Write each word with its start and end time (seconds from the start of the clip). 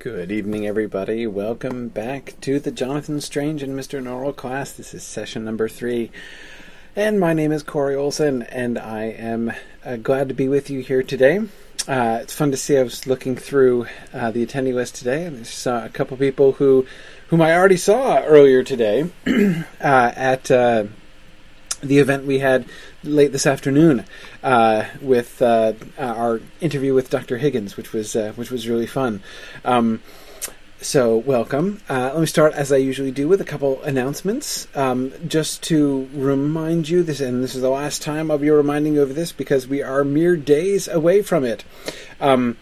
Good 0.00 0.30
evening, 0.30 0.64
everybody. 0.64 1.26
Welcome 1.26 1.88
back 1.88 2.34
to 2.42 2.60
the 2.60 2.70
Jonathan 2.70 3.20
Strange 3.20 3.64
and 3.64 3.76
Mr. 3.76 4.00
Norrell 4.00 4.36
class. 4.36 4.70
This 4.70 4.94
is 4.94 5.02
session 5.02 5.44
number 5.44 5.68
three. 5.68 6.12
And 6.94 7.18
my 7.18 7.32
name 7.32 7.50
is 7.50 7.64
Corey 7.64 7.96
Olsen, 7.96 8.44
and 8.44 8.78
I 8.78 9.06
am 9.06 9.50
uh, 9.84 9.96
glad 9.96 10.28
to 10.28 10.36
be 10.36 10.46
with 10.46 10.70
you 10.70 10.82
here 10.82 11.02
today. 11.02 11.40
Uh, 11.88 12.20
it's 12.22 12.32
fun 12.32 12.52
to 12.52 12.56
see. 12.56 12.78
I 12.78 12.84
was 12.84 13.08
looking 13.08 13.34
through 13.34 13.88
uh, 14.14 14.30
the 14.30 14.46
attendee 14.46 14.72
list 14.72 14.94
today, 14.94 15.24
and 15.24 15.40
I 15.40 15.42
saw 15.42 15.84
a 15.84 15.88
couple 15.88 16.16
people 16.16 16.52
who, 16.52 16.86
whom 17.30 17.42
I 17.42 17.56
already 17.56 17.76
saw 17.76 18.22
earlier 18.22 18.62
today 18.62 19.10
uh, 19.26 19.64
at 19.80 20.48
uh, 20.48 20.84
the 21.80 21.98
event 21.98 22.24
we 22.24 22.38
had 22.38 22.66
late 23.04 23.32
this 23.32 23.46
afternoon 23.46 24.04
uh, 24.42 24.84
with 25.00 25.40
uh, 25.42 25.74
our 25.98 26.40
interview 26.60 26.94
with 26.94 27.10
Dr. 27.10 27.38
Higgins, 27.38 27.76
which 27.76 27.92
was 27.92 28.16
uh, 28.16 28.32
which 28.36 28.50
was 28.50 28.68
really 28.68 28.86
fun. 28.86 29.22
Um, 29.64 30.02
so 30.80 31.16
welcome. 31.16 31.80
Uh, 31.88 32.10
let 32.12 32.20
me 32.20 32.26
start 32.26 32.54
as 32.54 32.70
I 32.70 32.76
usually 32.76 33.10
do 33.10 33.26
with 33.26 33.40
a 33.40 33.44
couple 33.44 33.82
announcements, 33.82 34.68
um, 34.76 35.12
just 35.26 35.60
to 35.64 36.08
remind 36.14 36.88
you 36.88 37.02
this, 37.02 37.20
and 37.20 37.42
this 37.42 37.56
is 37.56 37.62
the 37.62 37.68
last 37.68 38.00
time 38.00 38.30
I'll 38.30 38.38
be 38.38 38.48
reminding 38.48 38.94
you 38.94 39.02
of 39.02 39.16
this 39.16 39.32
because 39.32 39.66
we 39.66 39.82
are 39.82 40.04
mere 40.04 40.36
days 40.36 40.86
away 40.86 41.22
from 41.22 41.44
it. 41.44 41.64
Um, 42.20 42.56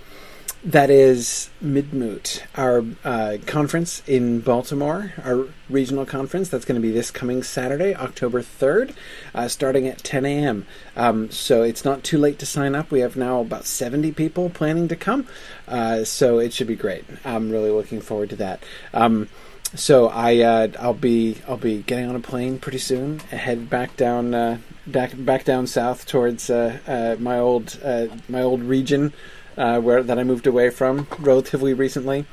that 0.67 0.91
is 0.91 1.49
Midmoot, 1.63 2.43
our 2.57 2.85
uh, 3.05 3.37
conference 3.47 4.03
in 4.09 4.41
Baltimore, 4.41 5.13
our 5.23 5.47
regional 5.71 6.05
conference. 6.05 6.49
That's 6.49 6.65
going 6.65 6.75
to 6.75 6.87
be 6.87 6.93
this 6.93 7.13
coming 7.13 7.45
Saturday, 7.45 7.95
October 7.95 8.43
3rd, 8.43 8.93
uh, 9.33 9.47
starting 9.47 9.87
at 9.87 9.99
10 9.99 10.27
a.m. 10.27 10.67
Um, 10.97 11.31
so 11.31 11.63
it's 11.63 11.85
not 11.85 12.03
too 12.03 12.19
late 12.19 12.41
to 12.41 12.47
sign 12.47 12.75
up. 12.75 12.91
We 12.91 12.99
have 12.99 13.15
now 13.15 13.41
about 13.41 13.65
70 13.65 14.11
people 14.13 14.51
planning 14.51 14.89
to 14.89 14.97
come, 14.97 15.29
uh, 15.69 16.03
so 16.03 16.41
it 16.41 16.53
should 16.53 16.67
be 16.67 16.75
great. 16.75 17.05
I'm 17.25 17.51
really 17.51 17.71
looking 17.71 18.01
forward 18.01 18.31
to 18.31 18.37
that. 18.37 18.65
Um, 18.93 19.29
so 19.77 20.09
I 20.09 20.39
uh, 20.41 20.69
I'll 20.81 20.95
be 20.95 21.39
I'll 21.47 21.57
be 21.57 21.83
getting 21.83 22.09
on 22.09 22.17
a 22.17 22.21
plane 22.21 22.59
pretty 22.59 22.79
soon, 22.79 23.19
head 23.19 23.69
back 23.69 23.97
down 23.97 24.35
uh, 24.35 24.59
back 24.87 25.13
back 25.17 25.45
down 25.45 25.67
south 25.67 26.07
towards 26.07 26.49
uh, 26.51 26.79
uh, 26.87 27.17
my 27.21 27.39
old 27.39 27.79
uh, 27.85 28.07
my 28.29 28.43
old 28.43 28.63
region 28.63 29.13
uh, 29.57 29.81
where 29.81 30.03
that 30.03 30.19
I 30.19 30.25
moved 30.25 30.47
away 30.47 30.71
from 30.71 31.07
relatively 31.19 31.75
recently. 31.75 32.27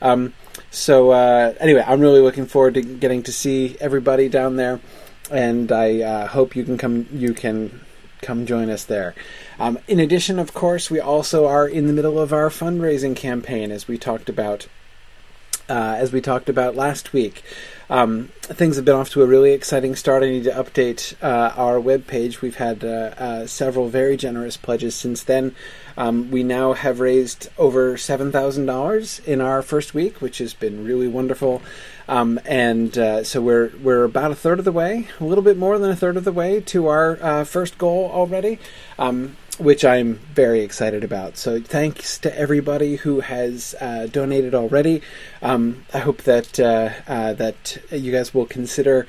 Um, 0.00 0.34
so 0.70 1.10
uh, 1.10 1.54
anyway, 1.60 1.84
I'm 1.86 2.00
really 2.00 2.20
looking 2.20 2.46
forward 2.46 2.74
to 2.74 2.82
getting 2.82 3.22
to 3.24 3.32
see 3.32 3.76
everybody 3.80 4.28
down 4.28 4.56
there, 4.56 4.80
and 5.30 5.70
I 5.70 6.00
uh, 6.00 6.26
hope 6.28 6.56
you 6.56 6.64
can 6.64 6.78
come. 6.78 7.06
You 7.12 7.34
can 7.34 7.80
come 8.22 8.46
join 8.46 8.70
us 8.70 8.84
there. 8.84 9.14
Um, 9.58 9.78
in 9.88 9.98
addition, 9.98 10.38
of 10.38 10.54
course, 10.54 10.90
we 10.90 11.00
also 11.00 11.46
are 11.46 11.66
in 11.66 11.86
the 11.86 11.92
middle 11.92 12.18
of 12.18 12.32
our 12.32 12.50
fundraising 12.50 13.16
campaign, 13.16 13.70
as 13.70 13.88
we 13.88 13.98
talked 13.98 14.28
about. 14.28 14.68
Uh, 15.68 15.94
as 15.98 16.12
we 16.12 16.20
talked 16.20 16.48
about 16.48 16.74
last 16.74 17.12
week. 17.12 17.44
Um, 17.90 18.28
things 18.42 18.76
have 18.76 18.84
been 18.84 18.94
off 18.94 19.10
to 19.10 19.22
a 19.22 19.26
really 19.26 19.52
exciting 19.52 19.96
start. 19.96 20.22
I 20.22 20.28
need 20.28 20.44
to 20.44 20.52
update 20.52 21.16
uh, 21.20 21.52
our 21.56 21.80
webpage. 21.80 22.40
We've 22.40 22.56
had 22.56 22.84
uh, 22.84 23.14
uh, 23.18 23.46
several 23.48 23.88
very 23.88 24.16
generous 24.16 24.56
pledges 24.56 24.94
since 24.94 25.24
then. 25.24 25.56
Um, 25.96 26.30
we 26.30 26.44
now 26.44 26.72
have 26.72 27.00
raised 27.00 27.48
over 27.58 27.94
$7,000 27.94 29.24
in 29.26 29.40
our 29.40 29.60
first 29.60 29.92
week, 29.92 30.22
which 30.22 30.38
has 30.38 30.54
been 30.54 30.84
really 30.84 31.08
wonderful. 31.08 31.62
Um, 32.08 32.38
and 32.44 32.96
uh, 32.96 33.24
so 33.24 33.40
we're 33.40 33.70
we're 33.82 34.04
about 34.04 34.30
a 34.30 34.36
third 34.36 34.58
of 34.58 34.64
the 34.64 34.72
way, 34.72 35.08
a 35.20 35.24
little 35.24 35.44
bit 35.44 35.56
more 35.56 35.78
than 35.78 35.90
a 35.90 35.96
third 35.96 36.16
of 36.16 36.24
the 36.24 36.32
way 36.32 36.60
to 36.60 36.88
our 36.88 37.22
uh, 37.22 37.44
first 37.44 37.78
goal 37.78 38.10
already. 38.12 38.58
Um, 38.98 39.36
which 39.60 39.84
I'm 39.84 40.14
very 40.34 40.60
excited 40.60 41.04
about. 41.04 41.36
So 41.36 41.60
thanks 41.60 42.18
to 42.20 42.36
everybody 42.36 42.96
who 42.96 43.20
has 43.20 43.74
uh, 43.80 44.06
donated 44.10 44.54
already. 44.54 45.02
Um, 45.42 45.84
I 45.92 45.98
hope 45.98 46.22
that 46.22 46.58
uh, 46.58 46.90
uh, 47.06 47.34
that 47.34 47.78
you 47.90 48.10
guys 48.10 48.32
will 48.34 48.46
consider 48.46 49.06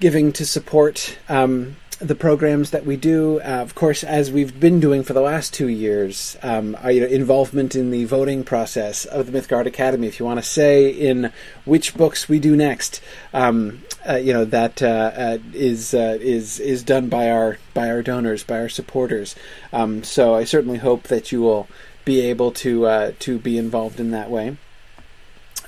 giving 0.00 0.32
to 0.32 0.44
support 0.44 1.18
um, 1.28 1.76
the 2.00 2.14
programs 2.14 2.70
that 2.70 2.86
we 2.86 2.96
do, 2.96 3.40
uh, 3.40 3.60
of 3.60 3.74
course, 3.74 4.02
as 4.02 4.32
we've 4.32 4.58
been 4.58 4.80
doing 4.80 5.02
for 5.02 5.12
the 5.12 5.20
last 5.20 5.52
two 5.52 5.68
years, 5.68 6.38
um, 6.42 6.76
our, 6.82 6.90
you 6.90 7.02
know, 7.02 7.06
involvement 7.06 7.76
in 7.76 7.90
the 7.90 8.06
voting 8.06 8.42
process 8.42 9.04
of 9.04 9.30
the 9.30 9.38
Mythgard 9.38 9.66
Academy. 9.66 10.06
If 10.06 10.18
you 10.18 10.24
want 10.24 10.38
to 10.38 10.46
say 10.46 10.88
in 10.88 11.30
which 11.66 11.94
books 11.94 12.26
we 12.26 12.38
do 12.38 12.56
next, 12.56 13.02
um, 13.34 13.82
uh, 14.08 14.14
you 14.14 14.32
know 14.32 14.46
that 14.46 14.82
uh, 14.82 15.12
uh 15.14 15.38
is 15.52 15.92
uh, 15.92 16.16
is 16.20 16.58
is 16.58 16.82
done 16.82 17.10
by 17.10 17.30
our 17.30 17.58
by 17.74 17.90
our 17.90 18.02
donors, 18.02 18.44
by 18.44 18.58
our 18.58 18.70
supporters. 18.70 19.36
Um, 19.72 20.02
so 20.02 20.34
I 20.34 20.44
certainly 20.44 20.78
hope 20.78 21.04
that 21.04 21.32
you 21.32 21.42
will 21.42 21.68
be 22.06 22.22
able 22.22 22.50
to 22.52 22.86
uh, 22.86 23.12
to 23.18 23.38
be 23.38 23.58
involved 23.58 24.00
in 24.00 24.10
that 24.12 24.30
way. 24.30 24.56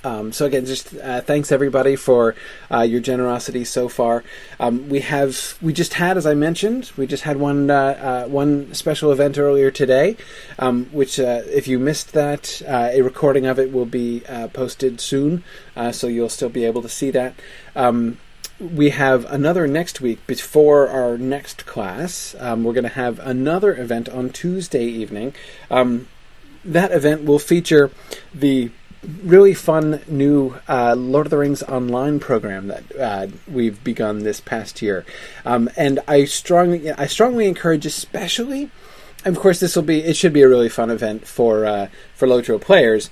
Um, 0.05 0.33
so 0.33 0.47
again, 0.47 0.67
just 0.67 0.95
uh, 0.97 1.21
thanks 1.21 1.53
everybody 1.53 1.97
for 1.97 2.35
uh, 2.71 2.81
your 2.81 3.01
generosity 3.01 3.65
so 3.65 3.89
far. 3.89 4.25
Um, 4.59 4.89
we 4.89 5.01
have 5.01 5.57
we 5.63 5.73
just 5.73 5.95
had, 5.95 6.17
as 6.17 6.27
I 6.27 6.35
mentioned, 6.35 6.93
we 6.97 7.07
just 7.07 7.23
had 7.23 7.37
one 7.37 7.71
uh, 7.71 8.25
uh 8.27 8.29
one 8.29 8.75
special 8.75 9.13
event 9.13 9.39
earlier 9.39 9.71
today, 9.71 10.17
um, 10.59 10.87
which 10.87 11.21
uh, 11.21 11.43
if 11.47 11.69
you 11.69 11.79
missed 11.79 12.13
that, 12.13 12.63
uh, 12.67 12.91
a 12.93 13.03
recording 13.03 13.47
of 13.47 13.59
it 13.59 13.73
will 13.73 13.87
be 13.87 14.23
posted 14.53 15.01
soon, 15.01 15.45
so 15.93 16.07
you'll 16.07 16.29
still 16.29 16.49
be 16.49 16.65
able 16.65 16.83
to 16.83 16.89
see 16.89 17.11
that. 17.11 17.35
Um, 17.77 18.19
we 18.59 18.91
have 18.91 19.25
another 19.27 19.67
next 19.67 20.01
week 20.01 20.25
before 20.27 20.89
our 20.89 21.19
next 21.19 21.67
class. 21.67 22.37
Um, 22.39 22.63
we're 22.63 22.73
going 22.73 22.85
to 22.85 22.91
have 22.91 23.19
another 23.21 23.75
event 23.77 24.09
on 24.09 24.31
Tuesday 24.31 24.85
evening. 24.85 25.35
Um, 25.71 26.09
that 26.65 26.93
event 26.93 27.25
will 27.25 27.41
feature 27.41 27.91
the 28.33 28.71
really 29.23 29.55
fun 29.55 30.01
new 30.07 30.55
uh, 30.69 30.95
Lord 30.97 31.27
of 31.27 31.31
the 31.31 31.39
Rings 31.39 31.63
online 31.63 32.21
program 32.21 32.69
that 32.69 32.97
uh, 32.99 33.27
we've 33.51 33.83
begun 33.83 34.21
this 34.21 34.41
past 34.41 34.81
year, 34.83 35.05
um, 35.45 35.69
and 35.77 36.01
I 36.07 36.25
strongly 36.25 36.91
I 36.93 37.07
strongly 37.07 37.47
encourage, 37.47 37.87
especially, 37.87 38.71
of 39.25 39.39
course, 39.39 39.61
this 39.61 39.75
will 39.77 39.83
be 39.83 40.03
it 40.03 40.17
should 40.17 40.33
be 40.33 40.43
a 40.43 40.49
really 40.49 40.69
fun 40.69 40.91
event 40.91 41.27
for 41.27 41.67
uh, 41.67 41.89
for 42.15 42.29
Lotro 42.29 42.61
players, 42.61 43.11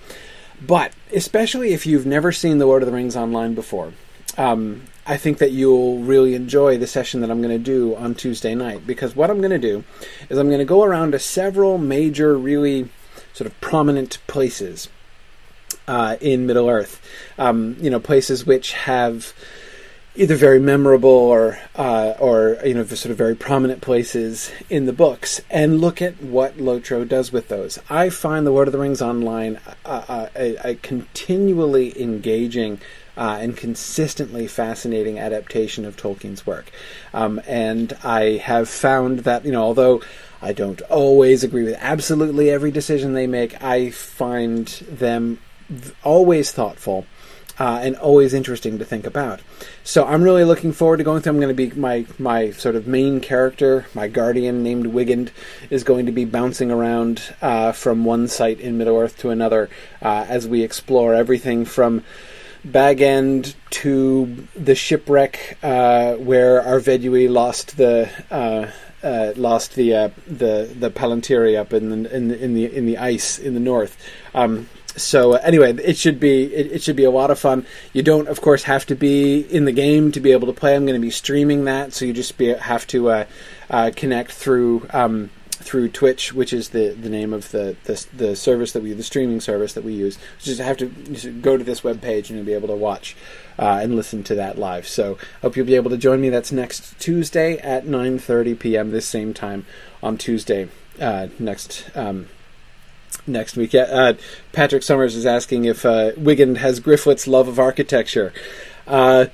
but 0.65 0.93
especially 1.15 1.73
if 1.73 1.87
you've 1.87 2.07
never 2.07 2.33
seen 2.33 2.59
the 2.59 2.67
Lord 2.67 2.83
of 2.83 2.87
the 2.87 2.95
Rings 2.95 3.17
online 3.17 3.55
before. 3.55 3.93
Um, 4.39 4.83
I 5.07 5.17
think 5.17 5.39
that 5.39 5.51
you'll 5.51 5.99
really 5.99 6.37
enjoy 6.37 6.79
the 6.79 6.87
session 6.87 7.21
that 7.21 7.33
I'm 7.33 7.43
going 7.43 7.57
to 7.57 7.59
do 7.59 7.97
on 7.97 8.15
Tuesday 8.15 8.55
night 8.55 8.87
because 8.87 9.17
what 9.17 9.29
I'm 9.29 9.39
going 9.39 9.51
to 9.51 9.59
do 9.59 9.83
is 10.29 10.39
I'm 10.39 10.47
going 10.47 10.61
to 10.61 10.65
go 10.65 10.85
around 10.85 11.13
to 11.13 11.19
several 11.19 11.79
major, 11.79 12.39
really 12.39 12.91
sort 13.33 13.51
of 13.51 13.61
prominent 13.61 14.19
places 14.29 14.89
uh, 15.89 16.17
in 16.21 16.47
Middle 16.47 16.69
Earth. 16.69 17.01
Um, 17.39 17.77
you 17.81 17.91
know, 17.91 18.01
places 18.01 18.47
which 18.47 18.73
have 18.73 19.33
either 20.17 20.35
very 20.35 20.59
memorable 20.59 21.11
or 21.11 21.59
uh, 21.77 22.15
or 22.19 22.59
you 22.65 22.75
know 22.75 22.85
sort 22.85 23.11
of 23.11 23.19
very 23.19 23.35
prominent 23.35 23.81
places 23.81 24.51
in 24.69 24.87
the 24.87 24.93
books, 24.93 25.41
and 25.51 25.81
look 25.81 26.03
at 26.03 26.21
what 26.23 26.59
Lotro 26.59 27.07
does 27.07 27.33
with 27.33 27.49
those. 27.49 27.79
I 27.89 28.11
find 28.11 28.47
the 28.47 28.51
Lord 28.51 28.69
of 28.69 28.73
the 28.73 28.79
Rings 28.79 29.03
online 29.03 29.61
uh, 29.85 30.05
uh 30.09 30.29
a, 30.37 30.71
a, 30.71 30.75
continually 30.77 32.01
engaging. 32.01 32.81
Uh, 33.17 33.39
and 33.39 33.55
consistently 33.55 34.47
fascinating 34.47 35.19
adaptation 35.19 35.85
of 35.85 35.95
Tolkien's 35.95 36.47
work, 36.47 36.71
um, 37.13 37.39
and 37.47 37.93
I 38.03 38.39
have 38.39 38.67
found 38.67 39.21
that 39.21 39.45
you 39.45 39.53
know 39.53 39.63
although 39.63 40.01
I 40.41 40.55
don't 40.55 40.81
always 40.83 41.45
agree 41.45 41.65
with 41.65 41.77
absolutely 41.81 42.51
every 42.51 42.71
decision 42.71 43.13
they 43.13 43.27
make, 43.27 43.63
I 43.63 43.91
find 43.91 44.69
them 44.89 45.39
always 46.03 46.53
thoughtful. 46.53 47.07
Uh, 47.59 47.79
and 47.83 47.95
always 47.97 48.33
interesting 48.33 48.79
to 48.79 48.87
think 48.87 49.05
about. 49.05 49.41
So 49.85 50.07
I'm 50.07 50.23
really 50.23 50.45
looking 50.45 50.73
forward 50.73 50.97
to 50.97 51.05
going 51.05 51.21
through. 51.21 51.35
I'm 51.35 51.41
going 51.41 51.55
to 51.55 51.69
be 51.69 51.79
my 51.79 52.07
my 52.19 52.53
sort 52.53 52.75
of 52.75 52.87
main 52.87 53.21
character, 53.21 53.85
my 53.93 54.09
guardian 54.09 54.63
named 54.63 54.87
Wigand, 54.87 55.29
is 55.69 55.85
going 55.85 56.07
to 56.07 56.13
be 56.13 56.25
bouncing 56.25 56.71
around 56.71 57.35
uh, 57.43 57.73
from 57.73 58.07
one 58.07 58.29
site 58.29 58.61
in 58.61 58.79
Middle 58.79 58.97
Earth 58.97 59.19
to 59.19 59.29
another 59.29 59.69
uh, 60.01 60.25
as 60.27 60.49
we 60.49 60.63
explore 60.63 61.13
everything 61.13 61.67
from 61.67 62.03
Bag 62.65 63.03
End 63.03 63.55
to 63.71 64.47
the 64.57 64.75
shipwreck 64.75 65.59
uh, 65.63 66.15
where 66.15 66.63
Arvedui 66.63 67.29
lost 67.29 67.77
the. 67.77 68.09
Uh, 68.31 68.71
uh, 69.03 69.33
lost 69.37 69.77
the 69.77 70.13
the 70.27 70.71
the 70.79 70.91
Palantiri 70.91 71.59
up 71.59 71.73
in 71.73 72.03
the, 72.03 72.15
in 72.15 72.29
the 72.29 72.43
in 72.43 72.55
the 72.55 72.77
in 72.77 72.87
the 72.87 72.99
ice 72.99 73.39
in 73.39 73.55
the 73.55 73.61
north. 73.61 73.97
Um, 74.35 74.69
so 75.03 75.35
uh, 75.35 75.41
anyway, 75.43 75.73
it 75.75 75.97
should 75.97 76.21
be 76.21 76.45
it, 76.45 76.73
it, 76.73 76.83
should 76.83 76.97
be 76.97 77.05
a 77.05 77.11
lot 77.11 77.31
of 77.31 77.39
fun. 77.39 77.67
You 77.93 78.03
don't, 78.03 78.29
of 78.29 78.41
course, 78.41 78.65
have 78.65 78.87
to 78.87 78.95
be 78.95 79.41
in 79.41 79.65
the 79.65 79.73
game 79.73 80.13
to 80.13 80.21
be 80.21 80.33
able 80.33 80.47
to 80.47 80.53
play. 80.53 80.75
I'm 80.75 80.87
going 80.87 81.01
to 81.01 81.05
be 81.05 81.11
streaming 81.11 81.65
that, 81.65 81.93
so 81.93 82.05
you 82.05 82.13
just 82.13 82.37
be, 82.39 82.55
have 82.55 82.87
to 82.89 83.11
uh, 83.11 83.25
uh, 83.69 83.91
connect 83.95 84.33
through 84.33 84.87
um, 84.91 85.31
through 85.63 85.89
Twitch, 85.89 86.33
which 86.33 86.53
is 86.53 86.71
the, 86.71 86.89
the 86.89 87.11
name 87.11 87.33
of 87.33 87.51
the, 87.51 87.77
the, 87.85 88.07
the 88.17 88.37
service 88.37 88.73
that 88.73 88.83
we 88.83 88.93
the 88.93 89.03
streaming 89.03 89.41
service 89.41 89.75
that 89.75 89.85
we 89.85 89.93
use. 89.93 90.19
Just 90.39 90.61
have 90.61 90.79
to 90.79 90.89
just 90.89 91.43
go 91.43 91.57
to 91.57 91.65
this 91.65 91.85
web 91.85 92.01
page 92.01 92.31
and 92.31 92.39
you'll 92.39 92.47
be 92.47 92.55
able 92.55 92.69
to 92.69 92.75
watch 92.75 93.17
uh, 93.59 93.81
and 93.83 93.95
listen 93.95 94.25
to 94.25 94.35
that 94.37 94.59
live. 94.59 94.89
So 94.89 95.19
hope 95.43 95.57
you'll 95.57 95.67
be 95.67 95.77
able 95.77 95.91
to 95.91 95.99
join 95.99 96.21
me. 96.21 96.31
That's 96.31 96.51
next 96.51 96.99
Tuesday 96.99 97.59
at 97.59 97.85
9:30 97.85 98.59
p.m. 98.59 98.91
this 98.91 99.07
same 99.07 99.35
time 99.35 99.67
on 100.03 100.17
Tuesday 100.17 100.69
uh, 100.99 101.29
next. 101.39 101.91
Um, 101.95 102.29
next 103.27 103.57
week. 103.57 103.75
Uh, 103.75 104.15
Patrick 104.53 104.83
Summers 104.83 105.17
is 105.17 105.27
asking 105.27 105.65
if 105.65 105.85
uh, 105.85 106.13
Wigand 106.13 106.59
has 106.59 106.81
Grifflet's 106.81 107.27
love 107.27 107.49
of 107.49 107.59
architecture. 107.59 108.33
Uh, 108.87 109.27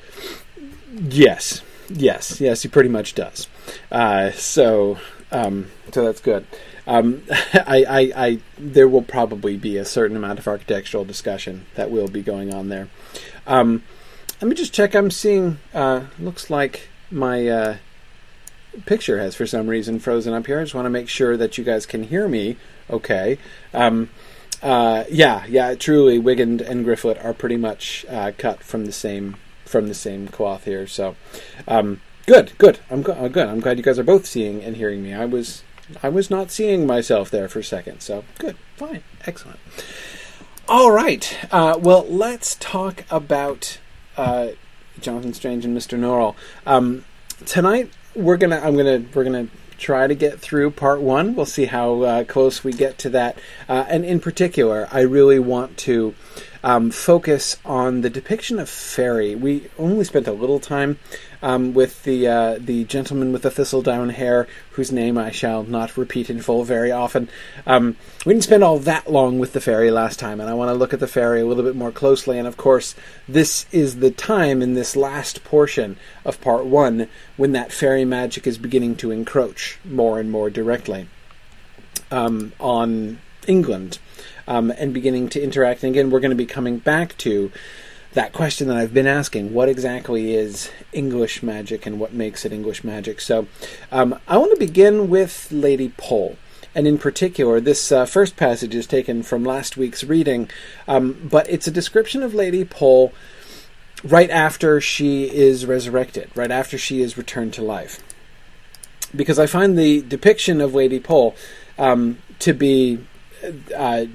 yes, 0.93 1.63
yes, 1.89 2.41
yes, 2.41 2.63
he 2.63 2.69
pretty 2.69 2.89
much 2.89 3.15
does. 3.15 3.49
Uh, 3.91 4.31
so, 4.33 4.99
um, 5.33 5.71
so 5.93 6.05
that's 6.05 6.21
good. 6.21 6.47
Um, 6.87 7.23
I, 7.31 7.85
I, 7.89 8.13
I, 8.17 8.39
there 8.59 8.89
will 8.89 9.03
probably 9.03 9.57
be 9.57 9.77
a 9.77 9.85
certain 9.85 10.17
amount 10.17 10.39
of 10.39 10.49
architectural 10.49 11.05
discussion 11.05 11.67
that 11.75 11.91
will 11.91 12.09
be 12.09 12.23
going 12.23 12.53
on 12.53 12.69
there. 12.69 12.89
Um, 13.47 13.83
let 14.41 14.49
me 14.49 14.55
just 14.55 14.73
check. 14.73 14.95
I'm 14.95 15.11
seeing. 15.11 15.59
Uh, 15.73 16.05
looks 16.19 16.51
like 16.51 16.89
my 17.11 17.49
uh, 17.49 17.77
picture 18.85 19.19
has, 19.19 19.35
for 19.35 19.47
some 19.47 19.69
reason, 19.69 19.99
frozen 19.99 20.35
up 20.35 20.47
here. 20.47 20.61
I 20.61 20.65
just 20.65 20.75
want 20.75 20.87
to 20.87 20.91
make 20.91 21.09
sure 21.09 21.37
that 21.37 21.57
you 21.57 21.65
guys 21.65 21.87
can 21.87 22.05
hear 22.05 22.29
me. 22.29 22.57
Okay. 22.91 23.39
Um, 23.75 24.11
uh, 24.63 25.05
yeah, 25.11 25.45
yeah. 25.47 25.75
Truly, 25.75 26.21
Wigand 26.21 26.61
and 26.67 26.85
Grifflet 26.85 27.23
are 27.25 27.35
pretty 27.35 27.57
much 27.57 28.07
uh, 28.09 28.33
cut 28.37 28.63
from 28.63 28.87
the 28.87 28.93
same 28.93 29.37
from 29.65 29.89
the 29.89 29.95
same 29.95 30.29
cloth 30.29 30.65
here. 30.65 30.87
So, 30.87 31.17
um, 31.67 32.01
good, 32.27 32.53
good. 32.59 32.79
I'm 32.91 33.05
uh, 33.07 33.29
good. 33.29 33.49
I'm 33.49 33.61
glad 33.61 33.77
you 33.77 33.83
guys 33.83 33.99
are 33.99 34.05
both 34.05 34.27
seeing 34.27 34.63
and 34.63 34.77
hearing 34.77 35.03
me. 35.03 35.13
I 35.13 35.25
was 35.25 35.63
I 36.03 36.09
was 36.09 36.31
not 36.31 36.51
seeing 36.51 36.87
myself 36.87 37.31
there 37.31 37.49
for 37.49 37.59
a 37.59 37.65
second. 37.65 38.01
So, 38.01 38.25
good, 38.39 38.57
fine, 38.77 39.03
excellent. 39.27 39.59
All 40.69 40.91
right. 40.91 41.37
Uh, 41.53 41.79
well, 41.81 42.05
let's 42.09 42.57
talk 42.57 43.05
about 43.11 43.79
uh, 44.17 44.49
Jonathan 45.01 45.33
Strange 45.33 45.65
and 45.65 45.77
Mr. 45.77 45.99
Norrell. 45.99 46.35
Um, 46.67 47.05
tonight 47.45 47.91
we're 48.17 48.37
gonna 48.37 48.59
I'm 48.59 48.77
gonna 48.77 49.05
we're 49.15 49.25
gonna 49.25 49.49
try 49.79 50.07
to 50.07 50.15
get 50.15 50.41
through 50.41 50.71
part 50.73 51.01
one. 51.01 51.35
We'll 51.35 51.47
see 51.47 51.67
how 51.67 52.03
uh, 52.03 52.25
close 52.25 52.65
we 52.65 52.73
get 52.73 52.99
to 52.99 53.11
that. 53.11 53.39
Uh, 53.69 53.85
and 53.89 54.05
in 54.05 54.21
particular, 54.21 54.89
I 54.91 55.01
really 55.01 55.39
want 55.39 55.77
to 55.79 56.15
um, 56.67 56.91
focus 56.91 57.59
on 57.65 58.01
the 58.01 58.11
depiction 58.11 58.59
of 58.59 58.69
fairy. 58.69 59.37
We 59.37 59.71
only 59.79 60.03
spent 60.05 60.27
a 60.27 60.33
little 60.33 60.59
time 60.59 60.99
um, 61.41 61.75
with 61.75 62.03
the 62.03 62.27
uh, 62.27 62.59
the 62.59 62.83
gentleman 62.83 63.33
with 63.33 63.43
the 63.43 63.53
thistledown 63.53 64.09
hair, 64.09 64.49
whose 64.73 64.91
name 64.91 65.17
I 65.17 65.31
shall 65.31 65.63
not 65.63 65.97
repeat 65.97 66.29
in 66.29 66.43
full 66.43 66.65
very 66.65 66.91
often. 66.91 67.29
Um, 67.69 67.95
we 68.25 68.33
didn't 68.33 68.43
spend 68.43 68.65
all 68.65 68.81
that 68.81 69.09
long 69.09 69.39
with 69.39 69.53
the 69.53 69.61
fairy 69.61 69.93
last 69.93 70.19
time, 70.19 70.41
and 70.41 70.51
I 70.51 70.55
want 70.55 70.71
to 70.71 70.75
look 70.75 70.93
at 70.93 70.99
the 70.99 71.07
fairy 71.07 71.41
a 71.41 71.47
little 71.47 71.63
bit 71.63 71.77
more 71.77 71.93
closely. 71.93 72.37
And 72.37 72.49
of 72.49 72.57
course, 72.57 72.97
this 73.29 73.67
is 73.71 74.01
the 74.01 74.11
time 74.11 74.61
in 74.61 74.75
this 74.75 74.97
last 74.97 75.45
portion 75.45 75.97
of 76.25 76.41
part 76.41 76.67
one 76.67 77.07
when 77.37 77.53
that 77.53 77.71
fairy 77.71 78.05
magic 78.05 78.45
is 78.45 78.59
beginning 78.59 78.97
to 78.97 79.13
encroach 79.13 79.79
more 79.85 80.19
and 80.19 80.33
more 80.33 80.51
directly 80.51 81.07
um, 82.11 82.55
on 82.59 83.21
England 83.47 84.01
um, 84.47 84.71
and 84.71 84.93
beginning 84.95 85.29
to 85.31 85.43
interact. 85.43 85.83
And 85.83 85.95
again, 85.95 86.11
we're 86.11 86.21
going 86.21 86.31
to 86.31 86.37
be 86.37 86.47
coming 86.47 86.79
back 86.79 87.17
to 87.19 87.51
that 88.17 88.33
question 88.33 88.69
that 88.69 88.79
I've 88.79 88.95
been 88.95 89.07
asking 89.07 89.53
what 89.53 89.69
exactly 89.69 90.35
is 90.35 90.71
English 90.93 91.43
magic 91.43 91.85
and 91.85 92.01
what 92.01 92.15
makes 92.15 92.45
it 92.45 92.53
English 92.53 92.83
magic? 92.83 93.21
So 93.21 93.47
um, 93.93 94.19
I 94.27 94.39
want 94.39 94.53
to 94.53 94.59
begin 94.59 95.11
with 95.11 95.53
Lady 95.53 95.93
Pole. 95.97 96.37
And 96.75 96.87
in 96.87 96.99
particular, 96.99 97.61
this 97.61 97.91
uh, 97.91 98.05
first 98.05 98.37
passage 98.37 98.75
is 98.75 98.87
taken 98.87 99.23
from 99.23 99.45
last 99.45 99.77
week's 99.79 100.05
reading, 100.05 100.51
um, 100.87 101.29
but 101.31 101.49
it's 101.49 101.67
a 101.67 101.71
description 101.71 102.23
of 102.23 102.35
Lady 102.35 102.65
Pole 102.65 103.13
right 104.05 104.29
after 104.31 104.81
she 104.81 105.25
is 105.25 105.65
resurrected, 105.65 106.31
right 106.35 106.51
after 106.51 106.77
she 106.77 107.01
is 107.01 107.17
returned 107.17 107.55
to 107.55 107.63
life. 107.63 108.03
Because 109.15 109.39
I 109.39 109.47
find 109.47 109.79
the 109.79 110.03
depiction 110.03 110.61
of 110.61 110.75
Lady 110.75 111.01
Pole 111.01 111.35
um, 111.79 112.19
to 112.41 112.53
be 112.53 112.99
uh, 113.77 114.07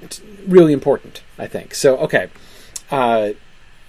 really 0.46 0.72
important, 0.72 1.22
I 1.38 1.46
think. 1.46 1.74
So, 1.74 1.96
okay. 1.98 2.28
Uh, 2.90 3.30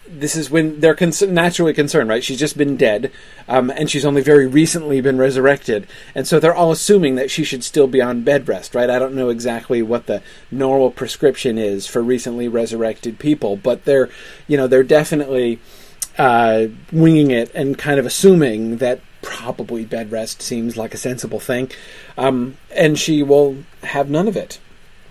this 0.08 0.36
is 0.36 0.50
when 0.50 0.80
they're 0.80 0.96
con- 0.96 1.14
naturally 1.30 1.74
concerned, 1.74 2.10
right? 2.10 2.24
She's 2.24 2.40
just 2.40 2.58
been 2.58 2.76
dead, 2.76 3.12
um, 3.48 3.70
and 3.70 3.90
she's 3.90 4.06
only 4.06 4.22
very 4.22 4.48
recently 4.48 5.00
been 5.02 5.18
resurrected, 5.18 5.88
and 6.14 6.28
so 6.28 6.40
they're 6.40 6.54
all 6.54 6.72
assuming 6.72 7.16
that 7.16 7.32
she 7.32 7.44
should 7.44 7.64
still 7.64 7.88
be 7.88 8.02
on 8.02 8.24
bed 8.24 8.48
rest, 8.48 8.76
right? 8.76 8.90
I 8.90 9.00
don't 9.00 9.16
know 9.16 9.30
exactly 9.30 9.82
what 9.82 10.08
the 10.08 10.22
normal 10.52 10.92
prescription 10.92 11.58
is 11.58 11.88
for 11.88 12.02
recently 12.02 12.48
resurrected 12.48 13.18
people, 13.18 13.56
but 13.56 13.86
they're, 13.86 14.10
you 14.48 14.58
know, 14.58 14.68
they're 14.68 14.84
definitely 14.84 15.60
uh, 16.18 16.66
winging 16.92 17.32
it 17.32 17.50
and 17.56 17.78
kind 17.78 18.00
of 18.00 18.06
assuming 18.06 18.78
that 18.78 19.00
probably 19.22 19.86
bed 19.86 20.12
rest 20.12 20.42
seems 20.42 20.76
like 20.76 20.94
a 20.94 20.98
sensible 20.98 21.40
thing, 21.40 21.72
um, 22.18 22.58
and 22.76 23.00
she 23.00 23.24
will 23.24 23.58
have 23.84 24.10
none 24.10 24.28
of 24.28 24.36
it, 24.36 24.60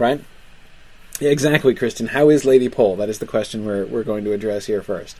right? 0.02 0.24
Exactly, 1.20 1.74
Kristen. 1.76 2.08
How 2.08 2.28
is 2.28 2.44
Lady 2.44 2.68
Pole? 2.68 2.96
That 2.96 3.08
is 3.08 3.20
the 3.20 3.26
question 3.26 3.64
we're, 3.64 3.86
we're 3.86 4.02
going 4.02 4.24
to 4.24 4.32
address 4.32 4.66
here 4.66 4.82
first. 4.82 5.16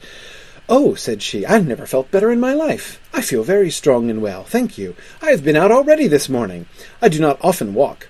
Oh, 0.69 0.94
said 0.94 1.23
she, 1.23 1.46
I've 1.46 1.67
never 1.67 1.87
felt 1.87 2.11
better 2.11 2.32
in 2.32 2.40
my 2.40 2.52
life. 2.52 3.00
I 3.14 3.20
feel 3.20 3.44
very 3.44 3.70
strong 3.70 4.11
and 4.11 4.20
well, 4.20 4.43
thank 4.43 4.76
you. 4.76 4.96
I 5.20 5.31
have 5.31 5.44
been 5.44 5.56
out 5.56 5.70
already 5.70 6.08
this 6.08 6.29
morning. 6.29 6.67
I 7.00 7.08
do 7.08 7.20
not 7.20 7.38
often 7.43 7.75
walk. 7.75 8.08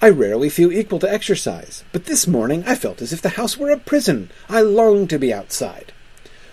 I 0.00 0.10
rarely 0.10 0.48
feel 0.48 0.72
equal 0.72 1.00
to 1.00 1.12
exercise, 1.12 1.82
but 1.92 2.04
this 2.04 2.26
morning 2.26 2.62
I 2.66 2.76
felt 2.76 3.02
as 3.02 3.12
if 3.12 3.20
the 3.20 3.30
house 3.30 3.56
were 3.56 3.70
a 3.70 3.78
prison. 3.78 4.30
I 4.48 4.60
longed 4.60 5.10
to 5.10 5.18
be 5.18 5.32
outside. 5.32 5.92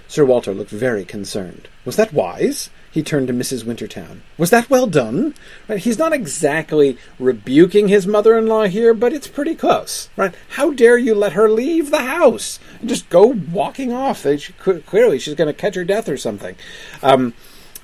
Sir 0.08 0.26
Walter 0.26 0.54
looked 0.54 0.72
very 0.72 1.06
concerned. 1.06 1.68
Was 1.86 1.96
that 1.96 2.14
wise? 2.14 2.72
He 3.00 3.04
turned 3.04 3.30
to 3.30 3.34
Mrs. 3.34 3.64
Wintertowne. 3.64 4.24
Was 4.38 4.50
that 4.50 4.70
well 4.70 4.86
done? 4.86 5.34
Right? 5.70 5.80
He's 5.80 5.98
not 5.98 6.12
exactly 6.12 6.98
rebuking 7.18 7.88
his 7.88 8.06
mother-in-law 8.06 8.66
here, 8.66 8.94
but 8.94 9.14
it's 9.14 9.26
pretty 9.26 9.56
close. 9.56 10.10
Right? 10.18 10.36
How 10.50 10.74
dare 10.74 10.98
you 10.98 11.16
let 11.16 11.32
her 11.32 11.50
leave 11.50 11.92
the 11.92 12.02
house 12.02 12.60
and 12.82 12.90
just 12.90 13.10
go 13.10 13.26
walking 13.26 13.94
off? 13.94 14.24
She, 14.24 14.52
clearly, 14.52 15.18
she's 15.18 15.36
going 15.36 15.48
to 15.48 15.54
catch 15.54 15.76
her 15.76 15.86
death 15.86 16.10
or 16.10 16.18
something. 16.18 16.58
Um, 17.02 17.36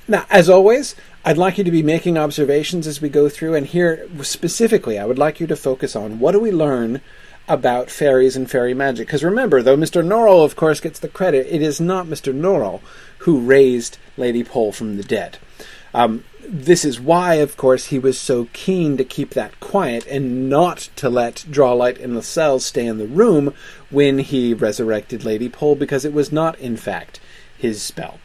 now, 0.05 0.25
as 0.29 0.49
always, 0.49 0.95
I'd 1.23 1.37
like 1.37 1.57
you 1.57 1.63
to 1.63 1.71
be 1.71 1.81
making 1.81 2.17
observations 2.17 2.85
as 2.85 2.99
we 2.99 3.07
go 3.07 3.29
through, 3.29 3.55
and 3.55 3.65
here 3.65 4.09
specifically, 4.21 4.99
I 4.99 5.05
would 5.05 5.17
like 5.17 5.39
you 5.39 5.47
to 5.47 5.55
focus 5.55 5.95
on 5.95 6.19
what 6.19 6.33
do 6.33 6.41
we 6.41 6.51
learn 6.51 6.99
about 7.47 7.89
fairies 7.89 8.35
and 8.35 8.51
fairy 8.51 8.73
magic. 8.73 9.07
Because 9.07 9.23
remember, 9.23 9.61
though 9.61 9.77
Mr. 9.77 10.05
Norrell, 10.05 10.43
of 10.43 10.57
course, 10.57 10.81
gets 10.81 10.99
the 10.99 11.07
credit, 11.07 11.47
it 11.49 11.61
is 11.61 11.79
not 11.79 12.07
Mr. 12.07 12.33
Norrell 12.33 12.81
who 13.25 13.39
raised 13.39 13.97
Lady 14.17 14.43
Pole 14.43 14.71
from 14.71 14.97
the 14.97 15.03
dead. 15.03 15.37
Um, 15.93 16.23
this 16.47 16.85
is 16.85 16.99
why, 16.99 17.35
of 17.35 17.57
course, 17.57 17.85
he 17.85 17.97
was 17.97 18.19
so 18.19 18.47
keen 18.53 18.97
to 18.97 19.03
keep 19.03 19.31
that 19.31 19.59
quiet 19.59 20.05
and 20.05 20.47
not 20.47 20.89
to 20.97 21.09
let 21.09 21.43
Drawlight 21.49 21.99
and 21.99 22.13
Lascelles 22.13 22.65
stay 22.65 22.85
in 22.85 22.99
the 22.99 23.07
room 23.07 23.53
when 23.89 24.19
he 24.19 24.53
resurrected 24.53 25.25
Lady 25.25 25.49
Pole, 25.49 25.75
because 25.75 26.05
it 26.05 26.13
was 26.13 26.31
not, 26.31 26.57
in 26.59 26.77
fact, 26.77 27.19
his 27.57 27.81
spell. 27.81 28.19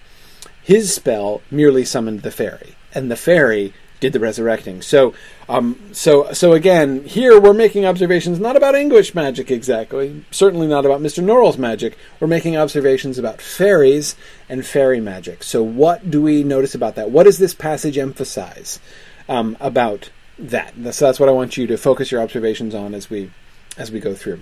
His 0.62 0.95
spell 0.95 1.40
merely 1.50 1.87
summoned 1.87 2.21
the 2.21 2.30
fairy, 2.30 2.76
and 2.95 3.11
the 3.11 3.16
fairy 3.16 3.73
did 4.00 4.12
the 4.12 4.21
resurrecting. 4.21 4.83
So, 4.83 5.14
um, 5.49 5.78
so, 5.92 6.33
so 6.33 6.52
again, 6.52 7.04
here 7.04 7.38
we're 7.38 7.52
making 7.52 7.85
observations 7.85 8.40
not 8.40 8.57
about 8.57 8.75
English 8.75 9.14
magic 9.14 9.50
exactly, 9.50 10.25
certainly 10.30 10.66
not 10.66 10.87
about 10.87 11.00
Mr. 11.00 11.23
Norrell's 11.23 11.59
magic. 11.59 11.97
We're 12.19 12.26
making 12.26 12.57
observations 12.57 13.19
about 13.19 13.40
fairies 13.40 14.16
and 14.49 14.66
fairy 14.66 15.00
magic. 15.00 15.42
So, 15.42 15.62
what 15.62 16.11
do 16.11 16.23
we 16.23 16.42
notice 16.42 16.75
about 16.75 16.95
that? 16.97 17.11
What 17.11 17.25
does 17.25 17.38
this 17.38 17.54
passage 17.54 17.99
emphasize 17.99 18.80
um, 19.28 19.57
about 19.61 20.11
that? 20.38 20.75
So 20.95 21.07
that's 21.07 21.21
what 21.21 21.28
I 21.28 21.33
want 21.33 21.57
you 21.57 21.66
to 21.66 21.76
focus 21.76 22.11
your 22.11 22.23
observations 22.23 22.75
on 22.75 22.95
as 22.95 23.11
we 23.11 23.30
as 23.76 23.92
we 23.92 24.00
go 24.00 24.14
through. 24.14 24.40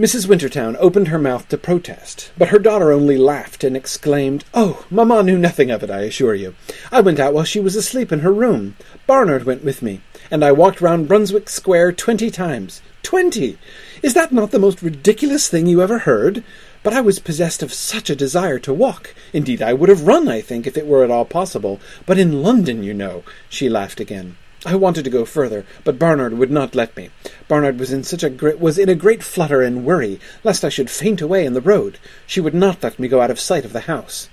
Mrs. 0.00 0.26
Wintertowne 0.26 0.78
opened 0.80 1.08
her 1.08 1.18
mouth 1.18 1.46
to 1.50 1.58
protest, 1.58 2.30
but 2.38 2.48
her 2.48 2.58
daughter 2.58 2.90
only 2.90 3.18
laughed 3.18 3.62
and 3.62 3.76
exclaimed, 3.76 4.46
Oh, 4.54 4.86
mamma 4.88 5.22
knew 5.22 5.36
nothing 5.36 5.70
of 5.70 5.82
it, 5.82 5.90
I 5.90 6.04
assure 6.04 6.34
you. 6.34 6.54
I 6.90 7.02
went 7.02 7.20
out 7.20 7.34
while 7.34 7.44
she 7.44 7.60
was 7.60 7.76
asleep 7.76 8.10
in 8.10 8.20
her 8.20 8.32
room. 8.32 8.76
Barnard 9.06 9.44
went 9.44 9.62
with 9.62 9.82
me, 9.82 10.00
and 10.30 10.42
I 10.42 10.52
walked 10.52 10.80
round 10.80 11.06
Brunswick 11.06 11.50
Square 11.50 11.92
twenty 11.92 12.30
times. 12.30 12.80
Twenty! 13.02 13.58
Is 14.02 14.14
that 14.14 14.32
not 14.32 14.52
the 14.52 14.58
most 14.58 14.80
ridiculous 14.80 15.50
thing 15.50 15.66
you 15.66 15.82
ever 15.82 15.98
heard? 15.98 16.44
But 16.82 16.94
I 16.94 17.02
was 17.02 17.18
possessed 17.18 17.62
of 17.62 17.70
such 17.70 18.08
a 18.08 18.16
desire 18.16 18.58
to 18.60 18.72
walk. 18.72 19.14
Indeed, 19.34 19.60
I 19.60 19.74
would 19.74 19.90
have 19.90 20.06
run, 20.06 20.28
I 20.28 20.40
think, 20.40 20.66
if 20.66 20.78
it 20.78 20.86
were 20.86 21.04
at 21.04 21.10
all 21.10 21.26
possible. 21.26 21.78
But 22.06 22.18
in 22.18 22.42
London, 22.42 22.82
you 22.82 22.94
know. 22.94 23.22
She 23.50 23.68
laughed 23.68 24.00
again. 24.00 24.38
I 24.66 24.74
wanted 24.74 25.04
to 25.04 25.10
go 25.10 25.24
further, 25.24 25.64
but 25.84 25.98
Barnard 25.98 26.34
would 26.34 26.50
not 26.50 26.74
let 26.74 26.94
me. 26.94 27.08
Barnard 27.48 27.78
was 27.78 27.92
in 27.92 28.04
such 28.04 28.22
a 28.22 28.28
great 28.28 28.60
was 28.60 28.76
in 28.76 28.90
a 28.90 28.94
great 28.94 29.22
flutter 29.22 29.62
and 29.62 29.86
worry 29.86 30.20
lest 30.44 30.66
I 30.66 30.68
should 30.68 30.90
faint 30.90 31.22
away 31.22 31.46
in 31.46 31.54
the 31.54 31.62
road. 31.62 31.98
She 32.26 32.42
would 32.42 32.52
not 32.52 32.82
let 32.82 32.98
me 32.98 33.08
go 33.08 33.22
out 33.22 33.30
of 33.30 33.40
sight 33.40 33.64
of 33.64 33.72
the 33.72 33.88
house. 33.88 34.28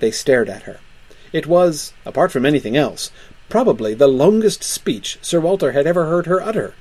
They 0.00 0.10
stared 0.10 0.48
at 0.48 0.64
her. 0.64 0.80
It 1.32 1.46
was, 1.46 1.92
apart 2.04 2.32
from 2.32 2.44
anything 2.44 2.76
else, 2.76 3.12
probably 3.48 3.94
the 3.94 4.08
longest 4.08 4.64
speech 4.64 5.18
Sir 5.22 5.38
Walter 5.38 5.70
had 5.70 5.86
ever 5.86 6.06
heard 6.06 6.26
her 6.26 6.42
utter. 6.42 6.74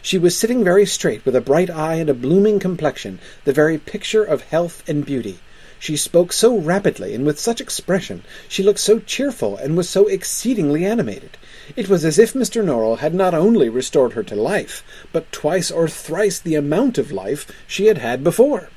She 0.00 0.16
was 0.16 0.36
sitting 0.36 0.62
very 0.62 0.86
straight, 0.86 1.26
with 1.26 1.34
a 1.34 1.40
bright 1.40 1.68
eye 1.68 1.94
and 1.94 2.08
a 2.08 2.14
blooming 2.14 2.60
complexion, 2.60 3.18
the 3.44 3.52
very 3.52 3.76
picture 3.76 4.22
of 4.22 4.42
health 4.42 4.84
and 4.86 5.04
beauty. 5.04 5.40
She 5.80 5.96
spoke 5.96 6.32
so 6.32 6.56
rapidly 6.56 7.12
and 7.12 7.26
with 7.26 7.40
such 7.40 7.60
expression, 7.60 8.22
she 8.48 8.62
looked 8.62 8.78
so 8.78 9.00
cheerful 9.00 9.56
and 9.56 9.76
was 9.76 9.88
so 9.88 10.06
exceedingly 10.06 10.86
animated. 10.86 11.36
It 11.74 11.88
was 11.88 12.04
as 12.04 12.18
if 12.18 12.32
Mr. 12.32 12.64
Norrell 12.64 12.98
had 12.98 13.14
not 13.14 13.34
only 13.34 13.68
restored 13.68 14.12
her 14.12 14.22
to 14.24 14.36
life, 14.36 14.84
but 15.12 15.32
twice 15.32 15.70
or 15.70 15.88
thrice 15.88 16.38
the 16.38 16.54
amount 16.54 16.98
of 16.98 17.10
life 17.10 17.50
she 17.66 17.86
had 17.86 17.98
had 17.98 18.22
before. 18.22 18.68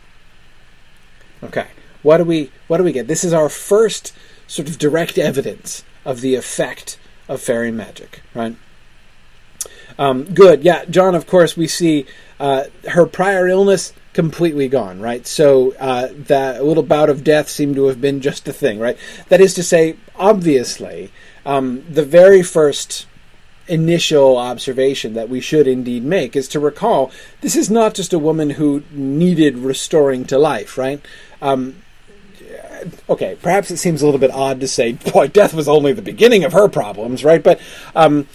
Okay, 1.44 1.68
what 2.02 2.18
do 2.18 2.24
we 2.24 2.52
what 2.68 2.78
do 2.78 2.84
we 2.84 2.92
get? 2.92 3.08
This 3.08 3.24
is 3.24 3.34
our 3.34 3.50
first 3.50 4.14
sort 4.48 4.68
of 4.68 4.78
direct 4.78 5.18
evidence 5.18 5.84
of 6.06 6.22
the 6.22 6.36
effect 6.36 6.98
of 7.28 7.42
fairy 7.42 7.72
magic, 7.72 8.22
right? 8.34 8.56
Um, 9.98 10.24
good, 10.24 10.64
yeah, 10.64 10.86
John. 10.86 11.14
Of 11.14 11.28
course, 11.28 11.56
we 11.56 11.68
see 11.68 12.06
uh, 12.40 12.66
her 12.90 13.06
prior 13.06 13.48
illness 13.48 13.94
completely 14.14 14.68
gone, 14.68 15.00
right? 15.00 15.28
So 15.28 15.74
uh, 15.80 16.10
that 16.12 16.64
little 16.64 16.84
bout 16.84 17.10
of 17.10 17.24
death 17.24 17.50
seemed 17.50 17.76
to 17.76 17.88
have 17.88 18.02
been 18.02 18.22
just 18.22 18.48
a 18.48 18.54
thing, 18.54 18.80
right? 18.80 18.98
That 19.28 19.42
is 19.42 19.54
to 19.56 19.64
say, 19.64 19.98
obviously, 20.16 21.12
um, 21.50 21.84
the 21.90 22.06
very 22.06 22.44
first 22.44 23.08
initial 23.68 24.38
observation 24.38 25.16
that 25.16 25.30
we 25.30 25.42
should 25.42 25.68
indeed 25.68 26.04
make 26.04 26.36
is 26.36 26.48
to 26.48 26.60
recall 26.60 27.12
this 27.42 27.56
is 27.56 27.72
not 27.72 27.96
just 27.96 28.14
a 28.14 28.20
woman 28.20 28.52
who 28.52 28.84
needed 28.92 29.58
restoring 29.58 30.26
to 30.26 30.38
life, 30.38 30.78
right? 30.78 31.04
Um, 31.42 31.78
okay, 33.10 33.36
perhaps 33.42 33.72
it 33.72 33.78
seems 33.78 34.04
a 34.04 34.06
little 34.06 34.20
bit 34.20 34.30
odd 34.30 34.60
to 34.60 34.68
say, 34.68 34.92
boy, 35.14 35.28
death 35.28 35.56
was 35.56 35.68
only 35.68 35.92
the 35.92 36.04
beginning 36.04 36.44
of 36.44 36.54
her 36.54 36.68
problems, 36.68 37.24
right? 37.24 37.42
But, 37.42 37.60
um, 37.96 38.28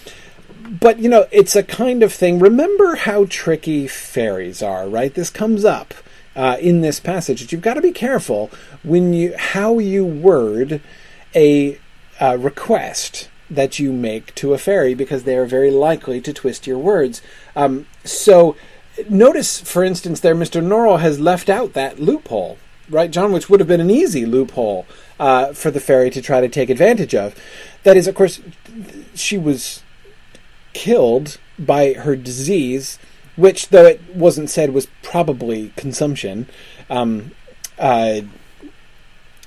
but 0.69 0.99
you 0.99 1.09
know, 1.09 1.29
it's 1.31 1.55
a 1.55 1.63
kind 1.63 2.03
of 2.03 2.13
thing. 2.13 2.41
Remember 2.41 2.97
how 2.97 3.27
tricky 3.27 3.87
fairies 3.87 4.61
are, 4.61 4.89
right? 4.89 5.15
This 5.15 5.31
comes 5.31 5.65
up 5.65 5.95
uh, 6.35 6.57
in 6.61 6.81
this 6.81 6.99
passage. 6.99 7.53
You've 7.53 7.63
got 7.63 7.75
to 7.75 7.81
be 7.81 7.93
careful 7.93 8.51
when 8.83 9.13
you 9.13 9.37
how 9.39 9.79
you 9.79 10.05
word 10.05 10.81
a 11.33 11.79
uh, 12.21 12.37
request 12.39 13.29
that 13.51 13.79
you 13.79 13.93
make 13.93 14.35
to 14.37 14.55
a 14.55 14.59
fairy 14.59 14.95
because 14.95 15.25
they 15.25 15.37
are 15.37 15.47
very 15.47 15.71
likely 15.71 16.21
to 16.21 16.33
twist 16.33 16.67
your 16.67 16.79
words. 16.79 17.23
Um, 17.55 17.87
so. 18.05 18.57
Notice, 19.11 19.61
for 19.61 19.83
instance, 19.83 20.21
there, 20.21 20.37
Mr. 20.37 20.63
Norrell 20.63 21.01
has 21.01 21.19
left 21.19 21.51
out 21.51 21.73
that 21.73 21.99
loophole 21.99 22.59
right, 22.89 23.11
John, 23.11 23.33
which 23.33 23.49
would 23.49 23.61
have 23.61 23.69
been 23.69 23.81
an 23.81 23.91
easy 23.91 24.27
loophole 24.27 24.87
uh, 25.19 25.53
for 25.53 25.71
the 25.71 25.81
fairy 25.81 26.11
to 26.11 26.23
try 26.23 26.41
to 26.41 26.49
take 26.49 26.71
advantage 26.71 27.15
of. 27.15 27.35
That 27.83 27.97
is, 27.97 28.07
of 28.07 28.15
course, 28.15 28.41
she 29.15 29.39
was 29.39 29.83
killed 30.73 31.39
by 31.59 31.95
her 31.95 32.17
disease, 32.17 32.99
which, 33.37 33.69
though 33.69 33.87
it 33.87 34.03
wasn't 34.15 34.51
said, 34.51 34.73
was 34.73 34.87
probably 35.03 35.73
consumption. 35.77 36.47
Um, 36.91 37.33
uh, 37.79 38.23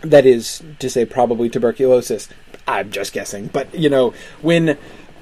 that 0.01 0.25
is 0.25 0.63
to 0.79 0.89
say, 0.89 1.05
probably 1.05 1.49
tuberculosis. 1.49 2.29
I'm 2.67 2.91
just 2.91 3.13
guessing, 3.13 3.47
but 3.47 3.73
you 3.73 3.89
know, 3.89 4.13
when 4.41 4.77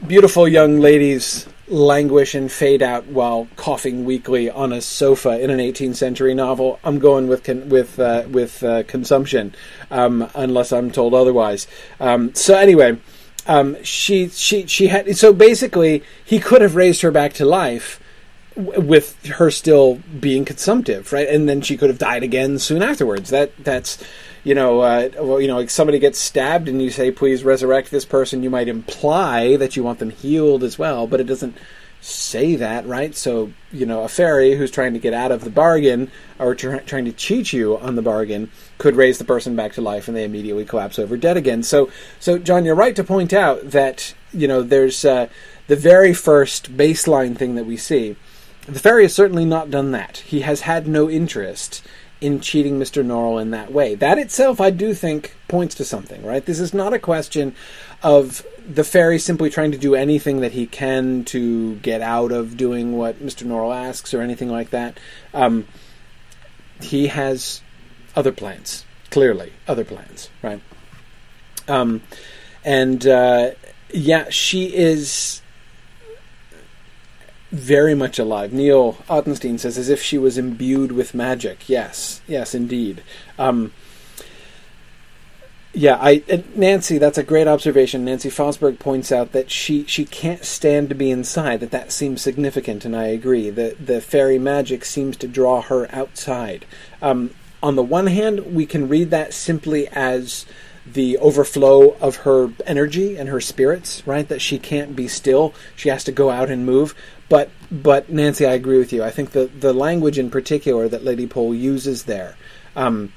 beautiful 0.07 0.47
young 0.47 0.79
ladies 0.79 1.47
languish 1.67 2.35
and 2.35 2.51
fade 2.51 2.83
out 2.83 3.07
while 3.07 3.47
coughing 3.55 4.05
weakly 4.05 4.49
on 4.49 4.71
a 4.71 4.81
sofa 4.81 5.39
in 5.39 5.49
an 5.49 5.59
18th 5.59 5.95
century 5.95 6.33
novel. 6.33 6.79
I'm 6.83 6.99
going 6.99 7.27
with 7.27 7.43
con- 7.43 7.69
with 7.69 7.99
uh, 7.99 8.25
with 8.29 8.63
uh, 8.63 8.83
consumption, 8.83 9.55
um, 9.89 10.29
unless 10.35 10.71
I'm 10.71 10.91
told 10.91 11.13
otherwise. 11.13 11.67
Um, 11.99 12.33
so 12.35 12.55
anyway, 12.55 12.97
um, 13.47 13.81
she 13.83 14.29
she 14.29 14.67
she 14.67 14.87
had 14.87 15.17
so 15.17 15.33
basically 15.33 16.03
he 16.23 16.39
could 16.39 16.61
have 16.61 16.75
raised 16.75 17.01
her 17.01 17.11
back 17.11 17.33
to 17.33 17.45
life 17.45 17.99
with 18.55 19.23
her 19.25 19.51
still 19.51 19.95
being 20.19 20.45
consumptive, 20.45 21.11
right? 21.11 21.27
And 21.27 21.49
then 21.49 21.61
she 21.61 21.75
could 21.75 21.89
have 21.89 21.99
died 21.99 22.23
again 22.23 22.59
soon 22.59 22.81
afterwards. 22.81 23.29
That 23.29 23.51
that's 23.63 24.03
you 24.45 24.53
know, 24.53 24.79
uh, 24.81 25.09
well, 25.19 25.41
you 25.41 25.47
know, 25.47 25.57
like 25.57 25.71
somebody 25.71 25.97
gets 25.97 26.19
stabbed 26.19 26.69
and 26.69 26.81
you 26.81 26.91
say, 26.91 27.09
"Please 27.11 27.43
resurrect 27.43 27.89
this 27.89 28.05
person." 28.05 28.43
You 28.43 28.51
might 28.51 28.67
imply 28.67 29.57
that 29.57 29.75
you 29.75 29.83
want 29.83 29.99
them 29.99 30.11
healed 30.11 30.63
as 30.63 30.77
well, 30.79 31.07
but 31.07 31.19
it 31.19 31.25
doesn't 31.25 31.57
say 31.99 32.55
that, 32.55 32.85
right? 32.85 33.15
So, 33.15 33.51
you 33.71 33.87
know, 33.87 34.03
a 34.03 34.07
fairy 34.07 34.55
who's 34.55 34.69
trying 34.69 34.93
to 34.93 34.99
get 34.99 35.15
out 35.15 35.31
of 35.31 35.43
the 35.43 35.49
bargain 35.49 36.11
or 36.37 36.53
tr- 36.53 36.77
trying 36.77 37.05
to 37.05 37.11
cheat 37.11 37.51
you 37.51 37.77
on 37.79 37.95
the 37.95 38.03
bargain 38.03 38.51
could 38.77 38.95
raise 38.95 39.17
the 39.17 39.25
person 39.25 39.55
back 39.55 39.73
to 39.73 39.81
life 39.81 40.07
and 40.07 40.15
they 40.15 40.23
immediately 40.23 40.65
collapse 40.65 40.99
over 40.99 41.17
dead 41.17 41.37
again. 41.37 41.63
So, 41.63 41.89
so 42.19 42.37
John, 42.37 42.63
you're 42.63 42.75
right 42.75 42.95
to 42.95 43.03
point 43.03 43.33
out 43.33 43.71
that 43.71 44.13
you 44.31 44.47
know 44.47 44.61
there's 44.61 45.03
uh, 45.03 45.27
the 45.65 45.75
very 45.75 46.13
first 46.13 46.77
baseline 46.77 47.35
thing 47.35 47.55
that 47.55 47.65
we 47.65 47.77
see. 47.77 48.15
The 48.67 48.79
fairy 48.79 49.03
has 49.03 49.15
certainly 49.15 49.45
not 49.45 49.71
done 49.71 49.91
that. 49.91 50.17
He 50.17 50.41
has 50.41 50.61
had 50.61 50.87
no 50.87 51.09
interest 51.09 51.83
in 52.21 52.39
cheating 52.39 52.79
Mr. 52.79 53.05
Norrell 53.05 53.41
in 53.41 53.51
that 53.51 53.71
way. 53.71 53.95
That 53.95 54.17
itself, 54.17 54.61
I 54.61 54.69
do 54.69 54.93
think, 54.93 55.35
points 55.47 55.75
to 55.75 55.85
something, 55.85 56.25
right? 56.25 56.45
This 56.45 56.59
is 56.59 56.73
not 56.73 56.93
a 56.93 56.99
question 56.99 57.55
of 58.01 58.45
the 58.67 58.83
fairy 58.83 59.19
simply 59.19 59.49
trying 59.49 59.71
to 59.71 59.77
do 59.77 59.95
anything 59.95 60.41
that 60.41 60.53
he 60.53 60.65
can 60.65 61.23
to 61.25 61.75
get 61.75 62.01
out 62.01 62.31
of 62.31 62.57
doing 62.57 62.97
what 62.97 63.23
Mr. 63.23 63.45
Norrell 63.45 63.75
asks 63.75 64.13
or 64.13 64.21
anything 64.21 64.49
like 64.49 64.69
that. 64.71 64.99
Um, 65.33 65.67
he 66.81 67.07
has 67.07 67.61
other 68.15 68.31
plans, 68.31 68.85
clearly, 69.11 69.53
other 69.67 69.83
plans, 69.83 70.29
right? 70.41 70.61
Um, 71.67 72.01
and 72.63 73.05
uh, 73.05 73.51
yeah, 73.93 74.29
she 74.29 74.75
is 74.75 75.41
very 77.55 77.95
much 77.95 78.19
alive. 78.19 78.51
Neil 78.51 78.93
Ottenstein 79.09 79.59
says, 79.59 79.77
as 79.77 79.89
if 79.89 80.01
she 80.01 80.17
was 80.17 80.37
imbued 80.37 80.91
with 80.91 81.13
magic. 81.13 81.69
Yes, 81.69 82.21
yes, 82.27 82.53
indeed. 82.53 83.01
Um, 83.39 83.71
yeah, 85.73 85.97
I 86.01 86.23
Nancy, 86.55 86.97
that's 86.97 87.17
a 87.17 87.23
great 87.23 87.47
observation. 87.47 88.05
Nancy 88.05 88.29
Fosberg 88.29 88.79
points 88.79 89.11
out 89.11 89.33
that 89.33 89.51
she 89.51 89.85
she 89.85 90.05
can't 90.05 90.45
stand 90.45 90.89
to 90.89 90.95
be 90.95 91.11
inside. 91.11 91.59
That 91.59 91.71
that 91.71 91.91
seems 91.91 92.21
significant, 92.21 92.85
and 92.85 92.95
I 92.95 93.07
agree. 93.07 93.49
The 93.49 93.75
the 93.79 93.99
fairy 93.99 94.39
magic 94.39 94.85
seems 94.85 95.17
to 95.17 95.27
draw 95.27 95.61
her 95.61 95.93
outside. 95.93 96.65
Um, 97.01 97.31
on 97.61 97.75
the 97.75 97.83
one 97.83 98.07
hand, 98.07 98.53
we 98.55 98.65
can 98.65 98.87
read 98.87 99.11
that 99.11 99.33
simply 99.33 99.87
as 99.89 100.45
the 100.85 101.17
overflow 101.17 101.95
of 101.95 102.17
her 102.17 102.51
energy 102.65 103.17
and 103.17 103.29
her 103.29 103.41
spirits, 103.41 104.05
right? 104.05 104.27
That 104.27 104.41
she 104.41 104.59
can't 104.59 104.95
be 104.95 105.07
still; 105.07 105.53
she 105.75 105.89
has 105.89 106.03
to 106.05 106.11
go 106.11 106.29
out 106.29 106.49
and 106.49 106.65
move. 106.65 106.95
But 107.27 107.49
but 107.71 108.09
Nancy, 108.09 108.45
I 108.45 108.53
agree 108.53 108.77
with 108.77 108.93
you. 108.93 109.03
I 109.03 109.09
think 109.09 109.31
the 109.31 109.45
the 109.47 109.73
language 109.73 110.19
in 110.19 110.29
particular 110.29 110.87
that 110.87 111.03
Lady 111.03 111.27
Pole 111.27 111.55
uses 111.55 112.03
there, 112.03 112.37
um, 112.75 113.13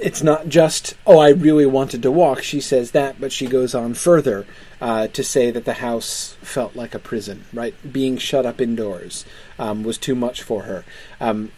it's 0.00 0.22
not 0.22 0.48
just 0.48 0.94
oh 1.06 1.18
I 1.18 1.30
really 1.30 1.66
wanted 1.66 2.02
to 2.02 2.10
walk. 2.10 2.42
She 2.42 2.60
says 2.60 2.92
that, 2.92 3.20
but 3.20 3.32
she 3.32 3.46
goes 3.46 3.74
on 3.74 3.94
further 3.94 4.46
uh, 4.80 5.08
to 5.08 5.22
say 5.22 5.50
that 5.50 5.66
the 5.66 5.74
house 5.74 6.36
felt 6.40 6.74
like 6.74 6.94
a 6.94 6.98
prison. 6.98 7.44
Right, 7.52 7.74
being 7.92 8.16
shut 8.16 8.46
up 8.46 8.60
indoors 8.60 9.26
um, 9.58 9.82
was 9.82 9.98
too 9.98 10.14
much 10.14 10.42
for 10.42 10.62
her. 10.62 10.84
Um, 11.20 11.52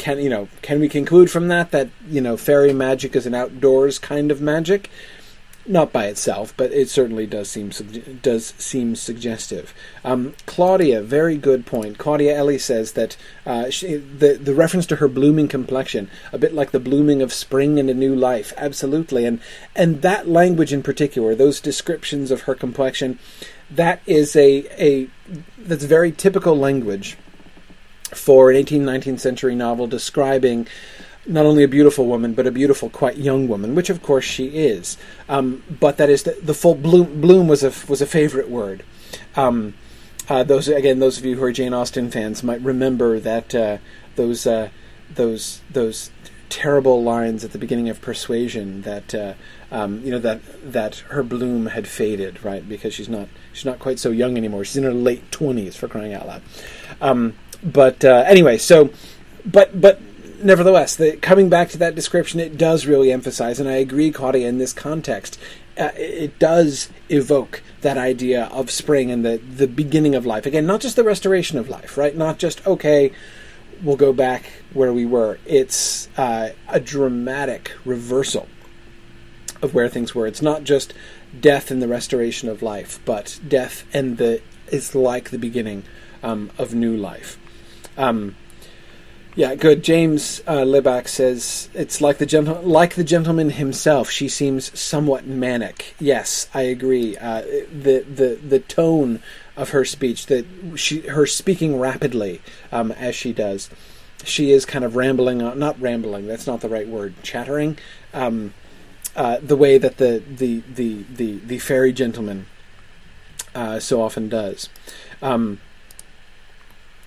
can 0.00 0.18
you 0.18 0.30
know? 0.30 0.48
Can 0.62 0.80
we 0.80 0.88
conclude 0.88 1.30
from 1.30 1.48
that 1.48 1.72
that 1.72 1.90
you 2.08 2.22
know 2.22 2.38
fairy 2.38 2.72
magic 2.72 3.14
is 3.14 3.26
an 3.26 3.34
outdoors 3.34 3.98
kind 3.98 4.30
of 4.30 4.40
magic? 4.40 4.90
not 5.66 5.92
by 5.92 6.06
itself, 6.06 6.54
but 6.56 6.72
it 6.72 6.88
certainly 6.88 7.26
does 7.26 7.50
seem 7.50 7.70
does 8.22 8.54
seem 8.56 8.96
suggestive. 8.96 9.74
Um, 10.02 10.34
Claudia, 10.46 11.02
very 11.02 11.36
good 11.36 11.66
point. 11.66 11.98
Claudia 11.98 12.34
Ellie 12.34 12.58
says 12.58 12.92
that 12.92 13.16
uh, 13.44 13.68
she, 13.68 13.96
the 13.96 14.38
the 14.42 14.54
reference 14.54 14.86
to 14.86 14.96
her 14.96 15.06
blooming 15.06 15.48
complexion, 15.48 16.10
a 16.32 16.38
bit 16.38 16.54
like 16.54 16.70
the 16.70 16.80
blooming 16.80 17.20
of 17.20 17.32
spring 17.32 17.78
and 17.78 17.90
a 17.90 17.94
new 17.94 18.16
life, 18.16 18.54
absolutely, 18.56 19.26
and 19.26 19.38
and 19.76 20.00
that 20.00 20.26
language 20.26 20.72
in 20.72 20.82
particular, 20.82 21.34
those 21.34 21.60
descriptions 21.60 22.30
of 22.30 22.42
her 22.42 22.54
complexion, 22.54 23.18
that 23.70 24.00
is 24.06 24.34
a 24.34 24.64
a 24.82 25.08
that's 25.58 25.84
very 25.84 26.10
typical 26.10 26.56
language 26.56 27.18
for 28.12 28.50
an 28.50 28.56
18th 28.56 28.82
19th 28.82 29.20
century 29.20 29.54
novel 29.54 29.86
describing 29.86 30.66
not 31.26 31.46
only 31.46 31.62
a 31.62 31.68
beautiful 31.68 32.06
woman, 32.06 32.34
but 32.34 32.46
a 32.46 32.50
beautiful, 32.50 32.88
quite 32.90 33.16
young 33.16 33.46
woman, 33.46 33.74
which 33.74 33.90
of 33.90 34.02
course 34.02 34.24
she 34.24 34.46
is. 34.46 34.96
Um, 35.28 35.62
but 35.68 35.96
that 35.98 36.10
is 36.10 36.22
the, 36.22 36.36
the, 36.42 36.54
full 36.54 36.74
bloom. 36.74 37.20
Bloom 37.20 37.46
was 37.46 37.62
a 37.62 37.72
was 37.88 38.00
a 38.00 38.06
favorite 38.06 38.48
word. 38.48 38.82
Um, 39.36 39.74
uh, 40.28 40.44
those 40.44 40.68
again, 40.68 40.98
those 40.98 41.18
of 41.18 41.24
you 41.24 41.36
who 41.36 41.44
are 41.44 41.52
Jane 41.52 41.74
Austen 41.74 42.10
fans 42.10 42.42
might 42.42 42.60
remember 42.60 43.20
that 43.20 43.54
uh, 43.54 43.78
those 44.16 44.46
uh, 44.46 44.70
those 45.14 45.60
those 45.70 46.10
terrible 46.48 47.02
lines 47.02 47.44
at 47.44 47.52
the 47.52 47.58
beginning 47.58 47.88
of 47.88 48.00
Persuasion 48.00 48.82
that 48.82 49.14
uh, 49.14 49.34
um, 49.70 50.02
you 50.04 50.10
know 50.10 50.18
that 50.18 50.40
that 50.64 50.96
her 51.10 51.22
bloom 51.22 51.66
had 51.66 51.86
faded, 51.86 52.42
right? 52.44 52.66
Because 52.68 52.94
she's 52.94 53.08
not 53.08 53.28
she's 53.52 53.64
not 53.64 53.78
quite 53.78 53.98
so 53.98 54.10
young 54.10 54.36
anymore. 54.36 54.64
She's 54.64 54.76
in 54.76 54.84
her 54.84 54.94
late 54.94 55.30
twenties 55.30 55.76
for 55.76 55.86
crying 55.88 56.14
out 56.14 56.26
loud. 56.26 56.42
But 57.62 58.04
uh, 58.04 58.24
anyway, 58.26 58.58
so 58.58 58.90
but 59.44 59.80
but 59.80 60.00
nevertheless, 60.42 60.96
the, 60.96 61.16
coming 61.16 61.48
back 61.48 61.68
to 61.70 61.78
that 61.78 61.94
description, 61.94 62.40
it 62.40 62.56
does 62.56 62.86
really 62.86 63.12
emphasize, 63.12 63.60
and 63.60 63.68
I 63.68 63.74
agree, 63.74 64.10
Claudia, 64.10 64.48
in 64.48 64.58
this 64.58 64.72
context, 64.72 65.38
uh, 65.78 65.90
it 65.96 66.38
does 66.38 66.90
evoke 67.08 67.62
that 67.82 67.96
idea 67.96 68.46
of 68.46 68.70
spring 68.70 69.10
and 69.10 69.24
the, 69.24 69.38
the 69.38 69.66
beginning 69.66 70.14
of 70.14 70.26
life. 70.26 70.46
Again, 70.46 70.66
not 70.66 70.80
just 70.80 70.96
the 70.96 71.04
restoration 71.04 71.58
of 71.58 71.68
life, 71.68 71.96
right? 71.96 72.16
Not 72.16 72.38
just, 72.38 72.66
okay, 72.66 73.12
we'll 73.82 73.96
go 73.96 74.12
back 74.12 74.50
where 74.72 74.92
we 74.92 75.06
were. 75.06 75.38
It's 75.46 76.08
uh, 76.18 76.50
a 76.68 76.80
dramatic 76.80 77.72
reversal 77.84 78.48
of 79.62 79.74
where 79.74 79.88
things 79.88 80.14
were. 80.14 80.26
It's 80.26 80.42
not 80.42 80.64
just 80.64 80.92
death 81.38 81.70
and 81.70 81.80
the 81.80 81.88
restoration 81.88 82.48
of 82.48 82.62
life, 82.62 83.00
but 83.04 83.38
death 83.46 83.84
and 83.92 84.18
the 84.18 84.42
is 84.68 84.94
like 84.94 85.30
the 85.30 85.38
beginning 85.38 85.82
um, 86.22 86.50
of 86.56 86.74
new 86.74 86.96
life. 86.96 87.39
Um, 88.00 88.34
yeah, 89.36 89.54
good. 89.54 89.84
James 89.84 90.42
uh, 90.46 90.64
Liback 90.64 91.06
says 91.06 91.68
it's 91.74 92.00
like 92.00 92.18
the 92.18 92.26
gentle- 92.26 92.62
like 92.62 92.94
the 92.94 93.04
gentleman 93.04 93.50
himself. 93.50 94.10
She 94.10 94.28
seems 94.28 94.76
somewhat 94.78 95.26
manic. 95.26 95.94
Yes, 96.00 96.48
I 96.52 96.62
agree. 96.62 97.16
Uh, 97.16 97.42
the 97.42 98.04
the 98.08 98.40
the 98.42 98.58
tone 98.58 99.22
of 99.56 99.70
her 99.70 99.84
speech, 99.84 100.26
that 100.26 100.46
she 100.74 101.00
her 101.02 101.26
speaking 101.26 101.78
rapidly 101.78 102.40
um, 102.72 102.90
as 102.92 103.14
she 103.14 103.32
does, 103.32 103.70
she 104.24 104.50
is 104.50 104.64
kind 104.64 104.84
of 104.84 104.96
rambling. 104.96 105.42
On, 105.42 105.58
not 105.58 105.80
rambling. 105.80 106.26
That's 106.26 106.46
not 106.46 106.60
the 106.60 106.68
right 106.68 106.88
word. 106.88 107.14
Chattering. 107.22 107.78
Um, 108.12 108.54
uh, 109.14 109.38
the 109.42 109.56
way 109.56 109.78
that 109.78 109.98
the 109.98 110.22
the 110.28 110.62
the 110.74 111.04
the, 111.14 111.38
the 111.38 111.58
fairy 111.58 111.92
gentleman 111.92 112.46
uh, 113.54 113.78
so 113.78 114.02
often 114.02 114.28
does. 114.28 114.68
Um, 115.22 115.60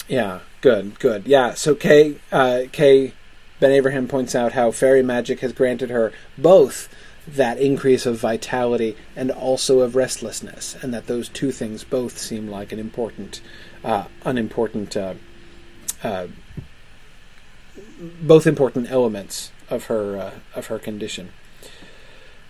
yeah, 0.07 0.39
good, 0.63 0.98
good. 1.00 1.27
Yeah, 1.27 1.53
so 1.53 1.75
Kay, 1.75 2.15
uh, 2.32 2.62
Kay 2.72 3.13
Ben 3.60 3.72
Abraham 3.72 4.08
points 4.08 4.34
out 4.34 4.53
how 4.53 4.72
fairy 4.72 5.03
magic 5.03 5.41
has 5.41 5.53
granted 5.53 5.91
her 5.91 6.12
both 6.38 6.89
that 7.27 7.58
increase 7.58 8.05
of 8.05 8.17
vitality 8.17 8.98
and 9.15 9.29
also 9.29 9.82
of 9.82 9.96
restlessness, 9.96 10.75
and 10.82 10.93
that 10.93 11.08
those 11.08 11.29
two 11.29 11.51
things 11.51 11.84
both 11.84 12.17
seem 12.17 12.48
like 12.50 12.72
an 12.72 12.79
important, 12.79 13.41
uh, 13.84 14.05
unimportant, 14.25 14.98
uh, 14.98 15.13
uh, 16.03 16.27
both 18.22 18.48
important 18.48 18.89
elements 18.89 19.51
of 19.70 19.86
her 19.86 20.17
uh, 20.17 20.32
of 20.55 20.67
her 20.67 20.79
condition. 20.79 21.29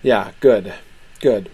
Yeah, 0.02 0.32
good, 0.40 0.74
good. 1.20 1.50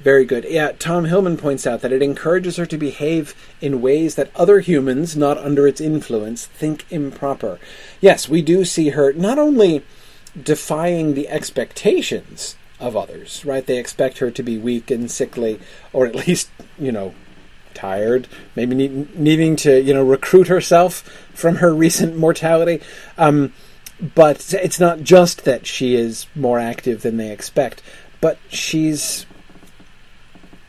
Very 0.00 0.24
good. 0.24 0.44
Yeah, 0.48 0.72
Tom 0.78 1.06
Hillman 1.06 1.36
points 1.36 1.66
out 1.66 1.80
that 1.80 1.92
it 1.92 2.02
encourages 2.02 2.56
her 2.56 2.66
to 2.66 2.78
behave 2.78 3.34
in 3.60 3.80
ways 3.80 4.14
that 4.14 4.30
other 4.36 4.60
humans, 4.60 5.16
not 5.16 5.38
under 5.38 5.66
its 5.66 5.80
influence, 5.80 6.46
think 6.46 6.84
improper. 6.90 7.58
Yes, 8.00 8.28
we 8.28 8.40
do 8.40 8.64
see 8.64 8.90
her 8.90 9.12
not 9.12 9.38
only 9.38 9.82
defying 10.40 11.14
the 11.14 11.28
expectations 11.28 12.54
of 12.78 12.96
others, 12.96 13.44
right? 13.44 13.66
They 13.66 13.78
expect 13.78 14.18
her 14.18 14.30
to 14.30 14.42
be 14.42 14.56
weak 14.56 14.90
and 14.90 15.10
sickly, 15.10 15.58
or 15.92 16.06
at 16.06 16.14
least, 16.26 16.48
you 16.78 16.92
know, 16.92 17.14
tired, 17.74 18.28
maybe 18.54 18.76
need, 18.76 19.18
needing 19.18 19.56
to, 19.56 19.80
you 19.80 19.94
know, 19.94 20.04
recruit 20.04 20.46
herself 20.46 21.00
from 21.34 21.56
her 21.56 21.74
recent 21.74 22.16
mortality. 22.16 22.80
Um, 23.16 23.52
but 24.14 24.54
it's 24.54 24.78
not 24.78 25.00
just 25.00 25.44
that 25.44 25.66
she 25.66 25.96
is 25.96 26.26
more 26.36 26.60
active 26.60 27.02
than 27.02 27.16
they 27.16 27.32
expect, 27.32 27.82
but 28.20 28.38
she's 28.48 29.26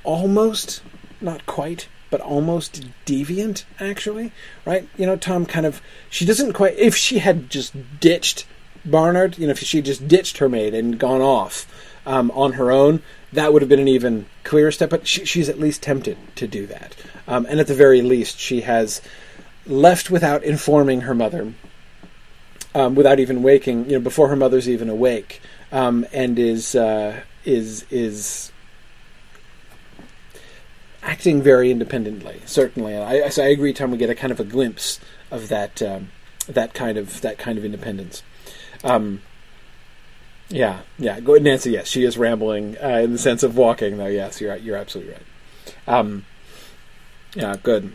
almost, 0.04 0.82
not 1.22 1.46
quite, 1.46 1.88
but 2.10 2.22
almost 2.22 2.86
deviant, 3.06 3.66
actually, 3.80 4.32
right? 4.66 4.88
You 4.98 5.06
know, 5.06 5.16
Tom 5.16 5.46
kind 5.46 5.66
of, 5.66 5.82
she 6.10 6.26
doesn't 6.26 6.54
quite, 6.54 6.78
if 6.78 6.96
she 6.96 7.20
had 7.20 7.50
just 7.50 7.74
ditched 8.00 8.46
Barnard, 8.86 9.38
you 9.38 9.48
know, 9.48 9.52
if 9.52 9.60
she 9.60 9.82
just 9.82 10.08
ditched 10.08 10.38
her 10.38 10.50
maid 10.50 10.74
and 10.74 11.00
gone 11.00 11.22
off 11.22 11.68
um, 12.06 12.32
on 12.32 12.54
her 12.54 12.72
own, 12.72 13.02
that 13.34 13.54
would 13.54 13.62
have 13.62 13.70
been 13.70 13.80
an 13.80 13.88
even 13.88 14.26
clearer 14.44 14.72
step, 14.72 14.90
but 14.90 15.08
she, 15.08 15.26
she's 15.26 15.50
at 15.50 15.60
least 15.60 15.84
tempted 15.84 16.18
to 16.36 16.48
do 16.48 16.66
that. 16.68 16.96
Um, 17.28 17.46
and 17.48 17.60
at 17.60 17.68
the 17.68 17.76
very 17.76 18.02
least, 18.02 18.40
she 18.40 18.62
has 18.62 19.02
left 19.68 20.10
without 20.10 20.44
informing 20.44 21.02
her 21.02 21.14
mother, 21.14 21.54
um, 22.74 22.96
without 22.96 23.20
even 23.20 23.44
waking, 23.44 23.86
you 23.86 23.94
know, 23.94 24.00
before 24.00 24.30
her 24.30 24.36
mother's 24.36 24.68
even 24.68 24.90
awake, 24.90 25.42
um, 25.72 26.06
and 26.12 26.40
is, 26.40 26.74
uh, 26.74 27.22
is, 27.46 27.86
is 27.92 28.52
acting 31.02 31.42
very 31.42 31.72
independently, 31.72 32.42
certainly. 32.46 32.96
I, 32.96 33.20
I, 33.20 33.32
I 33.38 33.48
agree, 33.48 33.74
Tom. 33.74 33.92
We 33.92 33.98
get 33.98 34.10
a 34.10 34.16
kind 34.16 34.32
of 34.32 34.40
a 34.40 34.44
glimpse 34.44 35.00
of 35.32 35.48
that 35.50 35.82
um, 35.82 36.12
that 36.48 36.74
kind 36.74 36.98
of 36.98 37.22
that 37.22 37.38
kind 37.38 37.58
of 37.58 37.66
independence. 37.66 38.24
Um, 38.84 39.22
yeah, 40.50 40.82
yeah. 40.98 41.20
Go, 41.20 41.36
Nancy. 41.36 41.72
Yes, 41.72 41.88
she 41.88 42.04
is 42.04 42.18
rambling 42.18 42.78
uh, 42.82 43.00
in 43.04 43.12
the 43.12 43.18
sense 43.18 43.44
of 43.44 43.56
walking, 43.56 43.98
though. 43.98 44.08
Yes, 44.08 44.42
you're 44.42 44.56
you're 44.58 44.78
absolutely 44.78 45.14
right. 45.14 45.24
Um, 45.88 46.26
yeah, 47.36 47.56
good. 47.62 47.94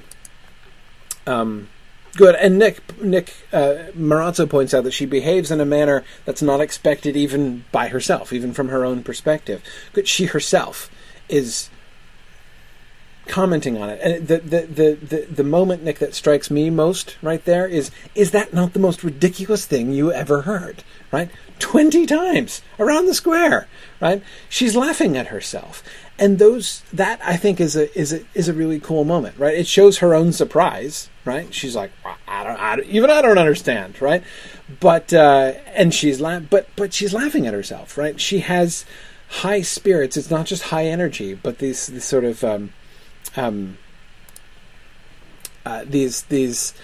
Um, 1.27 1.69
good. 2.17 2.37
And 2.37 2.59
Nick 2.59 3.01
Nick 3.03 3.35
uh, 3.53 3.91
Marazzo 3.97 4.49
points 4.49 4.73
out 4.73 4.85
that 4.85 4.93
she 4.93 5.07
behaves 5.07 5.51
in 5.51 5.61
a 5.61 5.65
manner 5.65 6.05
that's 6.25 6.43
not 6.43 6.61
expected 6.61 7.17
even 7.17 7.65
by 7.73 7.89
herself, 7.89 8.33
even 8.33 8.53
from 8.53 8.69
her 8.69 8.85
own 8.85 9.03
perspective. 9.03 9.63
Good. 9.93 10.07
She 10.07 10.27
herself 10.27 10.91
is 11.29 11.71
commenting 13.27 13.81
on 13.81 13.89
it. 13.91 14.01
And 14.03 14.29
the, 14.29 14.39
the, 14.39 14.61
the, 14.67 14.95
the, 14.95 15.27
the 15.31 15.45
moment, 15.45 15.83
Nick, 15.83 15.99
that 15.99 16.15
strikes 16.15 16.51
me 16.51 16.71
most 16.71 17.17
right 17.23 17.45
there 17.45 17.67
is 17.67 17.91
is 18.15 18.31
that 18.33 18.53
not 18.53 18.73
the 18.73 18.79
most 18.79 19.03
ridiculous 19.03 19.67
thing 19.67 19.93
you 19.93 20.13
ever 20.13 20.43
heard? 20.43 20.83
Right? 21.13 21.31
20 21.61 22.07
times 22.07 22.63
around 22.79 23.07
the 23.07 23.15
square, 23.15 23.69
right? 24.01 24.23
She's 24.49 24.75
laughing 24.75 25.17
at 25.17 25.29
herself. 25.29 25.83
And 26.19 26.39
those 26.39 26.83
that 26.93 27.21
I 27.25 27.37
think 27.37 27.61
is 27.61 27.75
a 27.75 27.97
is 27.99 28.13
a 28.13 28.21
is 28.35 28.49
a 28.49 28.53
really 28.53 28.79
cool 28.79 29.05
moment, 29.05 29.37
right? 29.37 29.57
It 29.57 29.67
shows 29.67 29.99
her 29.99 30.15
own 30.15 30.33
surprise, 30.33 31.09
right? 31.25 31.53
She's 31.53 31.75
like, 31.75 31.91
I 32.29 32.45
don't, 32.45 32.61
I 32.61 32.77
don't 32.77 32.87
even 32.87 33.11
I 33.11 33.21
don't 33.21 33.39
understand, 33.39 34.01
right? 34.01 34.23
But 34.79 35.13
uh, 35.13 35.55
and 35.75 35.93
she's 35.93 36.21
la- 36.21 36.39
but 36.39 36.69
but 36.77 36.93
she's 36.93 37.13
laughing 37.13 37.49
at 37.49 37.55
herself, 37.55 37.99
right? 37.99 38.21
She 38.21 38.41
has 38.41 38.85
high 39.29 39.63
spirits. 39.63 40.17
It's 40.17 40.31
not 40.31 40.47
just 40.47 40.65
high 40.65 40.87
energy, 40.87 41.35
but 41.35 41.59
these, 41.59 41.89
these 41.89 42.05
sort 42.05 42.25
of 42.25 42.45
um, 42.45 42.73
um, 43.37 43.79
uh, 45.65 45.85
these 45.87 46.23
these 46.25 46.75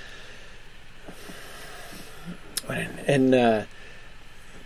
and 3.07 3.35
uh, 3.35 3.63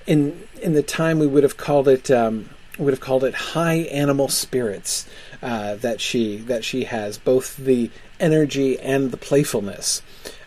in 0.06 0.46
in 0.60 0.74
the 0.74 0.82
time 0.82 1.18
we 1.18 1.26
would 1.26 1.42
have 1.42 1.56
called 1.56 1.88
it 1.88 2.10
um, 2.10 2.50
would 2.78 2.92
have 2.92 3.00
called 3.00 3.24
it 3.24 3.34
high 3.34 3.76
animal 3.76 4.28
spirits 4.28 5.08
uh, 5.42 5.76
that 5.76 6.00
she 6.00 6.38
that 6.38 6.64
she 6.64 6.84
has 6.84 7.18
both 7.18 7.56
the 7.56 7.90
energy 8.20 8.78
and 8.80 9.10
the 9.10 9.16
playfulness. 9.16 10.02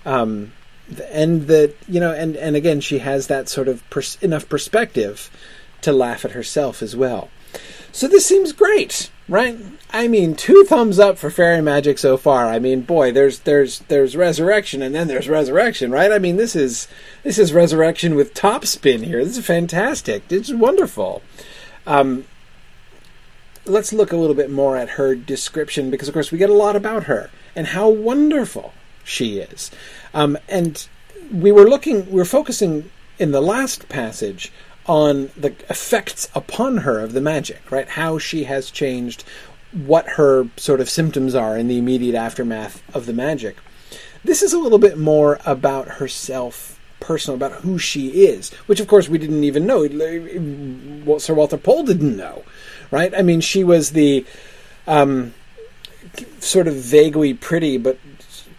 Um, 0.06 0.54
and 1.10 1.47
that 1.47 1.76
you 1.88 2.00
know 2.00 2.13
and 2.13 2.36
and 2.38 2.56
again 2.56 2.80
she 2.80 3.00
has 3.00 3.28
that 3.28 3.50
sort 3.50 3.67
of 3.67 3.88
pers- 3.89 4.17
enough 4.21 4.47
perspective 4.47 5.30
to 5.82 5.91
laugh 5.91 6.23
at 6.23 6.32
herself 6.32 6.82
as 6.82 6.95
well. 6.95 7.30
So 7.91 8.08
this 8.08 8.26
seems 8.26 8.54
great 8.54 9.10
right? 9.30 9.58
I 9.92 10.08
mean, 10.08 10.36
two 10.36 10.63
thumbs 10.66 11.00
up 11.00 11.18
for 11.18 11.30
fairy 11.30 11.62
magic 11.62 11.98
so 11.98 12.18
far. 12.18 12.48
I 12.48 12.60
mean, 12.60 12.82
boy, 12.82 13.12
there's 13.12 13.40
there's 13.40 13.80
there's 13.88 14.16
resurrection 14.16 14.82
and 14.82 14.94
then 14.94 15.08
there's 15.08 15.30
resurrection, 15.30 15.92
right? 15.92 16.12
I 16.12 16.20
mean, 16.20 16.38
this 16.38 16.56
is 16.56 16.88
this 17.24 17.38
is 17.38 17.54
resurrection 17.54 18.16
with 18.16 18.34
top 18.34 18.66
spin 18.66 19.04
here. 19.04 19.24
This 19.24 19.38
is 19.38 19.46
fantastic. 19.46 20.32
Is 20.32 20.54
wonderful. 20.54 21.22
Um, 21.86 22.26
let's 23.68 23.94
look 23.94 24.12
a 24.12 24.18
little 24.18 24.36
bit 24.36 24.50
more 24.50 24.78
at 24.78 24.92
her 24.92 25.16
description 25.16 25.90
because, 25.90 26.08
of 26.08 26.13
course, 26.13 26.32
we 26.32 26.38
get 26.38 26.50
a 26.50 26.54
lot 26.54 26.76
about 26.76 27.04
her 27.04 27.30
and 27.56 27.68
how 27.68 27.90
wonderful 27.90 28.74
she 29.04 29.40
is. 29.40 29.72
Um, 30.13 30.38
and 30.48 30.88
we 31.32 31.52
were 31.52 31.68
looking, 31.68 32.06
we 32.08 32.18
were 32.18 32.26
focusing 32.26 32.90
in 33.20 33.32
the 33.32 33.42
last 33.42 33.90
passage 33.90 34.52
on 34.88 35.30
the 35.36 35.54
effects 35.69 36.30
upon 36.34 36.78
her 36.78 37.00
of 37.00 37.13
the 37.13 37.21
magic, 37.21 37.69
right? 37.71 37.88
How 37.89 38.17
she 38.17 38.45
has 38.45 38.71
changed, 38.71 39.23
what 39.71 40.08
her 40.12 40.47
sort 40.58 40.80
of 40.80 40.89
symptoms 40.89 41.36
are 41.36 41.58
in 41.58 41.67
the 41.67 41.78
immediate 41.78 42.15
aftermath 42.15 42.82
of 42.95 43.06
the 43.06 43.13
magic. 43.13 43.58
This 44.23 44.41
is 44.41 44.54
a 44.54 44.60
little 44.60 44.80
bit 44.80 44.97
more 44.97 45.39
about 45.45 45.88
herself, 45.88 46.80
personal, 47.00 47.36
about 47.36 47.62
who 47.62 47.78
she 47.78 48.26
is, 48.26 48.54
which 48.65 48.80
of 48.80 48.88
course 48.88 49.10
we 49.10 49.17
didn't 49.17 49.43
even 49.43 49.65
know. 49.65 49.88
Sir 51.19 51.34
Walter 51.34 51.58
Pole 51.58 51.84
didn't 51.84 52.17
know, 52.17 52.43
right? 52.89 53.13
I 53.15 53.21
mean, 53.21 53.41
she 53.41 53.63
was 53.63 53.91
the 53.91 54.26
um, 54.88 55.34
sort 56.39 56.67
of 56.67 56.76
vaguely 56.76 57.34
pretty 57.34 57.78
but 57.78 58.00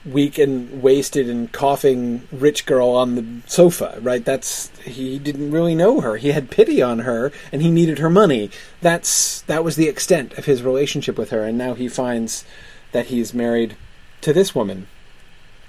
weak 0.04 0.38
and 0.38 0.82
wasted 0.82 1.28
and 1.28 1.52
coughing 1.52 2.26
rich 2.32 2.66
girl 2.66 2.90
on 2.90 3.14
the 3.14 3.50
sofa, 3.50 3.98
right? 4.00 4.24
That's 4.24 4.68
he 4.80 5.18
didn't 5.18 5.50
really 5.50 5.74
know 5.74 6.00
her. 6.00 6.16
He 6.16 6.32
had 6.32 6.50
pity 6.50 6.80
on 6.80 7.00
her 7.00 7.32
and 7.52 7.62
he 7.62 7.70
needed 7.70 7.98
her 7.98 8.11
money. 8.11 8.50
That's 8.80 9.42
that 9.42 9.64
was 9.64 9.76
the 9.76 9.88
extent 9.88 10.34
of 10.38 10.46
his 10.46 10.62
relationship 10.62 11.18
with 11.18 11.30
her 11.30 11.44
and 11.44 11.58
now 11.58 11.74
he 11.74 11.88
finds 11.88 12.44
that 12.92 13.06
he's 13.06 13.34
married 13.34 13.76
to 14.22 14.32
this 14.32 14.54
woman. 14.54 14.87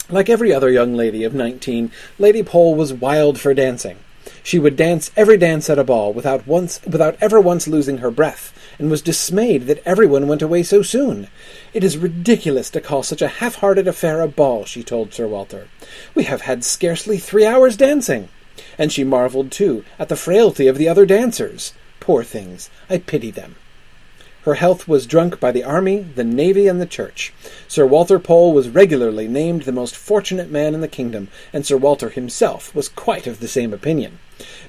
Like 0.10 0.30
every 0.30 0.54
other 0.54 0.70
young 0.70 0.96
lady 0.96 1.24
of 1.24 1.34
19, 1.34 1.92
Lady 2.18 2.42
Pole 2.42 2.76
was 2.76 2.94
wild 2.94 3.40
for 3.40 3.54
dancing. 3.54 3.98
She 4.44 4.60
would 4.60 4.76
dance 4.76 5.12
every 5.16 5.38
dance 5.38 5.70
at 5.70 5.80
a 5.80 5.84
ball 5.84 6.14
without 6.14 6.48
once 6.48 6.80
without 6.86 7.18
ever 7.22 7.40
once 7.40 7.68
losing 7.68 8.00
her 8.00 8.12
breath, 8.12 8.54
and 8.80 8.90
was 8.90 9.02
dismayed 9.02 9.68
that 9.68 9.84
everyone 9.86 10.28
went 10.28 10.42
away 10.42 10.64
so 10.64 10.82
soon. 10.82 11.28
It 11.74 11.84
is 11.84 11.98
ridiculous 11.98 12.70
to 12.72 12.82
call 12.82 13.04
such 13.04 13.22
a 13.22 13.28
half-hearted 13.28 13.88
affair 13.88 14.22
a 14.22 14.28
ball, 14.28 14.66
she 14.66 14.82
told 14.82 15.14
Sir 15.14 15.28
Walter. 15.28 15.68
We 16.16 16.24
have 16.24 16.42
had 16.42 16.64
scarcely 16.64 17.18
three 17.18 17.46
hours 17.46 17.78
dancing. 17.78 18.30
And 18.78 18.92
she 18.92 19.04
marvelled, 19.04 19.52
too, 19.52 19.86
at 20.00 20.10
the 20.10 20.16
frailty 20.16 20.68
of 20.68 20.78
the 20.78 20.90
other 20.90 21.06
dancers. 21.06 21.74
Poor 22.00 22.24
things, 22.24 22.70
I 22.90 22.98
pity 22.98 23.30
them. 23.30 23.56
Her 24.44 24.56
health 24.56 24.88
was 24.88 25.06
drunk 25.06 25.40
by 25.40 25.52
the 25.52 25.66
army, 25.66 26.00
the 26.16 26.24
navy, 26.24 26.68
and 26.68 26.80
the 26.80 26.86
church. 26.86 27.34
Sir 27.68 27.86
Walter 27.86 28.20
Pole 28.20 28.54
was 28.54 28.70
regularly 28.70 29.28
named 29.28 29.64
the 29.64 29.74
most 29.74 29.96
fortunate 29.98 30.50
man 30.50 30.74
in 30.74 30.80
the 30.80 30.88
kingdom, 30.88 31.28
and 31.52 31.66
Sir 31.66 31.76
Walter 31.76 32.10
himself 32.10 32.74
was 32.74 32.88
quite 32.88 33.28
of 33.28 33.42
the 33.42 33.50
same 33.50 33.74
opinion. 33.74 34.20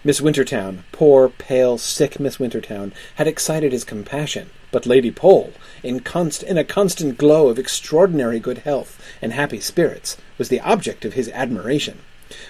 Miss 0.03 0.21
Wintertowne, 0.21 0.85
poor, 0.91 1.29
pale, 1.29 1.79
sick 1.79 2.19
Miss 2.19 2.41
Wintertowne, 2.41 2.93
had 3.15 3.29
excited 3.29 3.71
his 3.71 3.85
compassion, 3.85 4.51
but 4.73 4.85
Lady 4.85 5.11
Pole, 5.11 5.53
in, 5.83 6.01
const- 6.01 6.43
in 6.43 6.59
a 6.59 6.65
constant 6.65 7.17
glow 7.17 7.49
of 7.49 7.59
extraordinary 7.59 8.41
good 8.41 8.59
health 8.59 9.01
and 9.23 9.33
happy 9.33 9.61
spirits, 9.61 10.17
was 10.39 10.49
the 10.49 10.61
object 10.61 11.05
of 11.05 11.13
his 11.13 11.29
admiration. 11.29 11.99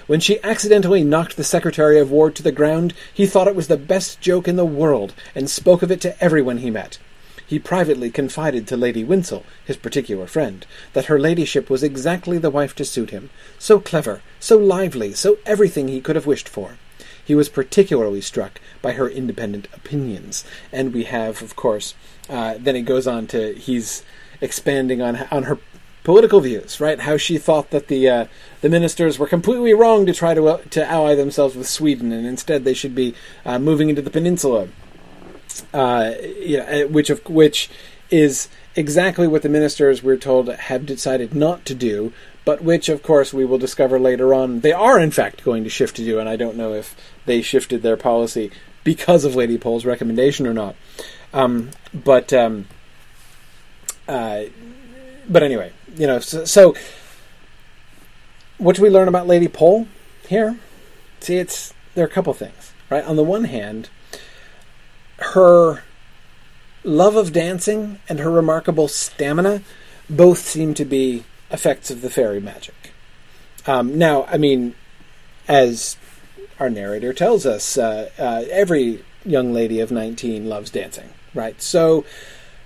When 0.07 0.19
she 0.19 0.43
accidentally 0.43 1.03
knocked 1.03 1.37
the 1.37 1.43
Secretary 1.43 1.99
of 1.99 2.09
War 2.09 2.31
to 2.31 2.41
the 2.41 2.51
ground, 2.51 2.93
he 3.13 3.25
thought 3.25 3.47
it 3.47 3.55
was 3.55 3.67
the 3.67 3.77
best 3.77 4.21
joke 4.21 4.47
in 4.47 4.55
the 4.55 4.65
world, 4.65 5.13
and 5.35 5.49
spoke 5.49 5.83
of 5.83 5.91
it 5.91 6.01
to 6.01 6.23
everyone 6.23 6.57
he 6.57 6.71
met. 6.71 6.97
He 7.45 7.59
privately 7.59 8.09
confided 8.09 8.65
to 8.67 8.77
Lady 8.77 9.03
Winsell, 9.03 9.43
his 9.65 9.77
particular 9.77 10.25
friend, 10.25 10.65
that 10.93 11.05
her 11.05 11.19
ladyship 11.19 11.69
was 11.69 11.83
exactly 11.83 12.37
the 12.37 12.49
wife 12.49 12.73
to 12.75 12.85
suit 12.85 13.09
him, 13.09 13.29
so 13.59 13.79
clever, 13.79 14.21
so 14.39 14.57
lively, 14.57 15.13
so 15.13 15.37
everything 15.45 15.87
he 15.87 15.99
could 15.99 16.15
have 16.15 16.25
wished 16.25 16.47
for. 16.47 16.77
He 17.23 17.35
was 17.35 17.49
particularly 17.49 18.21
struck 18.21 18.59
by 18.81 18.93
her 18.93 19.09
independent 19.09 19.67
opinions, 19.73 20.43
and 20.71 20.93
we 20.93 21.05
have, 21.05 21.41
of 21.41 21.55
course, 21.55 21.93
uh, 22.29 22.55
then 22.59 22.75
he 22.75 22.81
goes 22.81 23.07
on 23.07 23.27
to 23.27 23.53
he's 23.53 24.03
expanding 24.39 25.01
on 25.01 25.27
on 25.31 25.43
her 25.43 25.59
political 26.03 26.39
views, 26.39 26.79
right? 26.79 26.99
How 26.99 27.17
she 27.17 27.37
thought 27.37 27.69
that 27.71 27.87
the 27.87 28.09
uh, 28.09 28.25
the 28.61 28.69
ministers 28.69 29.19
were 29.19 29.27
completely 29.27 29.73
wrong 29.73 30.05
to 30.05 30.13
try 30.13 30.33
to 30.33 30.47
uh, 30.47 30.61
to 30.71 30.85
ally 30.85 31.15
themselves 31.15 31.55
with 31.55 31.67
Sweden, 31.67 32.11
and 32.11 32.25
instead 32.25 32.63
they 32.63 32.73
should 32.73 32.95
be 32.95 33.13
uh, 33.45 33.59
moving 33.59 33.89
into 33.89 34.01
the 34.01 34.09
peninsula 34.09 34.67
uh, 35.73 36.13
yeah, 36.39 36.61
uh, 36.61 36.87
which 36.87 37.09
of 37.09 37.27
which 37.29 37.69
is 38.09 38.49
exactly 38.75 39.27
what 39.27 39.41
the 39.41 39.49
ministers 39.49 40.03
we're 40.03 40.17
told 40.17 40.47
have 40.49 40.85
decided 40.85 41.33
not 41.33 41.65
to 41.65 41.73
do, 41.73 42.11
but 42.45 42.63
which 42.63 42.89
of 42.89 43.03
course 43.03 43.33
we 43.33 43.45
will 43.45 43.57
discover 43.57 43.99
later 43.99 44.33
on 44.33 44.61
they 44.61 44.71
are 44.71 44.99
in 44.99 45.11
fact 45.11 45.43
going 45.43 45.63
to 45.63 45.69
shift 45.69 45.95
to 45.97 46.05
do, 46.05 46.19
and 46.19 46.27
I 46.27 46.35
don't 46.35 46.57
know 46.57 46.73
if 46.73 46.95
they 47.25 47.41
shifted 47.41 47.81
their 47.81 47.97
policy 47.97 48.51
because 48.83 49.25
of 49.25 49.35
Lady 49.35 49.57
Pole's 49.57 49.85
recommendation 49.85 50.47
or 50.47 50.53
not. 50.53 50.75
Um, 51.33 51.71
but 51.93 52.33
um, 52.33 52.67
uh, 54.07 54.43
but 55.29 55.43
anyway, 55.43 55.71
you 55.95 56.07
know, 56.07 56.19
so, 56.19 56.45
so 56.45 56.75
what 58.57 58.75
do 58.75 58.81
we 58.81 58.89
learn 58.89 59.07
about 59.07 59.27
Lady 59.27 59.47
Pole 59.47 59.87
here? 60.27 60.59
See, 61.19 61.37
it's 61.37 61.73
there 61.93 62.03
are 62.03 62.07
a 62.07 62.11
couple 62.11 62.33
things, 62.33 62.73
right? 62.89 63.03
On 63.03 63.15
the 63.15 63.23
one 63.23 63.45
hand 63.45 63.89
her 65.21 65.83
love 66.83 67.15
of 67.15 67.31
dancing 67.31 67.99
and 68.09 68.19
her 68.19 68.31
remarkable 68.31 68.87
stamina 68.87 69.61
both 70.09 70.39
seem 70.39 70.73
to 70.73 70.83
be 70.83 71.23
effects 71.51 71.91
of 71.91 72.01
the 72.01 72.09
fairy 72.09 72.39
magic. 72.39 72.93
Um, 73.65 73.97
now, 73.97 74.25
I 74.25 74.37
mean, 74.37 74.75
as 75.47 75.97
our 76.59 76.69
narrator 76.69 77.13
tells 77.13 77.45
us, 77.45 77.77
uh, 77.77 78.09
uh, 78.17 78.43
every 78.49 79.03
young 79.25 79.53
lady 79.53 79.79
of 79.79 79.91
19 79.91 80.47
loves 80.47 80.71
dancing, 80.71 81.09
right? 81.33 81.61
So 81.61 82.05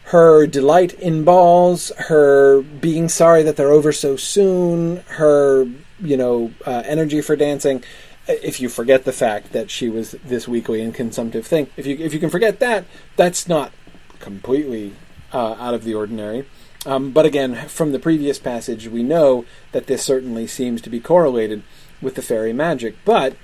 her 0.05 0.45
delight 0.47 0.93
in 0.93 1.23
balls, 1.23 1.91
her 1.97 2.61
being 2.61 3.09
sorry 3.09 3.43
that 3.43 3.55
they're 3.55 3.71
over 3.71 3.91
so 3.91 4.15
soon, 4.15 4.97
her, 5.07 5.65
you 5.99 6.15
know, 6.15 6.51
uh, 6.65 6.83
energy 6.85 7.21
for 7.21 7.35
dancing, 7.35 7.83
if 8.27 8.59
you 8.59 8.69
forget 8.69 9.03
the 9.03 9.13
fact 9.13 9.51
that 9.53 9.69
she 9.69 9.89
was 9.89 10.11
this 10.23 10.47
weakly 10.47 10.81
and 10.81 10.93
consumptive 10.93 11.45
thing, 11.45 11.67
if 11.77 11.85
you 11.85 11.97
if 11.97 12.13
you 12.13 12.19
can 12.19 12.29
forget 12.29 12.59
that, 12.59 12.85
that's 13.15 13.47
not 13.47 13.71
completely 14.19 14.93
uh, 15.33 15.55
out 15.59 15.73
of 15.73 15.83
the 15.83 15.93
ordinary. 15.93 16.45
Um, 16.85 17.11
but 17.11 17.25
again, 17.25 17.67
from 17.67 17.91
the 17.91 17.99
previous 17.99 18.37
passage, 18.37 18.87
we 18.87 19.01
know 19.01 19.45
that 19.71 19.87
this 19.87 20.03
certainly 20.03 20.45
seems 20.47 20.81
to 20.81 20.89
be 20.89 20.99
correlated 20.99 21.63
with 22.01 22.15
the 22.15 22.21
fairy 22.21 22.53
magic. 22.53 22.95
But, 23.03 23.35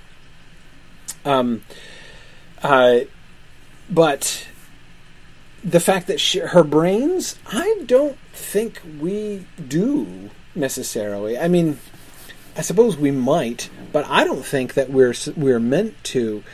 um, 1.24 1.62
uh, 2.62 3.00
but 3.90 4.46
the 5.64 5.80
fact 5.80 6.06
that 6.06 6.20
she, 6.20 6.38
her 6.38 6.64
brains, 6.64 7.36
I 7.46 7.82
don't 7.86 8.18
think 8.32 8.80
we 9.00 9.46
do 9.68 10.30
necessarily. 10.54 11.38
I 11.38 11.48
mean, 11.48 11.78
I 12.56 12.62
suppose 12.62 12.96
we 12.96 13.10
might, 13.10 13.70
but 13.92 14.06
I 14.08 14.24
don't 14.24 14.44
think 14.44 14.74
that 14.74 14.90
we're 14.90 15.14
we're 15.36 15.60
meant 15.60 16.02
to 16.04 16.44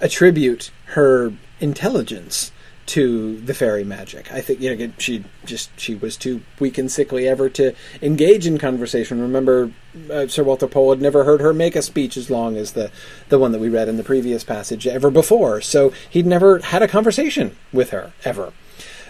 attribute 0.00 0.70
her 0.86 1.32
intelligence 1.60 2.50
to 2.86 3.40
the 3.40 3.54
fairy 3.54 3.84
magic. 3.84 4.32
I 4.32 4.40
think 4.40 4.60
you 4.60 4.74
know 4.74 4.92
she 4.98 5.24
just 5.44 5.78
she 5.78 5.94
was 5.94 6.16
too 6.16 6.42
weak 6.60 6.78
and 6.78 6.90
sickly 6.90 7.26
ever 7.26 7.48
to 7.50 7.74
engage 8.00 8.46
in 8.46 8.58
conversation. 8.58 9.20
Remember, 9.20 9.72
uh, 10.10 10.28
Sir 10.28 10.44
Walter 10.44 10.68
Pole 10.68 10.90
had 10.90 11.02
never 11.02 11.24
heard 11.24 11.40
her 11.40 11.52
make 11.52 11.74
a 11.74 11.82
speech 11.82 12.16
as 12.16 12.30
long 12.30 12.56
as 12.56 12.72
the 12.72 12.90
the 13.28 13.38
one 13.38 13.52
that 13.52 13.60
we 13.60 13.68
read 13.68 13.88
in 13.88 13.96
the 13.96 14.04
previous 14.04 14.44
passage 14.44 14.86
ever 14.86 15.10
before. 15.10 15.60
So 15.60 15.92
he'd 16.08 16.26
never 16.26 16.60
had 16.60 16.82
a 16.82 16.88
conversation 16.88 17.56
with 17.72 17.90
her 17.90 18.12
ever. 18.24 18.52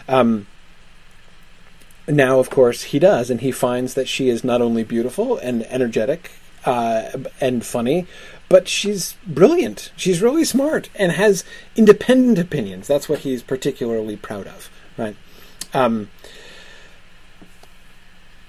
Um, 0.08 0.46
now, 2.08 2.38
of 2.38 2.50
course, 2.50 2.84
he 2.84 2.98
does, 2.98 3.30
and 3.30 3.40
he 3.40 3.50
finds 3.50 3.94
that 3.94 4.08
she 4.08 4.28
is 4.28 4.44
not 4.44 4.62
only 4.62 4.84
beautiful 4.84 5.36
and 5.38 5.64
energetic 5.64 6.30
uh, 6.64 7.10
and 7.40 7.64
funny, 7.64 8.06
but 8.48 8.68
she's 8.68 9.16
brilliant. 9.26 9.92
She's 9.96 10.22
really 10.22 10.44
smart 10.44 10.88
and 10.94 11.12
has 11.12 11.44
independent 11.74 12.38
opinions. 12.38 12.86
That's 12.86 13.08
what 13.08 13.20
he's 13.20 13.42
particularly 13.42 14.16
proud 14.16 14.46
of, 14.46 14.70
right? 14.96 15.16
Um, 15.74 16.10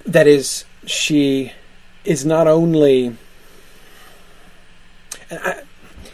that 0.04 0.26
is, 0.26 0.64
she 0.86 1.52
is 2.04 2.24
not 2.24 2.46
only. 2.46 3.16
I, 5.30 5.62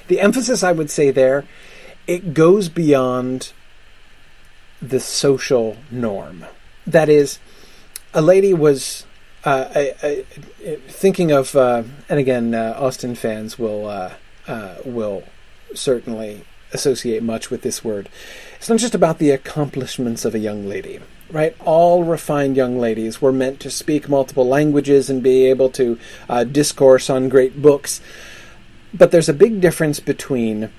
the 0.08 0.20
emphasis 0.20 0.62
I 0.62 0.72
would 0.72 0.90
say 0.90 1.10
there, 1.10 1.44
it 2.06 2.34
goes 2.34 2.68
beyond 2.68 3.52
the 4.82 5.00
social 5.00 5.76
norm 5.90 6.44
that 6.86 7.08
is, 7.08 7.38
a 8.12 8.22
lady 8.22 8.52
was 8.52 9.06
uh, 9.44 9.68
I, 9.74 9.94
I, 10.02 10.24
thinking 10.88 11.30
of, 11.33 11.54
uh, 11.54 11.83
and 12.09 12.18
again, 12.18 12.54
uh, 12.54 12.76
Austen 12.78 13.14
fans 13.14 13.59
will 13.59 13.87
uh, 13.87 14.14
uh, 14.46 14.76
will 14.85 15.24
certainly 15.74 16.44
associate 16.72 17.22
much 17.22 17.50
with 17.50 17.62
this 17.62 17.85
word. 17.85 18.09
It's 18.57 18.68
not 18.68 18.78
just 18.78 18.94
about 18.94 19.18
the 19.18 19.30
accomplishments 19.30 20.24
of 20.24 20.35
a 20.35 20.38
young 20.38 20.66
lady, 20.66 21.00
right? 21.30 21.54
All 21.61 22.04
refined 22.04 22.57
young 22.57 22.78
ladies 22.78 23.20
were 23.20 23.33
meant 23.33 23.61
to 23.61 23.70
speak 23.70 24.09
multiple 24.09 24.46
languages 24.46 25.11
and 25.11 25.22
be 25.22 25.46
able 25.46 25.70
to 25.70 25.98
discourse 26.50 27.11
on 27.11 27.28
great 27.28 27.61
books. 27.61 28.00
But 28.92 29.11
there's 29.11 29.28
a 29.28 29.35
big 29.35 29.61
difference 29.61 30.00
between 30.00 30.70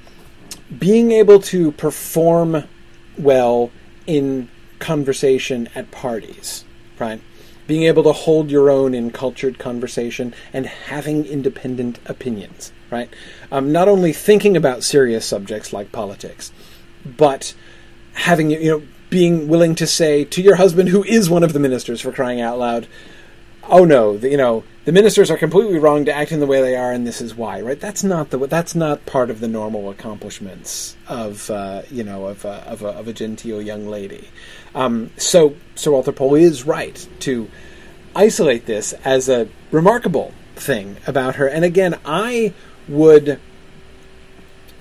being 0.78 1.12
able 1.12 1.40
to 1.42 1.72
perform 1.74 2.64
well 3.18 3.72
in 4.08 4.50
conversation 4.80 5.70
at 5.76 5.92
parties, 5.92 6.66
right? 7.00 7.22
Being 7.68 7.84
able 7.84 8.04
to 8.04 8.12
hold 8.12 8.52
your 8.52 8.70
own 8.70 8.94
in 8.94 9.12
cultured 9.12 9.58
conversation 9.58 10.34
and 10.54 10.66
having 10.66 11.26
independent 11.26 12.00
opinions, 12.06 12.72
right? 12.92 13.10
Um, 13.52 13.72
not 13.72 13.88
only 13.88 14.14
thinking 14.14 14.56
about 14.56 14.84
serious 14.84 15.26
subjects 15.26 15.74
like 15.74 15.92
politics, 15.92 16.52
but 17.06 17.54
having, 18.14 18.52
you 18.52 18.70
know, 18.70 18.84
being 19.10 19.48
willing 19.48 19.76
to 19.76 19.88
say 19.88 20.26
to 20.26 20.42
your 20.42 20.56
husband, 20.56 20.90
who 20.90 21.04
is 21.04 21.30
one 21.30 21.44
of 21.44 21.54
the 21.54 21.60
ministers 21.60 22.02
for 22.02 22.12
crying 22.12 22.42
out 22.42 22.60
loud, 22.60 22.88
oh 23.70 23.86
no, 23.86 24.18
the, 24.18 24.30
you 24.30 24.38
know, 24.38 24.64
the 24.86 24.92
ministers 24.92 25.32
are 25.32 25.38
completely 25.38 25.80
wrong 25.80 26.06
to 26.06 26.14
act 26.14 26.32
in 26.32 26.40
the 26.40 26.46
way 26.46 26.62
they 26.62 26.76
are, 26.76 26.92
and 26.92 27.06
this 27.06 27.22
is 27.22 27.36
why. 27.36 27.62
Right? 27.62 27.80
That's 27.80 28.04
not 28.04 28.30
the 28.30 28.38
that's 28.48 28.76
not 28.76 29.06
part 29.06 29.30
of 29.30 29.40
the 29.40 29.48
normal 29.48 29.90
accomplishments 29.90 30.96
of 31.08 31.50
uh, 31.50 31.84
you 31.90 32.04
know 32.04 32.26
of 32.28 32.46
a, 32.46 32.64
of 32.68 32.82
a, 32.84 32.90
of 32.90 33.08
a 33.08 33.14
genteel 33.14 33.62
young 33.62 33.88
lady. 33.88 34.30
Um, 34.74 35.12
so 35.18 35.56
Sir 35.76 35.92
Walter 35.92 36.12
Pole 36.12 36.36
is 36.36 36.66
right 36.66 37.08
to 37.22 37.50
isolate 38.16 38.66
this 38.66 38.94
as 39.04 39.28
a 39.28 39.48
remarkable 39.72 40.34
thing 40.56 40.98
about 41.06 41.36
her. 41.36 41.48
And 41.48 41.66
again, 41.66 42.00
I 42.06 42.54
would 42.88 43.40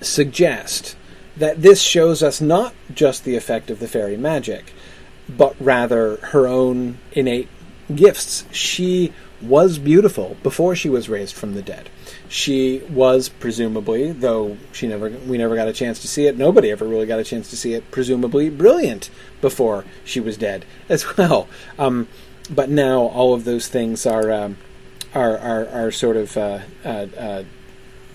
suggest 0.01 0.95
that 1.35 1.61
this 1.61 1.81
shows 1.81 2.23
us 2.23 2.39
not 2.39 2.73
just 2.93 3.23
the 3.23 3.35
effect 3.35 3.69
of 3.69 3.79
the 3.79 3.87
fairy 3.87 4.17
magic, 4.17 4.73
but 5.27 5.55
rather 5.59 6.17
her 6.17 6.47
own 6.47 6.97
innate 7.11 7.49
gifts. 7.93 8.45
She 8.51 9.13
was 9.41 9.77
beautiful 9.77 10.37
before 10.43 10.75
she 10.75 10.89
was 10.89 11.09
raised 11.09 11.35
from 11.35 11.53
the 11.53 11.61
dead. 11.61 11.89
She 12.27 12.79
was 12.89 13.29
presumably, 13.29 14.11
though 14.11 14.57
she 14.71 14.87
never 14.87 15.09
we 15.09 15.37
never 15.37 15.55
got 15.55 15.67
a 15.67 15.73
chance 15.73 15.99
to 16.01 16.07
see 16.07 16.25
it. 16.25 16.37
Nobody 16.37 16.71
ever 16.71 16.85
really 16.85 17.05
got 17.05 17.19
a 17.19 17.23
chance 17.23 17.49
to 17.49 17.57
see 17.57 17.73
it. 17.73 17.91
Presumably 17.91 18.49
brilliant 18.49 19.09
before 19.41 19.85
she 20.03 20.19
was 20.19 20.37
dead 20.37 20.65
as 20.89 21.17
well. 21.17 21.47
Um, 21.77 22.07
but 22.49 22.69
now 22.69 23.01
all 23.01 23.33
of 23.33 23.43
those 23.43 23.67
things 23.67 24.05
are 24.05 24.31
um, 24.31 24.57
are, 25.13 25.37
are 25.37 25.67
are 25.67 25.91
sort 25.91 26.17
of 26.17 26.37
uh, 26.37 26.59
uh, 26.83 27.07
uh, 27.17 27.43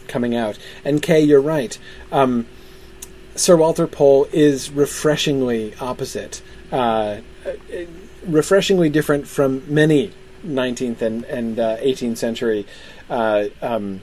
coming 0.09 0.35
out. 0.35 0.59
And 0.85 1.03
Kay, 1.03 1.21
you're 1.21 1.41
right. 1.41 1.79
Um, 2.13 2.47
Sir 3.37 3.57
Walter 3.57 3.87
Pole 3.87 4.27
is 4.33 4.71
refreshingly 4.71 5.75
opposite, 5.81 6.43
uh, 6.73 7.19
refreshingly 8.27 8.89
different 8.89 9.27
from 9.27 9.63
many 9.73 10.13
19th 10.47 11.03
and, 11.03 11.25
and 11.25 11.59
uh, 11.59 11.77
18th 11.79 12.17
century 12.17 12.67
uh, 13.09 13.47
um, 13.61 14.01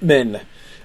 men 0.00 0.42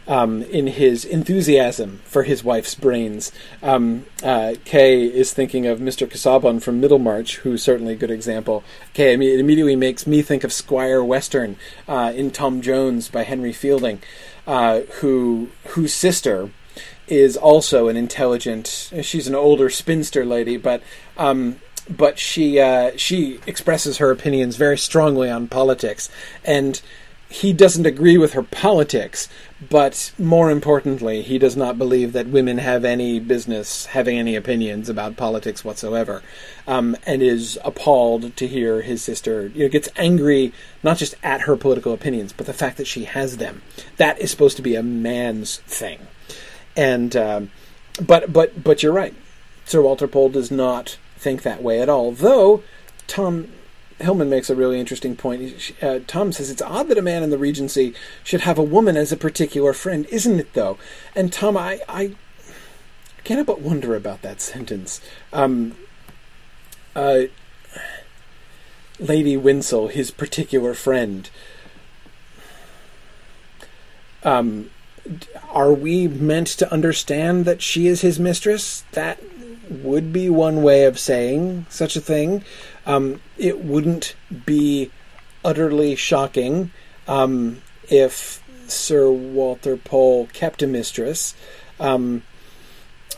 um, 0.08 0.42
in 0.44 0.68
his 0.68 1.04
enthusiasm 1.04 2.00
for 2.06 2.24
his 2.24 2.44
wife's 2.44 2.76
brains. 2.76 3.32
Um, 3.62 4.06
uh, 4.24 4.56
Kay 4.64 5.04
is 5.04 5.34
thinking 5.34 5.66
of 5.66 5.80
Mr. 5.80 6.10
Casaubon 6.10 6.62
from 6.62 6.80
Middlemarch, 6.80 7.38
who's 7.38 7.62
certainly 7.62 7.94
a 7.94 7.98
good 7.98 8.12
example. 8.12 8.64
Kay 8.94 9.14
it 9.14 9.40
immediately 9.40 9.76
makes 9.76 10.08
me 10.08 10.22
think 10.22 10.44
of 10.44 10.54
Squire 10.54 11.04
Western 11.04 11.58
uh, 11.88 12.14
in 12.16 12.32
Tom 12.32 12.62
Jones 12.62 13.10
by 13.10 13.24
Henry 13.24 13.52
Fielding, 13.52 14.00
uh, 14.46 14.82
who 15.02 15.50
whose 15.70 15.94
sister 15.94 16.52
is 17.08 17.36
also 17.38 17.88
an 17.88 17.98
intelligent. 17.98 18.92
She's 19.02 19.28
an 19.28 19.36
older 19.36 19.70
spinster 19.70 20.26
lady, 20.26 20.58
but 20.58 20.82
um, 21.18 21.60
but 21.90 22.20
she 22.20 22.60
uh, 22.60 22.92
she 22.98 23.40
expresses 23.48 23.98
her 23.98 24.12
opinions 24.12 24.56
very 24.56 24.78
strongly 24.78 25.30
on 25.30 25.48
politics, 25.48 26.10
and 26.44 26.82
he 27.30 27.52
doesn't 27.52 27.86
agree 27.86 28.18
with 28.18 28.34
her 28.34 28.44
politics, 28.44 29.28
but 29.70 30.14
more 30.18 30.50
importantly, 30.50 31.22
he 31.22 31.38
does 31.38 31.58
not 31.58 31.78
believe 31.78 32.14
that 32.14 32.28
women 32.28 32.58
have 32.58 32.86
any 32.86 33.20
business 33.20 33.88
having 33.88 34.18
any 34.18 34.36
opinions 34.36 34.88
about 34.88 35.18
politics 35.18 35.66
whatsoever, 35.66 36.24
um, 36.68 36.96
and 37.06 37.22
is 37.22 37.60
appalled 37.66 38.36
to 38.38 38.48
hear 38.48 38.82
his 38.82 39.02
sister. 39.04 39.48
You 39.54 39.64
know, 39.64 39.70
gets 39.70 39.90
angry 39.98 40.54
not 40.84 40.98
just 40.98 41.16
at 41.22 41.42
her 41.42 41.58
political 41.58 41.94
opinions, 41.94 42.32
but 42.32 42.46
the 42.46 42.54
fact 42.54 42.78
that 42.78 42.88
she 42.88 43.04
has 43.06 43.38
them. 43.38 43.62
That 43.98 44.20
is 44.20 44.32
supposed 44.32 44.56
to 44.58 44.64
be 44.64 44.76
a 44.76 44.84
man's 44.84 45.58
thing, 45.58 46.08
and 46.76 47.16
um, 47.16 47.52
but 48.02 48.32
but 48.32 48.64
but 48.64 48.84
you're 48.84 48.94
right. 48.94 49.16
Sir 49.66 49.82
Walter 49.82 50.08
Pole 50.08 50.30
does 50.30 50.50
not 50.50 50.98
think 51.18 51.44
that 51.44 51.64
way 51.64 51.82
at 51.82 51.90
all. 51.90 52.12
Though 52.12 52.64
Tom 53.08 53.50
Hillman 54.00 54.30
makes 54.30 54.50
a 54.50 54.56
really 54.56 54.80
interesting 54.80 55.16
point. 55.16 55.74
Uh, 55.82 56.00
Tom 56.06 56.32
says 56.32 56.52
it's 56.52 56.62
odd 56.62 56.88
that 56.90 56.98
a 56.98 57.02
man 57.02 57.24
in 57.24 57.32
the 57.32 57.38
Regency 57.38 57.96
should 58.24 58.42
have 58.42 58.58
a 58.58 58.64
woman 58.64 58.96
as 58.96 59.12
a 59.12 59.18
particular 59.18 59.74
friend, 59.74 60.06
isn't 60.12 60.40
it? 60.40 60.54
Though, 60.54 60.78
and 61.16 61.34
Tom, 61.34 61.58
I 61.58 61.82
I, 61.90 62.16
can't 63.24 63.48
but 63.48 63.62
wonder 63.62 63.96
about 63.96 64.22
that 64.22 64.40
sentence. 64.40 65.02
Um, 65.34 65.76
uh, 66.96 67.24
Lady 69.00 69.36
Winsell, 69.36 69.92
his 69.92 70.12
particular 70.12 70.74
friend. 70.74 71.30
Um, 74.24 74.70
are 75.50 75.74
we 75.74 76.08
meant 76.08 76.48
to 76.48 76.72
understand 76.72 77.46
that 77.46 77.62
she 77.62 77.88
is 77.88 78.02
his 78.02 78.20
mistress? 78.20 78.84
That 78.92 79.20
would 79.72 80.12
be 80.14 80.30
one 80.30 80.64
way 80.64 80.86
of 80.86 81.00
saying 81.00 81.66
such 81.70 81.96
a 81.96 82.02
thing. 82.02 82.44
Um, 82.86 83.22
it 83.38 83.64
wouldn't 83.64 84.16
be 84.46 84.92
utterly 85.44 85.96
shocking 85.96 86.72
um, 87.08 87.62
if 87.90 88.44
Sir 88.68 89.10
Walter 89.10 89.78
Pole 89.78 90.28
kept 90.34 90.62
a 90.62 90.68
mistress. 90.68 91.36
Um, 91.80 92.24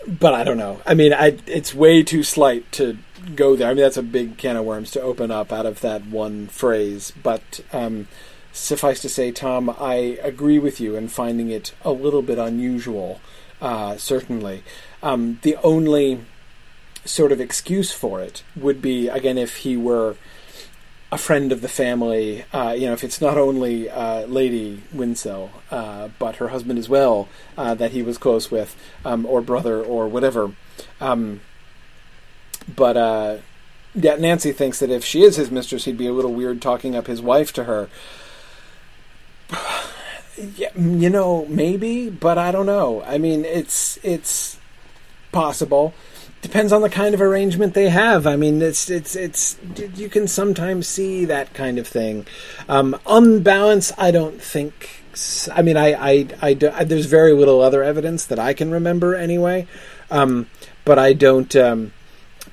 but 0.08 0.34
I 0.34 0.44
don't 0.44 0.58
know. 0.58 0.82
I 0.86 0.94
mean, 0.94 1.14
I, 1.14 1.38
it's 1.46 1.74
way 1.74 2.04
too 2.04 2.24
slight 2.24 2.72
to 2.74 2.98
go 3.36 3.56
there. 3.56 3.70
I 3.70 3.74
mean, 3.74 3.84
that's 3.84 3.98
a 3.98 4.04
big 4.04 4.38
can 4.38 4.56
of 4.56 4.66
worms 4.66 4.92
to 4.92 5.02
open 5.02 5.32
up 5.32 5.52
out 5.52 5.66
of 5.66 5.82
that 5.82 6.06
one 6.06 6.48
phrase. 6.48 7.12
But 7.22 7.62
um, 7.74 8.08
suffice 8.52 9.02
to 9.02 9.10
say, 9.10 9.32
Tom, 9.32 9.70
I 9.70 10.20
agree 10.24 10.60
with 10.60 10.80
you 10.80 10.96
in 10.96 11.08
finding 11.08 11.50
it 11.50 11.74
a 11.84 11.92
little 11.92 12.22
bit 12.22 12.38
unusual, 12.38 13.20
uh, 13.62 13.98
certainly. 13.98 14.64
Um, 15.04 15.40
the 15.42 15.58
only 15.58 16.22
sort 17.10 17.32
of 17.32 17.42
excuse 17.42 17.92
for 17.92 18.22
it 18.22 18.44
would 18.56 18.82
be 18.82 19.08
again 19.08 19.38
if 19.38 19.58
he 19.58 19.76
were 19.76 20.16
a 21.12 21.18
friend 21.18 21.52
of 21.52 21.62
the 21.62 21.68
family. 21.68 22.46
Uh, 22.54 22.76
you 22.78 22.86
know, 22.86 22.94
if 22.94 23.04
it's 23.04 23.20
not 23.20 23.38
only 23.38 23.90
uh, 23.90 24.26
Lady 24.28 24.84
Winsell, 24.94 25.50
uh, 25.72 26.10
but 26.20 26.36
her 26.36 26.50
husband 26.50 26.78
as 26.78 26.88
well 26.88 27.28
uh, 27.58 27.74
that 27.74 27.92
he 27.92 28.04
was 28.04 28.18
close 28.18 28.52
with, 28.52 28.76
um, 29.04 29.26
or 29.26 29.42
brother, 29.42 29.82
or 29.82 30.08
whatever. 30.08 30.52
Um, 31.02 31.42
but 32.74 32.96
uh, 32.96 33.38
yeah, 33.96 34.16
Nancy 34.16 34.52
thinks 34.52 34.80
that 34.80 34.92
if 34.92 35.04
she 35.04 35.24
is 35.24 35.36
his 35.36 35.50
mistress, 35.50 35.86
he'd 35.86 35.98
be 35.98 36.08
a 36.08 36.14
little 36.14 36.34
weird 36.34 36.62
talking 36.62 36.96
up 36.96 37.08
his 37.08 37.22
wife 37.22 37.52
to 37.54 37.64
her. 37.64 37.90
yeah, 40.38 40.70
you 40.78 41.10
know, 41.10 41.48
maybe, 41.48 42.12
but 42.12 42.38
I 42.38 42.52
don't 42.52 42.68
know. 42.68 43.02
I 43.04 43.18
mean, 43.18 43.46
it's 43.46 43.98
it's 44.04 44.60
possible 45.32 45.94
depends 46.42 46.72
on 46.72 46.82
the 46.82 46.90
kind 46.90 47.14
of 47.14 47.22
arrangement 47.22 47.74
they 47.74 47.90
have. 47.90 48.26
I 48.26 48.36
mean, 48.36 48.62
it's 48.62 48.90
it's 48.90 49.16
it's 49.16 49.58
you 49.96 50.10
can 50.10 50.28
sometimes 50.28 50.88
see 50.88 51.26
that 51.26 51.54
kind 51.54 51.78
of 51.78 51.88
thing. 51.88 52.26
Um, 52.68 53.00
on 53.06 53.42
balance, 53.42 53.92
I 53.98 54.12
don't 54.12 54.42
think. 54.42 55.04
I 55.52 55.62
mean, 55.64 55.76
I, 55.76 55.94
I, 55.94 56.28
I, 56.42 56.58
I, 56.74 56.84
there's 56.86 57.08
very 57.08 57.34
little 57.34 57.62
other 57.62 57.84
evidence 57.84 58.26
that 58.28 58.40
I 58.40 58.54
can 58.54 58.72
remember 58.72 59.16
anyway. 59.16 59.68
Um, 60.10 60.48
but 60.86 60.98
I 60.98 61.14
don't. 61.14 61.54
Um, 61.56 61.94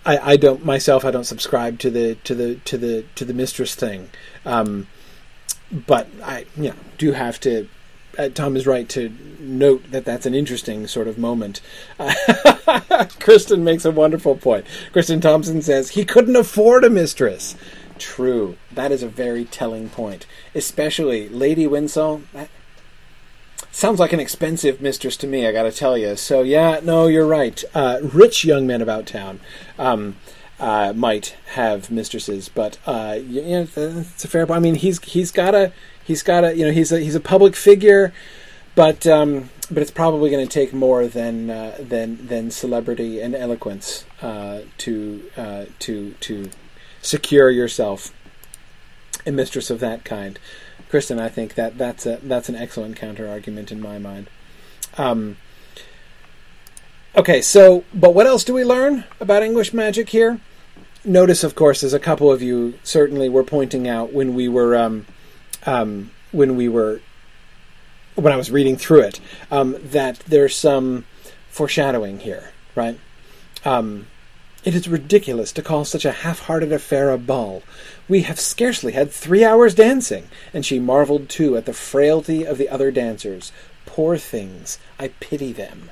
I, 0.05 0.33
I 0.33 0.37
don't 0.37 0.65
myself. 0.65 1.05
I 1.05 1.11
don't 1.11 1.25
subscribe 1.25 1.79
to 1.81 1.91
the 1.91 2.17
to 2.25 2.35
the 2.35 2.57
to 2.57 2.79
the 2.79 3.05
to 3.15 3.25
the 3.25 3.35
mistress 3.35 3.75
thing. 3.75 4.11
Um, 4.45 4.89
but 5.71 6.09
I, 6.23 6.47
you 6.57 6.71
know, 6.71 6.77
do 6.99 7.13
have 7.13 7.41
to 7.41 7.69
uh, 8.19 8.29
Tom 8.31 8.57
is 8.57 8.67
right 8.67 8.89
to 8.91 9.13
note 9.41 9.91
that 9.91 10.05
that's 10.05 10.27
an 10.27 10.35
interesting 10.35 10.87
sort 10.87 11.09
of 11.09 11.19
moment. 11.19 11.61
Kristen 13.21 13.65
makes 13.65 13.85
a 13.85 13.91
wonderful 13.91 14.37
point. 14.37 14.67
Kristen 14.93 15.21
Thompson 15.21 15.63
says 15.63 15.91
he 15.91 16.05
couldn't 16.05 16.37
afford 16.37 16.85
a 16.85 16.91
mistress. 16.91 17.57
True, 17.99 18.57
that 18.73 18.93
is 18.93 19.03
a 19.03 19.09
very 19.09 19.45
telling 19.45 19.89
point. 19.89 20.27
Especially 20.55 21.29
Lady 21.29 21.67
Winsell. 21.67 22.23
That 22.33 22.51
sounds 23.71 24.01
like 24.01 24.13
an 24.13 24.21
expensive 24.21 24.81
mistress 24.81 25.17
to 25.19 25.27
me. 25.27 25.47
I 25.47 25.53
got 25.53 25.65
to 25.65 25.73
tell 25.73 25.97
you. 25.97 26.17
So 26.17 26.43
yeah, 26.43 26.81
no, 26.83 27.07
you're 27.07 27.27
right. 27.27 27.63
Uh, 27.75 28.01
rich 28.03 28.45
young 28.45 28.67
men 28.67 28.83
about 28.83 29.07
town. 29.07 29.41
Um, 29.79 30.17
uh, 30.59 30.93
might 30.97 31.37
have 31.53 31.91
mistresses, 31.91 32.49
but 32.49 32.79
uh, 32.87 33.19
you 33.23 33.43
know, 33.43 33.69
it's 33.77 34.25
a 34.25 34.29
fair 34.29 34.47
point. 34.47 34.57
I 34.57 34.61
mean, 34.61 34.77
he's 34.77 35.03
he's 35.05 35.31
got 35.31 35.55
a 35.55 35.73
he's 36.07 36.23
got 36.23 36.45
a 36.45 36.57
you 36.57 36.65
know 36.65 36.73
he's 36.73 36.93
a 36.93 37.01
he's 37.01 37.15
a 37.15 37.21
public 37.21 37.57
figure, 37.57 38.13
but 38.75 39.07
um, 39.07 39.51
but 39.71 39.83
it's 39.83 39.91
probably 39.91 40.31
going 40.31 40.47
to 40.47 40.53
take 40.53 40.73
more 40.73 41.07
than 41.07 41.51
uh, 41.51 41.77
than 41.79 42.27
than 42.27 42.51
celebrity 42.51 43.21
and 43.21 43.35
eloquence 43.35 44.05
uh, 44.23 44.61
to 44.79 45.31
uh, 45.37 45.65
to 45.81 46.13
to 46.21 46.51
secure 47.03 47.51
yourself 47.51 48.13
a 49.27 49.33
mistress 49.33 49.71
of 49.71 49.81
that 49.81 50.05
kind. 50.05 50.39
Kristen, 50.89 51.19
I 51.19 51.29
think 51.29 51.55
that 51.55 51.77
that's 51.77 52.07
a 52.07 52.21
that's 52.23 52.49
an 52.49 52.55
excellent 52.55 52.97
counter 52.97 53.29
argument 53.29 53.73
in 53.73 53.81
my 53.81 53.99
mind. 53.99 54.31
Um, 54.97 55.37
okay, 57.17 57.43
so 57.43 57.85
but 57.93 58.15
what 58.15 58.27
else 58.27 58.45
do 58.45 58.55
we 58.55 58.65
learn 58.65 59.05
about 59.21 59.43
English 59.43 59.73
magic 59.75 60.11
here? 60.11 60.41
Notice, 61.05 61.45
of 61.45 61.55
course, 61.55 61.85
as 61.85 61.93
a 61.93 62.01
couple 62.01 62.33
of 62.33 62.43
you 62.43 62.79
certainly 62.83 63.29
were 63.29 63.45
pointing 63.45 63.87
out 63.87 64.13
when 64.13 64.35
we 64.35 64.49
were 64.49 64.77
um, 64.77 65.07
um, 65.67 66.11
when 66.33 66.57
we 66.57 66.69
were 66.69 67.01
when 68.15 68.33
I 68.33 68.37
was 68.37 68.51
reading 68.51 68.77
through 68.77 69.03
it 69.03 69.21
um, 69.51 69.77
that 69.83 70.21
there's 70.21 70.57
some 70.57 71.05
foreshadowing 71.51 72.21
here, 72.21 72.53
right? 72.75 72.99
Um, 73.65 74.07
it 74.65 74.75
is 74.75 74.89
ridiculous 74.89 75.53
to 75.53 75.63
call 75.63 75.85
such 75.85 76.05
a 76.05 76.13
half-hearted 76.13 76.73
affair 76.73 77.11
a 77.11 77.19
ball. 77.19 77.63
We 78.09 78.23
have 78.23 78.41
scarcely 78.41 78.93
had 78.93 79.11
three 79.11 79.45
hours 79.45 79.75
dancing, 79.75 80.29
and 80.53 80.65
she 80.65 80.81
marveled 80.81 81.29
too 81.29 81.57
at 81.57 81.67
the 81.67 81.73
frailty 81.73 82.45
of 82.45 82.59
the 82.59 82.69
other 82.69 82.91
dancers. 82.91 83.53
Poor 83.85 84.17
things, 84.17 84.79
I 84.99 85.09
pity 85.21 85.53
them. 85.53 85.91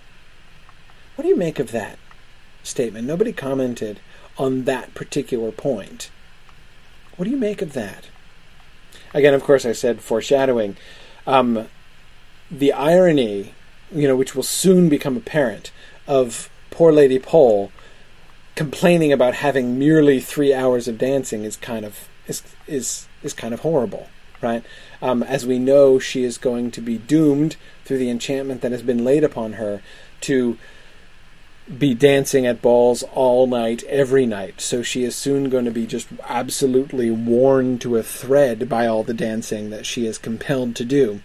What 1.14 1.22
do 1.22 1.28
you 1.28 1.36
make 1.36 1.58
of 1.58 1.70
that 1.70 1.98
statement? 2.62 3.06
Nobody 3.06 3.32
commented 3.32 4.00
on 4.38 4.64
that 4.64 4.94
particular 4.94 5.52
point. 5.52 6.10
What 7.16 7.26
do 7.26 7.30
you 7.30 7.36
make 7.36 7.62
of 7.62 7.74
that? 7.74 8.08
Again, 9.14 9.32
of 9.32 9.42
course, 9.42 9.64
I 9.64 9.72
said 9.72 10.00
foreshadowing. 10.02 10.76
Um, 11.26 11.68
the 12.50 12.72
irony, 12.72 13.54
you 13.90 14.06
know, 14.06 14.16
which 14.16 14.34
will 14.34 14.42
soon 14.42 14.88
become 14.90 15.16
apparent, 15.16 15.72
of 16.06 16.50
poor 16.70 16.92
Lady 16.92 17.18
Pole 17.18 17.72
complaining 18.56 19.12
about 19.12 19.34
having 19.34 19.78
merely 19.78 20.20
three 20.20 20.52
hours 20.52 20.86
of 20.86 20.98
dancing 20.98 21.44
is 21.44 21.56
kind 21.56 21.84
of 21.84 22.08
is 22.26 22.42
is 22.66 23.08
is 23.22 23.32
kind 23.32 23.54
of 23.54 23.60
horrible, 23.60 24.08
right? 24.42 24.62
Um, 25.00 25.22
as 25.22 25.46
we 25.46 25.58
know, 25.58 25.98
she 25.98 26.24
is 26.24 26.38
going 26.38 26.70
to 26.72 26.80
be 26.80 26.98
doomed 26.98 27.56
through 27.84 27.98
the 27.98 28.10
enchantment 28.10 28.60
that 28.60 28.72
has 28.72 28.82
been 28.82 29.04
laid 29.04 29.24
upon 29.24 29.54
her 29.54 29.82
to 30.22 30.58
be 31.78 31.94
dancing 31.94 32.46
at 32.46 32.60
balls 32.60 33.02
all 33.14 33.46
night, 33.46 33.82
every 33.84 34.26
night. 34.26 34.60
So 34.60 34.82
she 34.82 35.04
is 35.04 35.16
soon 35.16 35.48
going 35.48 35.64
to 35.64 35.70
be 35.70 35.86
just 35.86 36.08
absolutely 36.28 37.10
worn 37.10 37.78
to 37.80 37.96
a 37.96 38.02
thread 38.02 38.68
by 38.68 38.86
all 38.86 39.02
the 39.02 39.14
dancing 39.14 39.70
that 39.70 39.86
she 39.86 40.06
is 40.06 40.18
compelled 40.18 40.76
to 40.76 40.84
do. 40.84 41.20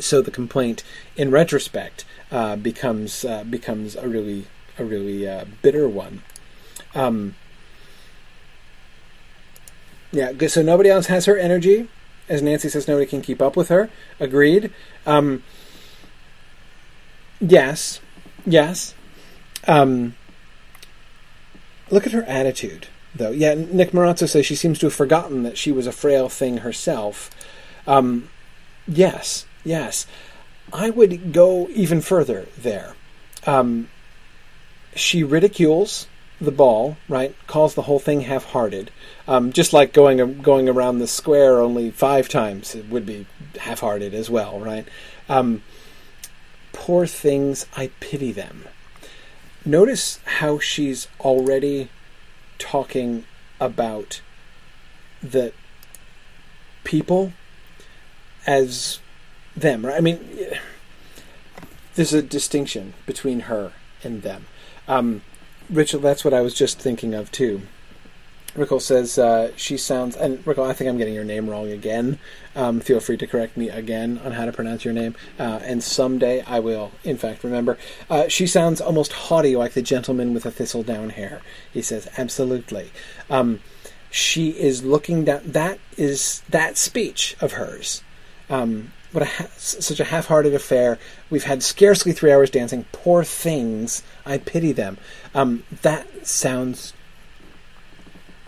So 0.00 0.22
the 0.22 0.30
complaint, 0.30 0.82
in 1.16 1.30
retrospect, 1.30 2.04
uh, 2.30 2.56
becomes 2.56 3.24
uh, 3.24 3.44
becomes 3.44 3.96
a 3.96 4.08
really 4.08 4.46
a 4.78 4.84
really 4.84 5.28
uh, 5.28 5.44
bitter 5.62 5.88
one. 5.88 6.22
Um, 6.94 7.34
yeah, 10.12 10.32
so 10.46 10.62
nobody 10.62 10.88
else 10.88 11.06
has 11.06 11.26
her 11.26 11.36
energy. 11.36 11.88
As 12.28 12.42
Nancy 12.42 12.68
says, 12.68 12.86
nobody 12.86 13.06
can 13.06 13.22
keep 13.22 13.40
up 13.42 13.56
with 13.56 13.68
her. 13.68 13.90
Agreed. 14.20 14.72
Um, 15.06 15.42
yes, 17.40 18.00
yes. 18.46 18.94
Um, 19.68 20.16
look 21.90 22.06
at 22.06 22.12
her 22.12 22.24
attitude, 22.24 22.88
though. 23.14 23.30
Yeah, 23.30 23.54
Nick 23.54 23.92
Marazzo 23.92 24.28
says 24.28 24.46
she 24.46 24.56
seems 24.56 24.78
to 24.80 24.86
have 24.86 24.94
forgotten 24.94 25.42
that 25.44 25.58
she 25.58 25.70
was 25.70 25.86
a 25.86 25.92
frail 25.92 26.28
thing 26.28 26.58
herself. 26.58 27.30
Um, 27.86 28.30
yes, 28.88 29.46
yes. 29.64 30.06
I 30.72 30.90
would 30.90 31.32
go 31.32 31.68
even 31.68 32.00
further 32.00 32.46
there. 32.56 32.94
Um, 33.46 33.88
she 34.94 35.22
ridicules 35.22 36.08
the 36.40 36.50
ball, 36.52 36.96
right? 37.08 37.34
Calls 37.46 37.74
the 37.74 37.82
whole 37.82 37.98
thing 37.98 38.22
half-hearted, 38.22 38.90
um, 39.26 39.52
just 39.52 39.72
like 39.72 39.92
going 39.92 40.40
going 40.40 40.68
around 40.68 40.98
the 40.98 41.06
square 41.06 41.60
only 41.60 41.90
five 41.90 42.28
times. 42.28 42.74
It 42.74 42.88
would 42.88 43.06
be 43.06 43.26
half-hearted 43.60 44.14
as 44.14 44.30
well, 44.30 44.60
right? 44.60 44.86
Um, 45.28 45.62
poor 46.72 47.06
things, 47.06 47.66
I 47.76 47.90
pity 48.00 48.32
them. 48.32 48.64
Notice 49.68 50.18
how 50.24 50.58
she's 50.58 51.08
already 51.20 51.90
talking 52.56 53.26
about 53.60 54.22
the 55.22 55.52
people 56.84 57.34
as 58.46 59.00
them, 59.54 59.84
right? 59.84 59.98
I 59.98 60.00
mean, 60.00 60.26
there's 61.96 62.14
a 62.14 62.22
distinction 62.22 62.94
between 63.04 63.40
her 63.40 63.72
and 64.02 64.22
them. 64.22 64.46
Um, 64.88 65.20
Rachel, 65.68 66.00
that's 66.00 66.24
what 66.24 66.32
I 66.32 66.40
was 66.40 66.54
just 66.54 66.78
thinking 66.78 67.12
of 67.12 67.30
too. 67.30 67.60
Rickle 68.58 68.80
says 68.80 69.18
uh, 69.18 69.52
she 69.56 69.76
sounds, 69.76 70.16
and 70.16 70.44
Rickle, 70.46 70.64
I 70.64 70.72
think 70.72 70.90
I'm 70.90 70.98
getting 70.98 71.14
your 71.14 71.24
name 71.24 71.48
wrong 71.48 71.70
again. 71.70 72.18
Um, 72.56 72.80
feel 72.80 73.00
free 73.00 73.16
to 73.16 73.26
correct 73.26 73.56
me 73.56 73.68
again 73.68 74.20
on 74.24 74.32
how 74.32 74.44
to 74.44 74.52
pronounce 74.52 74.84
your 74.84 74.94
name, 74.94 75.14
uh, 75.38 75.60
and 75.62 75.82
someday 75.82 76.42
I 76.42 76.58
will, 76.58 76.90
in 77.04 77.16
fact, 77.16 77.44
remember. 77.44 77.78
Uh, 78.10 78.26
she 78.28 78.46
sounds 78.46 78.80
almost 78.80 79.12
haughty, 79.12 79.54
like 79.56 79.72
the 79.72 79.82
gentleman 79.82 80.34
with 80.34 80.42
the 80.42 80.50
thistle 80.50 80.82
down 80.82 81.10
hair. 81.10 81.40
He 81.72 81.82
says, 81.82 82.08
absolutely. 82.18 82.90
Um, 83.30 83.60
she 84.10 84.50
is 84.50 84.84
looking 84.84 85.24
down. 85.24 85.42
That 85.44 85.78
is 85.96 86.42
that 86.48 86.76
speech 86.76 87.36
of 87.40 87.52
hers. 87.52 88.02
Um, 88.50 88.92
what 89.12 89.22
a 89.22 89.26
ha- 89.26 89.48
such 89.56 90.00
a 90.00 90.04
half-hearted 90.04 90.54
affair. 90.54 90.98
We've 91.30 91.44
had 91.44 91.62
scarcely 91.62 92.12
three 92.12 92.32
hours 92.32 92.50
dancing. 92.50 92.86
Poor 92.92 93.24
things. 93.24 94.02
I 94.26 94.38
pity 94.38 94.72
them. 94.72 94.98
Um, 95.34 95.64
that 95.82 96.26
sounds 96.26 96.92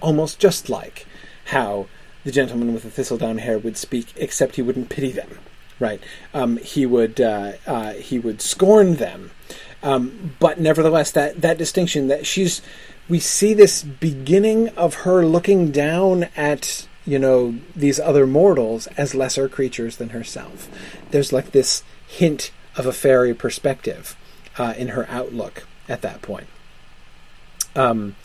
almost 0.00 0.38
just 0.38 0.68
like 0.68 1.06
how 1.46 1.86
the 2.24 2.32
gentleman 2.32 2.74
with 2.74 2.82
the 2.82 2.90
thistledown 2.90 3.38
hair 3.38 3.58
would 3.58 3.76
speak, 3.76 4.12
except 4.16 4.56
he 4.56 4.62
wouldn't 4.62 4.88
pity 4.88 5.12
them. 5.12 5.38
Right? 5.78 6.02
Um, 6.34 6.58
he 6.58 6.84
would 6.84 7.20
uh, 7.20 7.52
uh, 7.66 7.92
he 7.94 8.18
would 8.18 8.42
scorn 8.42 8.96
them. 8.96 9.30
Um, 9.82 10.36
but 10.38 10.60
nevertheless, 10.60 11.10
that 11.12 11.40
that 11.40 11.56
distinction 11.56 12.08
that 12.08 12.26
she's 12.26 12.60
we 13.08 13.18
see 13.18 13.54
this 13.54 13.82
beginning 13.82 14.68
of 14.70 14.94
her 14.94 15.24
looking 15.24 15.70
down 15.70 16.24
at 16.36 16.86
you 17.06 17.18
know, 17.18 17.56
these 17.74 17.98
other 17.98 18.26
mortals 18.26 18.86
as 18.88 19.14
lesser 19.14 19.48
creatures 19.48 19.96
than 19.96 20.10
herself. 20.10 20.68
There's 21.10 21.32
like 21.32 21.52
this 21.52 21.82
hint 22.06 22.52
of 22.76 22.86
a 22.86 22.92
fairy 22.92 23.34
perspective 23.34 24.16
uh, 24.58 24.74
in 24.76 24.88
her 24.88 25.06
outlook 25.08 25.66
at 25.88 26.02
that 26.02 26.22
point. 26.22 26.46
Um, 27.74 28.16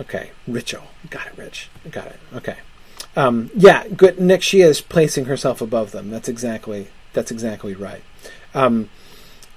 okay, 0.00 0.30
Rachel, 0.46 0.84
got 1.10 1.26
it, 1.26 1.36
Rich, 1.36 1.70
got 1.90 2.06
it. 2.06 2.20
Okay, 2.34 2.56
um, 3.16 3.50
yeah, 3.54 3.86
good. 3.88 4.20
Nick, 4.20 4.42
she 4.42 4.60
is 4.60 4.80
placing 4.80 5.26
herself 5.26 5.60
above 5.60 5.92
them. 5.92 6.10
That's 6.10 6.28
exactly 6.28 6.88
that's 7.12 7.30
exactly 7.30 7.74
right. 7.74 8.02
Um, 8.54 8.90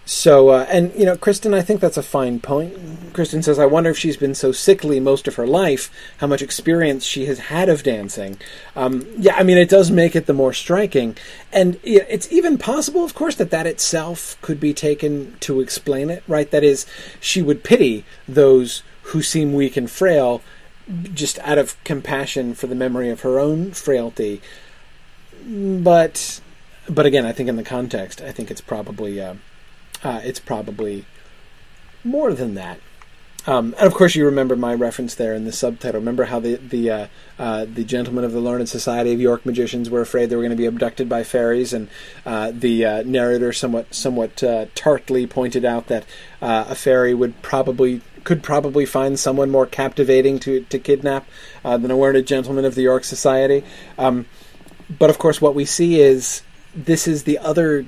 so, 0.06 0.50
uh, 0.50 0.66
and 0.70 0.94
you 0.96 1.04
know, 1.04 1.18
Kristen, 1.18 1.54
I 1.54 1.62
think 1.62 1.82
that's 1.82 1.98
a 1.98 2.04
fine 2.04 2.40
point. 2.40 3.14
Kristen 3.14 3.44
says, 3.44 3.60
"I 3.60 3.66
wonder 3.66 3.90
if 3.90 3.98
she's 3.98 4.16
been 4.16 4.36
so 4.36 4.54
sickly 4.54 5.02
most 5.02 5.28
of 5.28 5.36
her 5.36 5.46
life, 5.46 5.92
how 6.20 6.28
much 6.28 6.42
experience 6.42 7.04
she 7.04 7.26
has 7.26 7.40
had 7.40 7.68
of 7.68 7.84
dancing." 7.84 8.38
Um, 8.74 9.06
yeah, 9.18 9.36
I 9.36 9.44
mean, 9.44 9.58
it 9.58 9.68
does 9.68 9.92
make 9.92 10.16
it 10.16 10.26
the 10.26 10.34
more 10.34 10.54
striking, 10.54 11.18
and 11.52 11.78
it's 11.84 12.32
even 12.32 12.58
possible, 12.58 13.04
of 13.04 13.16
course, 13.16 13.36
that 13.36 13.52
that 13.52 13.68
itself 13.68 14.38
could 14.42 14.62
be 14.62 14.74
taken 14.74 15.36
to 15.42 15.60
explain 15.60 16.10
it. 16.10 16.24
Right? 16.26 16.50
That 16.52 16.64
is, 16.64 16.86
she 17.20 17.42
would 17.42 17.66
pity 17.66 18.06
those 18.30 18.84
who 19.08 19.22
seem 19.22 19.54
weak 19.54 19.78
and 19.78 19.90
frail, 19.90 20.42
just 21.14 21.40
out 21.40 21.58
of 21.58 21.82
compassion 21.84 22.54
for 22.54 22.68
the 22.68 22.76
memory 22.76 23.10
of 23.10 23.22
her 23.22 23.40
own 23.40 23.72
frailty. 23.72 24.42
But, 25.46 26.42
but 26.90 27.06
again, 27.06 27.26
I 27.26 27.32
think 27.32 27.50
in 27.50 27.56
the 27.56 27.64
context, 27.64 28.22
I 28.22 28.32
think 28.32 28.52
it's 28.52 28.62
probably. 28.62 29.22
Uh, 29.22 29.36
uh, 30.04 30.22
it's 30.24 30.40
probably 30.40 31.06
more 32.04 32.34
than 32.34 32.56
that. 32.56 32.80
Um, 33.46 33.74
and 33.78 33.88
of 33.88 33.94
course, 33.94 34.14
you 34.14 34.26
remember 34.26 34.58
my 34.58 34.74
reference 34.74 35.16
there 35.16 35.34
in 35.34 35.46
the 35.46 35.54
subtitle. 35.54 36.02
Remember 36.02 36.26
how 36.26 36.40
the 36.40 36.56
the 36.56 36.92
uh, 36.92 37.08
uh, 37.40 37.66
the 37.66 37.86
gentlemen 37.86 38.26
of 38.26 38.34
the 38.34 38.42
Learned 38.42 38.68
Society 38.68 39.14
of 39.14 39.22
York 39.22 39.46
magicians 39.46 39.90
were 39.90 40.02
afraid 40.02 40.30
they 40.30 40.36
were 40.36 40.42
going 40.42 40.50
to 40.50 40.58
be 40.58 40.66
abducted 40.66 41.08
by 41.08 41.24
fairies, 41.24 41.72
and 41.72 41.88
uh, 42.26 42.52
the 42.54 42.84
uh, 42.84 43.04
narrator 43.04 43.54
somewhat 43.54 43.94
somewhat 43.94 44.44
uh, 44.44 44.66
tartly 44.76 45.26
pointed 45.26 45.64
out 45.64 45.88
that 45.88 46.04
uh, 46.42 46.66
a 46.68 46.76
fairy 46.76 47.14
would 47.14 47.42
probably 47.42 48.02
could 48.28 48.44
probably 48.44 48.86
find 48.86 49.18
someone 49.18 49.50
more 49.50 49.66
captivating 49.66 50.38
to 50.38 50.60
to 50.66 50.78
kidnap 50.78 51.26
than 51.64 51.90
a 51.90 51.98
learned 51.98 52.28
gentleman 52.28 52.66
of 52.66 52.76
the 52.76 52.82
York 52.82 53.06
Society. 53.06 53.64
Um, 53.98 54.26
but 55.00 55.10
of 55.10 55.18
course, 55.18 55.40
what 55.40 55.56
we 55.56 55.64
see 55.64 56.02
is 56.02 56.42
this 56.76 57.08
is 57.08 57.24
the 57.24 57.38
other 57.40 57.86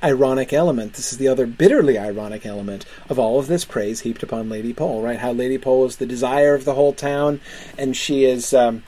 ironic 0.00 0.52
element. 0.52 0.92
This 0.92 1.12
is 1.12 1.18
the 1.18 1.26
other 1.26 1.46
bitterly 1.46 1.98
ironic 1.98 2.46
element 2.46 2.86
of 3.08 3.18
all 3.18 3.40
of 3.40 3.48
this 3.48 3.64
praise 3.64 4.02
heaped 4.02 4.22
upon 4.22 4.48
Lady 4.48 4.72
Pole, 4.72 5.02
right? 5.02 5.18
How 5.18 5.32
Lady 5.32 5.58
Pole 5.58 5.84
is 5.86 5.96
the 5.96 6.06
desire 6.06 6.54
of 6.54 6.64
the 6.64 6.74
whole 6.74 6.92
town, 6.92 7.40
and 7.76 7.96
she 7.96 8.24
is. 8.24 8.54
Um, 8.54 8.84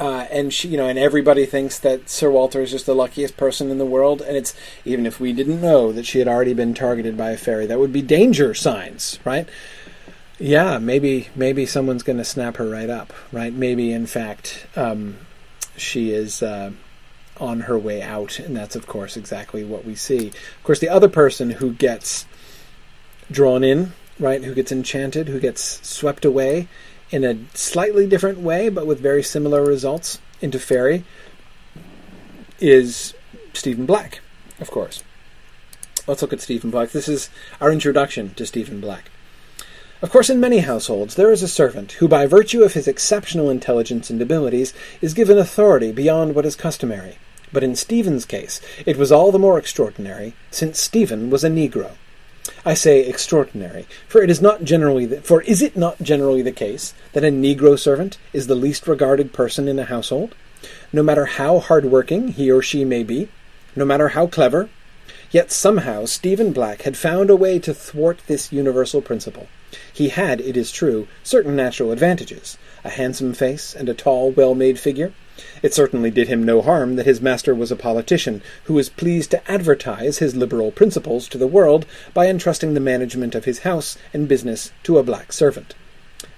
uh, 0.00 0.26
and 0.30 0.50
she, 0.50 0.68
you 0.68 0.78
know, 0.78 0.88
and 0.88 0.98
everybody 0.98 1.44
thinks 1.44 1.78
that 1.78 2.08
Sir 2.08 2.30
Walter 2.30 2.62
is 2.62 2.70
just 2.70 2.86
the 2.86 2.94
luckiest 2.94 3.36
person 3.36 3.70
in 3.70 3.76
the 3.76 3.84
world. 3.84 4.22
And 4.22 4.34
it's 4.34 4.54
even 4.86 5.04
if 5.04 5.20
we 5.20 5.34
didn't 5.34 5.60
know 5.60 5.92
that 5.92 6.06
she 6.06 6.20
had 6.20 6.26
already 6.26 6.54
been 6.54 6.72
targeted 6.72 7.18
by 7.18 7.32
a 7.32 7.36
fairy, 7.36 7.66
that 7.66 7.78
would 7.78 7.92
be 7.92 8.00
danger 8.00 8.54
signs, 8.54 9.18
right? 9.26 9.46
Yeah, 10.38 10.78
maybe 10.78 11.28
maybe 11.36 11.66
someone's 11.66 12.02
going 12.02 12.16
to 12.16 12.24
snap 12.24 12.56
her 12.56 12.66
right 12.66 12.88
up, 12.88 13.12
right? 13.30 13.52
Maybe 13.52 13.92
in 13.92 14.06
fact 14.06 14.66
um, 14.74 15.18
she 15.76 16.10
is. 16.10 16.42
Uh, 16.42 16.72
on 17.38 17.60
her 17.60 17.78
way 17.78 18.02
out, 18.02 18.38
and 18.38 18.54
that's 18.54 18.76
of 18.76 18.86
course 18.86 19.16
exactly 19.16 19.64
what 19.64 19.86
we 19.86 19.94
see. 19.94 20.26
Of 20.26 20.62
course, 20.62 20.78
the 20.78 20.90
other 20.90 21.08
person 21.08 21.48
who 21.52 21.72
gets 21.72 22.26
drawn 23.30 23.64
in, 23.64 23.94
right, 24.18 24.44
who 24.44 24.54
gets 24.54 24.70
enchanted, 24.70 25.28
who 25.28 25.40
gets 25.40 25.80
swept 25.88 26.26
away 26.26 26.68
in 27.10 27.24
a 27.24 27.38
slightly 27.54 28.06
different 28.06 28.38
way, 28.38 28.68
but 28.68 28.86
with 28.86 29.00
very 29.00 29.22
similar 29.22 29.64
results 29.64 30.20
into 30.40 30.58
fairy, 30.58 31.04
is 32.60 33.14
Stephen 33.52 33.86
Black, 33.86 34.20
of 34.60 34.70
course. 34.70 35.02
Let's 36.06 36.22
look 36.22 36.32
at 36.32 36.40
Stephen 36.40 36.70
Black. 36.70 36.90
This 36.90 37.08
is 37.08 37.30
our 37.60 37.70
introduction 37.70 38.34
to 38.34 38.46
Stephen 38.46 38.80
Black. 38.80 39.10
Of 40.02 40.10
course, 40.10 40.30
in 40.30 40.40
many 40.40 40.58
households, 40.58 41.14
there 41.14 41.30
is 41.30 41.42
a 41.42 41.48
servant 41.48 41.92
who, 41.92 42.08
by 42.08 42.26
virtue 42.26 42.62
of 42.62 42.72
his 42.72 42.88
exceptional 42.88 43.50
intelligence 43.50 44.08
and 44.08 44.22
abilities, 44.22 44.72
is 45.02 45.12
given 45.12 45.36
authority 45.36 45.92
beyond 45.92 46.34
what 46.34 46.46
is 46.46 46.56
customary. 46.56 47.18
But 47.52 47.64
in 47.64 47.76
Stephen's 47.76 48.24
case, 48.24 48.60
it 48.86 48.96
was 48.96 49.12
all 49.12 49.30
the 49.30 49.38
more 49.38 49.58
extraordinary, 49.58 50.34
since 50.50 50.80
Stephen 50.80 51.28
was 51.28 51.44
a 51.44 51.50
Negro. 51.50 51.92
I 52.64 52.74
say 52.74 53.06
extraordinary, 53.06 53.86
for 54.06 54.22
it 54.22 54.28
is 54.28 54.42
not 54.42 54.64
generally 54.64 55.06
the, 55.06 55.22
for 55.22 55.40
is 55.42 55.62
it 55.62 55.78
not 55.78 56.02
generally 56.02 56.42
the 56.42 56.52
case 56.52 56.92
that 57.14 57.24
a 57.24 57.28
Negro 57.28 57.78
servant 57.78 58.18
is 58.34 58.48
the 58.48 58.54
least 58.54 58.86
regarded 58.86 59.32
person 59.32 59.66
in 59.66 59.78
a 59.78 59.84
household, 59.84 60.34
no 60.92 61.02
matter 61.02 61.24
how 61.24 61.58
hard 61.58 61.86
working 61.86 62.28
he 62.28 62.50
or 62.50 62.60
she 62.60 62.84
may 62.84 63.02
be, 63.02 63.28
no 63.74 63.86
matter 63.86 64.08
how 64.08 64.26
clever? 64.26 64.68
Yet 65.30 65.50
somehow 65.50 66.04
Stephen 66.04 66.52
Black 66.52 66.82
had 66.82 66.98
found 66.98 67.30
a 67.30 67.36
way 67.36 67.58
to 67.60 67.72
thwart 67.72 68.20
this 68.26 68.52
universal 68.52 69.00
principle. 69.00 69.48
He 69.90 70.10
had, 70.10 70.40
it 70.42 70.56
is 70.56 70.70
true, 70.70 71.08
certain 71.22 71.56
natural 71.56 71.92
advantages, 71.92 72.58
a 72.84 72.90
handsome 72.90 73.32
face 73.32 73.74
and 73.74 73.88
a 73.88 73.94
tall, 73.94 74.32
well-made 74.32 74.78
figure, 74.78 75.14
It 75.62 75.74
certainly 75.74 76.10
did 76.10 76.28
him 76.28 76.42
no 76.42 76.62
harm 76.62 76.96
that 76.96 77.06
his 77.06 77.20
master 77.20 77.54
was 77.54 77.70
a 77.70 77.76
politician 77.76 78.42
who 78.64 78.74
was 78.74 78.88
pleased 78.88 79.30
to 79.32 79.50
advertise 79.50 80.18
his 80.18 80.34
liberal 80.34 80.70
principles 80.70 81.28
to 81.28 81.38
the 81.38 81.46
world 81.46 81.84
by 82.14 82.28
entrusting 82.28 82.72
the 82.72 82.80
management 82.80 83.34
of 83.34 83.44
his 83.44 83.60
house 83.60 83.98
and 84.14 84.28
business 84.28 84.72
to 84.84 84.96
a 84.96 85.02
black 85.02 85.32
servant. 85.32 85.74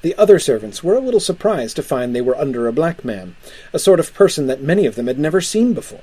The 0.02 0.16
other 0.16 0.40
servants 0.40 0.82
were 0.82 0.96
a 0.96 1.00
little 1.00 1.20
surprised 1.20 1.76
to 1.76 1.82
find 1.82 2.14
they 2.14 2.20
were 2.20 2.36
under 2.36 2.66
a 2.66 2.72
black 2.72 3.04
man, 3.04 3.36
a 3.72 3.78
sort 3.78 4.00
of 4.00 4.14
person 4.14 4.48
that 4.48 4.60
many 4.60 4.86
of 4.86 4.96
them 4.96 5.06
had 5.06 5.18
never 5.18 5.40
seen 5.40 5.72
before. 5.72 6.02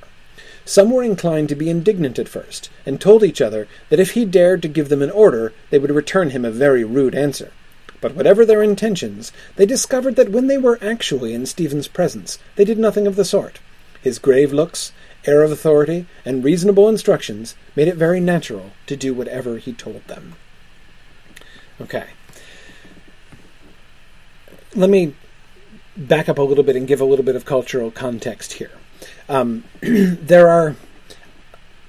Some 0.64 0.92
were 0.92 1.04
inclined 1.04 1.50
to 1.50 1.56
be 1.56 1.70
indignant 1.70 2.20
at 2.20 2.30
first, 2.30 2.70
and 2.86 3.02
told 3.02 3.24
each 3.24 3.42
other 3.42 3.68
that 3.90 4.00
if 4.00 4.12
he 4.12 4.24
dared 4.24 4.62
to 4.62 4.68
give 4.68 4.88
them 4.88 5.02
an 5.02 5.12
order, 5.12 5.52
they 5.70 5.80
would 5.80 5.92
return 5.92 6.30
him 6.30 6.46
a 6.46 6.52
very 6.52 6.84
rude 6.84 7.16
answer. 7.16 7.52
But 8.02 8.16
whatever 8.16 8.46
their 8.46 8.64
intentions, 8.64 9.32
they 9.56 9.66
discovered 9.66 10.16
that 10.16 10.30
when 10.30 10.48
they 10.48 10.58
were 10.58 10.80
actually 10.82 11.34
in 11.34 11.46
Stephen's 11.46 11.88
presence, 11.88 12.40
they 12.56 12.66
did 12.66 12.78
nothing 12.78 13.08
of 13.08 13.16
the 13.16 13.26
sort. 13.26 13.60
His 14.02 14.20
grave 14.20 14.54
looks, 14.54 14.94
air 15.26 15.44
of 15.44 15.52
authority, 15.52 16.06
and 16.24 16.44
reasonable 16.44 16.88
instructions 16.88 17.56
made 17.76 17.88
it 17.88 17.96
very 17.96 18.20
natural 18.20 18.72
to 18.88 18.96
do 18.96 19.14
whatever 19.14 19.58
he 19.58 19.74
told 19.74 20.06
them. 20.08 20.36
Okay. 21.82 22.08
Let 24.76 24.90
me 24.90 25.16
back 25.98 26.30
up 26.30 26.38
a 26.38 26.44
little 26.44 26.64
bit 26.64 26.76
and 26.76 26.88
give 26.88 27.02
a 27.02 27.06
little 27.06 27.26
bit 27.26 27.36
of 27.36 27.46
cultural 27.46 27.92
context 27.92 28.54
here. 28.54 28.72
Um, 29.28 29.66
there 29.82 30.48
are 30.48 30.76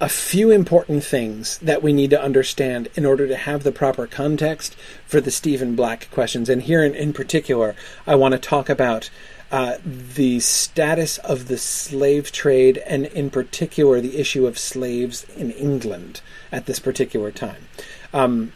a 0.01 0.09
few 0.09 0.51
important 0.51 1.05
things 1.05 1.59
that 1.59 1.82
we 1.82 1.92
need 1.92 2.11
to 2.11 2.22
understand 2.22 2.88
in 2.94 3.05
order 3.05 3.28
to 3.28 3.36
have 3.36 3.62
the 3.62 3.72
proper 3.72 4.07
context 4.07 4.74
for 5.07 5.20
the 5.20 5.30
Stephen 5.30 5.76
Black 5.76 6.11
questions. 6.11 6.48
And 6.48 6.62
here 6.62 6.82
in, 6.82 6.94
in 6.94 7.12
particular, 7.12 7.74
I 8.07 8.14
want 8.14 8.32
to 8.32 8.38
talk 8.38 8.70
about 8.70 9.11
uh, 9.53 9.76
the 9.84 10.40
status 10.40 11.18
of 11.18 11.48
the 11.48 11.59
slave 11.59 12.32
trade 12.32 12.78
and, 12.78 13.07
in 13.07 13.30
particular, 13.30 14.01
the 14.01 14.16
issue 14.16 14.46
of 14.46 14.59
slaves 14.59 15.26
in 15.36 15.51
England 15.51 16.22
at 16.51 16.66
this 16.66 16.78
particular 16.78 17.30
time. 17.30 17.68
Um, 18.14 18.53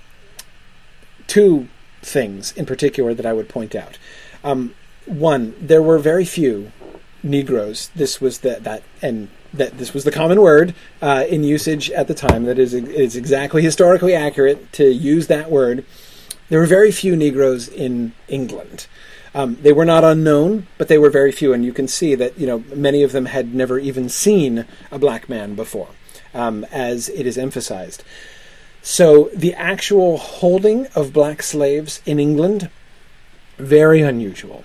two 1.27 1.69
things 2.01 2.53
in 2.53 2.65
particular 2.65 3.13
that 3.13 3.27
I 3.27 3.33
would 3.33 3.49
point 3.49 3.75
out. 3.75 3.99
Um, 4.43 4.75
one, 5.05 5.55
there 5.61 5.83
were 5.83 5.99
very 5.99 6.25
few 6.25 6.73
Negroes. 7.23 7.91
This 7.95 8.21
was 8.21 8.39
the, 8.39 8.59
that 8.61 8.83
and 9.03 9.29
that 9.57 9.79
this 9.79 9.95
was 9.95 10.05
the 10.05 10.11
common 10.11 10.41
word 10.41 10.75
uh, 11.01 11.25
in 11.29 11.45
usage 11.45 11.91
at 11.91 12.09
the 12.09 12.15
time. 12.15 12.45
That 12.45 12.59
is 12.59 12.75
is 12.75 13.17
exactly 13.17 13.63
historically 13.63 14.15
accurate 14.15 14.73
to 14.75 14.91
use 14.91 15.27
that 15.29 15.51
word. 15.51 15.85
There 16.49 16.61
were 16.61 16.67
very 16.67 16.93
few 16.93 17.17
Negroes 17.17 17.69
in 17.69 18.13
England. 18.29 18.87
Um, 19.35 19.57
they 19.61 19.73
were 19.73 19.85
not 19.85 20.05
unknown, 20.05 20.69
but 20.79 20.89
they 20.89 20.99
were 20.99 21.11
very 21.11 21.33
few, 21.33 21.53
and 21.53 21.65
you 21.65 21.73
can 21.73 21.89
see 21.89 22.15
that 22.15 22.39
you 22.39 22.47
know 22.47 22.63
many 22.75 23.03
of 23.03 23.13
them 23.13 23.27
had 23.27 23.55
never 23.55 23.79
even 23.79 24.09
seen 24.09 24.65
a 24.91 24.99
black 24.99 25.29
man 25.29 25.55
before, 25.55 25.89
um, 26.33 26.65
as 26.71 27.09
it 27.09 27.27
is 27.27 27.37
emphasized. 27.37 28.05
So 28.83 29.31
the 29.35 29.55
actual 29.55 30.19
holding 30.19 30.87
of 30.89 31.13
black 31.13 31.43
slaves 31.43 32.03
in 32.05 32.21
England, 32.21 32.71
very 33.57 34.03
unusual, 34.03 34.63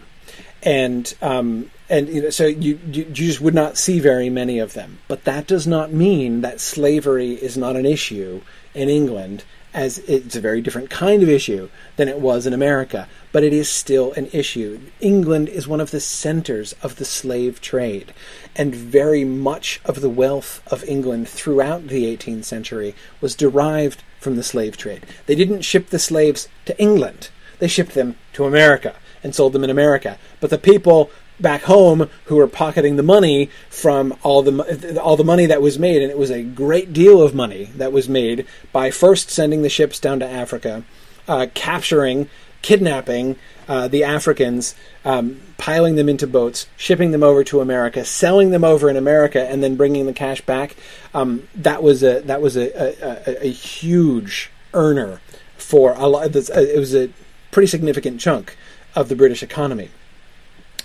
and 0.61 1.13
um, 1.21 1.71
and 1.89 2.07
you 2.07 2.21
know, 2.21 2.29
so 2.29 2.45
you, 2.45 2.79
you, 2.85 3.03
you 3.03 3.05
just 3.05 3.41
would 3.41 3.55
not 3.55 3.77
see 3.77 3.99
very 3.99 4.29
many 4.29 4.59
of 4.59 4.73
them. 4.73 4.99
But 5.07 5.23
that 5.23 5.47
does 5.47 5.65
not 5.65 5.91
mean 5.91 6.41
that 6.41 6.61
slavery 6.61 7.33
is 7.33 7.57
not 7.57 7.75
an 7.75 7.85
issue 7.85 8.41
in 8.75 8.89
England, 8.89 9.43
as 9.73 9.97
it's 9.99 10.35
a 10.35 10.41
very 10.41 10.61
different 10.61 10.91
kind 10.91 11.23
of 11.23 11.29
issue 11.29 11.69
than 11.95 12.07
it 12.07 12.19
was 12.19 12.45
in 12.45 12.53
America. 12.53 13.07
But 13.31 13.43
it 13.43 13.53
is 13.53 13.69
still 13.69 14.13
an 14.13 14.27
issue. 14.31 14.79
England 14.99 15.49
is 15.49 15.67
one 15.67 15.81
of 15.81 15.89
the 15.89 15.99
centers 15.99 16.73
of 16.83 16.97
the 16.97 17.05
slave 17.05 17.59
trade, 17.59 18.13
and 18.55 18.73
very 18.73 19.25
much 19.25 19.81
of 19.83 20.01
the 20.01 20.09
wealth 20.09 20.61
of 20.67 20.83
England 20.83 21.27
throughout 21.27 21.87
the 21.87 22.15
18th 22.15 22.45
century 22.45 22.93
was 23.19 23.35
derived 23.35 24.03
from 24.19 24.35
the 24.35 24.43
slave 24.43 24.77
trade. 24.77 25.05
They 25.25 25.35
didn't 25.35 25.61
ship 25.61 25.89
the 25.89 25.99
slaves 25.99 26.47
to 26.65 26.79
England; 26.79 27.29
they 27.57 27.67
shipped 27.67 27.95
them 27.95 28.15
to 28.33 28.45
America 28.45 28.95
and 29.23 29.33
sold 29.33 29.53
them 29.53 29.63
in 29.63 29.69
America. 29.69 30.17
But 30.39 30.49
the 30.49 30.57
people 30.57 31.09
back 31.39 31.63
home 31.63 32.09
who 32.25 32.35
were 32.35 32.47
pocketing 32.47 32.95
the 32.95 33.03
money 33.03 33.49
from 33.69 34.15
all 34.23 34.41
the 34.41 34.99
all 35.01 35.17
the 35.17 35.23
money 35.23 35.45
that 35.45 35.61
was 35.61 35.79
made, 35.79 36.01
and 36.01 36.11
it 36.11 36.17
was 36.17 36.31
a 36.31 36.43
great 36.43 36.93
deal 36.93 37.21
of 37.21 37.33
money 37.33 37.65
that 37.75 37.91
was 37.91 38.09
made 38.09 38.45
by 38.71 38.91
first 38.91 39.29
sending 39.29 39.61
the 39.61 39.69
ships 39.69 39.99
down 39.99 40.19
to 40.19 40.27
Africa, 40.27 40.83
uh, 41.27 41.47
capturing, 41.53 42.29
kidnapping 42.61 43.35
uh, 43.67 43.87
the 43.87 44.03
Africans, 44.03 44.75
um, 45.05 45.39
piling 45.57 45.95
them 45.95 46.09
into 46.09 46.27
boats, 46.27 46.67
shipping 46.75 47.11
them 47.11 47.23
over 47.23 47.43
to 47.43 47.61
America, 47.61 48.03
selling 48.03 48.51
them 48.51 48.63
over 48.63 48.89
in 48.89 48.97
America, 48.97 49.47
and 49.47 49.63
then 49.63 49.75
bringing 49.75 50.05
the 50.05 50.13
cash 50.13 50.41
back. 50.41 50.75
Um, 51.13 51.47
that 51.55 51.83
was 51.83 52.03
a 52.03 52.21
that 52.21 52.41
was 52.41 52.57
a, 52.57 52.69
a, 52.77 53.47
a, 53.47 53.51
huge 53.51 54.51
earner 54.73 55.21
for 55.57 55.93
a 55.93 56.07
lot. 56.07 56.35
It 56.35 56.79
was 56.79 56.95
a 56.95 57.09
pretty 57.51 57.67
significant 57.67 58.19
chunk 58.19 58.57
of 58.95 59.09
the 59.09 59.15
British 59.15 59.43
economy 59.43 59.89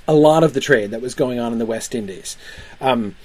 a 0.07 0.14
lot 0.14 0.44
of 0.44 0.52
the 0.52 0.61
trade 0.61 0.90
that 0.90 1.00
was 1.00 1.14
going 1.14 1.38
on 1.38 1.52
in 1.52 1.59
the 1.59 1.66
West 1.66 1.94
Indies. 1.94 2.36
Um, 2.80 3.16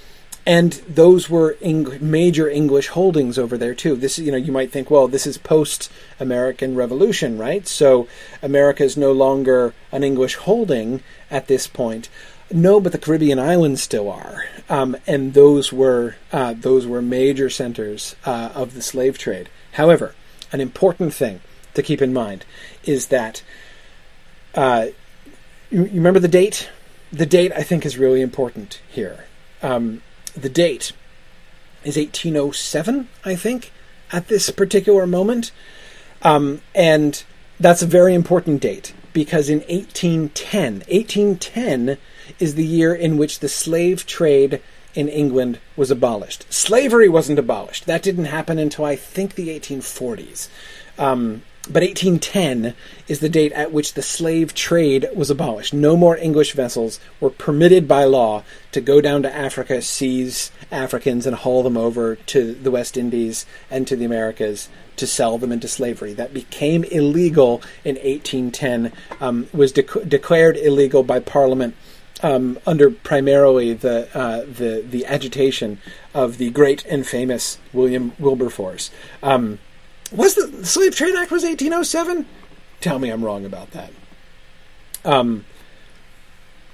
and 0.46 0.74
those 0.88 1.30
were 1.30 1.58
Eng- 1.62 1.98
major 2.02 2.50
English 2.50 2.88
holdings 2.88 3.38
over 3.38 3.58
there 3.58 3.76
too. 3.76 3.96
This, 3.96 4.18
you 4.18 4.32
know, 4.32 4.38
you 4.38 4.52
might 4.52 4.72
think, 4.72 4.90
well, 4.90 5.08
this 5.08 5.28
is 5.28 5.38
post-American 5.38 6.76
Revolution, 6.76 7.38
right? 7.38 7.68
So 7.68 8.08
America 8.42 8.84
is 8.84 8.98
no 8.98 9.12
longer 9.12 9.74
an 9.92 10.04
English 10.04 10.36
holding 10.36 11.04
at 11.30 11.48
this 11.48 11.68
point. 11.68 12.10
No, 12.52 12.80
but 12.80 12.94
the 12.94 12.98
Caribbean 12.98 13.38
islands 13.38 13.84
still 13.84 14.10
are, 14.10 14.46
um, 14.70 14.98
and 15.06 15.36
those 15.36 15.72
were 15.72 16.16
uh, 16.32 16.56
those 16.58 16.88
were 16.88 17.00
major 17.00 17.48
centers 17.48 18.16
uh, 18.26 18.50
of 18.56 18.74
the 18.74 18.82
slave 18.82 19.20
trade. 19.20 19.50
However, 19.74 20.16
an 20.52 20.60
important 20.60 21.14
thing 21.14 21.42
to 21.76 21.84
keep 21.84 22.02
in 22.02 22.12
mind 22.12 22.46
is 22.84 23.08
that 23.08 23.44
uh, 24.56 24.88
you, 25.70 25.84
remember 25.84 26.20
the 26.20 26.28
date? 26.28 26.70
The 27.12 27.26
date, 27.26 27.52
I 27.56 27.64
think, 27.64 27.86
is 27.86 27.98
really 27.98 28.22
important 28.22 28.82
here. 28.90 29.26
Um, 29.62 30.02
the 30.36 30.50
date 30.50 30.94
is 31.84 31.98
1807, 31.98 33.08
I 33.26 33.36
think, 33.36 33.72
at 34.12 34.28
this 34.28 34.50
particular 34.50 35.08
moment. 35.08 35.52
Um, 36.22 36.62
and 36.76 37.24
that's 37.60 37.82
a 37.82 37.88
very 37.88 38.14
important 38.14 38.62
date 38.62 38.94
because 39.14 39.50
in 39.50 39.60
1810, 39.62 40.74
1810 40.90 41.98
is 42.40 42.56
the 42.56 42.66
year 42.66 42.94
in 42.94 43.18
which 43.18 43.40
the 43.40 43.50
slave 43.50 44.06
trade 44.06 44.62
in 44.94 45.08
England 45.08 45.60
was 45.76 45.92
abolished. 45.92 46.52
Slavery 46.52 47.10
wasn't 47.10 47.40
abolished. 47.40 47.86
That 47.86 48.04
didn't 48.04 48.26
happen 48.26 48.60
until 48.60 48.86
I 48.86 48.96
think 48.96 49.36
the 49.36 49.50
1840s. 49.50 50.50
Um, 50.98 51.44
but 51.72 51.84
1810 51.84 52.74
is 53.08 53.20
the 53.20 53.30
date 53.30 53.52
at 53.52 53.72
which 53.72 53.94
the 53.94 54.02
slave 54.02 54.56
trade 54.56 55.08
was 55.16 55.30
abolished. 55.30 55.72
No 55.72 55.96
more 55.96 56.18
English 56.18 56.54
vessels 56.54 57.00
were 57.20 57.30
permitted 57.30 57.88
by 57.88 58.06
law 58.06 58.44
to 58.72 58.82
go 58.82 59.00
down 59.02 59.22
to 59.22 59.36
Africa, 59.36 59.82
seize 59.82 60.52
Africans, 60.72 61.28
and 61.28 61.36
haul 61.36 61.62
them 61.62 61.78
over 61.78 62.16
to 62.16 62.54
the 62.54 62.72
West 62.72 62.98
Indies 62.98 63.46
and 63.70 63.88
to 63.88 63.96
the 63.96 64.06
Americas 64.06 64.68
to 64.96 65.06
sell 65.06 65.38
them 65.38 65.52
into 65.52 65.68
slavery. 65.68 66.14
That 66.14 66.34
became 66.34 66.84
illegal 66.86 67.62
in 67.86 67.96
1810, 67.96 68.92
um, 69.22 69.48
was 69.54 69.72
declared 69.72 70.58
illegal 70.58 71.04
by 71.04 71.20
Parliament. 71.20 71.76
Um, 72.22 72.60
under 72.68 72.92
primarily 72.92 73.74
the 73.74 74.10
uh, 74.14 74.42
the 74.42 74.86
the 74.86 75.06
agitation 75.06 75.80
of 76.14 76.38
the 76.38 76.50
great 76.50 76.86
and 76.86 77.08
famous 77.08 77.60
William 77.72 78.12
Wilberforce. 78.20 78.92
Um, 79.24 79.60
was 80.12 80.36
the 80.36 80.66
Slave 80.66 80.96
Trade 80.96 81.16
Act 81.16 81.32
was 81.32 81.44
1807? 81.44 82.26
Tell 82.82 83.00
me 83.00 83.10
I'm 83.10 83.24
wrong 83.24 83.46
about 83.46 83.72
that. 83.72 83.92
Um, 85.06 85.46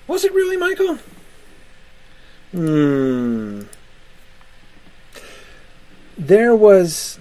was 0.07 0.23
it 0.23 0.33
really, 0.33 0.57
Michael? 0.57 0.99
Hmm. 2.51 3.63
There 6.17 6.55
was. 6.55 7.19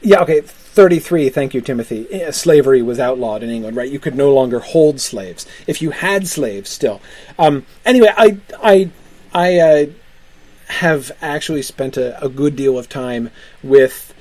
Yeah, 0.00 0.20
okay, 0.20 0.40
33, 0.40 1.28
thank 1.28 1.54
you, 1.54 1.60
Timothy. 1.60 2.06
Eh, 2.10 2.30
slavery 2.30 2.82
was 2.82 3.00
outlawed 3.00 3.42
in 3.42 3.50
England, 3.50 3.76
right? 3.76 3.90
You 3.90 3.98
could 3.98 4.14
no 4.14 4.32
longer 4.32 4.60
hold 4.60 5.00
slaves. 5.00 5.44
If 5.66 5.82
you 5.82 5.90
had 5.90 6.28
slaves 6.28 6.70
still. 6.70 7.00
Um, 7.36 7.66
anyway, 7.84 8.12
I, 8.16 8.38
I, 8.62 8.90
I, 9.34 9.58
uh, 9.58 9.86
have 10.68 11.10
actually 11.20 11.62
spent 11.62 11.96
a, 11.96 12.22
a 12.22 12.28
good 12.28 12.54
deal 12.56 12.78
of 12.78 12.88
time 12.88 13.30
with 13.62 14.14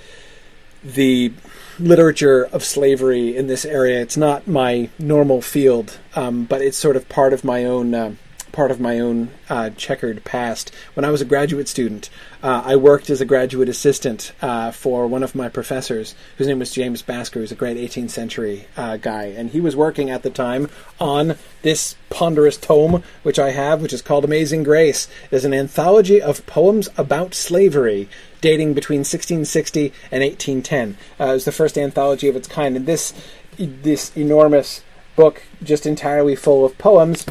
the 0.83 1.33
literature 1.79 2.45
of 2.45 2.63
slavery 2.63 3.35
in 3.35 3.47
this 3.47 3.65
area. 3.65 4.01
It's 4.01 4.17
not 4.17 4.47
my 4.47 4.89
normal 4.97 5.41
field, 5.41 5.99
um, 6.15 6.45
but 6.45 6.61
it's 6.61 6.77
sort 6.77 6.95
of 6.95 7.07
part 7.09 7.33
of 7.33 7.43
my 7.43 7.65
own 7.65 7.93
uh, 7.93 8.15
part 8.51 8.71
of 8.71 8.79
my 8.79 8.99
own 8.99 9.29
uh, 9.49 9.69
checkered 9.71 10.23
past. 10.23 10.73
When 10.95 11.05
I 11.05 11.11
was 11.11 11.21
a 11.21 11.25
graduate 11.25 11.67
student, 11.67 12.09
uh, 12.47 12.63
I 12.63 12.77
worked 12.77 13.09
as 13.09 13.19
a 13.19 13.25
graduate 13.25 13.67
assistant 13.67 14.31
uh, 14.41 14.71
for 14.71 15.05
one 15.05 15.21
of 15.21 15.35
my 15.35 15.49
professors, 15.49 16.15
whose 16.37 16.47
name 16.47 16.59
was 16.59 16.71
James 16.71 17.03
Basker, 17.03 17.33
who's 17.33 17.51
a 17.51 17.55
great 17.55 17.75
18th 17.75 18.11
century 18.11 18.67
uh, 18.77 18.95
guy, 18.95 19.25
and 19.25 19.49
he 19.49 19.59
was 19.59 19.75
working 19.75 20.09
at 20.09 20.23
the 20.23 20.29
time 20.29 20.69
on 20.97 21.35
this 21.63 21.97
ponderous 22.09 22.55
tome, 22.55 23.03
which 23.23 23.37
I 23.37 23.51
have, 23.51 23.81
which 23.81 23.91
is 23.91 24.01
called 24.01 24.23
Amazing 24.23 24.63
Grace. 24.63 25.09
It 25.29 25.35
is 25.35 25.43
an 25.43 25.53
anthology 25.53 26.21
of 26.21 26.45
poems 26.45 26.87
about 26.95 27.33
slavery 27.33 28.07
dating 28.39 28.73
between 28.73 28.99
1660 28.99 29.91
and 30.09 30.23
1810. 30.23 30.95
Uh, 31.19 31.31
it 31.31 31.33
was 31.33 31.43
the 31.43 31.51
first 31.51 31.77
anthology 31.77 32.29
of 32.29 32.37
its 32.37 32.47
kind, 32.47 32.77
and 32.77 32.85
this 32.85 33.13
this 33.57 34.15
enormous 34.15 34.85
book, 35.17 35.43
just 35.61 35.85
entirely 35.85 36.37
full 36.37 36.63
of 36.63 36.77
poems. 36.77 37.25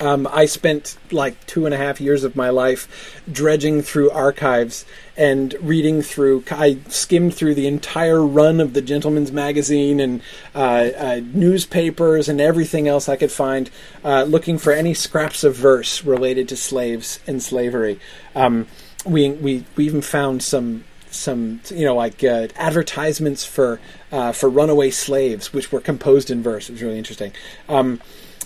Um, 0.00 0.28
I 0.30 0.46
spent 0.46 0.96
like 1.10 1.44
two 1.46 1.64
and 1.64 1.74
a 1.74 1.78
half 1.78 2.00
years 2.00 2.22
of 2.24 2.36
my 2.36 2.50
life 2.50 3.20
dredging 3.30 3.82
through 3.82 4.10
archives 4.10 4.84
and 5.16 5.54
reading 5.60 6.02
through. 6.02 6.44
I 6.50 6.78
skimmed 6.88 7.34
through 7.34 7.54
the 7.54 7.66
entire 7.66 8.24
run 8.24 8.60
of 8.60 8.74
the 8.74 8.82
Gentleman's 8.82 9.32
Magazine 9.32 9.98
and 9.98 10.22
uh, 10.54 10.90
uh, 10.96 11.20
newspapers 11.32 12.28
and 12.28 12.40
everything 12.40 12.86
else 12.86 13.08
I 13.08 13.16
could 13.16 13.32
find, 13.32 13.70
uh, 14.04 14.22
looking 14.22 14.58
for 14.58 14.72
any 14.72 14.94
scraps 14.94 15.42
of 15.42 15.56
verse 15.56 16.04
related 16.04 16.48
to 16.50 16.56
slaves 16.56 17.18
and 17.26 17.42
slavery. 17.42 17.98
Um, 18.36 18.66
we, 19.04 19.30
we 19.30 19.64
we 19.76 19.86
even 19.86 20.02
found 20.02 20.42
some 20.42 20.84
some 21.10 21.60
you 21.70 21.84
know 21.84 21.94
like 21.94 22.22
uh, 22.22 22.48
advertisements 22.56 23.44
for 23.44 23.80
uh, 24.12 24.32
for 24.32 24.48
runaway 24.48 24.90
slaves, 24.90 25.52
which 25.52 25.72
were 25.72 25.80
composed 25.80 26.30
in 26.30 26.42
verse. 26.42 26.68
It 26.68 26.72
was 26.72 26.82
really 26.82 26.98
interesting. 26.98 27.32
Um, 27.68 28.00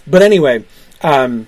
but 0.07 0.23
anyway, 0.23 0.65
um, 1.03 1.47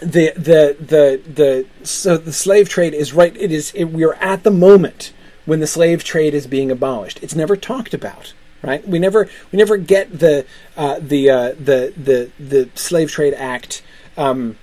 the 0.00 0.32
the 0.36 0.76
the 0.78 1.20
the 1.32 1.66
so 1.86 2.16
the 2.16 2.32
slave 2.32 2.68
trade 2.68 2.94
is 2.94 3.12
right. 3.12 3.34
It 3.36 3.52
is 3.52 3.72
it, 3.74 3.84
we 3.84 4.04
are 4.04 4.14
at 4.14 4.42
the 4.42 4.50
moment 4.50 5.12
when 5.44 5.60
the 5.60 5.66
slave 5.66 6.04
trade 6.04 6.34
is 6.34 6.46
being 6.46 6.70
abolished. 6.70 7.22
It's 7.22 7.34
never 7.34 7.56
talked 7.56 7.94
about. 7.94 8.34
Right? 8.62 8.86
We 8.86 8.98
never 8.98 9.28
we 9.52 9.58
never 9.58 9.76
get 9.76 10.18
the 10.18 10.44
uh, 10.76 10.98
the 11.00 11.30
uh, 11.30 11.48
the 11.52 11.92
the 11.96 12.30
the 12.38 12.68
Slave 12.74 13.12
Trade 13.12 13.34
Act 13.34 13.82
um, 14.16 14.56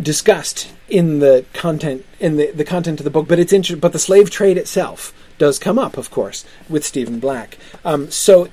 discussed 0.00 0.70
in 0.88 1.18
the 1.18 1.44
content 1.52 2.04
in 2.20 2.36
the, 2.36 2.50
the 2.52 2.64
content 2.64 3.00
of 3.00 3.04
the 3.04 3.10
book, 3.10 3.26
but 3.26 3.38
it's 3.38 3.52
inter- 3.52 3.76
but 3.76 3.92
the 3.92 3.98
slave 3.98 4.30
trade 4.30 4.58
itself 4.58 5.12
does 5.38 5.58
come 5.58 5.78
up, 5.78 5.96
of 5.96 6.10
course, 6.10 6.44
with 6.68 6.84
Stephen 6.84 7.18
Black. 7.18 7.56
Um, 7.84 8.10
so 8.10 8.48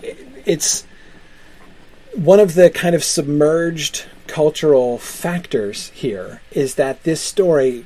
it's 0.45 0.85
one 2.15 2.39
of 2.39 2.55
the 2.55 2.69
kind 2.69 2.95
of 2.95 3.03
submerged 3.03 4.05
cultural 4.27 4.97
factors 4.97 5.89
here 5.89 6.41
is 6.51 6.75
that 6.75 7.03
this 7.03 7.21
story 7.21 7.85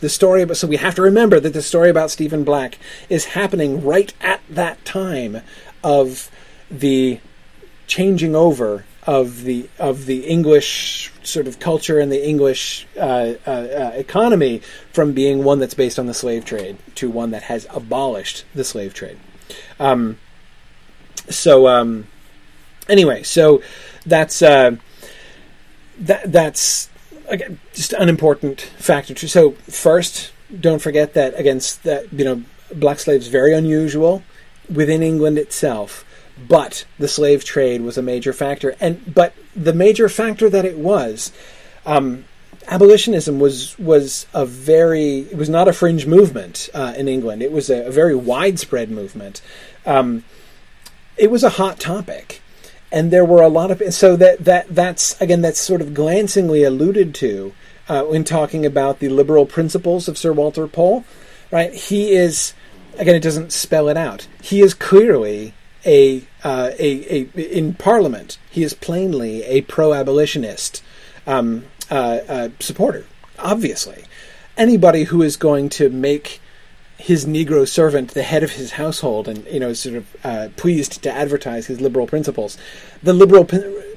the 0.00 0.08
story 0.08 0.42
about 0.42 0.56
so 0.56 0.66
we 0.66 0.76
have 0.76 0.94
to 0.94 1.02
remember 1.02 1.40
that 1.40 1.52
the 1.52 1.62
story 1.62 1.88
about 1.88 2.10
Stephen 2.10 2.44
Black 2.44 2.78
is 3.08 3.26
happening 3.26 3.84
right 3.84 4.12
at 4.20 4.40
that 4.50 4.84
time 4.84 5.40
of 5.82 6.30
the 6.70 7.20
changing 7.86 8.34
over 8.34 8.84
of 9.06 9.42
the 9.44 9.68
of 9.78 10.06
the 10.06 10.26
English 10.26 11.12
sort 11.22 11.46
of 11.46 11.58
culture 11.58 11.98
and 11.98 12.10
the 12.10 12.26
English 12.26 12.86
uh, 12.96 13.34
uh, 13.46 13.50
uh, 13.50 13.92
economy 13.94 14.60
from 14.92 15.12
being 15.12 15.44
one 15.44 15.58
that's 15.58 15.74
based 15.74 15.98
on 15.98 16.06
the 16.06 16.14
slave 16.14 16.44
trade 16.44 16.76
to 16.94 17.10
one 17.10 17.30
that 17.30 17.44
has 17.44 17.66
abolished 17.70 18.44
the 18.54 18.64
slave 18.64 18.94
trade. 18.94 19.18
Um, 19.78 20.18
so 21.28 21.68
um, 21.68 22.06
anyway, 22.88 23.22
so 23.22 23.62
that's 24.06 24.42
uh, 24.42 24.76
that 25.98 26.32
that's 26.32 26.88
again 27.28 27.58
just 27.72 27.92
an 27.92 28.08
important 28.08 28.60
factor. 28.60 29.14
Too. 29.14 29.28
So 29.28 29.52
first, 29.68 30.32
don't 30.60 30.80
forget 30.80 31.14
that 31.14 31.38
against 31.38 31.82
that 31.84 32.12
you 32.12 32.24
know 32.24 32.42
black 32.74 32.98
slaves 32.98 33.28
very 33.28 33.54
unusual 33.54 34.22
within 34.68 35.02
England 35.02 35.38
itself 35.38 36.04
but 36.36 36.84
the 36.98 37.08
slave 37.08 37.44
trade 37.44 37.82
was 37.82 37.96
a 37.96 38.02
major 38.02 38.32
factor. 38.32 38.74
And 38.80 39.14
but 39.14 39.34
the 39.54 39.72
major 39.72 40.08
factor 40.08 40.50
that 40.50 40.64
it 40.64 40.78
was, 40.78 41.32
um, 41.86 42.24
abolitionism 42.66 43.38
was 43.38 43.78
was 43.78 44.26
a 44.34 44.44
very 44.44 45.20
it 45.20 45.36
was 45.36 45.48
not 45.48 45.68
a 45.68 45.72
fringe 45.72 46.06
movement 46.06 46.68
uh, 46.74 46.94
in 46.96 47.08
England. 47.08 47.42
It 47.42 47.52
was 47.52 47.70
a, 47.70 47.86
a 47.86 47.90
very 47.90 48.14
widespread 48.14 48.90
movement. 48.90 49.42
Um, 49.86 50.24
it 51.16 51.30
was 51.30 51.44
a 51.44 51.50
hot 51.50 51.78
topic, 51.78 52.42
and 52.94 53.10
there 53.10 53.24
were 53.24 53.42
a 53.42 53.48
lot 53.48 53.72
of 53.72 53.82
so 53.92 54.14
that 54.14 54.44
that 54.44 54.72
that's 54.72 55.20
again 55.20 55.42
that's 55.42 55.60
sort 55.60 55.80
of 55.80 55.92
glancingly 55.92 56.62
alluded 56.62 57.14
to 57.16 57.52
uh, 57.88 58.04
when 58.04 58.22
talking 58.22 58.64
about 58.64 59.00
the 59.00 59.08
liberal 59.08 59.44
principles 59.44 60.08
of 60.08 60.16
Sir 60.16 60.32
Walter 60.32 60.66
Pole. 60.68 61.04
Right, 61.50 61.74
he 61.74 62.12
is 62.12 62.54
again 62.96 63.16
it 63.16 63.22
doesn't 63.22 63.52
spell 63.52 63.88
it 63.88 63.96
out. 63.96 64.28
He 64.40 64.62
is 64.62 64.74
clearly 64.74 65.54
a, 65.84 66.22
uh, 66.42 66.70
a, 66.78 67.28
a 67.36 67.58
in 67.58 67.74
Parliament, 67.74 68.38
he 68.50 68.62
is 68.62 68.72
plainly 68.74 69.42
a 69.44 69.62
pro-abolitionist 69.62 70.82
um, 71.26 71.64
uh, 71.90 72.20
uh, 72.28 72.48
supporter. 72.60 73.04
Obviously, 73.38 74.04
anybody 74.56 75.04
who 75.04 75.20
is 75.20 75.36
going 75.36 75.68
to 75.70 75.90
make 75.90 76.40
his 76.98 77.26
Negro 77.26 77.66
servant 77.66 78.10
the 78.10 78.22
head 78.22 78.42
of 78.42 78.52
his 78.52 78.72
household 78.72 79.28
and 79.28 79.46
you 79.46 79.60
know 79.60 79.72
sort 79.72 79.96
of 79.96 80.16
uh, 80.24 80.48
pleased 80.56 81.02
to 81.02 81.12
advertise 81.12 81.66
his 81.66 81.80
liberal 81.80 82.06
principles, 82.06 82.56
the 83.02 83.12
liberal 83.12 83.44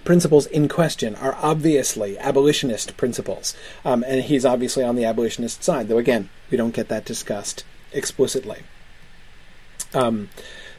principles 0.04 0.46
in 0.48 0.68
question 0.68 1.16
are 1.16 1.38
obviously 1.42 2.18
abolitionist 2.18 2.98
principles, 2.98 3.56
um, 3.86 4.04
and 4.08 4.24
he's 4.24 4.46
obviously 4.46 4.84
on 4.84 4.96
the 4.96 5.06
abolitionist 5.06 5.64
side. 5.64 5.88
Though 5.88 5.98
again, 5.98 6.30
we 6.50 6.58
don't 6.58 6.74
get 6.74 6.90
that 6.90 7.06
discussed 7.06 7.64
explicitly. 7.92 8.64
Um, 9.94 10.30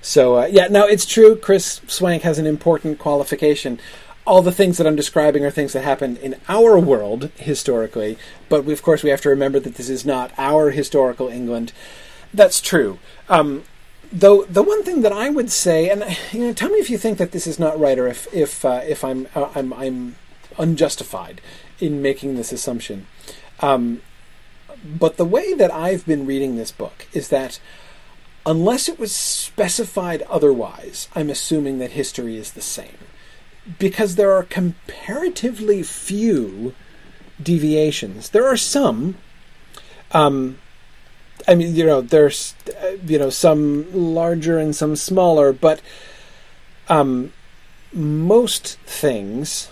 so 0.00 0.40
uh, 0.40 0.46
yeah, 0.46 0.68
no, 0.68 0.86
it's 0.86 1.06
true. 1.06 1.36
Chris 1.36 1.80
Swank 1.86 2.22
has 2.22 2.38
an 2.38 2.46
important 2.46 2.98
qualification. 2.98 3.78
All 4.26 4.42
the 4.42 4.52
things 4.52 4.76
that 4.76 4.86
I'm 4.86 4.96
describing 4.96 5.44
are 5.44 5.50
things 5.50 5.72
that 5.72 5.84
happened 5.84 6.18
in 6.18 6.36
our 6.48 6.78
world 6.78 7.30
historically, 7.36 8.18
but 8.48 8.64
we, 8.64 8.72
of 8.72 8.82
course 8.82 9.02
we 9.02 9.10
have 9.10 9.22
to 9.22 9.30
remember 9.30 9.58
that 9.60 9.76
this 9.76 9.88
is 9.88 10.04
not 10.04 10.32
our 10.36 10.70
historical 10.70 11.28
England. 11.28 11.72
That's 12.32 12.60
true. 12.60 12.98
Um, 13.28 13.64
though 14.12 14.44
the 14.44 14.62
one 14.62 14.84
thing 14.84 15.02
that 15.02 15.12
I 15.12 15.30
would 15.30 15.50
say, 15.50 15.90
and 15.90 16.04
you 16.32 16.40
know, 16.40 16.52
tell 16.52 16.68
me 16.68 16.78
if 16.78 16.90
you 16.90 16.98
think 16.98 17.18
that 17.18 17.32
this 17.32 17.46
is 17.46 17.58
not 17.58 17.78
right, 17.78 17.98
or 17.98 18.06
if 18.08 18.32
if 18.34 18.64
uh, 18.64 18.80
if 18.86 19.04
I'm, 19.04 19.26
uh, 19.34 19.50
I'm 19.54 19.72
I'm 19.72 20.16
unjustified 20.58 21.40
in 21.80 22.02
making 22.02 22.36
this 22.36 22.52
assumption. 22.52 23.06
Um, 23.60 24.02
but 24.84 25.16
the 25.16 25.24
way 25.24 25.54
that 25.54 25.72
I've 25.72 26.06
been 26.06 26.26
reading 26.26 26.56
this 26.56 26.70
book 26.70 27.06
is 27.12 27.28
that 27.28 27.60
Unless 28.48 28.88
it 28.88 28.98
was 28.98 29.14
specified 29.14 30.22
otherwise, 30.22 31.08
I'm 31.14 31.28
assuming 31.28 31.76
that 31.80 31.90
history 31.90 32.38
is 32.38 32.52
the 32.52 32.62
same. 32.62 32.96
Because 33.78 34.14
there 34.14 34.32
are 34.32 34.42
comparatively 34.42 35.82
few 35.82 36.74
deviations. 37.42 38.30
There 38.30 38.46
are 38.46 38.56
some. 38.56 39.18
Um, 40.12 40.60
I 41.48 41.54
mean, 41.54 41.74
you 41.74 41.86
know, 41.86 42.02
there's, 42.02 42.54
uh, 42.82 42.90
you 43.06 43.18
know, 43.18 43.30
some 43.30 43.86
larger 43.92 44.58
and 44.58 44.76
some 44.76 44.94
smaller, 44.96 45.52
but 45.52 45.80
um, 46.88 47.32
most 47.92 48.78
things 48.80 49.70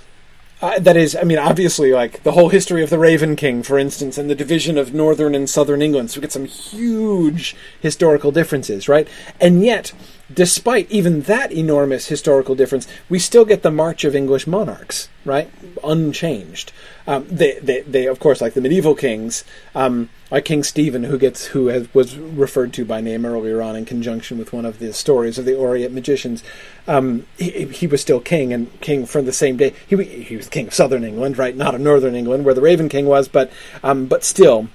uh, 0.62 0.78
that 0.78 0.96
is, 0.96 1.14
I 1.14 1.24
mean, 1.24 1.38
obviously, 1.38 1.92
like 1.92 2.22
the 2.22 2.32
whole 2.32 2.48
history 2.48 2.82
of 2.82 2.88
the 2.88 2.98
Raven 2.98 3.36
King, 3.36 3.62
for 3.62 3.78
instance, 3.78 4.16
and 4.16 4.30
the 4.30 4.34
division 4.34 4.78
of 4.78 4.94
northern 4.94 5.34
and 5.34 5.50
southern 5.50 5.82
England. 5.82 6.10
So 6.10 6.18
we 6.18 6.22
get 6.22 6.32
some 6.32 6.46
huge 6.46 7.54
historical 7.82 8.32
differences, 8.32 8.88
right? 8.88 9.06
And 9.38 9.62
yet, 9.62 9.92
despite 10.32 10.90
even 10.90 11.22
that 11.22 11.52
enormous 11.52 12.08
historical 12.08 12.54
difference, 12.54 12.86
we 13.08 13.18
still 13.18 13.44
get 13.44 13.62
the 13.62 13.70
march 13.70 14.04
of 14.04 14.14
English 14.14 14.46
monarchs, 14.46 15.08
right? 15.24 15.50
Unchanged. 15.84 16.72
Um, 17.06 17.26
they, 17.28 17.58
they, 17.60 17.82
they, 17.82 18.06
of 18.06 18.18
course, 18.18 18.40
like 18.40 18.54
the 18.54 18.60
medieval 18.60 18.94
kings, 18.94 19.44
um, 19.74 20.08
like 20.30 20.44
King 20.44 20.64
Stephen, 20.64 21.04
who 21.04 21.18
gets 21.18 21.46
who 21.46 21.68
has, 21.68 21.92
was 21.94 22.16
referred 22.16 22.72
to 22.74 22.84
by 22.84 23.00
name 23.00 23.24
earlier 23.24 23.62
on 23.62 23.76
in 23.76 23.84
conjunction 23.84 24.38
with 24.38 24.52
one 24.52 24.64
of 24.64 24.80
the 24.80 24.92
stories 24.92 25.38
of 25.38 25.44
the 25.44 25.52
Aureate 25.52 25.92
magicians. 25.92 26.42
Um, 26.88 27.26
he, 27.38 27.66
he, 27.66 27.86
was 27.86 28.00
still 28.00 28.20
king 28.20 28.52
and 28.52 28.80
king 28.80 29.06
from 29.06 29.24
the 29.24 29.32
same 29.32 29.56
day. 29.56 29.72
He, 29.86 30.02
he 30.02 30.36
was 30.36 30.48
king 30.48 30.66
of 30.66 30.74
southern 30.74 31.04
England, 31.04 31.38
right? 31.38 31.56
Not 31.56 31.76
of 31.76 31.80
northern 31.80 32.16
England, 32.16 32.44
where 32.44 32.54
the 32.54 32.60
Raven 32.60 32.88
King 32.88 33.06
was, 33.06 33.28
but 33.28 33.52
um, 33.84 34.06
but 34.06 34.24
still, 34.24 34.68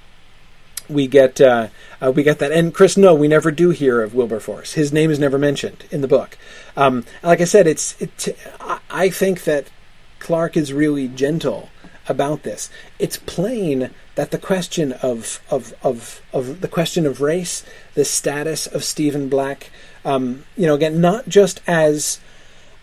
we 0.92 1.06
get 1.06 1.40
uh, 1.40 1.68
uh, 2.00 2.12
we 2.12 2.22
get 2.22 2.38
that. 2.38 2.52
And 2.52 2.74
Chris, 2.74 2.96
no, 2.96 3.14
we 3.14 3.28
never 3.28 3.50
do 3.50 3.70
hear 3.70 4.02
of 4.02 4.14
Wilberforce. 4.14 4.74
His 4.74 4.92
name 4.92 5.10
is 5.10 5.18
never 5.18 5.38
mentioned 5.38 5.84
in 5.90 6.00
the 6.00 6.08
book. 6.08 6.38
Um, 6.76 7.04
like 7.22 7.40
I 7.40 7.44
said, 7.44 7.66
it's 7.66 8.00
it, 8.00 8.36
I 8.90 9.10
think 9.10 9.44
that 9.44 9.68
Clarke 10.18 10.56
is 10.56 10.72
really 10.72 11.08
gentle 11.08 11.70
about 12.08 12.42
this. 12.42 12.70
It's 12.98 13.16
plain 13.16 13.90
that 14.14 14.30
the 14.30 14.38
question 14.38 14.92
of 14.92 15.40
of 15.50 15.74
of, 15.82 16.20
of 16.32 16.60
the 16.60 16.68
question 16.68 17.06
of 17.06 17.20
race, 17.20 17.64
the 17.94 18.04
status 18.04 18.66
of 18.66 18.84
Stephen 18.84 19.28
Black, 19.28 19.70
um, 20.04 20.44
you 20.56 20.66
know, 20.66 20.74
again, 20.74 21.00
not 21.00 21.28
just 21.28 21.60
as 21.66 22.20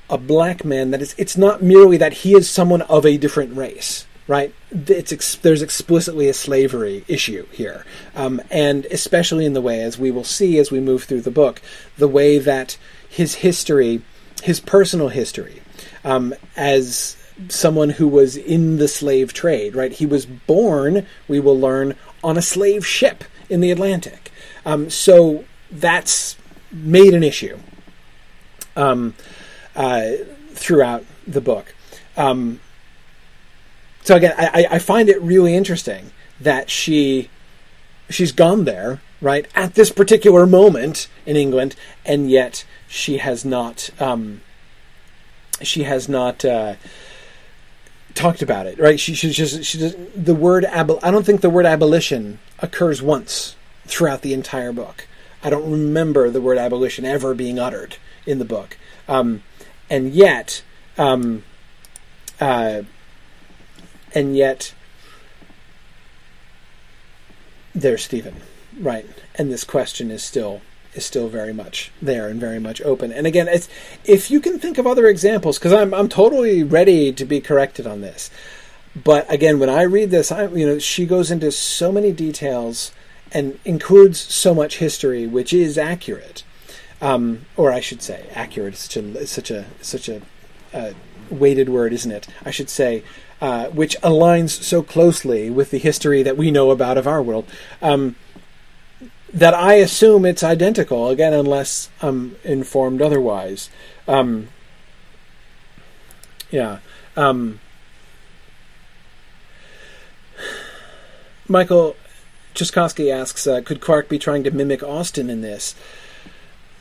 a 0.10 0.18
black 0.18 0.66
man. 0.66 0.92
That 0.92 1.02
is, 1.02 1.16
it's 1.18 1.38
not 1.38 1.62
merely 1.62 1.98
that 1.98 2.14
he 2.14 2.36
is 2.36 2.50
someone 2.50 2.82
of 2.84 3.06
a 3.06 3.18
different 3.18 3.56
race, 3.56 4.06
right? 4.30 4.54
It's 4.70 5.12
ex- 5.12 5.38
there's 5.38 5.64
explicitly 5.64 6.30
a 6.30 6.36
slavery 6.36 7.04
issue 7.08 7.48
here, 7.52 7.84
um, 8.16 8.40
and 8.52 8.86
especially 8.86 9.44
in 9.44 9.54
the 9.54 9.62
way, 9.62 9.82
as 9.82 9.98
we 9.98 10.12
will 10.12 10.24
see 10.24 10.60
as 10.60 10.72
we 10.72 10.80
move 10.80 11.04
through 11.04 11.22
the 11.22 11.32
book, 11.32 11.64
the 11.98 12.08
way 12.08 12.38
that 12.38 12.78
his 13.10 13.36
history, 13.36 14.04
his 14.44 14.60
personal 14.60 15.10
history, 15.10 15.64
um, 16.06 16.36
as 16.56 17.18
someone 17.48 17.90
who 17.90 18.08
was 18.08 18.38
in 18.38 18.78
the 18.78 18.88
slave 18.88 19.34
trade, 19.34 19.76
right? 19.76 19.94
He 19.94 20.06
was 20.06 20.28
born, 20.28 21.08
we 21.28 21.40
will 21.40 21.60
learn, 21.60 21.96
on 22.24 22.38
a 22.38 22.42
slave 22.44 22.86
ship 22.86 23.24
in 23.50 23.62
the 23.62 23.72
Atlantic. 23.72 24.32
Um, 24.64 24.92
so 24.92 25.44
that's 25.72 26.38
made 26.72 27.16
an 27.16 27.24
issue 27.24 27.58
um, 28.76 29.16
uh, 29.76 30.12
throughout 30.52 31.04
the 31.26 31.42
book. 31.42 31.74
Um, 32.16 32.60
so 34.10 34.16
again, 34.16 34.34
I, 34.40 34.66
I 34.72 34.80
find 34.80 35.08
it 35.08 35.22
really 35.22 35.54
interesting 35.54 36.10
that 36.42 36.72
she 36.72 37.30
she's 38.10 38.32
gone 38.32 38.64
there 38.64 39.02
right 39.22 39.48
at 39.54 39.76
this 39.76 39.92
particular 39.92 40.48
moment 40.48 41.08
in 41.28 41.36
England, 41.36 41.76
and 42.04 42.28
yet 42.28 42.66
she 42.88 43.20
has 43.20 43.46
not 43.46 43.92
um, 44.00 44.42
she 45.62 45.84
has 45.84 46.10
not 46.10 46.44
uh, 46.44 46.74
talked 48.16 48.42
about 48.42 48.66
it. 48.66 48.80
Right? 48.80 49.00
She 49.00 49.14
she's 49.14 49.36
just 49.36 49.64
she 49.64 49.78
just, 49.78 49.96
the 50.16 50.34
word 50.34 50.66
I 50.66 50.82
don't 50.84 51.24
think 51.24 51.42
the 51.42 51.50
word 51.52 51.68
abolition 51.68 52.40
occurs 52.58 53.04
once 53.04 53.56
throughout 53.86 54.24
the 54.24 54.34
entire 54.34 54.72
book. 54.72 55.08
I 55.44 55.52
don't 55.52 55.70
remember 55.70 56.32
the 56.32 56.42
word 56.42 56.58
abolition 56.58 57.06
ever 57.06 57.36
being 57.36 57.60
uttered 57.60 57.98
in 58.26 58.40
the 58.40 58.46
book, 58.46 58.76
um, 59.08 59.44
and 59.88 60.16
yet. 60.16 60.64
Um, 60.98 61.44
uh, 62.42 62.84
and 64.14 64.36
yet 64.36 64.74
there's 67.74 68.04
Stephen, 68.04 68.36
right? 68.80 69.06
And 69.36 69.52
this 69.52 69.64
question 69.64 70.12
is 70.12 70.24
still 70.24 70.62
is 70.96 71.06
still 71.06 71.30
very 71.30 71.54
much 71.54 71.92
there 72.02 72.28
and 72.28 72.40
very 72.40 72.60
much 72.60 72.82
open. 72.82 73.12
And 73.12 73.28
again, 73.28 73.48
it's 73.48 73.70
if 74.06 74.32
you 74.32 74.40
can 74.40 74.60
think 74.60 74.78
of 74.78 74.88
other 74.88 75.08
examples, 75.08 75.60
because 75.60 75.74
I'm 75.74 75.94
I'm 75.94 76.10
totally 76.10 76.64
ready 76.64 77.12
to 77.14 77.26
be 77.26 77.40
corrected 77.40 77.86
on 77.88 78.02
this. 78.02 78.30
But 78.96 79.32
again, 79.32 79.60
when 79.60 79.70
I 79.70 79.84
read 79.84 80.12
this, 80.12 80.32
I 80.32 80.48
you 80.48 80.66
know 80.66 80.80
she 80.80 81.06
goes 81.06 81.32
into 81.32 81.52
so 81.52 81.92
many 81.92 82.12
details 82.12 82.92
and 83.32 83.60
includes 83.64 84.20
so 84.20 84.54
much 84.56 84.78
history, 84.78 85.28
which 85.28 85.54
is 85.54 85.78
accurate, 85.78 86.44
um, 87.02 87.46
or 87.56 87.72
I 87.72 87.80
should 87.80 88.02
say, 88.02 88.28
accurate. 88.34 88.74
Is 88.74 88.80
such 88.80 88.98
a 88.98 89.28
such 89.28 89.52
a 89.52 89.66
such 89.82 90.10
a 90.10 90.22
uh, 90.74 90.94
weighted 91.30 91.70
word, 91.70 91.94
isn't 91.94 92.12
it? 92.12 92.28
I 92.44 92.52
should 92.52 92.70
say 92.70 93.04
uh, 93.42 93.68
which 93.68 94.00
aligns 94.02 94.50
so 94.50 94.82
closely 94.82 95.50
with 95.50 95.72
the 95.72 95.78
history 95.78 96.24
that 96.24 96.38
we 96.38 96.52
know 96.52 96.72
about 96.72 96.98
of 96.98 97.08
our 97.08 97.22
world, 97.22 97.46
um, 97.82 98.16
that 99.34 99.54
I 99.54 99.76
assume 99.76 100.26
it's 100.26 100.44
identical, 100.44 101.10
again, 101.10 101.34
unless 101.34 101.90
I'm 102.02 102.36
informed 102.44 103.02
otherwise. 103.02 103.70
Um, 104.08 104.50
yeah. 106.52 106.80
Um, 107.16 107.60
Michael 111.48 111.96
Chaskowski 112.56 113.12
asks, 113.12 113.48
uh, 113.48 113.62
could 113.62 113.82
Clarke 113.82 114.10
be 114.10 114.20
trying 114.20 114.44
to 114.44 114.52
mimic 114.52 114.84
Austen 114.84 115.30
in 115.30 115.42
this? 115.42 115.76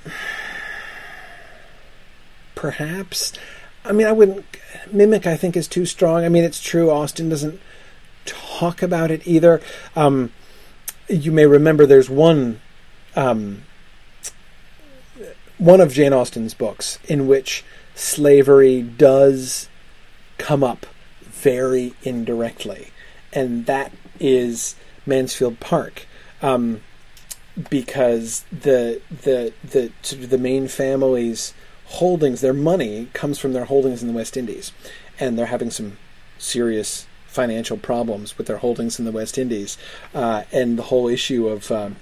Perhaps. 2.55 3.33
I 3.85 3.93
mean, 3.93 4.07
I 4.07 4.13
wouldn't 4.13 4.45
mimic. 4.93 5.27
I 5.27 5.37
think 5.37 5.57
is 5.57 5.69
too 5.69 5.87
strong. 5.87 6.25
I 6.25 6.29
mean, 6.29 6.45
it's 6.45 6.63
true. 6.63 6.91
Austen 6.91 7.29
doesn't 7.29 7.61
talk 8.25 8.83
about 8.83 9.11
it 9.11 9.27
either. 9.27 9.61
Um, 9.97 10.33
you 11.09 11.33
may 11.33 11.47
remember 11.47 11.87
there's 11.87 12.11
one 12.11 12.61
um, 13.17 13.63
one 15.57 15.81
of 15.81 15.93
Jane 15.93 16.13
Austen's 16.13 16.55
books 16.55 16.99
in 17.09 17.27
which 17.27 17.65
slavery 17.95 18.83
does 18.83 19.69
come 20.37 20.63
up 20.63 20.87
very 21.23 21.95
indirectly, 22.03 22.93
and 23.33 23.67
that 23.67 23.93
is 24.21 24.77
Mansfield 25.07 25.61
Park. 25.61 26.07
Um, 26.43 26.83
because 27.71 28.45
the 28.53 29.01
the 29.11 29.53
the 29.65 29.91
sort 30.03 30.23
of 30.23 30.31
the 30.31 30.39
main 30.39 30.69
families 30.69 31.55
holdings, 31.89 32.41
their 32.41 32.53
money 32.53 33.09
comes 33.13 33.39
from 33.39 33.53
their 33.53 33.65
holdings 33.65 34.03
in 34.03 34.09
the 34.09 34.15
West 34.15 34.37
Indies, 34.37 34.73
and 35.19 35.39
they're 35.39 35.47
having 35.47 35.71
some 35.71 35.97
serious 36.39 37.07
financial 37.27 37.77
problems 37.77 38.37
with 38.39 38.47
their 38.47 38.59
holdings 38.59 38.99
in 38.99 39.05
the 39.05 39.13
West 39.13 39.39
Indies, 39.39 39.79
uh, 40.15 40.45
and 40.53 40.79
the 40.79 40.85
whole 40.85 41.09
issue 41.09 41.49
of 41.49 41.71
um, 41.71 41.97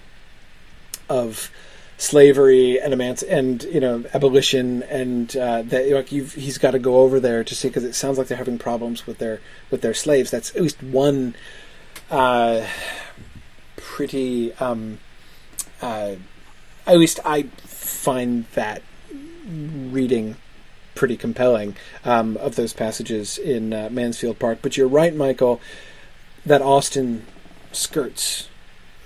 of 1.09 1.51
slavery 1.99 2.79
and 2.79 2.93
emanci- 2.93 3.31
and 3.31 3.63
you 3.65 3.81
know 3.81 4.05
abolition 4.13 4.83
and 4.85 5.35
uh, 5.37 5.63
that 5.63 5.91
like 5.91 6.09
he's 6.09 6.59
got 6.59 6.73
to 6.73 6.79
go 6.79 6.99
over 6.99 7.19
there 7.19 7.43
to 7.43 7.55
see 7.55 7.69
because 7.69 7.85
it 7.85 7.95
sounds 7.95 8.19
like 8.19 8.27
they're 8.27 8.37
having 8.37 8.59
problems 8.59 9.07
with 9.07 9.19
their 9.19 9.41
with 9.71 9.81
their 9.81 9.95
slaves. 9.95 10.31
That's 10.31 10.55
at 10.55 10.63
least 10.63 10.83
one 10.83 11.35
uh, 12.11 12.67
pretty. 13.77 14.53
Um, 14.55 14.99
uh, 15.81 16.17
at 16.87 16.99
least 16.99 17.19
I 17.25 17.45
find 17.65 18.45
that 18.55 18.83
reading 19.47 20.37
pretty 20.95 21.17
compelling 21.17 21.77
um, 22.05 22.37
of 22.39 22.57
those 22.57 22.73
passages 22.73 23.39
in 23.39 23.73
uh, 23.73 23.89
Mansfield 23.91 24.39
Park. 24.39 24.59
But 24.63 24.77
you're 24.77 24.89
right, 24.89 25.15
Michael, 25.15 25.61
that 26.45 26.63
Austen 26.63 27.25
skirts 27.73 28.49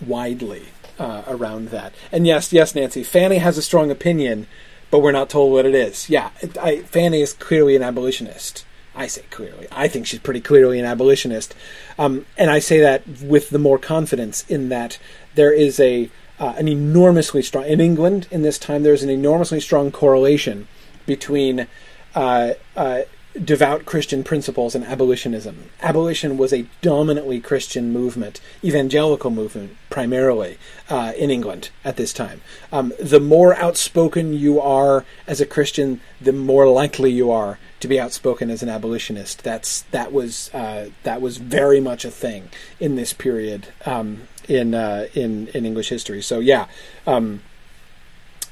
widely 0.05 0.69
uh, 0.99 1.23
around 1.27 1.69
that. 1.69 1.93
And 2.13 2.27
yes, 2.27 2.53
yes, 2.53 2.75
Nancy, 2.75 3.03
Fanny 3.03 3.39
has 3.39 3.59
a 3.59 3.63
strong 3.63 3.91
opinion, 3.91 4.47
but 4.91 5.01
we're 5.01 5.13
not 5.13 5.31
told 5.31 5.53
what 5.53 5.67
it 5.67 5.75
is. 5.75 6.09
Yeah, 6.09 6.31
I, 6.61 6.83
Fanny 6.83 7.21
is 7.21 7.33
clearly 7.33 7.77
an 7.77 7.83
abolitionist. 7.83 8.65
I 8.95 9.07
say 9.07 9.23
clearly. 9.31 9.67
I 9.71 9.89
think 9.89 10.07
she's 10.07 10.21
pretty 10.21 10.41
clearly 10.41 10.79
an 10.79 10.85
abolitionist. 10.85 11.55
Um, 11.99 12.27
and 12.37 12.51
I 12.51 12.59
say 12.59 12.81
that 12.81 13.07
with 13.23 13.51
the 13.51 13.59
more 13.59 13.79
confidence 13.79 14.45
in 14.49 14.69
that 14.71 14.99
there 15.35 15.53
is 15.53 15.79
a 15.81 16.11
uh, 16.41 16.55
an 16.57 16.67
enormously 16.67 17.43
strong 17.43 17.67
in 17.67 17.81
England 17.81 18.27
in 18.31 18.43
this 18.43 18.59
time. 18.59 18.83
There's 18.83 19.03
an 19.03 19.11
enormously 19.11 19.61
strong 19.61 19.93
correlation 19.93 20.67
between 21.07 21.67
uh, 22.15 22.55
uh, 22.75 23.03
devout 23.45 23.85
Christian 23.85 24.25
principles 24.25 24.75
and 24.75 24.85
abolitionism. 24.85 25.71
Abolition 25.83 26.37
was 26.37 26.53
a 26.53 26.67
dominantly 26.83 27.41
Christian 27.41 27.93
movement, 27.93 28.41
evangelical 28.65 29.31
movement 29.31 29.77
primarily 29.89 30.59
uh, 30.89 31.13
in 31.17 31.31
England 31.31 31.71
at 31.85 31.97
this 31.97 32.13
time. 32.13 32.41
Um, 32.73 32.93
the 32.99 33.21
more 33.21 33.55
outspoken 33.55 34.33
you 34.33 34.61
are 34.61 35.05
as 35.27 35.41
a 35.41 35.47
Christian, 35.47 36.01
the 36.21 36.33
more 36.33 36.69
likely 36.69 37.13
you 37.13 37.31
are 37.31 37.59
to 37.81 37.89
be 37.89 38.01
outspoken 38.01 38.51
as 38.51 38.63
an 38.63 38.69
abolitionist. 38.69 39.43
That's 39.43 39.83
that 39.91 40.13
was 40.13 40.53
uh, 40.53 40.91
that 41.05 41.21
was 41.21 41.39
very 41.39 41.81
much 41.81 42.05
a 42.05 42.11
thing 42.11 42.51
in 42.79 42.97
this 42.97 43.13
period 43.13 43.69
um, 43.87 44.23
in 44.49 44.75
uh, 44.75 45.07
in 45.15 45.49
in 45.49 45.67
English 45.67 45.89
history. 45.89 46.23
So 46.23 46.41
yeah, 46.41 46.67
um, 47.07 47.43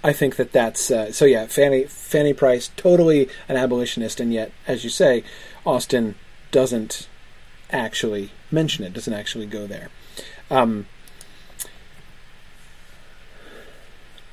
I 0.02 0.12
think 0.12 0.36
that 0.36 0.52
that's 0.52 0.90
uh, 0.90 1.12
so. 1.12 1.24
Yeah, 1.24 1.46
Fanny 1.46 1.84
Fanny 1.84 2.32
Price 2.32 2.70
totally 2.76 3.28
an 3.48 3.56
abolitionist, 3.56 4.20
and 4.20 4.32
yet, 4.32 4.52
as 4.66 4.84
you 4.84 4.90
say, 4.90 5.24
Austen 5.66 6.14
doesn't 6.50 7.08
actually 7.70 8.30
mention 8.50 8.84
it. 8.84 8.92
Doesn't 8.92 9.12
actually 9.12 9.46
go 9.46 9.66
there. 9.66 9.90
Um, 10.50 10.86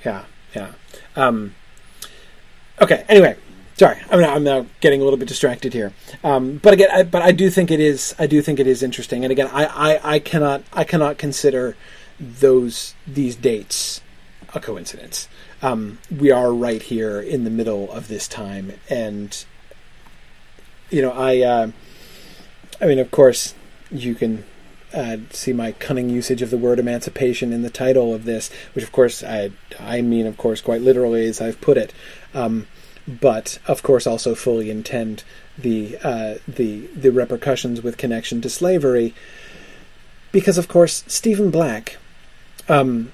yeah, 0.03 0.25
yeah. 0.55 0.71
Um, 1.15 1.55
okay. 2.79 3.03
Anyway, 3.09 3.35
sorry, 3.77 3.97
I'm 4.09 4.21
now, 4.21 4.33
I'm 4.33 4.43
now 4.43 4.65
getting 4.79 5.01
a 5.01 5.03
little 5.03 5.17
bit 5.17 5.27
distracted 5.27 5.73
here. 5.73 5.93
Um, 6.23 6.57
but 6.57 6.73
again, 6.73 6.89
I, 6.91 7.03
but 7.03 7.21
I 7.21 7.31
do 7.31 7.49
think 7.49 7.71
it 7.71 7.79
is 7.79 8.15
I 8.17 8.27
do 8.27 8.41
think 8.41 8.59
it 8.59 8.67
is 8.67 8.81
interesting. 8.83 9.23
And 9.23 9.31
again, 9.31 9.49
I, 9.51 9.65
I, 9.65 10.15
I 10.15 10.19
cannot 10.19 10.63
I 10.73 10.83
cannot 10.83 11.17
consider 11.17 11.75
those 12.19 12.95
these 13.05 13.35
dates 13.35 14.01
a 14.53 14.59
coincidence. 14.59 15.27
Um, 15.61 15.99
we 16.15 16.31
are 16.31 16.53
right 16.53 16.81
here 16.81 17.19
in 17.19 17.43
the 17.43 17.49
middle 17.49 17.91
of 17.91 18.07
this 18.07 18.27
time, 18.27 18.73
and 18.89 19.45
you 20.89 21.01
know, 21.01 21.11
I 21.11 21.41
uh, 21.41 21.71
I 22.79 22.85
mean, 22.85 22.99
of 22.99 23.11
course, 23.11 23.53
you 23.91 24.15
can 24.15 24.45
uh, 24.93 25.17
see 25.31 25.53
my 25.53 25.73
cunning 25.73 26.09
usage 26.09 26.41
of 26.41 26.49
the 26.49 26.57
word 26.57 26.79
emancipation 26.79 27.51
in 27.51 27.63
the 27.63 27.69
title 27.69 28.13
of 28.13 28.25
this, 28.25 28.49
which 28.73 28.83
of 28.83 28.91
course 28.91 29.23
I 29.23 29.51
I 29.79 30.01
mean, 30.01 30.25
of 30.25 30.37
course, 30.37 30.61
quite 30.61 30.81
literally 30.81 31.27
as 31.27 31.41
I've 31.41 31.59
put 31.59 31.77
it. 31.77 31.93
Um, 32.33 32.67
but 33.07 33.59
of 33.67 33.83
course 33.83 34.07
also 34.07 34.35
fully 34.35 34.69
intend 34.69 35.23
the 35.57 35.97
uh, 36.03 36.35
the 36.47 36.87
the 36.87 37.11
repercussions 37.11 37.81
with 37.81 37.97
connection 37.97 38.41
to 38.41 38.49
slavery, 38.49 39.13
because 40.31 40.57
of 40.57 40.67
course 40.67 41.03
Stephen 41.07 41.51
Black, 41.51 41.97
um, 42.67 43.11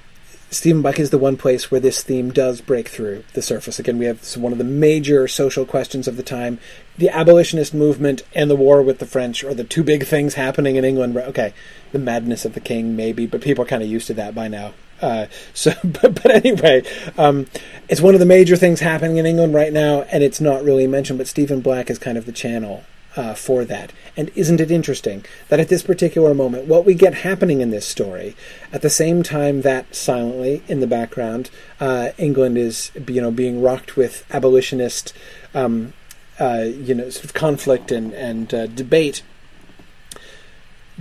Stephen 0.49 0.81
Black 0.81 0.99
is 0.99 1.11
the 1.11 1.17
one 1.17 1.37
place 1.37 1.71
where 1.71 1.79
this 1.79 2.03
theme 2.03 2.31
does 2.31 2.61
break 2.61 2.89
through 2.89 3.23
the 3.33 3.41
surface. 3.41 3.79
Again, 3.79 3.97
we 3.97 4.05
have 4.05 4.35
one 4.35 4.51
of 4.51 4.57
the 4.57 4.63
major 4.63 5.27
social 5.27 5.65
questions 5.65 6.07
of 6.07 6.17
the 6.17 6.23
time. 6.23 6.59
The 6.97 7.09
abolitionist 7.09 7.73
movement 7.73 8.23
and 8.33 8.49
the 8.49 8.55
war 8.55 8.81
with 8.81 8.99
the 8.99 9.05
French 9.05 9.43
are 9.43 9.53
the 9.53 9.63
two 9.63 9.83
big 9.83 10.05
things 10.05 10.33
happening 10.33 10.75
in 10.75 10.83
England. 10.85 11.15
Okay, 11.15 11.53
the 11.91 11.99
madness 11.99 12.43
of 12.43 12.53
the 12.53 12.59
king, 12.59 12.95
maybe, 12.95 13.25
but 13.25 13.41
people 13.41 13.63
are 13.63 13.67
kind 13.67 13.83
of 13.83 13.89
used 13.89 14.07
to 14.07 14.13
that 14.15 14.35
by 14.35 14.47
now. 14.47 14.73
Uh, 15.01 15.27
so, 15.53 15.73
but, 15.83 16.21
but 16.21 16.31
anyway, 16.31 16.83
um, 17.17 17.47
it's 17.89 18.01
one 18.01 18.13
of 18.13 18.19
the 18.19 18.25
major 18.25 18.55
things 18.55 18.79
happening 18.79 19.17
in 19.17 19.25
England 19.25 19.53
right 19.53 19.73
now, 19.73 20.01
and 20.03 20.23
it's 20.23 20.41
not 20.41 20.63
really 20.63 20.87
mentioned. 20.87 21.17
But 21.17 21.27
Stephen 21.27 21.61
Black 21.61 21.89
is 21.89 21.97
kind 21.99 22.17
of 22.17 22.25
the 22.25 22.31
channel 22.31 22.83
uh, 23.15 23.33
for 23.33 23.65
that. 23.65 23.91
And 24.15 24.29
isn't 24.35 24.61
it 24.61 24.71
interesting 24.71 25.25
that 25.49 25.59
at 25.59 25.69
this 25.69 25.83
particular 25.83 26.33
moment, 26.33 26.67
what 26.67 26.85
we 26.85 26.93
get 26.93 27.13
happening 27.13 27.61
in 27.61 27.71
this 27.71 27.85
story, 27.85 28.35
at 28.71 28.81
the 28.81 28.89
same 28.89 29.23
time 29.23 29.61
that 29.61 29.95
silently 29.95 30.63
in 30.67 30.79
the 30.79 30.87
background, 30.87 31.49
uh, 31.79 32.09
England 32.17 32.57
is 32.57 32.91
you 33.07 33.21
know 33.21 33.31
being 33.31 33.61
rocked 33.61 33.97
with 33.97 34.25
abolitionist, 34.31 35.13
um, 35.53 35.93
uh, 36.39 36.65
you 36.67 36.93
know, 36.93 37.09
sort 37.09 37.25
of 37.25 37.33
conflict 37.33 37.91
and 37.91 38.13
and 38.13 38.53
uh, 38.53 38.67
debate. 38.67 39.23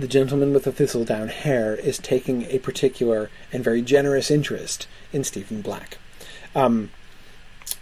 The 0.01 0.07
gentleman 0.07 0.51
with 0.51 0.63
the 0.63 0.71
thistledown 0.71 1.27
hair 1.27 1.75
is 1.75 1.99
taking 1.99 2.45
a 2.45 2.57
particular 2.57 3.29
and 3.53 3.63
very 3.63 3.83
generous 3.83 4.31
interest 4.31 4.87
in 5.13 5.23
Stephen 5.23 5.61
Black. 5.61 5.99
Um, 6.55 6.89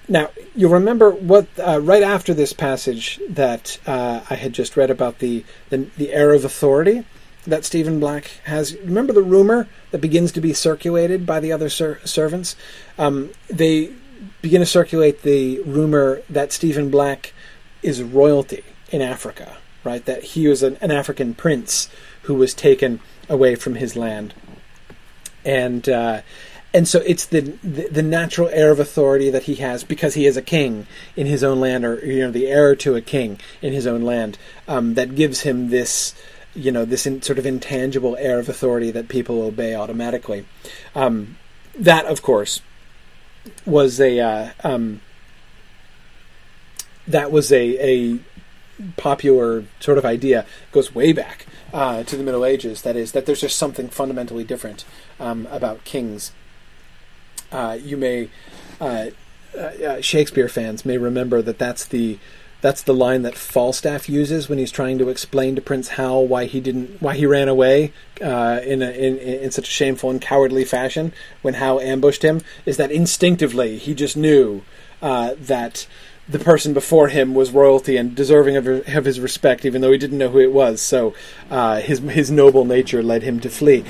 now, 0.09 0.29
you'll 0.53 0.73
remember 0.73 1.11
what 1.11 1.47
uh, 1.57 1.79
right 1.79 2.03
after 2.03 2.33
this 2.33 2.51
passage 2.51 3.21
that 3.29 3.79
uh, 3.87 4.19
I 4.29 4.35
had 4.35 4.51
just 4.51 4.75
read 4.75 4.91
about 4.91 5.19
the, 5.19 5.45
the, 5.69 5.87
the 5.95 6.11
air 6.11 6.33
of 6.33 6.43
authority 6.43 7.05
that 7.47 7.63
Stephen 7.63 8.01
Black 8.01 8.31
has. 8.43 8.75
Remember 8.79 9.13
the 9.13 9.23
rumor 9.23 9.69
that 9.91 10.01
begins 10.01 10.33
to 10.33 10.41
be 10.41 10.51
circulated 10.51 11.25
by 11.25 11.39
the 11.39 11.53
other 11.53 11.69
ser- 11.69 12.01
servants? 12.03 12.57
Um, 12.97 13.29
they 13.47 13.93
begin 14.41 14.59
to 14.59 14.65
circulate 14.65 15.21
the 15.21 15.61
rumor 15.61 16.21
that 16.29 16.51
Stephen 16.51 16.89
Black 16.89 17.31
is 17.81 18.03
royalty 18.03 18.65
in 18.91 19.01
Africa, 19.01 19.55
right? 19.85 20.03
That 20.03 20.23
he 20.23 20.49
was 20.49 20.63
an, 20.63 20.75
an 20.81 20.91
African 20.91 21.33
prince 21.33 21.87
who 22.23 22.35
was 22.35 22.53
taken 22.53 22.99
away 23.27 23.55
from 23.55 23.75
his 23.75 23.95
land, 23.95 24.33
and 25.45 25.87
uh, 25.87 26.21
and 26.73 26.87
so 26.87 26.99
it's 26.99 27.25
the, 27.25 27.41
the, 27.63 27.87
the 27.89 28.03
natural 28.03 28.47
air 28.49 28.71
of 28.71 28.79
authority 28.79 29.29
that 29.31 29.43
he 29.43 29.55
has 29.55 29.83
because 29.83 30.13
he 30.13 30.25
is 30.25 30.37
a 30.37 30.41
king 30.41 30.85
in 31.15 31.25
his 31.25 31.43
own 31.43 31.59
land, 31.59 31.83
or 31.83 32.05
you 32.05 32.19
know, 32.19 32.31
the 32.31 32.47
heir 32.47 32.75
to 32.77 32.95
a 32.95 33.01
king 33.01 33.39
in 33.61 33.73
his 33.73 33.87
own 33.87 34.03
land, 34.03 34.37
um, 34.67 34.93
that 34.93 35.15
gives 35.15 35.41
him 35.41 35.69
this, 35.69 36.13
you 36.53 36.71
know, 36.71 36.85
this 36.85 37.07
in, 37.07 37.21
sort 37.23 37.39
of 37.39 37.45
intangible 37.45 38.15
air 38.17 38.37
of 38.37 38.49
authority 38.49 38.91
that 38.91 39.07
people 39.07 39.41
obey 39.41 39.73
automatically. 39.73 40.45
Um, 40.93 41.37
that, 41.75 42.05
of 42.05 42.21
course, 42.21 42.61
was 43.65 43.99
a 43.99 44.19
uh, 44.19 44.49
um, 44.63 45.01
that 47.07 47.31
was 47.31 47.51
a, 47.51 47.83
a 47.83 48.19
popular 48.95 49.65
sort 49.79 49.97
of 49.97 50.05
idea. 50.05 50.41
It 50.41 50.71
goes 50.71 50.93
way 50.93 51.13
back 51.13 51.47
uh, 51.73 52.03
to 52.03 52.17
the 52.17 52.23
Middle 52.23 52.45
Ages. 52.45 52.81
That 52.81 52.95
is 52.95 53.11
that 53.13 53.25
there's 53.25 53.41
just 53.41 53.57
something 53.57 53.89
fundamentally 53.89 54.43
different 54.43 54.85
um, 55.19 55.47
about 55.51 55.83
kings 55.83 56.31
uh, 57.51 57.77
you 57.81 57.97
may 57.97 58.29
uh, 58.79 59.07
uh, 59.55 59.59
uh, 59.59 60.01
Shakespeare 60.01 60.47
fans 60.47 60.85
may 60.85 60.97
remember 60.97 61.41
that 61.41 61.57
that's 61.57 61.85
the 61.85 62.19
that's 62.61 62.83
the 62.83 62.93
line 62.93 63.21
that 63.21 63.35
Falstaff 63.35 64.09
uses 64.09 64.49
when 64.49 64.59
he's 64.59 64.71
trying 64.71 64.97
to 64.97 65.07
explain 65.07 65.55
to 65.55 65.61
Prince 65.61 65.89
Hal 65.89 66.27
why 66.27 66.45
he 66.45 66.59
didn't 66.59 67.01
why 67.01 67.15
he 67.15 67.25
ran 67.25 67.47
away 67.47 67.93
uh, 68.21 68.59
in, 68.63 68.81
a, 68.81 68.91
in 68.91 69.17
in 69.17 69.51
such 69.51 69.67
a 69.67 69.71
shameful 69.71 70.09
and 70.09 70.21
cowardly 70.21 70.65
fashion 70.65 71.13
when 71.41 71.55
Hal 71.55 71.79
ambushed 71.79 72.23
him. 72.23 72.41
Is 72.65 72.77
that 72.77 72.91
instinctively 72.91 73.77
he 73.77 73.93
just 73.93 74.17
knew 74.17 74.63
uh, 75.01 75.35
that 75.37 75.87
the 76.29 76.39
person 76.39 76.73
before 76.73 77.07
him 77.07 77.33
was 77.33 77.51
royalty 77.51 77.97
and 77.97 78.15
deserving 78.15 78.55
of, 78.55 78.67
of, 78.67 79.05
his 79.05 79.19
respect, 79.19 79.65
even 79.65 79.81
though 79.81 79.91
he 79.91 79.97
didn't 79.97 80.17
know 80.17 80.29
who 80.29 80.39
it 80.39 80.53
was. 80.53 80.81
So 80.81 81.13
uh, 81.49 81.79
his 81.81 81.99
his 81.99 82.29
noble 82.29 82.65
nature 82.65 83.01
led 83.01 83.23
him 83.23 83.39
to 83.41 83.49
flee 83.49 83.83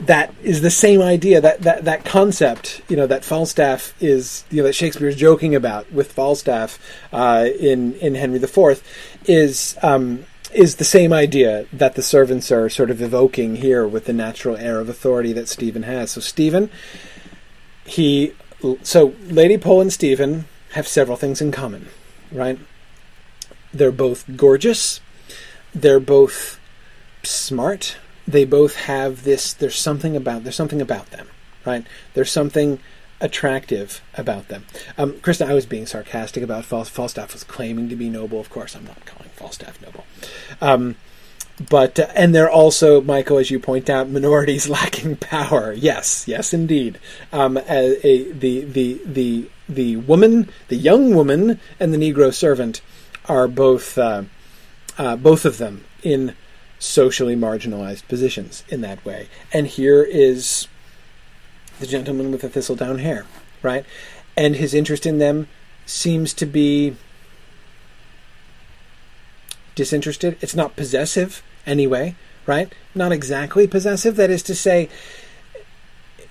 that 0.00 0.32
is 0.42 0.60
the 0.60 0.70
same 0.70 1.02
idea 1.02 1.40
that, 1.40 1.62
that 1.62 1.84
that 1.84 2.04
concept 2.04 2.82
you 2.88 2.96
know 2.96 3.06
that 3.06 3.24
Falstaff 3.24 4.00
is 4.00 4.44
you 4.50 4.58
know 4.58 4.64
that 4.64 4.74
Shakespeare 4.74 5.08
is 5.08 5.16
joking 5.16 5.54
about 5.54 5.90
with 5.92 6.12
Falstaff 6.12 6.78
uh, 7.12 7.48
in 7.58 7.94
in 7.94 8.14
Henry 8.14 8.38
IV 8.38 8.82
is 9.24 9.76
um, 9.82 10.24
is 10.52 10.76
the 10.76 10.84
same 10.84 11.12
idea 11.12 11.66
that 11.72 11.94
the 11.94 12.02
servants 12.02 12.50
are 12.50 12.68
sort 12.68 12.90
of 12.90 13.02
evoking 13.02 13.56
here 13.56 13.86
with 13.86 14.06
the 14.06 14.12
natural 14.12 14.56
air 14.56 14.80
of 14.80 14.88
authority 14.88 15.32
that 15.32 15.48
Stephen 15.48 15.82
has. 15.82 16.12
So 16.12 16.20
Stephen, 16.20 16.70
he 17.84 18.34
so 18.82 19.14
Lady 19.24 19.58
Pole 19.58 19.80
and 19.80 19.92
Stephen 19.92 20.46
have 20.78 20.88
several 20.88 21.16
things 21.16 21.40
in 21.40 21.52
common, 21.52 21.88
right? 22.32 22.58
They're 23.74 23.92
both 23.92 24.24
gorgeous. 24.36 25.00
They're 25.74 26.00
both 26.00 26.58
smart. 27.22 27.96
They 28.26 28.44
both 28.44 28.76
have 28.76 29.24
this 29.24 29.52
there's 29.52 29.76
something 29.76 30.16
about 30.16 30.44
there's 30.44 30.56
something 30.56 30.80
about 30.80 31.10
them 31.10 31.28
right? 31.68 31.86
There's 32.14 32.30
something 32.30 32.80
attractive 33.20 34.00
about 34.14 34.46
them. 34.48 34.64
Um, 34.96 35.14
krista 35.14 35.46
i 35.46 35.52
was 35.52 35.66
being 35.66 35.86
sarcastic 35.86 36.42
about 36.42 36.64
falstaff. 36.64 37.32
Was 37.32 37.44
claiming 37.44 37.88
to 37.88 37.96
be 37.96 38.08
noble. 38.08 38.40
Of 38.40 38.48
course 38.48 38.76
i'm 38.76 38.84
not 38.84 39.04
calling 39.04 39.30
falstaff 39.30 39.80
noble. 39.82 40.04
Um, 40.60 40.96
but 41.70 41.98
uh, 41.98 42.06
and 42.14 42.34
they're 42.34 42.50
also 42.50 43.00
michael 43.00 43.38
as 43.38 43.50
you 43.50 43.58
point 43.58 43.90
out 43.90 44.08
minorities 44.08 44.68
lacking 44.78 45.16
power 45.16 45.72
yes 45.72 46.26
yes 46.28 46.54
indeed 46.54 46.98
um, 47.32 47.56
a, 47.56 48.06
a, 48.06 48.32
the 48.32 48.64
the 48.64 49.00
the 49.04 49.50
the 49.68 49.96
woman 49.96 50.48
the 50.68 50.76
young 50.76 51.14
woman 51.14 51.58
and 51.80 51.92
the 51.92 51.98
negro 51.98 52.32
servant 52.32 52.80
are 53.26 53.46
both 53.46 53.98
uh, 53.98 54.22
uh, 54.96 55.16
both 55.16 55.44
of 55.44 55.58
them 55.58 55.84
in 56.02 56.34
socially 56.78 57.36
marginalized 57.36 58.06
positions 58.08 58.64
in 58.68 58.80
that 58.82 59.04
way. 59.04 59.28
And 59.52 59.66
here 59.66 60.02
is 60.02 60.68
the 61.80 61.86
gentleman 61.86 62.30
with 62.30 62.42
the 62.42 62.48
thistledown 62.48 62.98
hair, 62.98 63.26
right? 63.62 63.84
And 64.36 64.56
his 64.56 64.74
interest 64.74 65.06
in 65.06 65.18
them 65.18 65.48
seems 65.86 66.32
to 66.34 66.46
be 66.46 66.96
disinterested. 69.74 70.36
It's 70.40 70.54
not 70.54 70.76
possessive 70.76 71.42
anyway, 71.68 72.16
right? 72.46 72.72
Not 72.94 73.12
exactly 73.12 73.68
possessive. 73.68 74.16
That 74.16 74.30
is 74.30 74.42
to 74.44 74.54
say, 74.54 74.88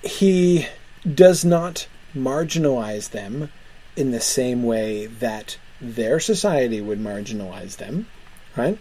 he 0.02 0.66
does 1.14 1.44
not 1.44 1.86
marginalize 2.14 3.10
them 3.10 3.50
in 3.96 4.10
the 4.10 4.20
same 4.20 4.62
way 4.62 5.06
that 5.06 5.58
their 5.80 6.20
society 6.20 6.80
would 6.80 6.98
marginalize 6.98 7.76
them, 7.76 8.06
right? 8.56 8.78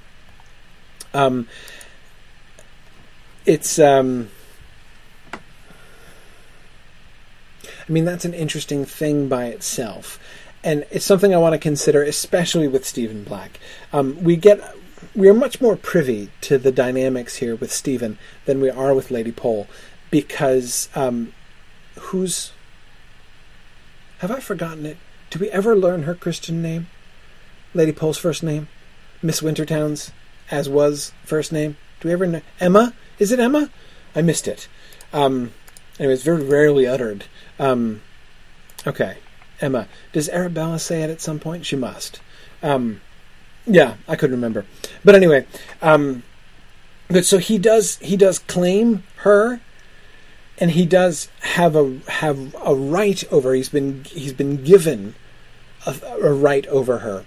Um, 1.13 1.47
it's. 3.45 3.79
Um, 3.79 4.29
I 5.31 5.39
mean, 7.93 8.03
that's 8.03 8.25
an 8.25 8.33
interesting 8.33 8.83
thing 8.83 9.29
by 9.29 9.45
itself. 9.45 10.19
And 10.63 10.85
it's 10.91 11.05
something 11.05 11.33
I 11.33 11.37
want 11.37 11.53
to 11.53 11.59
consider, 11.59 12.03
especially 12.03 12.67
with 12.67 12.85
Stephen 12.85 13.23
Black. 13.23 13.59
Um, 13.93 14.21
we 14.23 14.35
get. 14.35 14.59
We 15.17 15.27
are 15.29 15.33
much 15.33 15.59
more 15.59 15.75
privy 15.75 16.29
to 16.41 16.59
the 16.59 16.71
dynamics 16.71 17.37
here 17.37 17.55
with 17.55 17.71
Stephen 17.71 18.19
than 18.45 18.61
we 18.61 18.69
are 18.69 18.93
with 18.93 19.09
Lady 19.09 19.31
Pole, 19.31 19.67
because 20.11 20.89
um, 20.93 21.33
who's. 21.97 22.51
Have 24.19 24.29
I 24.29 24.39
forgotten 24.39 24.85
it? 24.85 24.97
Do 25.31 25.39
we 25.39 25.49
ever 25.49 25.75
learn 25.75 26.03
her 26.03 26.13
Christian 26.13 26.61
name? 26.61 26.85
Lady 27.73 27.91
Pole's 27.91 28.19
first 28.19 28.43
name? 28.43 28.67
Miss 29.23 29.41
Wintertowne's 29.41 30.11
as 30.51 30.69
was 30.69 31.13
first 31.25 31.51
name. 31.51 31.77
Do 31.99 32.09
we 32.09 32.13
ever 32.13 32.27
know? 32.27 32.41
Emma? 32.59 32.93
Is 33.17 33.31
it 33.31 33.39
Emma? 33.39 33.71
I 34.15 34.21
missed 34.21 34.47
it. 34.47 34.67
Um, 35.11 35.51
anyway, 35.97 36.13
it's 36.13 36.21
very 36.21 36.43
rarely 36.43 36.85
uttered. 36.85 37.25
Um, 37.57 38.03
okay, 38.85 39.17
Emma. 39.61 39.87
Does 40.13 40.29
Arabella 40.29 40.77
say 40.77 41.01
it 41.01 41.09
at 41.09 41.21
some 41.21 41.39
point? 41.39 41.65
She 41.65 41.75
must. 41.75 42.21
Um, 42.61 43.01
yeah, 43.67 43.95
I 44.07 44.15
couldn't 44.15 44.35
remember. 44.35 44.65
But 45.03 45.15
anyway, 45.15 45.45
um, 45.81 46.23
but 47.09 47.25
so 47.25 47.37
he 47.37 47.57
does 47.57 47.97
he 47.97 48.17
does 48.17 48.39
claim 48.39 49.03
her, 49.17 49.61
and 50.57 50.71
he 50.71 50.85
does 50.85 51.29
have 51.41 51.75
a 51.75 51.99
have 52.07 52.55
a 52.63 52.73
right 52.73 53.23
over. 53.31 53.53
He's 53.53 53.69
been 53.69 54.03
he's 54.05 54.33
been 54.33 54.63
given 54.63 55.15
a, 55.85 55.95
a 56.21 56.33
right 56.33 56.65
over 56.67 56.99
her. 56.99 57.25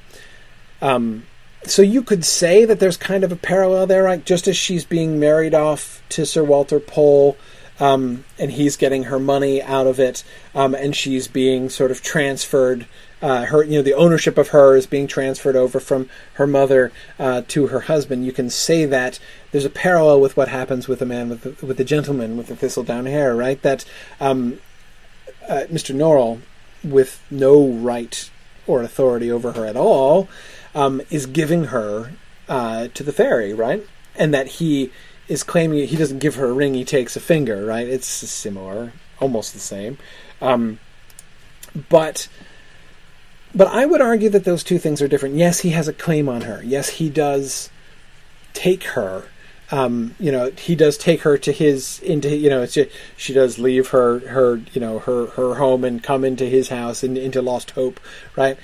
Um, 0.83 1.25
so 1.65 1.83
you 1.83 2.03
could 2.03 2.25
say 2.25 2.65
that 2.65 2.81
there's 2.81 2.97
kind 2.97 3.23
of 3.23 3.33
a 3.33 3.37
parallel 3.37 3.87
there, 3.87 4.03
right? 4.05 4.25
Just 4.25 4.49
as 4.49 4.57
she's 4.57 4.85
being 4.85 5.21
married 5.21 5.55
off 5.55 6.03
to 6.11 6.25
Sir 6.25 6.43
Walter 6.43 6.81
Pole, 6.81 7.37
um, 7.79 8.25
and 8.39 8.53
he's 8.53 8.77
getting 8.77 9.05
her 9.05 9.19
money 9.19 9.63
out 9.63 9.87
of 9.87 10.01
it, 10.01 10.25
um, 10.55 10.75
and 10.75 10.97
she's 10.97 11.29
being 11.29 11.69
sort 11.69 11.91
of 11.91 12.03
transferred. 12.03 12.87
Uh, 13.23 13.45
her, 13.47 13.63
you 13.63 13.73
know, 13.73 13.83
the 13.83 13.95
ownership 13.95 14.39
of 14.39 14.49
her 14.49 14.77
is 14.77 14.87
being 14.87 15.07
transferred 15.07 15.57
over 15.57 15.79
from 15.79 16.09
her 16.35 16.47
mother 16.47 16.91
uh, 17.19 17.43
to 17.49 17.67
her 17.67 17.81
husband. 17.81 18.25
You 18.25 18.33
can 18.33 18.49
say 18.49 18.87
that 18.87 19.19
there's 19.53 19.65
a 19.65 19.71
parallel 19.71 20.21
with 20.21 20.37
what 20.37 20.49
happens 20.49 20.89
with 20.89 21.03
a 21.03 21.07
man 21.07 21.29
with 21.29 21.43
the, 21.43 21.67
with 21.67 21.77
the 21.77 21.85
gentleman 21.85 22.37
with 22.37 22.47
the 22.47 22.57
thistledown 22.57 23.07
hair, 23.07 23.37
right? 23.37 23.61
That 23.63 23.85
um, 24.21 24.61
uh, 25.49 25.65
Mr. 25.71 25.95
Norrell, 25.95 26.41
with 26.83 27.23
no 27.31 27.69
right 27.69 28.31
or 28.67 28.83
authority 28.83 29.31
over 29.31 29.53
her 29.53 29.67
at 29.67 29.77
all, 29.77 30.29
um, 30.75 31.03
is 31.11 31.27
giving 31.27 31.65
her 31.65 32.13
uh, 32.49 32.89
to 32.95 33.03
the 33.03 33.13
fairy, 33.13 33.53
right? 33.53 33.87
And 34.17 34.33
that 34.33 34.47
he 34.47 34.91
is 35.29 35.43
claiming 35.43 35.87
he 35.87 35.97
doesn't 35.97 36.19
give 36.19 36.37
her 36.37 36.47
a 36.47 36.53
ring, 36.53 36.75
he 36.75 36.85
takes 36.85 37.17
a 37.17 37.21
finger, 37.21 37.65
right? 37.65 37.87
It's 37.87 38.07
similar, 38.07 38.93
almost 39.21 39.53
the 39.53 39.61
same. 39.61 39.99
Um, 40.41 40.81
but 41.89 42.29
but 43.55 43.69
I 43.69 43.87
would 43.87 44.01
argue 44.01 44.29
that 44.31 44.45
those 44.45 44.63
two 44.63 44.79
things 44.79 45.03
are 45.03 45.09
different. 45.09 45.35
Yes, 45.37 45.61
he 45.61 45.71
has 45.71 45.89
a 45.89 45.93
claim 45.93 46.29
on 46.29 46.43
her. 46.43 46.63
Yes, 46.65 46.89
he 46.89 47.09
does 47.09 47.71
take 48.53 48.85
her. 48.85 49.25
Um, 49.73 50.17
you 50.19 50.33
know, 50.33 50.51
he 50.51 50.75
does 50.75 50.99
take 50.99 51.23
her 51.23 51.39
to 51.39 51.53
his 51.53 52.01
into 52.01 52.35
you 52.37 52.51
know, 52.51 52.67
just, 52.67 52.91
she 53.17 53.33
does 53.33 53.59
leave 53.59 53.89
her 53.89 54.21
her 54.21 54.61
you 54.73 54.81
know 54.81 54.99
her 55.01 55.27
her 55.27 55.55
home 55.55 55.85
and 55.85 56.03
come 56.03 56.25
into 56.25 56.45
his 56.47 56.69
house 56.69 57.03
and 57.03 57.17
into 57.17 57.41
Lost 57.41 57.73
Hope, 57.73 58.01
right? 58.37 58.59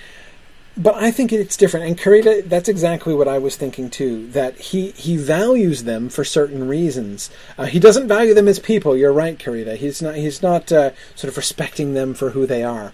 But 0.78 0.96
I 0.96 1.10
think 1.10 1.32
it's 1.32 1.56
different, 1.56 1.86
and 1.86 1.98
Carita, 1.98 2.42
that's 2.44 2.68
exactly 2.68 3.14
what 3.14 3.28
I 3.28 3.38
was 3.38 3.56
thinking 3.56 3.88
too. 3.88 4.26
That 4.28 4.58
he 4.58 4.90
he 4.90 5.16
values 5.16 5.84
them 5.84 6.10
for 6.10 6.22
certain 6.22 6.68
reasons. 6.68 7.30
Uh, 7.56 7.64
he 7.64 7.78
doesn't 7.78 8.08
value 8.08 8.34
them 8.34 8.46
as 8.46 8.58
people. 8.58 8.96
You're 8.96 9.12
right, 9.12 9.38
Carita. 9.38 9.76
He's 9.76 10.02
not 10.02 10.16
he's 10.16 10.42
not 10.42 10.70
uh, 10.70 10.90
sort 11.14 11.30
of 11.30 11.36
respecting 11.36 11.94
them 11.94 12.14
for 12.14 12.30
who 12.30 12.46
they 12.46 12.62
are. 12.62 12.92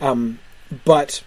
Um, 0.00 0.40
but 0.84 1.22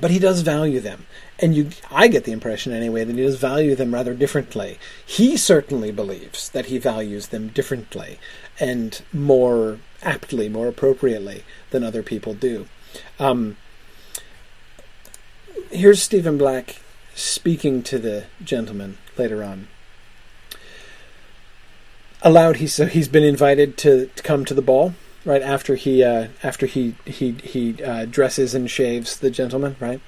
but 0.00 0.10
he 0.10 0.18
does 0.18 0.40
value 0.40 0.80
them 0.80 1.06
and 1.42 1.56
you 1.56 1.70
I 1.90 2.06
get 2.06 2.24
the 2.24 2.32
impression 2.32 2.72
anyway 2.72 3.04
that 3.04 3.16
he 3.16 3.22
does 3.22 3.36
value 3.36 3.74
them 3.74 3.92
rather 3.92 4.14
differently. 4.14 4.78
He 5.04 5.36
certainly 5.36 5.90
believes 5.90 6.48
that 6.50 6.66
he 6.66 6.78
values 6.78 7.28
them 7.28 7.48
differently 7.48 8.18
and 8.60 9.02
more 9.12 9.78
aptly, 10.02 10.48
more 10.48 10.68
appropriately 10.68 11.44
than 11.70 11.82
other 11.82 12.02
people 12.02 12.32
do. 12.32 12.68
Um, 13.18 13.56
here's 15.70 16.00
Stephen 16.00 16.38
Black 16.38 16.80
speaking 17.14 17.82
to 17.82 17.98
the 17.98 18.26
gentleman 18.42 18.98
later 19.18 19.42
on. 19.42 19.66
Aloud, 22.22 22.56
he 22.56 22.68
so 22.68 22.86
he's 22.86 23.08
been 23.08 23.24
invited 23.24 23.76
to, 23.78 24.06
to 24.06 24.22
come 24.22 24.44
to 24.44 24.54
the 24.54 24.62
ball 24.62 24.94
right 25.24 25.42
after 25.42 25.76
he 25.76 26.02
uh, 26.02 26.28
after 26.42 26.66
he 26.66 26.94
he 27.04 27.32
he 27.42 27.82
uh, 27.82 28.04
dresses 28.06 28.54
and 28.54 28.70
shaves 28.70 29.18
the 29.18 29.30
gentleman, 29.30 29.76
right? 29.80 30.00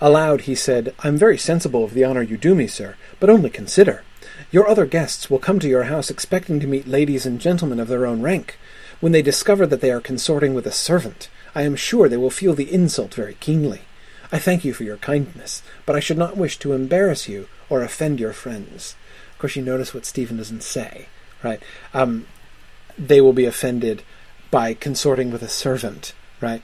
Aloud 0.00 0.42
he 0.42 0.54
said, 0.54 0.94
I'm 1.00 1.16
very 1.16 1.38
sensible 1.38 1.84
of 1.84 1.94
the 1.94 2.04
honour 2.04 2.22
you 2.22 2.36
do 2.36 2.54
me, 2.54 2.66
sir, 2.66 2.96
but 3.18 3.30
only 3.30 3.48
consider. 3.48 4.04
Your 4.50 4.68
other 4.68 4.84
guests 4.84 5.30
will 5.30 5.38
come 5.38 5.58
to 5.60 5.68
your 5.68 5.84
house 5.84 6.10
expecting 6.10 6.60
to 6.60 6.66
meet 6.66 6.86
ladies 6.86 7.24
and 7.24 7.40
gentlemen 7.40 7.80
of 7.80 7.88
their 7.88 8.06
own 8.06 8.20
rank. 8.20 8.58
When 9.00 9.12
they 9.12 9.22
discover 9.22 9.66
that 9.66 9.80
they 9.80 9.90
are 9.90 10.00
consorting 10.00 10.54
with 10.54 10.66
a 10.66 10.72
servant, 10.72 11.30
I 11.54 11.62
am 11.62 11.76
sure 11.76 12.08
they 12.08 12.18
will 12.18 12.30
feel 12.30 12.54
the 12.54 12.72
insult 12.72 13.14
very 13.14 13.34
keenly. 13.40 13.82
I 14.30 14.38
thank 14.38 14.64
you 14.64 14.74
for 14.74 14.84
your 14.84 14.98
kindness, 14.98 15.62
but 15.86 15.96
I 15.96 16.00
should 16.00 16.18
not 16.18 16.36
wish 16.36 16.58
to 16.58 16.72
embarrass 16.72 17.28
you 17.28 17.48
or 17.70 17.82
offend 17.82 18.20
your 18.20 18.32
friends. 18.32 18.94
Of 19.32 19.38
course, 19.38 19.56
you 19.56 19.62
notice 19.62 19.94
what 19.94 20.04
Stephen 20.04 20.36
doesn't 20.36 20.62
say, 20.62 21.06
right? 21.42 21.62
Um, 21.94 22.26
they 22.98 23.20
will 23.20 23.32
be 23.32 23.44
offended 23.44 24.02
by 24.56 24.72
consorting 24.72 25.30
with 25.30 25.42
a 25.42 25.48
servant, 25.48 26.14
right? 26.40 26.62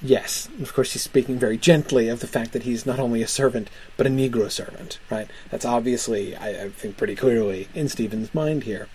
Yes, 0.00 0.48
of 0.62 0.72
course, 0.72 0.94
he's 0.94 1.02
speaking 1.02 1.38
very 1.38 1.58
gently 1.58 2.08
of 2.08 2.20
the 2.20 2.26
fact 2.26 2.52
that 2.52 2.62
he's 2.62 2.86
not 2.86 2.98
only 2.98 3.20
a 3.20 3.28
servant, 3.28 3.68
but 3.98 4.06
a 4.06 4.08
Negro 4.08 4.50
servant, 4.50 4.98
right? 5.10 5.28
That's 5.50 5.66
obviously, 5.66 6.34
I, 6.34 6.64
I 6.64 6.68
think, 6.70 6.96
pretty 6.96 7.14
clearly 7.14 7.68
in 7.74 7.90
Stephen's 7.90 8.34
mind 8.34 8.62
here. 8.62 8.88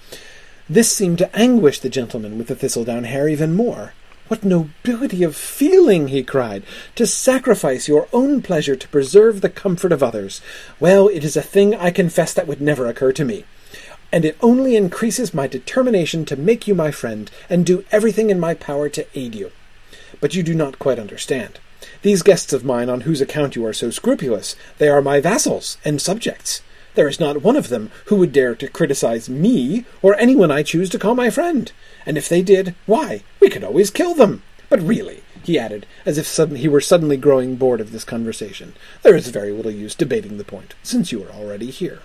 This 0.68 0.92
seemed 0.92 1.20
to 1.20 1.36
anguish 1.36 1.80
the 1.80 1.90
gentleman 1.90 2.40
with 2.40 2.48
the 2.48 2.56
thistledown 2.56 3.04
hair 3.04 3.30
even 3.30 3.54
more. 3.54 3.94
What 4.30 4.44
nobility 4.44 5.22
of 5.22 5.36
feeling, 5.36 6.08
he 6.08 6.24
cried, 6.24 6.64
to 6.96 7.06
sacrifice 7.06 7.88
your 7.88 8.08
own 8.12 8.42
pleasure 8.42 8.76
to 8.76 8.88
preserve 8.88 9.42
the 9.42 9.50
comfort 9.64 9.92
of 9.92 10.02
others. 10.02 10.42
Well, 10.80 11.08
it 11.08 11.24
is 11.24 11.38
a 11.38 11.44
thing 11.44 11.76
I 11.76 11.92
confess 11.92 12.34
that 12.34 12.48
would 12.48 12.62
never 12.62 12.88
occur 12.88 13.12
to 13.12 13.26
me. 13.26 13.46
And 14.14 14.24
it 14.24 14.38
only 14.40 14.78
increases 14.78 15.34
my 15.34 15.48
determination 15.48 16.24
to 16.26 16.38
make 16.38 16.70
you 16.70 16.76
my 16.76 16.92
friend 16.92 17.30
and 17.50 17.66
do 17.66 17.84
everything 17.92 18.30
in 18.30 18.40
my 18.40 18.54
power 18.54 18.88
to 18.88 19.06
aid 19.14 19.36
you 19.36 19.52
but 20.24 20.34
you 20.34 20.42
do 20.42 20.56
not 20.56 20.80
quite 20.80 21.00
understand. 21.00 21.60
These 22.02 22.24
guests 22.24 22.54
of 22.54 22.64
mine 22.64 22.90
on 22.90 23.02
whose 23.02 23.20
account 23.20 23.58
you 23.58 23.66
are 23.66 23.74
so 23.74 23.90
scrupulous, 23.90 24.56
they 24.78 24.88
are 24.88 25.02
my 25.02 25.20
vassals 25.20 25.78
and 25.84 26.02
subjects. 26.02 26.62
There 26.96 27.10
is 27.10 27.20
not 27.20 27.42
one 27.42 27.58
of 27.58 27.70
them 27.70 27.92
who 28.06 28.16
would 28.16 28.32
dare 28.32 28.56
to 28.56 28.70
criticize 28.70 29.30
me 29.30 29.86
or 30.02 30.16
anyone 30.16 30.50
I 30.50 30.64
choose 30.64 30.90
to 30.92 31.00
call 31.00 31.14
my 31.14 31.30
friend. 31.30 31.70
And 32.06 32.18
if 32.18 32.30
they 32.30 32.42
did, 32.42 32.74
why, 32.86 33.24
we 33.42 33.50
could 33.50 33.66
always 33.66 33.90
kill 33.90 34.14
them. 34.14 34.44
But 34.70 34.82
really, 34.82 35.24
he 35.44 35.60
added, 35.60 35.86
as 36.06 36.18
if 36.18 36.26
sudden, 36.26 36.56
he 36.56 36.70
were 36.70 36.80
suddenly 36.80 37.18
growing 37.18 37.58
bored 37.58 37.82
of 37.82 37.92
this 37.92 38.06
conversation, 38.06 38.74
there 39.02 39.16
is 39.16 39.28
very 39.28 39.52
little 39.52 39.72
use 39.72 39.94
debating 39.94 40.38
the 40.38 40.46
point, 40.46 40.74
since 40.84 41.12
you 41.12 41.24
are 41.24 41.32
already 41.32 41.70
here. 41.70 42.00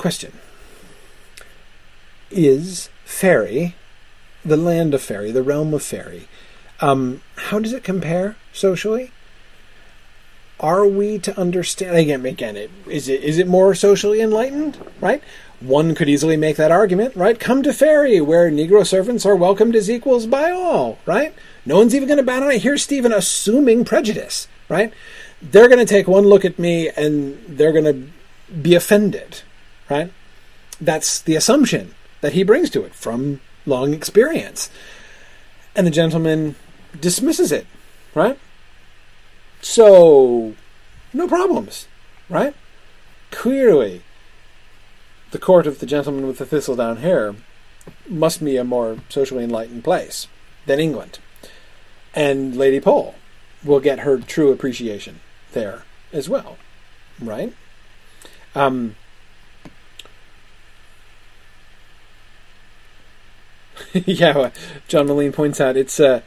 Question 0.00 0.32
Is 2.30 2.88
fairy 3.04 3.74
the 4.42 4.56
land 4.56 4.94
of 4.94 5.02
fairy, 5.02 5.30
the 5.30 5.42
realm 5.42 5.74
of 5.74 5.82
fairy, 5.82 6.26
um, 6.80 7.20
how 7.36 7.58
does 7.58 7.74
it 7.74 7.84
compare 7.84 8.36
socially? 8.50 9.12
Are 10.58 10.86
we 10.86 11.18
to 11.18 11.38
understand 11.38 11.98
again? 11.98 12.24
Again, 12.24 12.56
it, 12.56 12.70
is 12.86 13.10
it 13.10 13.22
is 13.22 13.36
it 13.36 13.46
more 13.46 13.74
socially 13.74 14.22
enlightened? 14.22 14.78
Right. 15.02 15.22
One 15.60 15.94
could 15.94 16.08
easily 16.08 16.38
make 16.38 16.56
that 16.56 16.72
argument, 16.72 17.14
right? 17.14 17.38
Come 17.38 17.62
to 17.62 17.72
fairy, 17.74 18.22
where 18.22 18.50
Negro 18.50 18.86
servants 18.86 19.26
are 19.26 19.36
welcomed 19.36 19.76
as 19.76 19.90
equals 19.90 20.24
by 20.24 20.50
all, 20.50 20.98
right? 21.04 21.34
No 21.66 21.76
one's 21.76 21.94
even 21.94 22.08
going 22.08 22.16
to 22.16 22.22
bat 22.22 22.42
on 22.42 22.50
it. 22.50 22.62
Here's 22.62 22.82
Stephen 22.82 23.12
assuming 23.12 23.84
prejudice, 23.84 24.48
right? 24.70 24.94
They're 25.42 25.68
going 25.68 25.78
to 25.78 25.84
take 25.84 26.08
one 26.08 26.24
look 26.24 26.46
at 26.46 26.58
me 26.58 26.88
and 26.88 27.38
they're 27.46 27.72
going 27.72 27.84
to 27.84 28.54
be 28.54 28.74
offended, 28.74 29.42
right? 29.90 30.12
That's 30.80 31.20
the 31.20 31.36
assumption 31.36 31.94
that 32.20 32.32
he 32.32 32.42
brings 32.42 32.70
to 32.70 32.84
it 32.84 32.94
from 32.94 33.40
long 33.66 33.92
experience. 33.92 34.70
And 35.74 35.86
the 35.86 35.90
gentleman 35.90 36.56
dismisses 36.98 37.52
it, 37.52 37.66
right? 38.14 38.38
So, 39.60 40.54
no 41.12 41.28
problems, 41.28 41.86
right? 42.28 42.54
Clearly, 43.30 44.02
the 45.30 45.38
court 45.38 45.66
of 45.66 45.78
the 45.78 45.86
gentleman 45.86 46.26
with 46.26 46.38
the 46.38 46.46
thistledown 46.46 46.98
hair 46.98 47.34
must 48.08 48.44
be 48.44 48.56
a 48.56 48.64
more 48.64 48.98
socially 49.08 49.44
enlightened 49.44 49.84
place 49.84 50.26
than 50.66 50.80
England. 50.80 51.18
And 52.14 52.56
Lady 52.56 52.80
Pole 52.80 53.14
will 53.64 53.80
get 53.80 54.00
her 54.00 54.18
true 54.18 54.50
appreciation 54.50 55.20
there 55.52 55.82
as 56.12 56.28
well, 56.28 56.56
right? 57.20 57.52
Um, 58.54 58.96
yeah, 63.92 64.50
John 64.88 65.06
Moline 65.06 65.32
points 65.32 65.60
out 65.60 65.76
it's 65.76 66.00
a. 66.00 66.16
Uh, 66.16 66.20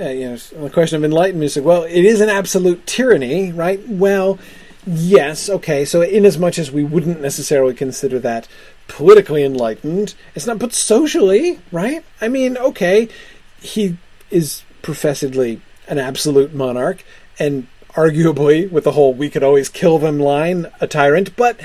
uh, 0.00 0.10
you 0.10 0.30
know, 0.30 0.36
the 0.36 0.70
question 0.70 0.96
of 0.96 1.04
enlightenment 1.04 1.56
is 1.56 1.58
well, 1.60 1.82
it 1.82 2.04
is 2.04 2.20
an 2.20 2.28
absolute 2.28 2.86
tyranny, 2.86 3.50
right? 3.50 3.80
Well, 3.88 4.38
yes, 4.86 5.50
okay. 5.50 5.84
So, 5.84 6.02
in 6.02 6.24
as 6.24 6.38
much 6.38 6.58
as 6.58 6.70
we 6.70 6.84
wouldn't 6.84 7.20
necessarily 7.20 7.74
consider 7.74 8.20
that 8.20 8.46
politically 8.86 9.42
enlightened, 9.42 10.14
it's 10.36 10.46
not, 10.46 10.60
but 10.60 10.72
socially, 10.72 11.58
right? 11.72 12.04
I 12.20 12.28
mean, 12.28 12.56
okay, 12.58 13.08
he 13.60 13.96
is 14.30 14.62
professedly 14.82 15.60
an 15.88 15.98
absolute 15.98 16.54
monarch, 16.54 17.02
and 17.38 17.66
arguably, 17.90 18.70
with 18.70 18.84
the 18.84 18.92
whole 18.92 19.14
"we 19.14 19.28
could 19.28 19.42
always 19.42 19.68
kill 19.68 19.98
them" 19.98 20.20
line, 20.20 20.66
a 20.80 20.86
tyrant, 20.86 21.34
but 21.34 21.58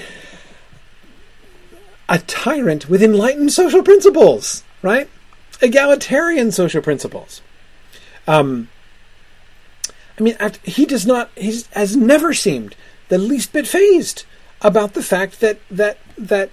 a 2.09 2.17
tyrant 2.19 2.89
with 2.89 3.03
enlightened 3.03 3.51
social 3.51 3.83
principles, 3.83 4.63
right? 4.81 5.07
Egalitarian 5.63 6.51
social 6.51 6.81
principles. 6.81 7.41
Um, 8.27 8.69
I 10.19 10.21
mean, 10.21 10.37
he 10.63 10.85
does 10.85 11.07
not. 11.07 11.31
He 11.35 11.63
has 11.71 11.95
never 11.95 12.33
seemed 12.33 12.75
the 13.07 13.17
least 13.17 13.53
bit 13.53 13.67
fazed 13.67 14.25
about 14.61 14.93
the 14.93 15.01
fact 15.01 15.39
that 15.39 15.59
that 15.71 15.97
that 16.17 16.51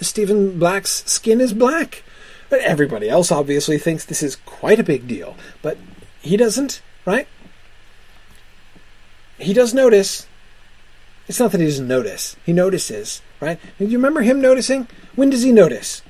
Stephen 0.00 0.58
Black's 0.58 1.04
skin 1.10 1.40
is 1.40 1.52
black. 1.52 2.04
But 2.48 2.60
everybody 2.60 3.08
else 3.08 3.32
obviously 3.32 3.78
thinks 3.78 4.04
this 4.04 4.22
is 4.22 4.36
quite 4.36 4.78
a 4.78 4.84
big 4.84 5.08
deal, 5.08 5.36
but 5.62 5.78
he 6.20 6.36
doesn't, 6.36 6.82
right? 7.06 7.26
He 9.38 9.52
does 9.52 9.72
notice. 9.72 10.26
It's 11.28 11.40
not 11.40 11.52
that 11.52 11.60
he 11.60 11.66
doesn't 11.66 11.88
notice. 11.88 12.36
He 12.44 12.52
notices, 12.52 13.22
right? 13.40 13.58
Do 13.78 13.86
you 13.86 13.96
remember 13.96 14.20
him 14.20 14.40
noticing? 14.40 14.86
When 15.14 15.30
does 15.30 15.42
he 15.42 15.52
notice? 15.52 16.02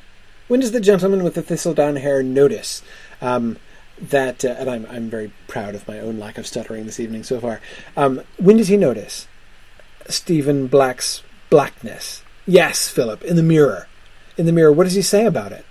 When 0.52 0.60
does 0.60 0.72
the 0.72 0.80
gentleman 0.80 1.24
with 1.24 1.32
the 1.32 1.40
thistledown 1.40 1.96
hair 1.96 2.22
notice 2.22 2.82
um, 3.22 3.56
that? 3.98 4.44
Uh, 4.44 4.48
and 4.48 4.68
I'm 4.68 4.86
I'm 4.90 5.08
very 5.08 5.32
proud 5.48 5.74
of 5.74 5.88
my 5.88 5.98
own 5.98 6.18
lack 6.18 6.36
of 6.36 6.46
stuttering 6.46 6.84
this 6.84 7.00
evening 7.00 7.22
so 7.22 7.40
far. 7.40 7.62
Um, 7.96 8.20
when 8.36 8.58
does 8.58 8.68
he 8.68 8.76
notice 8.76 9.26
Stephen 10.10 10.66
Black's 10.66 11.22
blackness? 11.48 12.22
Yes, 12.44 12.90
Philip, 12.90 13.24
in 13.24 13.36
the 13.36 13.42
mirror. 13.42 13.88
In 14.36 14.44
the 14.44 14.52
mirror, 14.52 14.70
what 14.70 14.84
does 14.84 14.92
he 14.92 15.00
say 15.00 15.24
about 15.24 15.52
it? 15.52 15.64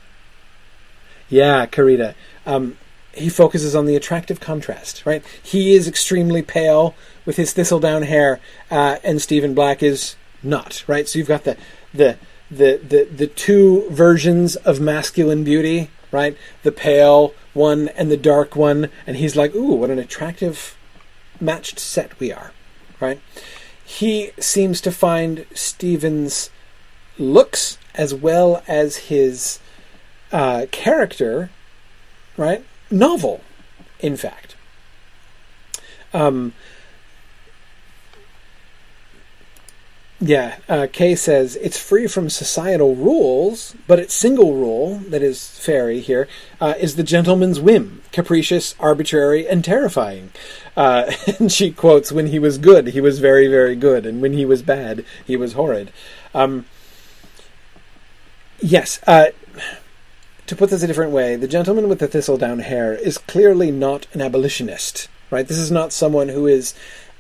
Yeah, 1.30 1.68
Carita. 1.68 2.16
Um, 2.48 2.76
he 3.14 3.30
focuses 3.30 3.76
on 3.76 3.86
the 3.86 3.96
attractive 3.96 4.40
contrast, 4.40 5.06
right? 5.06 5.24
He 5.44 5.76
is 5.76 5.88
extremely 5.88 6.42
pale 6.42 6.96
with 7.24 7.38
his 7.38 7.54
thistledown 7.54 8.02
hair, 8.02 8.40
uh, 8.72 8.98
and 9.04 9.22
Stephen 9.22 9.54
Black 9.54 9.84
is 9.84 10.16
not, 10.42 10.84
right? 10.88 11.08
So 11.08 11.20
you've 11.20 11.28
got 11.28 11.44
the 11.44 11.56
the 11.94 12.18
the 12.52 12.78
the, 12.78 13.06
the 13.06 13.28
two 13.28 13.90
versions 13.90 14.56
of 14.58 14.80
masculine 14.80 15.44
beauty, 15.44 15.90
right? 16.12 16.38
The 16.64 16.72
pale 16.72 17.34
one 17.54 17.88
and 17.90 18.12
the 18.12 18.18
dark 18.18 18.56
one, 18.56 18.90
and 19.08 19.18
he's 19.18 19.36
like, 19.36 19.56
"Ooh, 19.56 19.74
what 19.74 19.90
an 19.90 20.00
attractive 20.00 20.76
matched 21.40 21.80
set 21.80 22.20
we 22.20 22.32
are," 22.32 22.52
right? 23.00 23.20
He 23.84 24.32
seems 24.40 24.82
to 24.82 24.92
find 24.92 25.46
Stephen's 25.54 26.50
looks 27.18 27.78
as 27.94 28.14
well 28.14 28.64
as 28.68 28.98
his 29.08 29.60
uh, 30.32 30.66
character, 30.72 31.50
right? 32.38 32.64
Novel, 32.90 33.42
in 34.00 34.16
fact. 34.16 34.56
Um, 36.14 36.54
yeah, 40.24 40.58
uh, 40.70 40.88
Kay 40.92 41.16
says 41.16 41.56
it's 41.56 41.80
free 41.80 42.06
from 42.06 42.30
societal 42.30 42.96
rules, 42.96 43.76
but 43.88 43.98
its 43.98 44.14
single 44.14 44.54
rule, 44.54 44.98
that 45.10 45.24
is 45.24 45.50
fairy 45.60 46.00
here, 46.00 46.28
uh, 46.62 46.76
is 46.80 46.96
the 46.96 47.04
gentleman's 47.04 47.60
whim, 47.60 48.04
capricious, 48.12 48.76
arbitrary, 48.80 49.48
and 49.48 49.66
terrifying. 49.66 50.30
Uh, 50.78 51.12
and 51.40 51.52
she 51.52 51.72
quotes, 51.72 52.12
"When 52.12 52.28
he 52.28 52.38
was 52.38 52.60
good, 52.60 52.90
he 52.90 53.02
was 53.02 53.18
very, 53.18 53.48
very 53.48 53.76
good, 53.76 54.06
and 54.06 54.22
when 54.22 54.34
he 54.34 54.46
was 54.46 54.62
bad, 54.62 55.04
he 55.26 55.36
was 55.36 55.54
horrid." 55.54 55.92
Um, 56.36 56.66
yes, 58.60 59.00
uh, 59.08 59.28
to 60.46 60.56
put 60.56 60.70
this 60.70 60.84
a 60.84 60.88
different 60.88 61.14
way, 61.14 61.36
the 61.36 61.48
gentleman 61.48 61.90
with 61.90 61.98
the 61.98 62.08
thistledown 62.08 62.60
hair 62.60 62.94
is 62.94 63.18
clearly 63.18 63.72
not 63.72 64.06
an 64.14 64.22
abolitionist, 64.22 65.08
right? 65.32 65.48
This 65.48 65.58
is 65.58 65.72
not 65.72 65.92
someone 65.92 66.30
who 66.30 66.46
is 66.46 66.76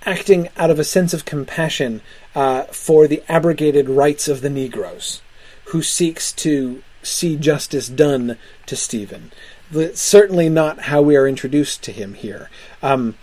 acting 0.05 0.49
out 0.57 0.69
of 0.69 0.79
a 0.79 0.83
sense 0.83 1.13
of 1.13 1.25
compassion 1.25 2.01
uh, 2.35 2.63
for 2.63 3.07
the 3.07 3.23
abrogated 3.27 3.89
rights 3.89 4.27
of 4.27 4.41
the 4.41 4.49
Negroes, 4.49 5.21
who 5.65 5.81
seeks 5.81 6.31
to 6.31 6.83
see 7.03 7.35
justice 7.35 7.87
done 7.87 8.37
to 8.65 8.75
Stephen. 8.75 9.31
That's 9.71 10.01
certainly 10.01 10.49
not 10.49 10.81
how 10.81 11.01
we 11.01 11.15
are 11.15 11.27
introduced 11.27 11.81
to 11.83 11.91
him 11.91 12.13
here. 12.13 12.49
Um, 12.81 13.15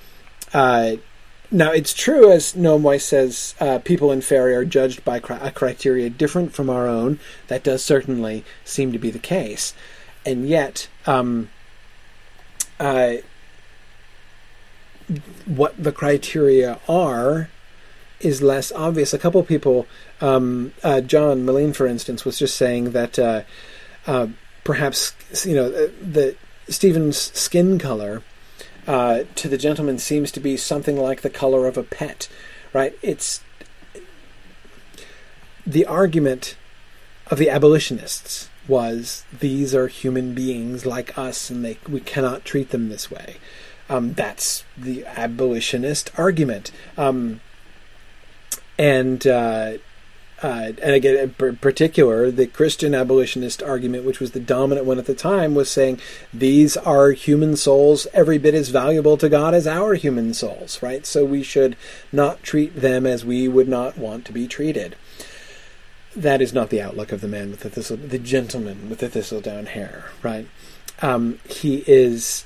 uh, 0.53 0.97
now, 1.51 1.73
it's 1.73 1.95
true, 1.95 2.31
as 2.31 2.55
Nomoy 2.55 3.01
says, 3.01 3.55
uh, 3.59 3.79
people 3.79 4.13
in 4.13 4.21
Fairy 4.21 4.55
are 4.55 4.65
judged 4.65 5.05
by 5.05 5.19
cri- 5.19 5.39
a 5.41 5.51
criteria 5.51 6.11
different 6.11 6.53
from 6.53 6.69
our 6.69 6.87
own. 6.87 7.21
That 7.49 7.65
does 7.65 7.83
certainly 7.83 8.45
seem 8.65 8.93
to 8.93 8.99
be 8.99 9.11
the 9.11 9.19
case 9.19 9.75
and 10.29 10.47
yet 10.47 10.89
um, 11.07 11.49
uh, 12.79 13.15
what 15.47 15.83
the 15.83 15.93
criteria 15.93 16.79
are 16.89 17.49
is 18.21 18.43
less 18.43 18.73
obvious. 18.73 19.15
A 19.15 19.19
couple 19.19 19.43
people, 19.43 19.87
um, 20.21 20.73
uh, 20.83 21.01
John 21.01 21.45
Moline, 21.45 21.73
for 21.73 21.87
instance, 21.87 22.25
was 22.25 22.39
just 22.39 22.57
saying 22.57 22.91
that 22.93 23.19
uh, 23.19 23.43
uh 24.07 24.29
perhaps 24.65 25.15
you 25.45 25.55
know 25.55 25.67
uh, 25.67 25.89
the 26.03 26.37
Stephen's 26.69 27.17
skin 27.17 27.79
color 27.79 28.23
uh, 28.87 29.25
to 29.35 29.49
the 29.49 29.59
gentleman 29.59 29.99
seems 29.99 30.33
to 30.33 30.41
be 30.41 30.57
something 30.57 30.97
like 30.97 31.21
the 31.21 31.31
color 31.31 31.67
of 31.67 31.77
a 31.77 31.83
pet, 31.83 32.29
right? 32.73 32.99
It's 33.03 33.41
the 35.67 35.85
argument 35.85 36.57
of 37.31 37.39
the 37.39 37.51
abolitionists 37.51 38.49
was 38.67 39.25
these 39.39 39.75
are 39.75 39.89
human 39.89 40.35
beings 40.35 40.85
like 40.85 41.17
us 41.17 41.51
and 41.51 41.65
they 41.65 41.79
we 41.89 42.01
cannot 42.01 42.45
treat 42.45 42.71
them 42.71 42.89
this 42.89 43.11
way. 43.11 43.37
Um, 43.89 44.13
that's 44.13 44.65
the 44.77 45.05
abolitionist 45.07 46.11
argument. 46.19 46.71
Um, 46.97 47.41
and 48.79 49.27
uh, 49.27 49.79
uh, 50.41 50.73
and 50.81 50.95
again, 50.95 51.35
in 51.41 51.57
particular, 51.57 52.31
the 52.31 52.47
Christian 52.47 52.95
abolitionist 52.95 53.63
argument, 53.63 54.05
which 54.05 54.21
was 54.21 54.33
the 54.33 54.41
dominant 54.41 54.87
one 54.87 54.99
at 54.99 55.07
the 55.07 55.15
time, 55.15 55.55
was 55.55 55.69
saying 55.69 56.01
these 56.33 56.77
are 56.77 57.11
human 57.11 57.57
souls 57.57 58.07
every 58.13 58.39
bit 58.39 58.55
as 58.55 58.69
valuable 58.69 59.17
to 59.17 59.29
God 59.29 59.53
as 59.53 59.67
our 59.67 59.95
human 59.95 60.33
souls, 60.35 60.81
right? 60.81 61.05
So 61.05 61.25
we 61.25 61.43
should 61.43 61.77
not 62.13 62.45
treat 62.45 62.77
them 62.77 63.05
as 63.05 63.25
we 63.25 63.49
would 63.49 63.69
not 63.69 63.99
want 63.99 64.25
to 64.27 64.33
be 64.33 64.47
treated 64.47 64.95
that 66.17 66.43
is 66.43 66.53
not 66.53 66.71
the 66.71 66.83
outlook 66.83 67.13
of 67.13 67.21
the 67.21 67.29
man 67.29 67.51
with 67.51 67.61
the 67.61 67.71
thistle, 67.71 67.97
the 67.97 68.19
gentleman 68.19 68.91
with 68.91 68.99
the 68.99 69.09
thistledown 69.09 69.67
hair, 69.67 70.07
right? 70.23 70.49
Um, 71.01 71.39
he 71.49 71.85
is 71.87 72.45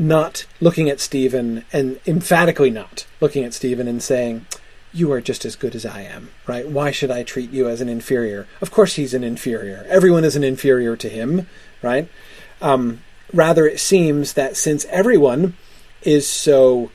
not 0.00 0.46
looking 0.60 0.88
at 0.88 1.00
Stephen 1.00 1.64
and 1.72 2.00
emphatically 2.06 2.70
not 2.70 3.06
looking 3.20 3.44
at 3.44 3.54
Stephen 3.54 3.86
and 3.86 4.02
saying, 4.02 4.46
"You 4.92 5.12
are 5.12 5.20
just 5.20 5.44
as 5.44 5.56
good 5.56 5.74
as 5.74 5.84
I 5.84 6.02
am," 6.02 6.30
right? 6.46 6.66
Why 6.66 6.90
should 6.90 7.10
I 7.10 7.22
treat 7.22 7.50
you 7.50 7.68
as 7.68 7.80
an 7.80 7.88
inferior? 7.88 8.46
Of 8.60 8.70
course, 8.70 8.94
he's 8.94 9.14
an 9.14 9.22
inferior. 9.22 9.86
Everyone 9.88 10.24
is 10.24 10.36
an 10.36 10.44
inferior 10.44 10.96
to 10.96 11.08
him, 11.08 11.46
right? 11.82 12.08
Um, 12.62 13.02
rather, 13.32 13.66
it 13.66 13.78
seems 13.78 14.32
that 14.32 14.56
since 14.56 14.86
everyone 14.86 15.54
is 16.02 16.26
so 16.26 16.90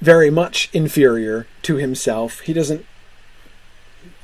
very 0.00 0.28
much 0.28 0.68
inferior 0.72 1.46
to 1.62 1.76
himself, 1.76 2.40
he 2.40 2.52
doesn't 2.52 2.84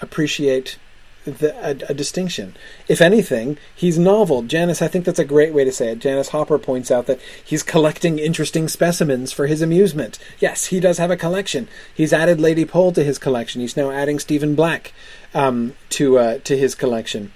appreciate 0.02 0.76
the, 1.24 1.54
a, 1.64 1.70
a, 1.90 1.94
distinction. 1.94 2.56
If 2.88 3.00
anything, 3.00 3.58
he's 3.74 3.98
novel. 3.98 4.42
Janice, 4.42 4.80
I 4.80 4.88
think 4.88 5.04
that's 5.04 5.18
a 5.18 5.24
great 5.24 5.52
way 5.52 5.64
to 5.64 5.72
say 5.72 5.92
it. 5.92 5.98
Janice 5.98 6.30
Hopper 6.30 6.58
points 6.58 6.90
out 6.90 7.06
that 7.06 7.20
he's 7.44 7.62
collecting 7.62 8.18
interesting 8.18 8.68
specimens 8.68 9.32
for 9.32 9.46
his 9.46 9.60
amusement. 9.60 10.18
Yes, 10.38 10.66
he 10.66 10.80
does 10.80 10.98
have 10.98 11.10
a 11.10 11.16
collection. 11.16 11.68
He's 11.94 12.12
added 12.12 12.40
Lady 12.40 12.64
Pole 12.64 12.92
to 12.92 13.04
his 13.04 13.18
collection. 13.18 13.60
He's 13.60 13.76
now 13.76 13.90
adding 13.90 14.18
Stephen 14.18 14.54
Black 14.54 14.92
um, 15.34 15.74
to 15.90 16.18
uh, 16.18 16.38
to 16.38 16.56
his 16.56 16.74
collection. 16.74 17.32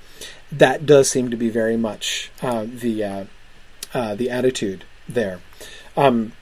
That 0.50 0.86
does 0.86 1.10
seem 1.10 1.30
to 1.30 1.36
be 1.36 1.50
very 1.50 1.76
much 1.76 2.30
uh, 2.42 2.66
the 2.66 3.04
uh, 3.04 3.24
uh 3.92 4.14
the 4.14 4.30
attitude 4.30 4.84
there. 5.08 5.40
Um, 5.96 6.32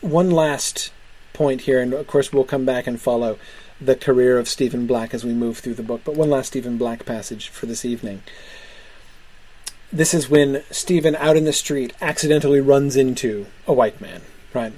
one 0.00 0.30
last 0.30 0.92
point 1.32 1.62
here, 1.62 1.80
and 1.80 1.92
of 1.92 2.06
course 2.06 2.32
we'll 2.32 2.44
come 2.44 2.64
back 2.64 2.86
and 2.86 3.00
follow 3.00 3.38
the 3.80 3.96
career 3.96 4.38
of 4.38 4.48
Stephen 4.48 4.86
Black 4.86 5.14
as 5.14 5.24
we 5.24 5.32
move 5.32 5.58
through 5.58 5.74
the 5.74 5.82
book. 5.82 6.02
But 6.04 6.14
one 6.14 6.30
last 6.30 6.48
Stephen 6.48 6.78
Black 6.78 7.04
passage 7.04 7.48
for 7.48 7.66
this 7.66 7.84
evening. 7.84 8.22
This 9.92 10.12
is 10.12 10.28
when 10.28 10.62
Stephen, 10.70 11.16
out 11.16 11.36
in 11.36 11.44
the 11.44 11.52
street, 11.52 11.94
accidentally 12.00 12.60
runs 12.60 12.96
into 12.96 13.46
a 13.66 13.72
white 13.72 14.00
man, 14.00 14.22
right? 14.52 14.72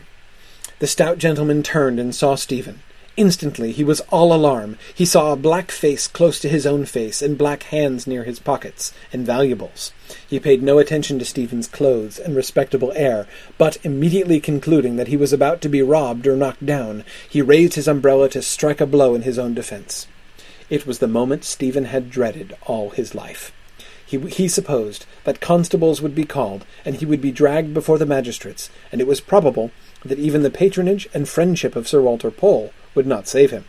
The 0.79 0.87
stout 0.87 1.19
gentleman 1.19 1.63
turned 1.63 1.99
and 1.99 2.15
saw 2.15 2.37
Stephen. 2.37 2.83
Instantly 3.21 3.71
he 3.73 3.85
was 3.85 4.01
all 4.09 4.33
alarm. 4.33 4.79
He 4.95 5.05
saw 5.05 5.31
a 5.31 5.37
black 5.37 5.71
face 5.71 6.09
close 6.09 6.41
to 6.41 6.49
his 6.49 6.67
own 6.67 6.87
face, 6.87 7.21
and 7.21 7.37
black 7.37 7.65
hands 7.65 8.07
near 8.07 8.25
his 8.25 8.39
pockets, 8.39 8.95
and 9.13 9.27
valuables. 9.27 9.93
He 10.27 10.41
paid 10.41 10.63
no 10.63 10.79
attention 10.79 11.19
to 11.19 11.27
Stephen's 11.27 11.69
clothes 11.69 12.19
and 12.19 12.35
respectable 12.35 12.95
air, 12.97 13.27
but 13.59 13.77
immediately 13.85 14.41
concluding 14.41 14.97
that 14.97 15.09
he 15.09 15.19
was 15.19 15.35
about 15.35 15.61
to 15.61 15.69
be 15.69 15.83
robbed 15.83 16.27
or 16.27 16.35
knocked 16.35 16.65
down, 16.65 17.05
he 17.29 17.43
raised 17.43 17.75
his 17.75 17.87
umbrella 17.87 18.31
to 18.31 18.41
strike 18.41 18.81
a 18.81 18.87
blow 18.87 19.15
in 19.15 19.21
his 19.21 19.39
own 19.39 19.53
defence. 19.53 20.07
It 20.71 20.87
was 20.87 20.99
the 20.99 21.07
moment 21.07 21.45
Stephen 21.45 21.85
had 21.85 22.09
dreaded 22.09 22.57
all 22.63 22.89
his 22.89 23.15
life. 23.15 23.53
He, 24.07 24.19
he 24.19 24.49
supposed 24.49 25.05
that 25.25 25.43
constables 25.43 26.01
would 26.01 26.15
be 26.15 26.25
called, 26.25 26.65
and 26.87 26.97
he 26.97 27.05
would 27.05 27.21
be 27.21 27.33
dragged 27.33 27.75
before 27.75 27.99
the 27.99 28.07
magistrates, 28.07 28.71
and 28.91 28.99
it 28.99 29.07
was 29.07 29.21
probable 29.21 29.73
that 30.05 30.19
even 30.19 30.43
the 30.43 30.51
patronage 30.51 31.09
and 31.13 31.29
friendship 31.29 31.77
of 31.77 31.89
Sir 31.89 32.01
Walter 32.01 32.31
Pole 32.31 32.73
would 32.95 33.07
not 33.07 33.29
save 33.29 33.51
him. 33.51 33.65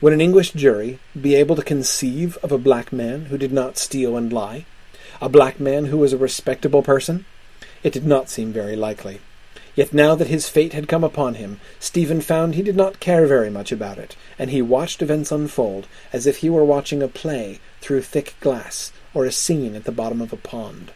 Would 0.00 0.12
an 0.12 0.20
English 0.20 0.52
jury 0.52 0.98
be 1.18 1.34
able 1.34 1.56
to 1.56 1.62
conceive 1.62 2.36
of 2.42 2.52
a 2.52 2.58
black 2.58 2.92
man 2.92 3.26
who 3.26 3.38
did 3.38 3.52
not 3.52 3.78
steal 3.78 4.16
and 4.16 4.32
lie? 4.32 4.66
A 5.22 5.28
black 5.28 5.58
man 5.58 5.86
who 5.86 5.96
was 5.96 6.12
a 6.12 6.18
respectable 6.18 6.82
person? 6.82 7.24
It 7.82 7.92
did 7.92 8.06
not 8.06 8.28
seem 8.28 8.52
very 8.52 8.76
likely. 8.76 9.20
Yet 9.74 9.92
now 9.92 10.14
that 10.14 10.28
his 10.28 10.48
fate 10.48 10.72
had 10.72 10.88
come 10.88 11.04
upon 11.04 11.34
him, 11.34 11.60
Stephen 11.78 12.20
found 12.20 12.54
he 12.54 12.62
did 12.62 12.76
not 12.76 12.98
care 12.98 13.26
very 13.26 13.50
much 13.50 13.70
about 13.70 13.98
it, 13.98 14.16
and 14.38 14.50
he 14.50 14.62
watched 14.62 15.02
events 15.02 15.30
unfold 15.30 15.86
as 16.12 16.26
if 16.26 16.38
he 16.38 16.50
were 16.50 16.64
watching 16.64 17.02
a 17.02 17.08
play 17.08 17.60
through 17.80 18.02
thick 18.02 18.34
glass 18.40 18.90
or 19.14 19.24
a 19.24 19.32
scene 19.32 19.74
at 19.74 19.84
the 19.84 19.92
bottom 19.92 20.20
of 20.20 20.32
a 20.32 20.36
pond. 20.36 20.92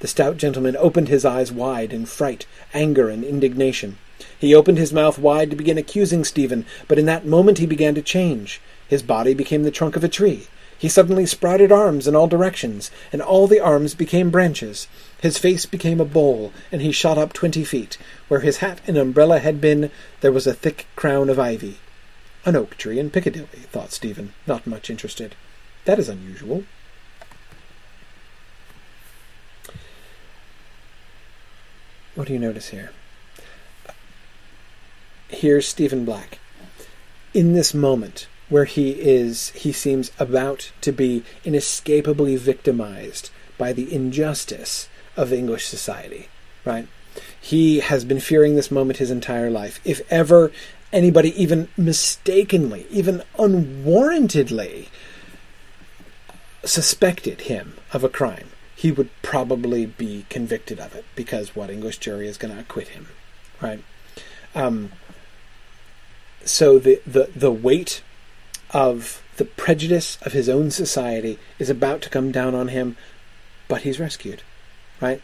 The 0.00 0.08
stout 0.08 0.38
gentleman 0.38 0.76
opened 0.76 1.08
his 1.08 1.24
eyes 1.24 1.52
wide 1.52 1.92
in 1.92 2.06
fright, 2.06 2.46
anger, 2.72 3.08
and 3.08 3.22
indignation. 3.22 3.98
He 4.38 4.54
opened 4.54 4.78
his 4.78 4.92
mouth 4.92 5.18
wide 5.18 5.50
to 5.50 5.56
begin 5.56 5.78
accusing 5.78 6.24
Stephen, 6.24 6.64
but 6.88 6.98
in 6.98 7.06
that 7.06 7.26
moment 7.26 7.58
he 7.58 7.66
began 7.66 7.94
to 7.94 8.02
change. 8.02 8.60
His 8.88 9.02
body 9.02 9.34
became 9.34 9.62
the 9.62 9.70
trunk 9.70 9.96
of 9.96 10.04
a 10.04 10.08
tree. 10.08 10.48
He 10.78 10.88
suddenly 10.88 11.26
sprouted 11.26 11.70
arms 11.70 12.08
in 12.08 12.16
all 12.16 12.26
directions, 12.26 12.90
and 13.12 13.20
all 13.20 13.46
the 13.46 13.60
arms 13.60 13.94
became 13.94 14.30
branches. 14.30 14.88
His 15.20 15.36
face 15.36 15.66
became 15.66 16.00
a 16.00 16.06
bowl, 16.06 16.52
and 16.72 16.80
he 16.80 16.92
shot 16.92 17.18
up 17.18 17.34
twenty 17.34 17.64
feet. 17.64 17.98
Where 18.28 18.40
his 18.40 18.58
hat 18.58 18.80
and 18.86 18.96
umbrella 18.96 19.40
had 19.40 19.60
been, 19.60 19.90
there 20.22 20.32
was 20.32 20.46
a 20.46 20.54
thick 20.54 20.86
crown 20.96 21.28
of 21.28 21.38
ivy. 21.38 21.76
An 22.46 22.56
oak 22.56 22.78
tree 22.78 22.98
in 22.98 23.10
Piccadilly, 23.10 23.66
thought 23.70 23.92
Stephen, 23.92 24.32
not 24.46 24.66
much 24.66 24.88
interested. 24.88 25.34
That 25.84 25.98
is 25.98 26.08
unusual. 26.08 26.64
What 32.14 32.26
do 32.26 32.32
you 32.32 32.38
notice 32.38 32.68
here? 32.68 32.92
Here's 35.28 35.66
Stephen 35.66 36.04
Black. 36.04 36.38
In 37.32 37.52
this 37.52 37.72
moment 37.72 38.26
where 38.48 38.64
he 38.64 38.90
is, 38.90 39.50
he 39.50 39.72
seems 39.72 40.10
about 40.18 40.72
to 40.80 40.92
be 40.92 41.22
inescapably 41.44 42.36
victimized 42.36 43.30
by 43.56 43.72
the 43.72 43.92
injustice 43.94 44.88
of 45.16 45.32
English 45.32 45.66
society, 45.66 46.28
right? 46.64 46.88
He 47.40 47.80
has 47.80 48.04
been 48.04 48.20
fearing 48.20 48.56
this 48.56 48.70
moment 48.70 48.98
his 48.98 49.10
entire 49.10 49.50
life. 49.50 49.80
If 49.84 50.00
ever 50.10 50.50
anybody 50.92 51.40
even 51.40 51.68
mistakenly, 51.76 52.86
even 52.90 53.22
unwarrantedly 53.38 54.88
suspected 56.64 57.42
him 57.42 57.74
of 57.92 58.04
a 58.04 58.08
crime, 58.08 58.49
he 58.80 58.90
would 58.90 59.10
probably 59.20 59.84
be 59.84 60.24
convicted 60.30 60.80
of 60.80 60.94
it 60.94 61.04
because 61.14 61.54
what 61.54 61.68
English 61.68 61.98
jury 61.98 62.26
is 62.26 62.38
going 62.38 62.54
to 62.54 62.58
acquit 62.58 62.88
him, 62.88 63.08
right? 63.60 63.84
Um, 64.54 64.92
so 66.46 66.78
the, 66.78 67.02
the 67.06 67.28
the 67.36 67.52
weight 67.52 68.02
of 68.70 69.22
the 69.36 69.44
prejudice 69.44 70.16
of 70.22 70.32
his 70.32 70.48
own 70.48 70.70
society 70.70 71.38
is 71.58 71.68
about 71.68 72.00
to 72.00 72.08
come 72.08 72.32
down 72.32 72.54
on 72.54 72.68
him, 72.68 72.96
but 73.68 73.82
he's 73.82 74.00
rescued, 74.00 74.42
right? 74.98 75.20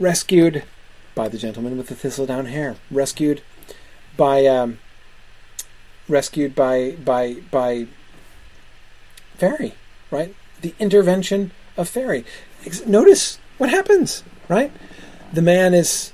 Rescued 0.00 0.64
by 1.14 1.28
the 1.28 1.38
gentleman 1.38 1.76
with 1.76 1.86
the 1.86 1.94
thistledown 1.94 2.46
hair. 2.46 2.74
Rescued 2.90 3.40
by 4.16 4.46
um, 4.46 4.80
rescued 6.08 6.56
by 6.56 6.96
by 7.04 7.34
by 7.52 7.86
Fairy, 9.36 9.74
right? 10.10 10.34
The 10.60 10.74
intervention 10.80 11.52
of 11.76 11.88
Fairy. 11.88 12.24
Notice 12.86 13.38
what 13.58 13.70
happens, 13.70 14.22
right? 14.48 14.72
The 15.32 15.42
man 15.42 15.74
is 15.74 16.12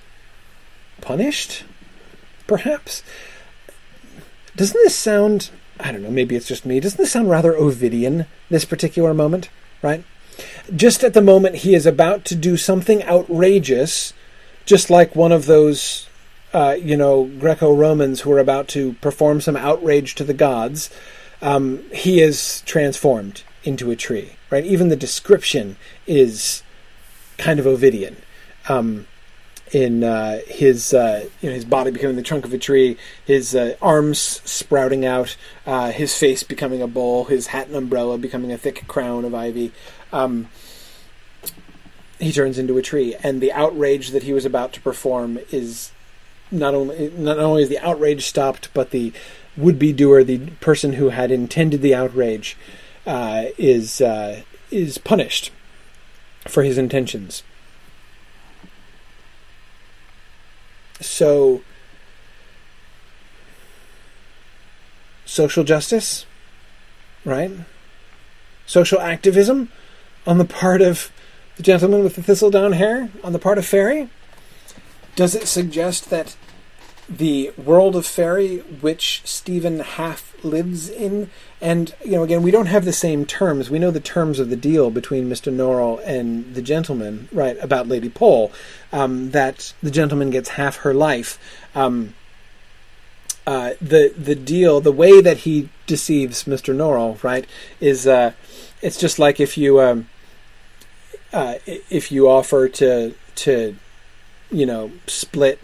punished, 1.01 1.65
perhaps. 2.47 3.03
Doesn't 4.57 4.81
this 4.83 4.97
sound? 4.97 5.51
I 5.79 5.93
don't 5.93 6.03
know. 6.03 6.11
Maybe 6.11 6.37
it's 6.37 6.49
just 6.49 6.67
me. 6.67 6.81
Doesn't 6.81 6.99
this 6.99 7.13
sound 7.13 7.31
rather 7.31 7.53
Ovidian? 7.53 8.27
This 8.49 8.65
particular 8.65 9.15
moment, 9.15 9.49
right? 9.83 10.05
Just 10.75 11.05
at 11.05 11.15
the 11.15 11.23
moment 11.23 11.57
he 11.57 11.75
is 11.75 11.87
about 11.87 12.25
to 12.27 12.35
do 12.35 12.57
something 12.57 13.03
outrageous, 13.05 14.13
just 14.67 14.91
like 14.91 15.15
one 15.15 15.33
of 15.33 15.47
those, 15.47 16.09
uh, 16.53 16.77
you 16.81 16.97
know, 16.97 17.25
Greco-Romans 17.25 18.23
who 18.23 18.33
are 18.33 18.39
about 18.39 18.69
to 18.69 18.95
perform 18.95 19.41
some 19.41 19.57
outrage 19.57 20.15
to 20.17 20.25
the 20.25 20.35
gods. 20.35 20.91
Um, 21.43 21.83
he 21.93 22.21
is 22.21 22.63
transformed 22.63 23.43
into 23.65 23.91
a 23.91 23.97
tree, 23.97 24.33
right? 24.51 24.65
Even 24.65 24.89
the 24.89 24.97
description 24.97 25.77
is 26.07 26.63
kind 27.39 27.59
of 27.59 27.67
Ovidian. 27.67 28.17
Um, 28.69 29.07
in 29.73 30.03
uh, 30.03 30.41
his 30.49 30.93
uh, 30.93 31.29
you 31.41 31.49
know 31.49 31.55
his 31.55 31.65
body 31.65 31.91
becoming 31.91 32.17
the 32.17 32.23
trunk 32.23 32.45
of 32.45 32.53
a 32.53 32.59
tree, 32.59 32.97
his 33.25 33.55
uh, 33.55 33.77
arms 33.81 34.19
sprouting 34.19 35.05
out, 35.05 35.37
uh, 35.67 35.93
his 35.93 36.17
face 36.17 36.43
becoming 36.43 36.83
a 36.83 36.89
bowl, 36.89 37.25
his 37.25 37.49
hat 37.49 37.69
and 37.69 37.77
umbrella 37.77 38.19
becoming 38.19 38.53
a 38.53 38.59
thick 38.59 38.87
crown 38.89 39.25
of 39.25 39.35
ivy. 39.35 39.73
Um, 40.13 40.49
he 42.19 42.33
turns 42.33 42.59
into 42.59 42.77
a 42.77 42.83
tree, 42.83 43.15
and 43.23 43.41
the 43.41 43.53
outrage 43.53 44.11
that 44.11 44.25
he 44.25 44.33
was 44.33 44.45
about 44.45 44.73
to 44.75 44.81
perform 44.81 45.39
is 45.51 45.93
not 46.51 46.75
only 46.75 47.11
not 47.17 47.39
only 47.39 47.63
is 47.63 47.69
the 47.69 47.79
outrage 47.79 48.27
stopped, 48.27 48.69
but 48.75 48.91
the 48.91 49.13
would-be 49.57 49.93
doer, 49.93 50.25
the 50.25 50.39
person 50.61 50.95
who 50.95 51.11
had 51.11 51.31
intended 51.31 51.81
the 51.83 51.95
outrage, 51.95 52.57
uh, 53.11 53.47
is 53.59 54.01
uh, 54.01 54.43
is 54.71 54.97
punished 54.97 55.51
for 56.47 56.63
his 56.63 56.79
intentions. 56.79 57.43
So, 61.01 61.63
social 65.25 65.65
justice, 65.65 66.25
right? 67.25 67.51
Social 68.65 69.01
activism 69.01 69.73
on 70.25 70.39
the 70.39 70.45
part 70.45 70.81
of 70.81 71.11
the 71.57 71.65
gentleman 71.65 72.05
with 72.05 72.15
the 72.15 72.23
thistledown 72.23 72.75
hair, 72.75 73.11
on 73.25 73.33
the 73.33 73.41
part 73.41 73.59
of 73.59 73.67
Fairy? 73.67 74.09
Does 75.17 75.35
it 75.35 75.49
suggest 75.49 76.11
that 76.11 76.37
the 77.09 77.51
world 77.57 77.97
of 77.97 78.07
Fairy, 78.07 78.59
which 78.59 79.23
Stephen 79.25 79.81
half 79.81 80.33
lives 80.45 80.89
in, 80.89 81.29
and 81.61 81.95
you 82.05 82.13
know, 82.13 82.23
again, 82.23 82.43
we 82.43 82.51
don't 82.51 82.67
have 82.67 82.85
the 82.85 82.93
same 82.93 83.27
terms. 83.27 83.71
We 83.71 83.79
know 83.79 83.91
the 83.91 84.01
terms 84.01 84.39
of 84.39 84.51
the 84.51 84.57
deal 84.57 84.91
between 84.91 85.29
Mister 85.29 85.51
Norrell 85.51 86.01
and 86.05 86.55
the 86.55 86.63
gentleman, 86.63 87.29
right? 87.33 87.57
About 87.61 87.89
Lady 87.89 88.09
Pole, 88.09 88.51
um, 88.93 89.31
that 89.33 89.73
the 89.83 89.91
gentleman 89.91 90.31
gets 90.31 90.51
half 90.51 90.77
her 90.79 90.95
life. 90.95 91.39
Um, 91.75 92.15
uh, 93.47 93.73
the 93.81 94.15
the 94.17 94.35
deal, 94.35 94.81
the 94.81 94.93
way 94.93 95.21
that 95.21 95.39
he 95.39 95.69
deceives 95.87 96.47
Mister 96.47 96.73
Norrell, 96.73 97.23
right, 97.23 97.47
is 97.81 98.07
uh, 98.07 98.33
it's 98.81 98.99
just 98.99 99.19
like 99.19 99.41
if 99.41 99.59
you 99.59 99.81
um, 99.81 100.09
uh, 101.33 101.55
if 101.67 102.11
you 102.11 102.29
offer 102.29 102.69
to 102.69 103.15
to 103.37 103.77
you 104.51 104.67
know 104.67 104.93
split 105.07 105.59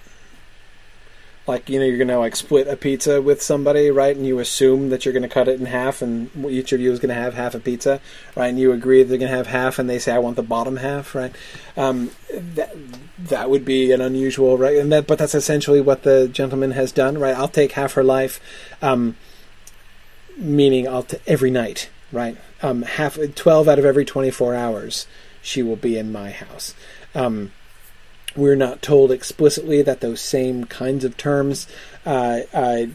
like 1.46 1.68
you 1.68 1.78
know 1.78 1.84
you're 1.84 1.98
gonna 1.98 2.18
like 2.18 2.34
split 2.36 2.66
a 2.68 2.76
pizza 2.76 3.20
with 3.22 3.40
somebody 3.42 3.90
right 3.90 4.16
and 4.16 4.26
you 4.26 4.38
assume 4.38 4.88
that 4.90 5.04
you're 5.04 5.14
gonna 5.14 5.28
cut 5.28 5.48
it 5.48 5.60
in 5.60 5.66
half 5.66 6.02
and 6.02 6.30
each 6.48 6.72
of 6.72 6.80
you 6.80 6.90
is 6.90 6.98
gonna 6.98 7.14
have 7.14 7.34
half 7.34 7.54
a 7.54 7.60
pizza 7.60 8.00
right 8.34 8.48
and 8.48 8.58
you 8.58 8.72
agree 8.72 9.02
they're 9.02 9.18
gonna 9.18 9.30
have 9.30 9.46
half 9.46 9.78
and 9.78 9.88
they 9.88 9.98
say 9.98 10.12
i 10.12 10.18
want 10.18 10.36
the 10.36 10.42
bottom 10.42 10.76
half 10.76 11.14
right? 11.14 11.34
Um, 11.76 12.10
that 12.32 12.74
that 13.18 13.50
would 13.50 13.64
be 13.64 13.92
an 13.92 14.00
unusual 14.00 14.58
right 14.58 14.76
and 14.76 14.90
that 14.92 15.06
but 15.06 15.18
that's 15.18 15.34
essentially 15.34 15.80
what 15.80 16.02
the 16.02 16.28
gentleman 16.28 16.72
has 16.72 16.92
done 16.92 17.18
right? 17.18 17.36
I'll 17.36 17.48
take 17.48 17.72
half 17.72 17.92
her 17.94 18.04
life 18.04 18.40
um, 18.82 19.16
meaning 20.36 20.86
i'll 20.88 21.04
t- 21.04 21.18
every 21.26 21.50
night 21.50 21.88
right? 22.12 22.36
Um, 22.62 22.82
half 22.82 23.18
12 23.34 23.68
out 23.68 23.78
of 23.78 23.84
every 23.84 24.04
24 24.04 24.54
hours 24.54 25.06
she 25.42 25.62
will 25.62 25.76
be 25.76 25.96
in 25.96 26.10
my 26.10 26.30
house. 26.30 26.74
Um, 27.14 27.52
we're 28.36 28.56
not 28.56 28.82
told 28.82 29.10
explicitly 29.10 29.82
that 29.82 30.00
those 30.00 30.20
same 30.20 30.64
kinds 30.64 31.04
of 31.04 31.16
terms 31.16 31.66
uh, 32.04 32.40
uh, 32.52 32.86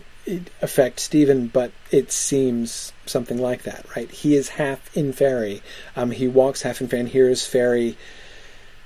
affect 0.62 1.00
Stephen, 1.00 1.48
but 1.48 1.72
it 1.90 2.12
seems 2.12 2.94
something 3.06 3.38
like 3.38 3.64
that, 3.64 3.86
right? 3.96 4.10
He 4.12 4.36
is 4.36 4.50
half 4.50 4.96
in 4.96 5.14
Fairy. 5.14 5.62
Um, 5.96 6.12
he 6.12 6.28
walks 6.28 6.62
half 6.62 6.80
in 6.80 6.88
Fairy 6.88 7.02
and 7.02 7.10
hears 7.10 7.46
Fairy. 7.46 7.98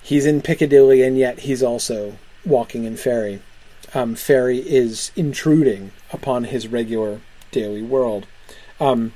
He's 0.01 0.25
in 0.25 0.41
Piccadilly, 0.41 1.03
and 1.03 1.17
yet 1.17 1.39
he's 1.39 1.61
also 1.61 2.17
walking 2.45 2.85
in 2.85 2.95
Fairy. 2.95 3.41
Um, 3.93 4.15
Fairy 4.15 4.59
is 4.59 5.11
intruding 5.15 5.91
upon 6.11 6.45
his 6.45 6.67
regular 6.67 7.21
daily 7.51 7.81
world. 7.81 8.27
Um, 8.79 9.13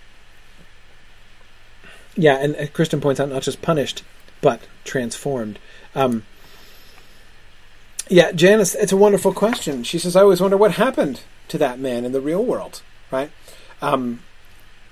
yeah, 2.16 2.36
and 2.36 2.56
uh, 2.56 2.68
Kristen 2.68 3.02
points 3.02 3.20
out 3.20 3.30
not 3.30 3.44
just 3.44 3.62
punished, 3.62 4.04
but 4.42 4.62
transformed. 4.84 5.60
Um, 5.96 6.24
yeah, 8.10 8.32
Janice, 8.32 8.76
it's 8.76 8.92
a 8.92 8.98
wonderful 8.98 9.34
question. 9.34 9.84
She 9.84 10.00
says, 10.00 10.16
I 10.16 10.22
always 10.22 10.42
wonder 10.42 10.58
what 10.58 10.74
happened 10.74 11.22
to 11.48 11.58
that 11.60 11.80
man 11.80 12.06
in 12.06 12.12
the 12.12 12.22
real 12.22 12.44
world, 12.44 12.82
right? 13.12 13.32
Um, 13.82 14.22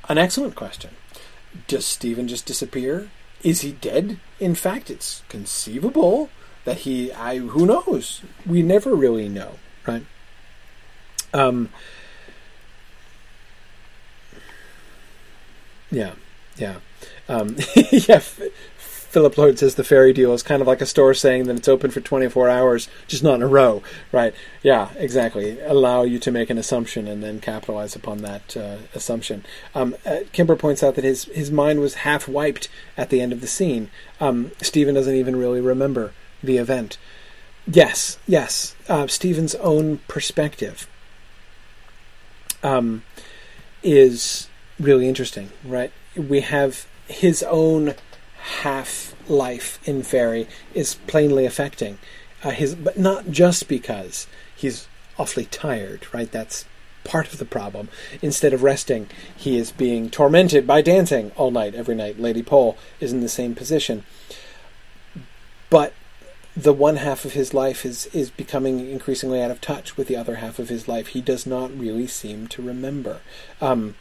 an 0.08 0.18
excellent 0.18 0.56
question. 0.56 0.92
Does 1.68 1.86
Stephen 1.86 2.28
just 2.28 2.46
disappear? 2.46 3.10
Is 3.44 3.62
he 3.62 3.72
dead? 3.72 4.20
In 4.40 4.56
fact, 4.56 4.90
it's 4.90 5.24
conceivable 5.30 6.30
that 6.66 6.80
he, 6.80 7.12
I, 7.12 7.40
who 7.40 7.66
knows? 7.66 8.22
We 8.46 8.62
never 8.62 8.96
really 8.96 9.30
know, 9.30 9.54
right? 9.88 10.06
Um, 11.34 11.70
yeah, 15.90 16.14
yeah. 16.58 16.78
Um, 17.28 17.56
yeah, 17.92 18.22
Philip 19.18 19.36
Lloyd 19.36 19.58
says 19.58 19.74
the 19.74 19.84
fairy 19.84 20.14
deal 20.14 20.32
is 20.34 20.44
kind 20.44 20.62
of 20.62 20.68
like 20.68 20.80
a 20.80 20.86
store 20.86 21.16
saying 21.16 21.46
that 21.46 21.56
it's 21.56 21.68
open 21.68 21.90
for 21.90 22.00
24 22.00 22.50
hours, 22.50 22.88
just 23.08 23.24
not 23.24 23.34
in 23.34 23.42
a 23.42 23.48
row, 23.48 23.82
right? 24.12 24.32
Yeah, 24.62 24.90
exactly. 24.96 25.60
Allow 25.62 26.04
you 26.04 26.20
to 26.20 26.30
make 26.30 26.52
an 26.52 26.60
assumption 26.60 27.08
and 27.08 27.24
then 27.24 27.40
capitalize 27.40 27.96
upon 27.96 28.20
that 28.20 28.56
uh, 28.56 28.78
assumption. 28.94 29.44
Um, 29.74 29.96
uh, 30.06 30.18
Kimber 30.34 30.56
points 30.56 30.84
out 30.84 30.94
that 30.94 31.04
his 31.04 31.24
his 31.24 31.50
mind 31.50 31.80
was 31.80 31.96
half 31.96 32.28
wiped 32.28 32.70
at 32.96 33.10
the 33.10 33.20
end 33.20 33.34
of 33.34 33.42
the 33.42 33.48
scene. 33.48 33.90
Um, 34.22 34.52
Stephen 34.62 34.94
doesn't 34.94 35.16
even 35.16 35.36
really 35.36 35.62
remember 35.62 36.14
the 36.44 36.58
event. 36.58 37.00
Yes, 37.66 38.20
yes. 38.28 38.76
Uh, 38.88 39.08
Stephen's 39.08 39.56
own 39.56 39.98
perspective 40.08 40.88
um, 42.62 43.02
is 43.82 44.48
really 44.80 45.10
interesting, 45.10 45.50
right? 45.66 45.92
We 46.16 46.42
have 46.42 46.86
his 47.08 47.42
own 47.42 47.96
half 48.48 49.16
life 49.30 49.80
in 49.88 50.04
Fairy 50.04 50.48
is 50.74 50.96
plainly 51.08 51.46
affecting 51.46 51.98
uh, 52.44 52.52
his, 52.52 52.76
but 52.76 52.98
not 52.98 53.30
just 53.30 53.68
because 53.68 54.28
he's 54.56 54.88
awfully 55.18 55.46
tired, 55.46 56.08
right? 56.14 56.32
That's 56.32 56.66
part 57.04 57.32
of 57.32 57.40
the 57.40 57.46
problem. 57.46 57.90
Instead 58.22 58.54
of 58.54 58.64
resting, 58.64 59.10
he 59.36 59.58
is 59.58 59.72
being 59.72 60.10
tormented 60.10 60.66
by 60.68 60.82
dancing 60.82 61.32
all 61.36 61.52
night, 61.52 61.76
every 61.76 61.96
night. 61.96 62.20
Lady 62.20 62.44
Pole 62.44 62.78
is 63.00 63.12
in 63.12 63.22
the 63.22 63.30
same 63.30 63.56
position. 63.56 64.04
But 65.70 65.94
the 66.56 66.74
one 66.74 66.96
half 66.98 67.24
of 67.24 67.34
his 67.34 67.54
life 67.54 67.86
is 67.86 68.08
is 68.08 68.32
becoming 68.32 68.90
increasingly 68.90 69.42
out 69.42 69.52
of 69.52 69.62
touch 69.62 69.96
with 69.96 70.08
the 70.08 70.16
other 70.16 70.36
half 70.36 70.58
of 70.58 70.70
his 70.70 70.88
life. 70.88 71.08
He 71.08 71.22
does 71.22 71.46
not 71.46 71.78
really 71.78 72.08
seem 72.08 72.48
to 72.48 72.62
remember. 72.62 73.22
Um, 73.62 73.96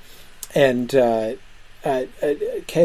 and 0.55 0.95
uh, 0.95 1.33
uh, 1.85 2.05
uh, 2.23 2.35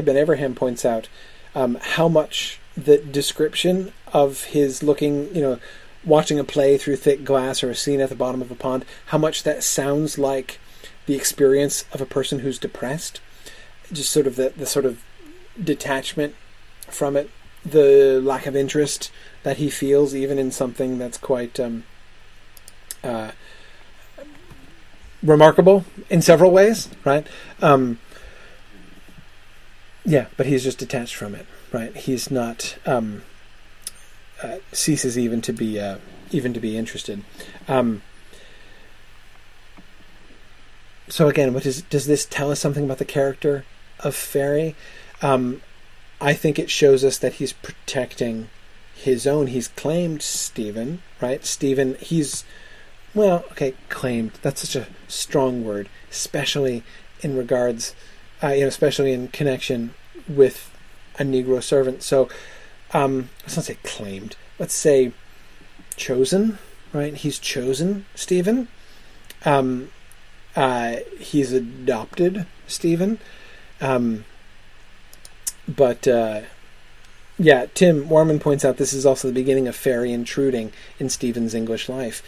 Ben 0.01 0.17
Abraham 0.17 0.55
points 0.55 0.83
out 0.83 1.07
um, 1.55 1.77
how 1.81 2.07
much 2.07 2.59
the 2.75 2.97
description 2.97 3.93
of 4.13 4.45
his 4.45 4.81
looking, 4.83 5.33
you 5.35 5.41
know, 5.41 5.59
watching 6.03 6.39
a 6.39 6.43
play 6.43 6.77
through 6.77 6.95
thick 6.95 7.23
glass 7.23 7.63
or 7.63 7.69
a 7.69 7.75
scene 7.75 8.01
at 8.01 8.09
the 8.09 8.15
bottom 8.15 8.41
of 8.41 8.51
a 8.51 8.55
pond, 8.55 8.85
how 9.07 9.17
much 9.17 9.43
that 9.43 9.63
sounds 9.63 10.17
like 10.17 10.59
the 11.05 11.15
experience 11.15 11.85
of 11.93 12.01
a 12.01 12.05
person 12.05 12.39
who's 12.39 12.57
depressed. 12.57 13.19
Just 13.91 14.11
sort 14.11 14.27
of 14.27 14.35
the, 14.35 14.53
the 14.55 14.65
sort 14.65 14.85
of 14.85 15.03
detachment 15.61 16.35
from 16.87 17.15
it, 17.15 17.29
the 17.65 18.21
lack 18.23 18.45
of 18.45 18.55
interest 18.55 19.11
that 19.43 19.57
he 19.57 19.69
feels, 19.69 20.15
even 20.15 20.39
in 20.39 20.51
something 20.51 20.97
that's 20.97 21.17
quite 21.17 21.59
um, 21.59 21.83
uh, 23.03 23.31
remarkable 25.21 25.85
in 26.09 26.21
several 26.21 26.51
ways, 26.51 26.89
right? 27.03 27.27
Um, 27.61 27.99
yeah, 30.05 30.27
but 30.37 30.45
he's 30.45 30.63
just 30.63 30.79
detached 30.79 31.15
from 31.15 31.35
it, 31.35 31.45
right? 31.71 31.95
He's 31.95 32.31
not 32.31 32.77
um, 32.85 33.23
uh, 34.41 34.57
ceases 34.71 35.17
even 35.17 35.41
to 35.41 35.53
be 35.53 35.79
uh, 35.79 35.97
even 36.31 36.53
to 36.53 36.59
be 36.59 36.77
interested. 36.77 37.23
Um, 37.67 38.01
so 41.07 41.27
again, 41.27 41.53
what 41.53 41.65
is, 41.65 41.81
does 41.83 42.07
this 42.07 42.25
tell 42.25 42.51
us 42.51 42.59
something 42.59 42.85
about 42.85 42.97
the 42.97 43.05
character 43.05 43.65
of 43.99 44.15
Fairy? 44.15 44.75
Um, 45.21 45.61
I 46.21 46.33
think 46.33 46.57
it 46.57 46.69
shows 46.69 47.03
us 47.03 47.17
that 47.17 47.33
he's 47.33 47.51
protecting 47.51 48.49
his 48.95 49.27
own. 49.27 49.47
He's 49.47 49.67
claimed 49.67 50.21
Stephen, 50.21 51.01
right? 51.19 51.43
Stephen, 51.45 51.95
he's 51.99 52.45
well, 53.13 53.43
okay, 53.51 53.73
claimed. 53.89 54.31
That's 54.41 54.67
such 54.67 54.75
a 54.75 54.87
strong 55.07 55.65
word, 55.65 55.89
especially 56.09 56.83
in 57.21 57.35
regards, 57.35 57.93
uh, 58.43 58.49
you 58.49 58.61
know, 58.61 58.67
especially 58.67 59.13
in 59.13 59.27
connection 59.29 59.93
with 60.27 60.75
a 61.19 61.23
Negro 61.23 61.61
servant. 61.61 62.03
So, 62.03 62.29
um, 62.93 63.29
let's 63.43 63.55
not 63.55 63.65
say 63.65 63.77
claimed. 63.83 64.35
Let's 64.59 64.73
say 64.73 65.11
chosen, 65.95 66.57
right? 66.93 67.13
He's 67.13 67.39
chosen 67.39 68.05
Stephen. 68.15 68.67
Um, 69.45 69.91
uh, 70.55 70.97
he's 71.19 71.51
adopted 71.53 72.45
Stephen. 72.67 73.19
Um, 73.79 74.25
but 75.67 76.07
uh, 76.07 76.41
yeah, 77.37 77.65
Tim 77.73 78.09
Warman 78.09 78.39
points 78.39 78.65
out 78.65 78.77
this 78.77 78.93
is 78.93 79.05
also 79.05 79.27
the 79.27 79.33
beginning 79.33 79.67
of 79.67 79.75
fairy 79.75 80.11
intruding 80.11 80.71
in 80.99 81.09
Stephen's 81.09 81.53
English 81.53 81.89
life. 81.89 82.21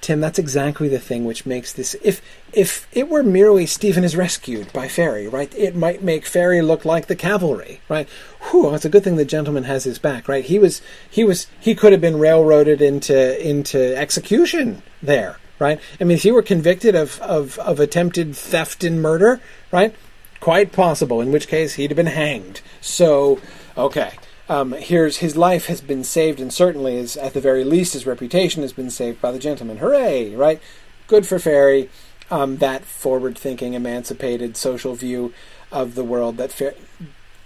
Tim, 0.00 0.20
that's 0.20 0.38
exactly 0.38 0.88
the 0.88 0.98
thing 0.98 1.24
which 1.24 1.44
makes 1.44 1.72
this. 1.72 1.96
If 2.02 2.22
if 2.52 2.86
it 2.92 3.08
were 3.08 3.22
merely 3.22 3.66
Stephen 3.66 4.04
is 4.04 4.16
rescued 4.16 4.72
by 4.72 4.88
Fairy, 4.88 5.26
right, 5.26 5.52
it 5.56 5.74
might 5.74 6.02
make 6.02 6.24
Fairy 6.24 6.62
look 6.62 6.84
like 6.84 7.06
the 7.06 7.16
cavalry, 7.16 7.80
right? 7.88 8.08
Whew, 8.50 8.74
it's 8.74 8.84
a 8.84 8.88
good 8.88 9.04
thing 9.04 9.16
the 9.16 9.24
gentleman 9.24 9.64
has 9.64 9.84
his 9.84 9.98
back, 9.98 10.28
right? 10.28 10.44
He 10.44 10.58
was 10.58 10.80
he 11.10 11.24
was 11.24 11.48
he 11.60 11.74
could 11.74 11.92
have 11.92 12.00
been 12.00 12.18
railroaded 12.18 12.80
into 12.80 13.46
into 13.46 13.96
execution 13.96 14.82
there, 15.02 15.38
right? 15.58 15.80
I 16.00 16.04
mean, 16.04 16.16
if 16.16 16.22
he 16.22 16.32
were 16.32 16.42
convicted 16.42 16.94
of 16.94 17.20
of 17.20 17.58
of 17.58 17.80
attempted 17.80 18.36
theft 18.36 18.84
and 18.84 19.02
murder, 19.02 19.40
right, 19.72 19.94
quite 20.38 20.72
possible. 20.72 21.20
In 21.20 21.32
which 21.32 21.48
case 21.48 21.74
he'd 21.74 21.90
have 21.90 21.96
been 21.96 22.06
hanged. 22.06 22.60
So, 22.80 23.40
okay 23.76 24.12
um, 24.48 24.72
here's 24.72 25.18
his 25.18 25.36
life 25.36 25.66
has 25.66 25.80
been 25.80 26.04
saved, 26.04 26.40
and 26.40 26.52
certainly 26.52 26.96
is 26.96 27.16
at 27.16 27.34
the 27.34 27.40
very 27.40 27.64
least 27.64 27.92
his 27.92 28.06
reputation 28.06 28.62
has 28.62 28.72
been 28.72 28.90
saved 28.90 29.20
by 29.20 29.32
the 29.32 29.38
gentleman. 29.38 29.78
Hooray! 29.78 30.34
Right? 30.34 30.60
Good 31.06 31.26
for 31.26 31.38
Fairy. 31.38 31.90
Um, 32.30 32.58
that 32.58 32.84
forward-thinking, 32.84 33.72
emancipated 33.72 34.56
social 34.56 34.94
view 34.94 35.32
of 35.72 35.94
the 35.94 36.04
world 36.04 36.36
that, 36.36 36.52
fa- 36.52 36.74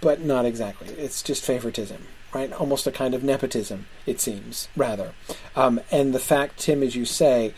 but 0.01 0.19
not 0.21 0.45
exactly. 0.45 0.89
It's 0.89 1.23
just 1.23 1.45
favoritism, 1.45 2.05
right? 2.33 2.51
Almost 2.51 2.85
a 2.85 2.91
kind 2.91 3.13
of 3.13 3.23
nepotism, 3.23 3.85
it 4.05 4.19
seems, 4.19 4.67
rather. 4.75 5.13
Um, 5.55 5.79
and 5.89 6.13
the 6.13 6.19
fact, 6.19 6.59
Tim, 6.59 6.83
as 6.83 6.95
you 6.97 7.05
say, 7.05 7.53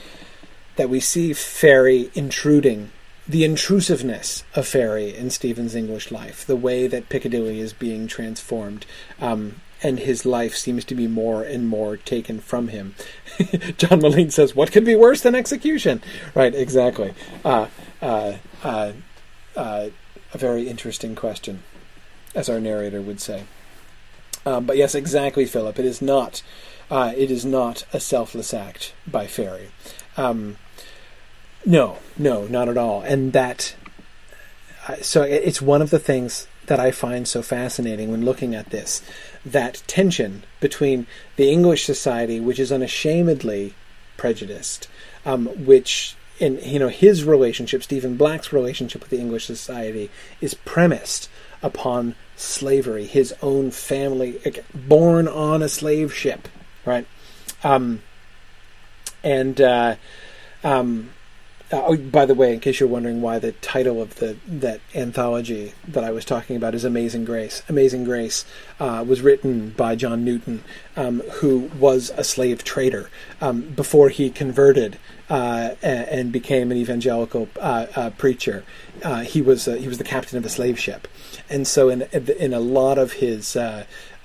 that 0.76 0.90
we 0.90 1.00
see 1.00 1.34
Fairy 1.34 2.12
intruding 2.14 2.92
the 3.28 3.44
intrusiveness 3.44 4.44
of 4.56 4.68
Fairy 4.68 5.16
in 5.16 5.30
Stephen's 5.30 5.76
English 5.76 6.12
life, 6.12 6.46
the 6.46 6.56
way 6.56 6.88
that 6.88 7.10
Piccadilly 7.10 7.60
is 7.60 7.74
being 7.74 8.08
transformed, 8.08 8.86
um, 9.20 9.62
and 9.82 10.00
his 10.00 10.26
life 10.26 10.56
seems 10.56 10.86
to 10.86 10.96
be 10.96 11.08
more 11.08 11.44
and 11.44 11.68
more 11.68 11.98
taken 11.98 12.40
from 12.40 12.70
him. 12.70 12.96
John 13.78 14.02
Moline 14.02 14.32
says, 14.32 14.56
"What 14.56 14.72
could 14.72 14.86
be 14.86 14.96
worse 14.96 15.22
than 15.22 15.36
execution?" 15.36 16.02
Right? 16.34 16.54
Exactly. 16.54 17.14
Uh, 17.44 17.68
uh, 18.02 18.34
uh, 18.64 18.94
uh 19.56 19.90
a 20.34 20.38
very 20.38 20.68
interesting 20.68 21.16
question, 21.16 21.64
as 22.34 22.50
our 22.50 22.60
narrator 22.60 23.02
would 23.02 23.22
say. 23.22 23.46
Um, 24.46 24.66
but 24.66 24.76
yes, 24.76 24.94
exactly, 24.94 25.46
Philip. 25.46 25.80
It 25.80 25.86
is 25.86 26.02
not. 26.02 26.44
Uh, 26.92 27.14
it 27.16 27.32
is 27.32 27.46
not 27.46 27.86
a 27.94 28.00
selfless 28.00 28.54
act 28.54 28.94
by 29.08 29.28
Fairy. 29.28 29.70
Um, 30.18 30.58
no, 31.66 31.98
no, 32.18 32.48
not 32.48 32.70
at 32.70 32.78
all. 32.78 33.02
And 33.02 33.34
that, 33.34 33.76
so 35.02 35.24
it's 35.24 35.62
one 35.62 35.82
of 35.82 35.90
the 35.90 36.00
things 36.00 36.48
that 36.68 36.80
I 36.80 36.92
find 36.92 37.28
so 37.28 37.42
fascinating 37.42 38.12
when 38.12 38.26
looking 38.26 38.56
at 38.56 38.70
this 38.70 39.02
that 39.46 39.84
tension 39.88 40.44
between 40.60 41.06
the 41.36 41.52
English 41.52 41.86
society, 41.86 42.40
which 42.40 42.60
is 42.60 42.72
unashamedly 42.72 43.76
prejudiced, 44.18 44.88
um, 45.26 45.46
which 45.66 46.16
in 46.40 46.60
you 46.64 46.80
know 46.80 46.88
his 46.88 47.24
relationship, 47.24 47.84
Stephen 47.84 48.18
Black's 48.18 48.52
relationship 48.52 49.02
with 49.02 49.12
the 49.12 49.20
English 49.20 49.46
society, 49.46 50.10
is 50.42 50.54
premised 50.54 51.30
upon 51.62 52.16
slavery. 52.36 53.06
His 53.06 53.34
own 53.42 53.72
family, 53.72 54.42
born 54.74 55.28
on 55.28 55.62
a 55.62 55.70
slave 55.70 56.14
ship, 56.14 56.48
right? 56.86 57.06
Um, 57.64 58.02
and 59.24 59.60
uh, 59.62 59.96
um, 60.64 61.12
uh, 61.72 61.82
oh, 61.84 61.98
by 61.98 62.26
the 62.26 62.36
way, 62.36 62.54
in 62.54 62.60
case 62.60 62.80
you're 62.80 62.88
wondering 62.90 63.22
why 63.22 63.40
the 63.40 63.52
title 63.54 64.02
of 64.02 64.16
the 64.16 64.38
that 64.48 64.82
anthology 64.94 65.74
that 65.88 66.04
I 66.04 66.12
was 66.12 66.24
talking 66.24 66.56
about 66.56 66.76
is 66.76 66.84
Amazing 66.84 67.26
Grace. 67.26 67.64
Amazing 67.68 68.04
Grace 68.04 68.46
uh, 68.80 69.04
was 69.08 69.22
written 69.22 69.72
by 69.72 69.96
John 69.96 70.24
Newton, 70.24 70.64
um, 70.96 71.22
who 71.36 71.72
was 71.80 72.12
a 72.18 72.24
slave 72.24 72.64
trader 72.64 73.10
um, 73.42 73.62
before 73.62 74.10
he 74.10 74.30
converted 74.30 75.00
uh, 75.30 75.74
and 75.82 76.32
became 76.32 76.72
an 76.72 76.78
evangelical 76.78 77.50
uh, 77.60 77.88
uh, 77.96 78.10
preacher. 78.12 78.64
Uh, 79.04 79.22
he 79.22 79.42
was 79.42 79.66
he 79.66 79.88
was 79.88 79.98
the 79.98 80.04
captain 80.04 80.38
of 80.38 80.46
a 80.46 80.50
slave 80.50 80.80
ship, 80.80 81.08
and 81.50 81.66
so 81.66 81.90
in 81.90 82.04
in 82.04 82.54
a 82.54 82.60
lot 82.60 83.00
of 83.00 83.14
his 83.14 83.58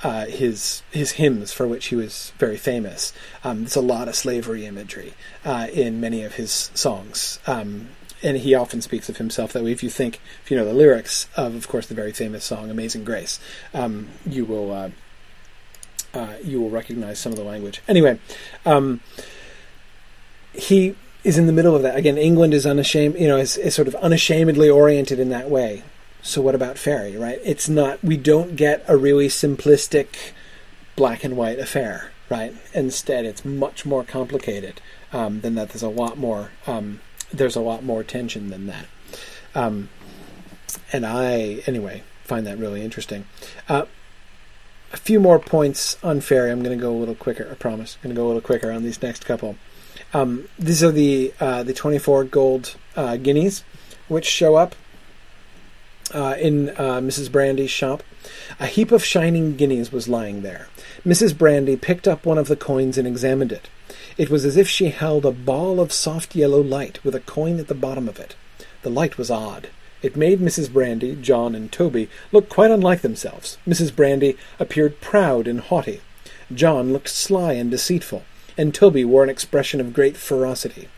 uh, 0.03 0.27
his 0.27 0.83
his 0.91 1.13
hymns 1.13 1.53
for 1.53 1.67
which 1.69 1.87
he 1.87 1.97
was 1.97 2.33
very 2.39 2.57
famous. 2.57 3.13
Um, 3.45 3.61
there's 3.61 3.77
a 3.77 3.83
lot 3.83 4.09
of 4.09 4.17
slavery 4.17 4.67
imagery 4.67 5.15
uh, 5.45 5.69
in 5.73 6.01
many 6.01 6.23
of 6.25 6.35
his 6.35 6.71
songs. 6.75 7.39
Um, 7.47 7.89
and 8.23 8.37
he 8.37 8.55
often 8.55 8.83
speaks 8.83 9.09
of 9.09 9.17
himself 9.17 9.53
that 9.53 9.65
way. 9.65 9.73
If 9.73 9.83
you 9.83 9.91
think, 9.91 10.21
if 10.43 10.51
you 10.51 10.57
know 10.57 10.65
the 10.65 10.75
lyrics 10.75 11.27
of, 11.37 11.55
of 11.55 11.69
course, 11.69 11.87
the 11.87 11.95
very 11.95 12.13
famous 12.13 12.45
song 12.45 12.71
"Amazing 12.71 13.05
Grace," 13.05 13.41
um, 13.73 14.09
you 14.27 14.45
will 14.45 14.73
uh, 14.73 14.91
uh 16.13 16.35
you 16.43 16.61
will 16.61 16.71
recognize 16.71 17.19
some 17.19 17.33
of 17.33 17.39
the 17.39 17.45
language. 17.45 17.83
Anyway, 17.89 18.19
um, 18.67 19.01
he 20.53 20.97
is 21.25 21.39
in 21.39 21.47
the 21.47 21.53
middle 21.53 21.77
of 21.77 21.83
that. 21.83 21.97
Again, 21.97 22.19
England 22.19 22.55
is 22.55 22.67
unashamed, 22.67 23.19
you 23.19 23.29
know, 23.29 23.37
is, 23.37 23.57
is 23.57 23.75
sort 23.75 23.89
of 23.89 23.95
unashamedly 23.97 24.71
oriented 24.71 25.19
in 25.19 25.29
that 25.31 25.51
way. 25.51 25.83
So 26.23 26.43
what 26.43 26.55
about 26.55 26.79
fairy, 26.79 27.17
right? 27.17 27.41
It's 27.45 27.69
not 27.69 28.03
we 28.05 28.17
don't 28.17 28.57
get 28.57 28.85
a 28.87 28.97
really 28.97 29.29
simplistic 29.29 30.33
black 30.97 31.25
and 31.25 31.37
white 31.37 31.59
affair, 31.59 32.13
right? 32.29 32.55
Instead, 32.75 33.25
it's 33.25 33.45
much 33.45 33.87
more 33.87 34.05
complicated 34.05 34.81
um, 35.13 35.41
than 35.41 35.55
that. 35.55 35.71
There's 35.71 35.83
a 35.83 35.89
lot 35.89 36.19
more. 36.19 36.51
Um, 36.67 37.01
there's 37.33 37.57
a 37.57 37.61
lot 37.61 37.85
more 37.85 38.03
tension 38.03 38.51
than 38.51 38.67
that. 38.67 38.87
Um, 39.55 39.89
and 40.93 41.07
I, 41.07 41.63
anyway, 41.67 42.03
find 42.25 42.47
that 42.47 42.59
really 42.59 42.83
interesting. 42.83 43.25
Uh, 43.69 43.87
a 44.93 44.97
few 44.97 45.21
more 45.21 45.39
points 45.39 45.97
on 46.03 46.21
fairy. 46.21 46.51
I'm 46.51 46.63
going 46.63 46.77
to 46.77 46.83
go 46.83 46.95
a 46.95 46.99
little 46.99 47.15
quicker. 47.15 47.49
I 47.51 47.55
promise. 47.55 47.97
I'm 47.97 48.03
going 48.03 48.15
to 48.15 48.21
go 48.21 48.27
a 48.27 48.29
little 48.29 48.43
quicker 48.43 48.71
on 48.71 48.83
these 48.83 49.01
next 49.01 49.25
couple. 49.25 49.57
Um, 50.13 50.49
these 50.59 50.83
are 50.83 50.91
the 50.91 51.33
uh, 51.41 51.63
the 51.63 51.73
24 51.73 52.25
gold 52.25 52.77
uh, 52.97 53.17
guineas, 53.17 53.65
which 54.09 54.27
show 54.27 54.57
up 54.57 54.75
uh, 56.13 56.37
in 56.39 56.71
uh, 56.71 57.01
Mrs. 57.01 57.31
Brandy's 57.31 57.71
shop. 57.71 58.03
A 58.59 58.67
heap 58.67 58.93
of 58.93 59.05
shining 59.05 59.57
guineas 59.57 59.93
was 59.93 60.09
lying 60.09 60.43
there. 60.43 60.69
Mrs. 61.05 61.37
Brandy 61.37 61.77
picked 61.77 62.07
up 62.07 62.27
one 62.27 62.39
of 62.39 62.49
the 62.49 62.57
coins 62.57 62.99
and 62.99 63.07
examined 63.07 63.53
it. 63.53 63.69
It 64.17 64.31
was 64.31 64.45
as 64.45 64.57
if 64.57 64.69
she 64.69 64.91
held 64.91 65.25
a 65.25 65.33
ball 65.33 65.81
of 65.81 65.93
soft 65.93 66.35
yellow 66.35 66.61
light 66.61 67.03
with 67.05 67.15
a 67.15 67.21
coin 67.21 67.59
at 67.59 67.69
the 67.69 67.75
bottom 67.75 68.09
of 68.09 68.19
it. 68.19 68.37
The 68.83 68.91
light 68.91 69.17
was 69.17 69.31
odd. 69.31 69.69
It 70.03 70.17
made 70.17 70.41
Mrs. 70.41 70.73
Brandy, 70.73 71.15
John, 71.17 71.55
and 71.55 71.71
Toby 71.71 72.09
look 72.33 72.49
quite 72.49 72.71
unlike 72.71 73.03
themselves. 73.03 73.59
Mrs. 73.67 73.95
Brandy 73.95 74.37
appeared 74.59 75.01
proud 75.01 75.47
and 75.47 75.61
haughty. 75.61 76.01
John 76.53 76.93
looked 76.93 77.09
sly 77.09 77.53
and 77.53 77.71
deceitful, 77.71 78.25
and 78.57 78.75
Toby 78.75 79.05
wore 79.05 79.23
an 79.25 79.31
expression 79.31 79.81
of 79.81 79.93
great 79.93 80.17
ferocity. 80.17 80.89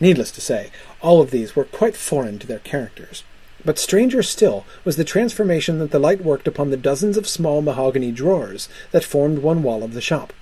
Needless 0.00 0.30
to 0.32 0.40
say, 0.40 0.70
all 1.00 1.20
of 1.20 1.30
these 1.30 1.54
were 1.54 1.64
quite 1.64 1.96
foreign 1.96 2.38
to 2.38 2.46
their 2.46 2.58
characters. 2.58 3.22
But 3.64 3.78
stranger 3.78 4.22
still 4.22 4.64
was 4.84 4.96
the 4.96 5.04
transformation 5.04 5.78
that 5.78 5.90
the 5.90 5.98
light 5.98 6.24
worked 6.24 6.48
upon 6.48 6.70
the 6.70 6.76
dozens 6.76 7.16
of 7.16 7.28
small 7.28 7.60
mahogany 7.60 8.10
drawers 8.10 8.68
that 8.90 9.04
formed 9.04 9.40
one 9.40 9.62
wall 9.62 9.82
of 9.82 9.92
the 9.92 10.00
shop. 10.00 10.32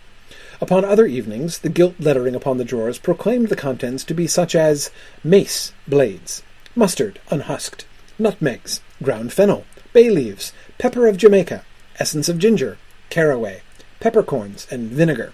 Upon 0.60 0.84
other 0.84 1.06
evenings, 1.06 1.58
the 1.58 1.68
gilt 1.68 1.94
lettering 1.98 2.34
upon 2.34 2.58
the 2.58 2.64
drawers 2.64 2.98
proclaimed 2.98 3.48
the 3.48 3.56
contents 3.56 4.04
to 4.04 4.14
be 4.14 4.26
such 4.26 4.54
as 4.54 4.90
mace 5.24 5.72
blades, 5.86 6.42
mustard 6.74 7.20
unhusked, 7.30 7.86
nutmegs, 8.18 8.80
ground 9.02 9.32
fennel, 9.32 9.64
bay 9.92 10.10
leaves, 10.10 10.52
pepper 10.78 11.06
of 11.06 11.16
Jamaica, 11.16 11.64
essence 11.98 12.28
of 12.28 12.38
ginger, 12.38 12.78
caraway, 13.10 13.62
peppercorns, 14.00 14.66
and 14.70 14.90
vinegar, 14.90 15.32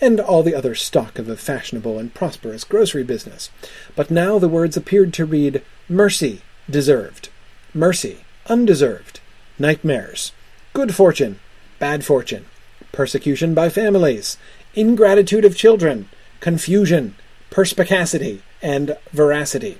and 0.00 0.20
all 0.20 0.42
the 0.42 0.54
other 0.54 0.74
stock 0.74 1.18
of 1.18 1.28
a 1.28 1.36
fashionable 1.36 1.98
and 1.98 2.14
prosperous 2.14 2.64
grocery 2.64 3.04
business. 3.04 3.50
But 3.96 4.10
now 4.10 4.38
the 4.38 4.48
words 4.48 4.76
appeared 4.76 5.14
to 5.14 5.24
read 5.24 5.62
mercy 5.88 6.42
deserved, 6.68 7.28
mercy 7.72 8.24
undeserved, 8.46 9.20
nightmares, 9.58 10.32
good 10.72 10.94
fortune, 10.94 11.40
bad 11.78 12.04
fortune, 12.04 12.44
persecution 12.92 13.54
by 13.54 13.68
families, 13.68 14.36
ingratitude 14.74 15.44
of 15.44 15.56
children, 15.56 16.08
confusion, 16.40 17.14
perspicacity, 17.50 18.42
and 18.62 18.96
veracity. 19.12 19.78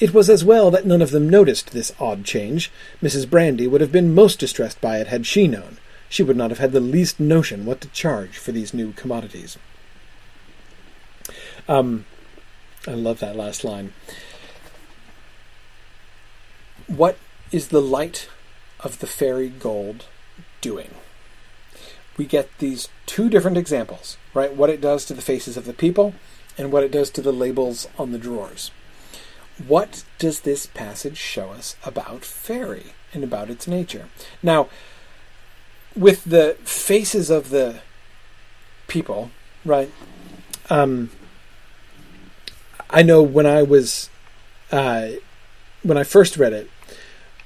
It 0.00 0.12
was 0.12 0.28
as 0.28 0.44
well 0.44 0.70
that 0.70 0.86
none 0.86 1.02
of 1.02 1.10
them 1.10 1.28
noticed 1.28 1.70
this 1.70 1.92
odd 2.00 2.24
change. 2.24 2.72
Mrs. 3.00 3.28
Brandy 3.28 3.66
would 3.66 3.80
have 3.80 3.92
been 3.92 4.14
most 4.14 4.40
distressed 4.40 4.80
by 4.80 4.98
it 4.98 5.06
had 5.06 5.26
she 5.26 5.46
known. 5.46 5.78
She 6.08 6.22
would 6.22 6.36
not 6.36 6.50
have 6.50 6.58
had 6.58 6.72
the 6.72 6.80
least 6.80 7.20
notion 7.20 7.64
what 7.64 7.80
to 7.82 7.88
charge 7.88 8.36
for 8.36 8.52
these 8.52 8.74
new 8.74 8.92
commodities. 8.92 9.58
Um, 11.68 12.04
I 12.86 12.92
love 12.92 13.20
that 13.20 13.36
last 13.36 13.62
line. 13.62 13.92
What 16.86 17.16
is 17.50 17.68
the 17.68 17.82
light 17.82 18.28
of 18.80 18.98
the 18.98 19.06
fairy 19.06 19.48
gold 19.48 20.06
doing? 20.60 20.94
We 22.16 22.26
get 22.26 22.50
these 22.58 22.88
two 23.06 23.28
different 23.28 23.56
examples, 23.56 24.16
right? 24.34 24.54
What 24.54 24.70
it 24.70 24.80
does 24.80 25.04
to 25.06 25.14
the 25.14 25.22
faces 25.22 25.56
of 25.56 25.64
the 25.64 25.72
people 25.72 26.14
and 26.58 26.70
what 26.70 26.84
it 26.84 26.92
does 26.92 27.10
to 27.10 27.22
the 27.22 27.32
labels 27.32 27.88
on 27.98 28.12
the 28.12 28.18
drawers. 28.18 28.70
What 29.66 30.04
does 30.18 30.40
this 30.40 30.66
passage 30.66 31.16
show 31.16 31.50
us 31.50 31.76
about 31.84 32.24
fairy 32.24 32.92
and 33.12 33.22
about 33.22 33.50
its 33.50 33.66
nature? 33.66 34.08
Now, 34.42 34.68
with 35.94 36.24
the 36.24 36.56
faces 36.64 37.30
of 37.30 37.50
the 37.50 37.80
people, 38.88 39.30
right? 39.64 39.90
Um, 40.70 41.10
I 42.90 43.02
know 43.02 43.22
when 43.22 43.46
I 43.46 43.62
was 43.62 44.10
uh, 44.70 45.08
when 45.82 45.98
I 45.98 46.04
first 46.04 46.36
read 46.36 46.52
it, 46.52 46.70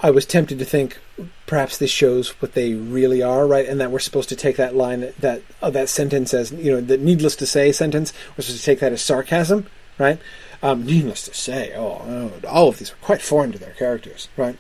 I 0.01 0.11
was 0.11 0.27
tempted 0.27 0.59
to 0.59 0.65
think 0.65 0.99
perhaps 1.47 1.79
this 1.79 1.91
shows 1.91 2.29
what 2.43 2.53
they 2.53 2.75
really 2.75 3.23
are, 3.23 3.47
right? 3.47 3.67
And 3.67 3.81
that 3.81 3.91
we're 3.91 3.99
supposed 3.99 4.29
to 4.29 4.37
take 4.37 4.57
that 4.57 4.77
line, 4.77 5.13
that 5.19 5.43
uh, 5.63 5.71
that 5.71 5.89
sentence 5.89 6.35
as 6.35 6.53
you 6.53 6.73
know, 6.73 6.81
the 6.81 6.99
needless 6.99 7.37
to 7.37 7.47
say 7.47 7.73
sentence. 7.73 8.13
We're 8.37 8.43
supposed 8.43 8.61
to 8.61 8.65
take 8.65 8.81
that 8.81 8.93
as 8.93 9.01
sarcasm, 9.01 9.67
right? 9.99 10.19
Um, 10.63 10.85
needless 10.85 11.23
to 11.25 11.35
say, 11.35 11.73
oh, 11.75 12.03
oh, 12.05 12.33
all 12.49 12.69
of 12.69 12.79
these 12.79 12.93
are 12.93 12.97
quite 12.97 13.23
foreign 13.23 13.53
to 13.53 13.59
their 13.59 13.73
characters, 13.73 14.29
right? 14.37 14.59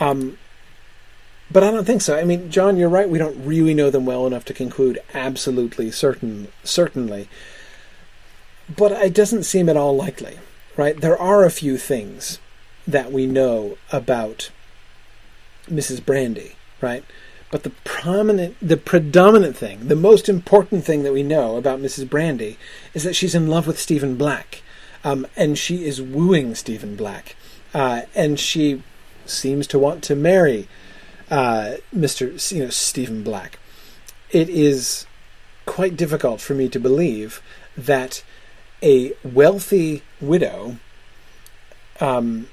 Um, 0.00 0.38
but 1.50 1.62
I 1.62 1.70
don't 1.70 1.84
think 1.84 2.02
so. 2.02 2.18
I 2.18 2.24
mean, 2.24 2.50
John, 2.50 2.76
you're 2.76 2.88
right. 2.88 3.08
We 3.08 3.18
don't 3.18 3.46
really 3.46 3.74
know 3.74 3.90
them 3.90 4.06
well 4.06 4.26
enough 4.26 4.44
to 4.46 4.54
conclude 4.54 4.98
absolutely 5.14 5.92
certain, 5.92 6.48
certainly. 6.64 7.28
But 8.74 8.90
it 8.92 9.14
doesn't 9.14 9.44
seem 9.44 9.68
at 9.68 9.76
all 9.76 9.94
likely, 9.94 10.40
right? 10.76 11.00
There 11.00 11.16
are 11.16 11.44
a 11.44 11.50
few 11.50 11.78
things 11.78 12.40
that 12.86 13.12
we 13.12 13.26
know 13.26 13.76
about 13.92 14.50
Mrs. 15.68 16.04
Brandy, 16.04 16.56
right? 16.80 17.04
But 17.50 17.62
the 17.62 17.70
prominent, 17.84 18.56
the 18.60 18.76
predominant 18.76 19.56
thing, 19.56 19.88
the 19.88 19.96
most 19.96 20.28
important 20.28 20.84
thing 20.84 21.02
that 21.02 21.12
we 21.12 21.22
know 21.22 21.56
about 21.56 21.80
Mrs. 21.80 22.08
Brandy 22.08 22.58
is 22.94 23.04
that 23.04 23.14
she's 23.14 23.34
in 23.34 23.48
love 23.48 23.66
with 23.66 23.78
Stephen 23.78 24.16
Black, 24.16 24.62
um, 25.04 25.26
and 25.36 25.56
she 25.56 25.84
is 25.84 26.02
wooing 26.02 26.54
Stephen 26.54 26.96
Black, 26.96 27.36
uh, 27.72 28.02
and 28.14 28.38
she 28.38 28.82
seems 29.26 29.66
to 29.68 29.78
want 29.78 30.02
to 30.04 30.16
marry 30.16 30.68
uh, 31.30 31.76
Mr. 31.94 32.52
You 32.52 32.64
know 32.64 32.70
Stephen 32.70 33.22
Black. 33.22 33.58
It 34.30 34.48
is 34.48 35.06
quite 35.66 35.96
difficult 35.96 36.40
for 36.40 36.54
me 36.54 36.68
to 36.68 36.80
believe 36.80 37.42
that 37.76 38.24
a 38.82 39.12
wealthy 39.24 40.02
widow 40.20 40.76
um, 42.00 42.48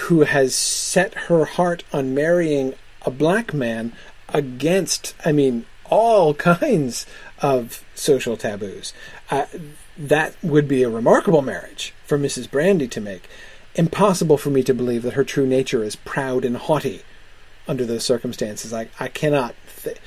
who 0.00 0.22
has 0.22 0.54
set 0.54 1.14
her 1.14 1.44
heart 1.44 1.84
on 1.92 2.14
marrying 2.14 2.74
a 3.02 3.10
black 3.10 3.52
man 3.54 3.92
against, 4.28 5.14
I 5.24 5.32
mean, 5.32 5.66
all 5.84 6.34
kinds 6.54 7.06
of 7.40 7.84
social 7.94 8.36
taboos. 8.36 8.92
Uh, 9.30 9.46
that 9.96 10.34
would 10.42 10.68
be 10.68 10.82
a 10.82 10.90
remarkable 10.90 11.42
marriage 11.42 11.94
for 12.06 12.18
Mrs. 12.18 12.50
Brandy 12.50 12.88
to 12.88 13.00
make. 13.00 13.28
Impossible 13.74 14.36
for 14.36 14.50
me 14.50 14.62
to 14.64 14.74
believe 14.74 15.02
that 15.02 15.14
her 15.14 15.24
true 15.24 15.46
nature 15.46 15.84
is 15.84 15.96
proud 15.96 16.44
and 16.44 16.56
haughty 16.56 17.02
under 17.68 17.84
those 17.84 18.04
circumstances. 18.04 18.72
I, 18.72 18.88
I 18.98 19.08
cannot. 19.08 19.54
Th- 19.82 19.98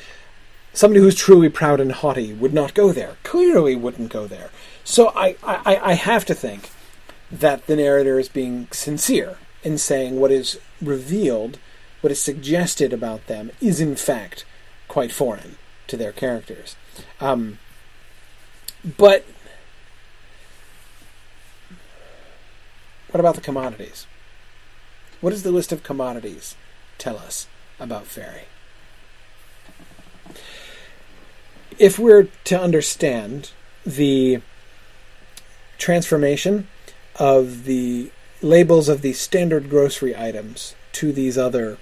somebody 0.74 1.00
who's 1.00 1.16
truly 1.16 1.50
proud 1.50 1.80
and 1.80 1.92
haughty 1.92 2.34
would 2.34 2.54
not 2.54 2.74
go 2.74 2.92
there. 2.92 3.18
Clearly 3.24 3.76
wouldn't 3.76 4.12
go 4.12 4.28
there. 4.28 4.50
So 4.84 5.14
I, 5.16 5.38
I, 5.44 5.80
I 5.82 5.94
have 5.94 6.26
to 6.26 6.34
think 6.34 6.72
that 7.32 7.68
the 7.68 7.76
narrator 7.76 8.20
is 8.20 8.28
being 8.28 8.68
sincere 8.72 9.38
in 9.64 9.78
saying 9.78 10.20
what 10.20 10.32
is 10.32 10.60
revealed, 10.82 11.58
what 12.02 12.12
is 12.12 12.22
suggested 12.22 12.94
about 12.94 13.28
them, 13.28 13.52
is 13.62 13.80
in 13.80 13.96
fact 13.96 14.46
quite 14.88 15.12
foreign 15.12 15.58
to 15.88 15.98
their 15.98 16.12
characters. 16.12 16.76
Um, 17.20 17.60
but 18.98 19.26
what 23.10 23.20
about 23.20 23.36
the 23.36 23.42
commodities? 23.42 24.08
What 25.22 25.30
does 25.30 25.44
the 25.44 25.52
list 25.52 25.72
of 25.72 25.84
commodities 25.84 26.56
tell 26.98 27.18
us 27.18 27.48
about 27.80 28.06
fairy? 28.06 28.44
If 31.80 31.98
we're 31.98 32.28
to 32.44 32.60
understand 32.60 33.52
the 33.86 34.42
transformation 35.78 36.68
of 37.16 37.66
the 37.66 38.12
labels 38.44 38.90
of 38.90 39.02
these 39.02 39.20
standard 39.20 39.70
grocery 39.70 40.16
items 40.16 40.76
to 40.94 41.12
these 41.12 41.38
other 41.38 41.78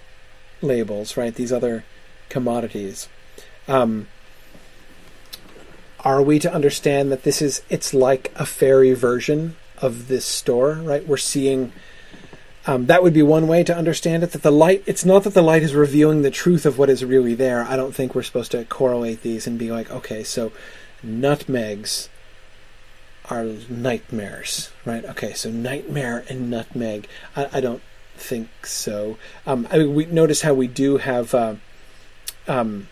labels, 0.61 1.17
right? 1.17 1.33
These 1.33 1.51
other 1.51 1.83
commodities. 2.29 3.09
Um, 3.67 4.07
are 6.03 6.21
we 6.21 6.39
to 6.39 6.51
understand 6.51 7.11
that 7.11 7.23
this 7.23 7.41
is 7.41 7.61
it's 7.69 7.93
like 7.93 8.31
a 8.35 8.45
fairy 8.45 8.93
version 8.93 9.55
of 9.79 10.07
this 10.07 10.25
store, 10.25 10.73
right? 10.73 11.07
We're 11.07 11.17
seeing 11.17 11.73
um, 12.67 12.85
that 12.85 13.01
would 13.01 13.13
be 13.13 13.23
one 13.23 13.47
way 13.47 13.63
to 13.63 13.75
understand 13.75 14.23
it. 14.23 14.31
That 14.31 14.43
the 14.43 14.51
light, 14.51 14.83
it's 14.85 15.03
not 15.03 15.23
that 15.23 15.33
the 15.33 15.41
light 15.41 15.63
is 15.63 15.73
revealing 15.73 16.21
the 16.21 16.29
truth 16.29 16.65
of 16.65 16.77
what 16.77 16.89
is 16.89 17.03
really 17.03 17.33
there. 17.33 17.63
I 17.63 17.75
don't 17.75 17.93
think 17.93 18.13
we're 18.13 18.21
supposed 18.21 18.51
to 18.51 18.65
correlate 18.65 19.23
these 19.23 19.47
and 19.47 19.57
be 19.57 19.71
like, 19.71 19.89
okay, 19.89 20.23
so 20.23 20.51
nutmegs 21.01 22.09
are 23.31 23.45
nightmares, 23.69 24.71
right? 24.83 25.05
Okay, 25.05 25.31
so 25.31 25.49
nightmare 25.49 26.25
and 26.27 26.49
nutmeg. 26.49 27.07
I, 27.33 27.47
I 27.53 27.61
don't 27.61 27.81
think 28.17 28.65
so. 28.65 29.17
Um, 29.47 29.67
I 29.71 29.77
mean, 29.77 29.95
we 29.95 30.05
notice 30.05 30.41
how 30.41 30.53
we 30.53 30.67
do 30.67 30.97
have 30.97 31.33
uh, 31.33 31.55
um, 32.47 32.89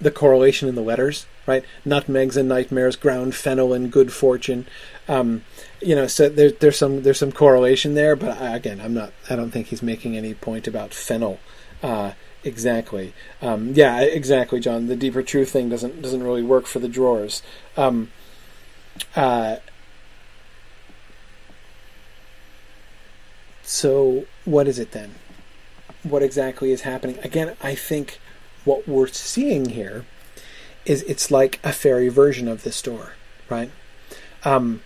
the 0.00 0.12
correlation 0.12 0.68
in 0.68 0.76
the 0.76 0.82
letters, 0.82 1.26
right? 1.46 1.64
Nutmegs 1.84 2.36
and 2.36 2.48
nightmares, 2.48 2.94
ground 2.94 3.34
fennel 3.34 3.72
and 3.72 3.90
good 3.90 4.12
fortune. 4.12 4.66
Um, 5.08 5.44
you 5.80 5.96
know, 5.96 6.06
so 6.06 6.28
there's 6.28 6.54
there's 6.54 6.78
some 6.78 7.02
there's 7.02 7.18
some 7.18 7.32
correlation 7.32 7.94
there, 7.94 8.14
but 8.14 8.40
I, 8.40 8.54
again, 8.54 8.80
I'm 8.80 8.94
not. 8.94 9.12
I 9.28 9.34
don't 9.34 9.50
think 9.50 9.66
he's 9.66 9.82
making 9.82 10.16
any 10.16 10.32
point 10.32 10.68
about 10.68 10.94
fennel. 10.94 11.40
Uh, 11.82 12.12
exactly. 12.44 13.14
Um, 13.40 13.72
yeah, 13.74 14.00
exactly, 14.00 14.60
John. 14.60 14.86
The 14.86 14.94
deeper 14.94 15.24
truth 15.24 15.50
thing 15.50 15.68
doesn't 15.68 16.02
doesn't 16.02 16.22
really 16.22 16.44
work 16.44 16.66
for 16.66 16.78
the 16.78 16.88
drawers. 16.88 17.42
Um, 17.76 18.12
uh, 19.16 19.56
so, 23.62 24.26
what 24.44 24.68
is 24.68 24.78
it 24.78 24.92
then? 24.92 25.14
What 26.02 26.22
exactly 26.22 26.72
is 26.72 26.82
happening? 26.82 27.18
Again, 27.22 27.56
I 27.62 27.74
think 27.74 28.20
what 28.64 28.88
we're 28.88 29.06
seeing 29.06 29.70
here 29.70 30.04
is 30.84 31.02
it's 31.02 31.30
like 31.30 31.60
a 31.62 31.72
fairy 31.72 32.08
version 32.08 32.48
of 32.48 32.64
the 32.64 32.72
store, 32.72 33.14
right? 33.48 33.70
Um, 34.44 34.82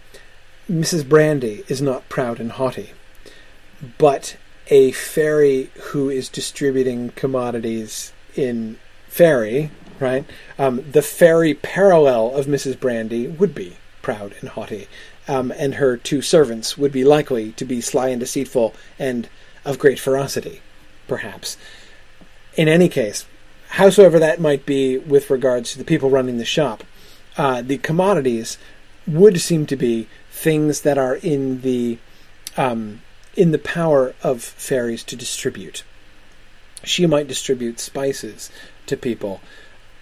Mrs. 0.71 1.09
Brandy 1.09 1.65
is 1.69 1.81
not 1.81 2.09
proud 2.09 2.39
and 2.39 2.53
haughty, 2.53 2.91
but 3.99 4.37
a 4.69 4.93
fairy 4.93 5.71
who 5.75 6.11
is 6.11 6.29
distributing 6.29 7.11
commodities 7.11 8.13
in 8.35 8.79
fairy, 9.09 9.71
right? 10.01 10.25
Um, 10.59 10.91
the 10.91 11.03
fairy 11.03 11.55
parallel 11.55 12.35
of 12.35 12.47
Mrs. 12.47 12.79
Brandy 12.79 13.27
would 13.27 13.55
be 13.55 13.77
proud 14.07 14.37
and 14.39 14.51
haughty, 14.51 14.87
um, 15.27 15.53
and 15.59 15.75
her 15.75 15.97
two 15.97 16.23
servants 16.23 16.79
would 16.79 16.93
be 16.93 17.03
likely 17.03 17.51
to 17.51 17.65
be 17.65 17.81
sly 17.81 18.07
and 18.07 18.21
deceitful 18.21 18.73
and 19.01 19.29
of 19.65 19.81
great 19.81 19.99
ferocity, 19.99 20.61
perhaps. 21.09 21.57
In 22.55 22.69
any 22.69 22.89
case, 22.89 23.27
howsoever 23.71 24.21
that 24.21 24.41
might 24.41 24.65
be 24.65 24.97
with 24.97 25.29
regards 25.29 25.73
to 25.73 25.79
the 25.79 25.85
people 25.85 26.09
running 26.09 26.39
the 26.39 26.45
shop, 26.45 26.85
uh, 27.37 27.63
the 27.63 27.79
commodities 27.79 28.59
would 29.09 29.41
seem 29.41 29.67
to 29.67 29.75
be 29.75 30.07
things 30.31 30.83
that 30.83 30.99
are 30.99 31.17
in 31.17 31.63
the 31.63 31.99
um, 32.57 33.03
in 33.35 33.51
the 33.51 33.59
power 33.59 34.15
of 34.23 34.41
fairies 34.41 35.03
to 35.03 35.17
distribute. 35.17 35.83
She 36.85 37.07
might 37.07 37.27
distribute 37.27 37.81
spices 37.81 38.51
to 38.87 38.97
people. 38.97 39.41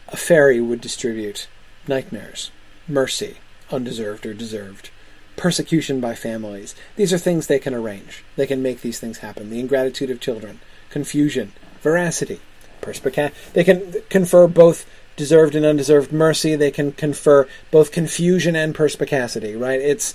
A 0.08 0.16
fairy 0.18 0.60
would 0.60 0.82
distribute 0.82 1.48
nightmares, 1.88 2.50
mercy, 2.86 3.38
undeserved 3.70 4.26
or 4.26 4.34
deserved, 4.34 4.90
persecution 5.36 6.00
by 6.00 6.14
families. 6.14 6.74
These 6.96 7.12
are 7.12 7.18
things 7.18 7.46
they 7.46 7.58
can 7.58 7.74
arrange. 7.74 8.24
They 8.36 8.46
can 8.46 8.62
make 8.62 8.80
these 8.80 9.00
things 9.00 9.18
happen. 9.18 9.50
The 9.50 9.60
ingratitude 9.60 10.10
of 10.10 10.20
children, 10.20 10.60
confusion, 10.90 11.52
veracity, 11.80 12.40
perspica- 12.80 13.32
They 13.52 13.64
can 13.64 13.94
confer 14.08 14.46
both 14.46 14.86
deserved 15.16 15.54
and 15.54 15.64
undeserved 15.64 16.12
mercy. 16.12 16.56
They 16.56 16.70
can 16.70 16.92
confer 16.92 17.48
both 17.70 17.92
confusion 17.92 18.56
and 18.56 18.74
perspicacity. 18.74 19.56
Right? 19.56 19.80
It's 19.80 20.14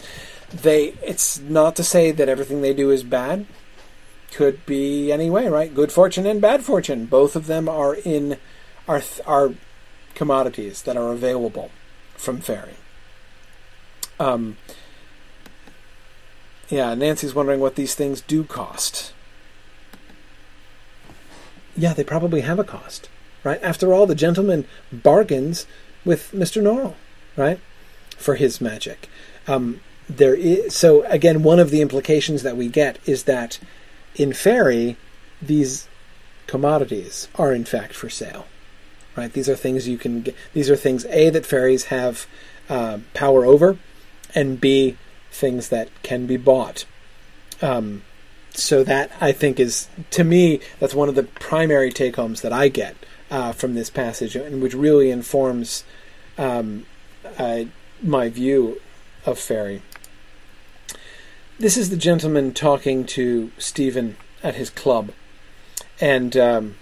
they. 0.54 0.94
It's 1.04 1.40
not 1.40 1.76
to 1.78 1.84
say 1.84 2.12
that 2.12 2.30
everything 2.30 2.62
they 2.62 2.74
do 2.74 2.92
is 2.92 3.04
bad. 3.04 3.46
Could 4.32 4.64
be 4.66 5.12
any 5.12 5.30
way, 5.30 5.48
right? 5.48 5.74
Good 5.74 5.92
fortune 5.92 6.28
and 6.28 6.40
bad 6.40 6.64
fortune. 6.64 7.06
Both 7.06 7.36
of 7.36 7.48
them 7.48 7.68
are 7.68 7.96
in 7.96 8.38
are 8.88 9.02
are 9.26 9.54
commodities 10.14 10.84
that 10.84 10.98
are 10.98 11.12
available 11.12 11.72
from 12.16 12.42
fairy. 12.42 12.76
Um, 14.20 14.58
yeah, 16.70 16.94
Nancy's 16.94 17.34
wondering 17.34 17.60
what 17.60 17.76
these 17.76 17.96
things 17.96 18.22
do 18.22 18.44
cost. 18.44 19.14
Yeah, 21.76 21.94
they 21.94 22.04
probably 22.04 22.42
have 22.42 22.60
a 22.60 22.64
cost, 22.64 23.10
right? 23.44 23.62
After 23.64 23.94
all, 23.94 24.06
the 24.06 24.16
gentleman 24.16 24.68
bargains 24.92 25.66
with 26.04 26.32
Mr. 26.32 26.62
Norrell, 26.62 26.96
right, 27.38 27.60
for 28.18 28.36
his 28.36 28.60
magic. 28.60 29.10
Um, 29.48 29.82
there 30.10 30.36
is 30.36 30.76
so 30.76 31.04
again, 31.04 31.44
one 31.44 31.60
of 31.60 31.70
the 31.70 31.82
implications 31.82 32.44
that 32.44 32.58
we 32.58 32.68
get 32.68 33.00
is 33.08 33.24
that 33.24 33.60
in 34.16 34.34
fairy, 34.34 34.98
these 35.42 35.88
commodities 36.48 37.28
are 37.36 37.54
in 37.54 37.64
fact 37.64 37.94
for 37.94 38.10
sale, 38.10 38.48
right? 39.16 39.32
These 39.32 39.48
are 39.48 39.56
things 39.56 39.88
you 39.88 39.98
can 39.98 40.22
get. 40.22 40.36
These 40.54 40.70
are 40.70 40.76
things 40.76 41.06
a 41.06 41.30
that 41.30 41.46
fairies 41.46 41.86
have 41.86 42.28
uh, 42.70 43.00
power 43.14 43.46
over, 43.46 43.78
and 44.36 44.60
b 44.60 44.98
things 45.32 45.70
that 45.70 45.90
can 46.04 46.26
be 46.26 46.38
bought. 46.38 46.86
Um, 47.62 48.04
so 48.54 48.84
that 48.84 49.12
I 49.22 49.32
think 49.32 49.60
is 49.60 49.88
to 50.12 50.24
me 50.24 50.60
that's 50.80 50.96
one 50.96 51.10
of 51.10 51.16
the 51.16 51.24
primary 51.24 51.92
take 51.92 52.16
homes 52.16 52.42
that 52.42 52.54
I 52.54 52.68
get 52.68 52.96
uh, 53.32 53.54
from 53.54 53.76
this 53.76 53.90
passage, 53.90 54.36
and 54.36 54.62
which 54.62 54.74
really 54.74 55.12
informs 55.12 55.84
um, 56.38 56.86
uh, 57.38 57.66
my 58.02 58.30
view 58.30 58.82
of 59.26 59.38
fairy. 59.38 59.82
This 61.60 61.78
is 61.78 61.90
the 61.90 61.98
gentleman 61.98 62.54
talking 62.54 63.06
to 63.08 63.52
Stephen 63.58 64.16
at 64.42 64.56
his 64.56 64.70
club, 64.70 65.12
and 66.00 66.36
um, 66.38 66.76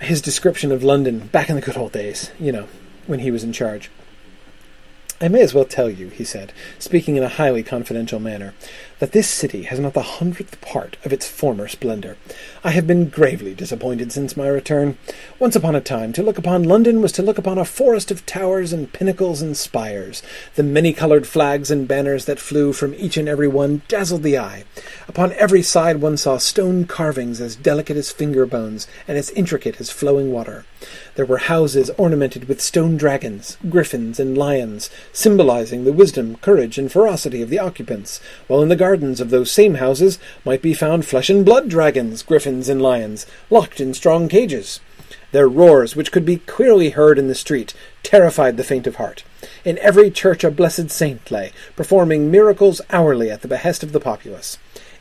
his 0.00 0.20
description 0.20 0.72
of 0.72 0.82
London 0.82 1.26
back 1.28 1.48
in 1.48 1.56
the 1.56 1.62
good 1.62 1.76
old 1.76 1.92
days, 1.92 2.30
you 2.40 2.52
know, 2.52 2.66
when 3.06 3.20
he 3.20 3.30
was 3.30 3.44
in 3.44 3.52
charge. 3.52 3.90
I 5.20 5.28
may 5.28 5.40
as 5.40 5.54
well 5.54 5.64
tell 5.64 5.88
you, 5.88 6.08
he 6.08 6.24
said, 6.24 6.52
speaking 6.78 7.16
in 7.16 7.22
a 7.22 7.28
highly 7.28 7.62
confidential 7.62 8.20
manner, 8.20 8.52
that 8.98 9.12
this 9.12 9.28
city 9.28 9.64
has 9.64 9.78
not 9.78 9.94
the 9.94 10.02
hundredth 10.02 10.60
part 10.60 10.96
of 11.04 11.12
its 11.12 11.28
former 11.28 11.68
splendor. 11.68 12.16
I 12.64 12.70
have 12.70 12.86
been 12.86 13.08
gravely 13.08 13.54
disappointed 13.54 14.10
since 14.10 14.36
my 14.36 14.48
return. 14.48 14.96
Once 15.38 15.54
upon 15.54 15.74
a 15.74 15.80
time, 15.80 16.12
to 16.14 16.22
look 16.22 16.38
upon 16.38 16.62
London 16.62 17.02
was 17.02 17.12
to 17.12 17.22
look 17.22 17.38
upon 17.38 17.58
a 17.58 17.64
forest 17.64 18.10
of 18.10 18.24
towers 18.24 18.72
and 18.72 18.92
pinnacles 18.92 19.42
and 19.42 19.56
spires. 19.56 20.22
The 20.54 20.62
many-coloured 20.62 21.26
flags 21.26 21.70
and 21.70 21.86
banners 21.86 22.24
that 22.24 22.40
flew 22.40 22.72
from 22.72 22.94
each 22.94 23.16
and 23.16 23.28
every 23.28 23.48
one 23.48 23.82
dazzled 23.88 24.22
the 24.22 24.38
eye. 24.38 24.64
Upon 25.08 25.32
every 25.34 25.62
side 25.62 26.00
one 26.00 26.16
saw 26.16 26.38
stone 26.38 26.86
carvings 26.86 27.40
as 27.40 27.56
delicate 27.56 27.96
as 27.96 28.10
finger 28.10 28.46
bones 28.46 28.86
and 29.06 29.18
as 29.18 29.30
intricate 29.30 29.80
as 29.80 29.90
flowing 29.90 30.32
water. 30.32 30.64
There 31.16 31.26
were 31.26 31.38
houses 31.38 31.90
ornamented 31.96 32.48
with 32.48 32.60
stone 32.60 32.96
dragons, 32.96 33.56
griffins, 33.68 34.20
and 34.20 34.36
lions, 34.36 34.90
symbolizing 35.12 35.84
the 35.84 35.92
wisdom, 35.92 36.36
courage, 36.36 36.78
and 36.78 36.92
ferocity 36.92 37.42
of 37.42 37.50
the 37.50 37.58
occupants, 37.58 38.20
while 38.46 38.62
in 38.62 38.68
the 38.68 38.76
gardens 38.86 39.20
of 39.20 39.30
those 39.30 39.50
same 39.50 39.74
houses 39.74 40.16
might 40.44 40.62
be 40.62 40.72
found 40.72 41.04
flesh 41.04 41.28
and 41.28 41.44
blood 41.44 41.68
dragons, 41.68 42.22
griffins, 42.22 42.68
and 42.68 42.80
lions, 42.80 43.26
locked 43.50 43.80
in 43.80 43.92
strong 43.92 44.28
cages. 44.28 44.78
Their 45.32 45.48
roars, 45.48 45.96
which 45.96 46.12
could 46.12 46.24
be 46.24 46.36
clearly 46.36 46.90
heard 46.90 47.18
in 47.18 47.26
the 47.26 47.34
street, 47.34 47.74
terrified 48.04 48.56
the 48.56 48.62
faint 48.62 48.86
of 48.86 48.94
heart. 48.94 49.24
In 49.64 49.76
every 49.78 50.08
church 50.08 50.44
a 50.44 50.52
blessed 50.52 50.92
saint 50.92 51.28
lay, 51.32 51.50
performing 51.74 52.30
miracles 52.30 52.80
hourly 52.90 53.28
at 53.28 53.42
the 53.42 53.48
behest 53.48 53.82
of 53.82 53.90
the 53.90 53.98
populace. 53.98 54.56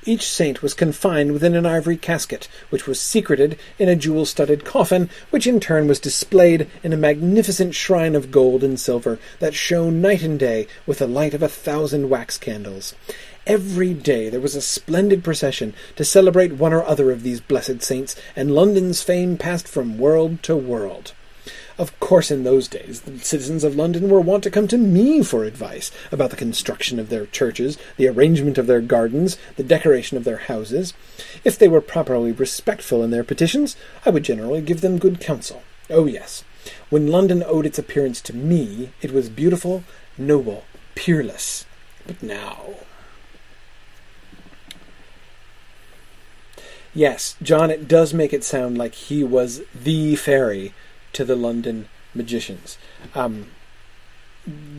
Each 0.08 0.28
saint 0.28 0.62
was 0.62 0.76
confined 0.76 1.32
within 1.32 1.56
an 1.56 1.66
ivory 1.66 1.98
casket, 1.98 2.48
which 2.70 2.86
was 2.86 3.00
secreted 3.00 3.58
in 3.80 3.90
a 3.90 3.96
jewel 3.96 4.26
studded 4.26 4.64
coffin, 4.64 5.10
which 5.32 5.48
in 5.48 5.60
turn 5.60 5.88
was 5.88 6.00
displayed 6.00 6.68
in 6.84 6.94
a 6.94 6.98
magnificent 6.98 7.74
shrine 7.74 8.14
of 8.14 8.30
gold 8.30 8.64
and 8.64 8.80
silver 8.80 9.18
that 9.40 9.56
shone 9.56 10.02
night 10.02 10.22
and 10.22 10.40
day 10.40 10.68
with 10.86 11.00
the 11.00 11.08
light 11.08 11.34
of 11.34 11.42
a 11.42 11.50
thousand 11.50 12.10
wax 12.10 12.38
candles. 12.38 12.94
Every 13.48 13.94
day 13.94 14.30
there 14.30 14.40
was 14.40 14.56
a 14.56 14.62
splendid 14.62 15.24
procession 15.24 15.76
to 15.98 16.04
celebrate 16.04 16.54
one 16.54 16.74
or 16.74 16.84
other 16.84 17.12
of 17.12 17.22
these 17.22 17.40
blessed 17.40 17.84
saints, 17.84 18.16
and 18.36 18.56
London's 18.56 19.04
fame 19.04 19.38
passed 19.38 19.68
from 19.68 20.00
world 20.00 20.42
to 20.44 20.56
world. 20.56 21.14
Of 21.78 22.00
course, 22.00 22.32
in 22.32 22.44
those 22.44 22.68
days, 22.68 23.02
the 23.02 23.20
citizens 23.20 23.64
of 23.64 23.76
London 23.76 24.10
were 24.10 24.20
wont 24.20 24.44
to 24.46 24.50
come 24.50 24.68
to 24.70 24.80
me 24.80 25.22
for 25.22 25.44
advice 25.44 25.92
about 26.12 26.32
the 26.32 26.36
construction 26.36 26.98
of 27.00 27.10
their 27.10 27.28
churches, 27.28 27.78
the 27.98 28.08
arrangement 28.08 28.58
of 28.58 28.66
their 28.66 28.82
gardens, 28.82 29.38
the 29.58 29.64
decoration 29.64 30.18
of 30.18 30.24
their 30.24 30.38
houses. 30.38 30.96
If 31.44 31.60
they 31.60 31.68
were 31.68 31.82
properly 31.82 32.32
respectful 32.32 33.04
in 33.04 33.12
their 33.12 33.24
petitions, 33.24 33.76
I 34.08 34.10
would 34.10 34.24
generally 34.24 34.62
give 34.62 34.82
them 34.82 34.98
good 34.98 35.20
counsel. 35.20 35.62
Oh, 35.90 36.08
yes. 36.08 36.44
When 36.90 37.12
London 37.12 37.44
owed 37.46 37.68
its 37.68 37.78
appearance 37.78 38.22
to 38.22 38.36
me, 38.36 38.90
it 39.04 39.12
was 39.12 39.30
beautiful, 39.30 39.84
noble, 40.18 40.64
peerless. 40.96 41.68
But 42.08 42.24
now. 42.24 42.74
Yes, 46.96 47.36
John, 47.42 47.70
it 47.70 47.90
does 47.90 48.14
make 48.14 48.32
it 48.32 48.46
sound 48.46 48.78
like 48.78 48.96
he 48.96 49.22
was 49.22 49.62
the 49.76 50.16
fairy 50.16 50.74
to 51.12 51.26
the 51.26 51.36
London 51.36 51.90
magicians. 52.14 52.78
Um, 53.14 53.48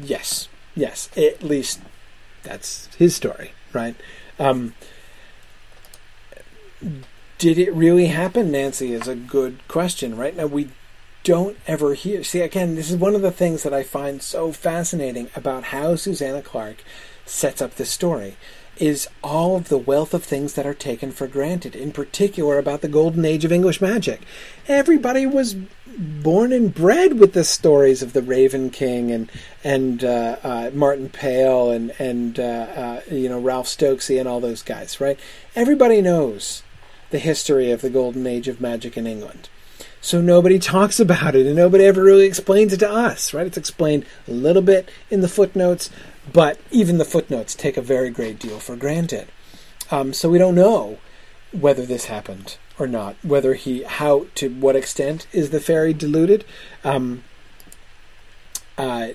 yes, 0.02 0.48
yes, 0.74 1.10
at 1.14 1.42
least 1.42 1.80
that's 2.42 2.86
his 2.96 3.14
story, 3.14 3.52
right? 3.74 3.94
Um, 4.38 4.72
did 7.36 7.58
it 7.58 7.74
really 7.74 8.06
happen, 8.06 8.50
Nancy, 8.50 8.94
is 8.94 9.06
a 9.06 9.14
good 9.14 9.58
question, 9.68 10.16
right? 10.16 10.34
Now, 10.34 10.46
we 10.46 10.70
don't 11.22 11.58
ever 11.66 11.92
hear. 11.92 12.24
See, 12.24 12.40
again, 12.40 12.76
this 12.76 12.90
is 12.90 12.96
one 12.96 13.14
of 13.14 13.20
the 13.20 13.30
things 13.30 13.62
that 13.62 13.74
I 13.74 13.82
find 13.82 14.22
so 14.22 14.52
fascinating 14.52 15.28
about 15.36 15.64
how 15.64 15.96
Susanna 15.96 16.40
Clarke 16.40 16.82
sets 17.26 17.60
up 17.60 17.74
this 17.74 17.90
story 17.90 18.36
is 18.78 19.08
all 19.22 19.56
of 19.56 19.68
the 19.68 19.78
wealth 19.78 20.14
of 20.14 20.24
things 20.24 20.54
that 20.54 20.66
are 20.66 20.74
taken 20.74 21.12
for 21.12 21.26
granted, 21.26 21.74
in 21.74 21.92
particular 21.92 22.58
about 22.58 22.80
the 22.80 22.88
golden 22.88 23.24
age 23.24 23.44
of 23.44 23.52
English 23.52 23.80
magic. 23.80 24.20
Everybody 24.68 25.26
was 25.26 25.56
born 25.98 26.52
and 26.52 26.74
bred 26.74 27.18
with 27.18 27.32
the 27.32 27.44
stories 27.44 28.02
of 28.02 28.12
the 28.12 28.22
Raven 28.22 28.70
King 28.70 29.10
and 29.10 29.30
and 29.64 30.04
uh, 30.04 30.36
uh, 30.42 30.70
Martin 30.74 31.08
Pale 31.08 31.70
and 31.70 31.92
and 31.98 32.38
uh, 32.38 32.42
uh 32.42 33.00
you 33.10 33.28
know 33.28 33.40
Ralph 33.40 33.66
Stokesey 33.66 34.18
and 34.18 34.28
all 34.28 34.40
those 34.40 34.62
guys, 34.62 35.00
right? 35.00 35.18
Everybody 35.54 36.02
knows 36.02 36.62
the 37.10 37.18
history 37.18 37.70
of 37.70 37.80
the 37.80 37.90
golden 37.90 38.26
age 38.26 38.48
of 38.48 38.60
magic 38.60 38.96
in 38.96 39.06
England. 39.06 39.48
So 40.00 40.20
nobody 40.20 40.58
talks 40.58 41.00
about 41.00 41.34
it 41.34 41.46
and 41.46 41.56
nobody 41.56 41.84
ever 41.84 42.02
really 42.02 42.26
explains 42.26 42.72
it 42.72 42.78
to 42.78 42.88
us, 42.88 43.34
right? 43.34 43.46
It's 43.46 43.56
explained 43.56 44.04
a 44.28 44.30
little 44.30 44.62
bit 44.62 44.88
in 45.10 45.20
the 45.20 45.28
footnotes, 45.28 45.90
but 46.32 46.60
even 46.70 46.98
the 46.98 47.04
footnotes 47.04 47.54
take 47.54 47.76
a 47.76 47.82
very 47.82 48.10
great 48.10 48.38
deal 48.38 48.58
for 48.58 48.76
granted. 48.76 49.28
Um, 49.90 50.12
so 50.12 50.28
we 50.28 50.38
don't 50.38 50.54
know 50.54 50.98
whether 51.52 51.86
this 51.86 52.06
happened 52.06 52.56
or 52.78 52.86
not, 52.86 53.16
whether 53.22 53.54
he, 53.54 53.82
how, 53.84 54.26
to 54.34 54.48
what 54.50 54.76
extent 54.76 55.26
is 55.32 55.50
the 55.50 55.60
fairy 55.60 55.94
deluded. 55.94 56.44
Um, 56.84 57.24
uh, 58.76 59.08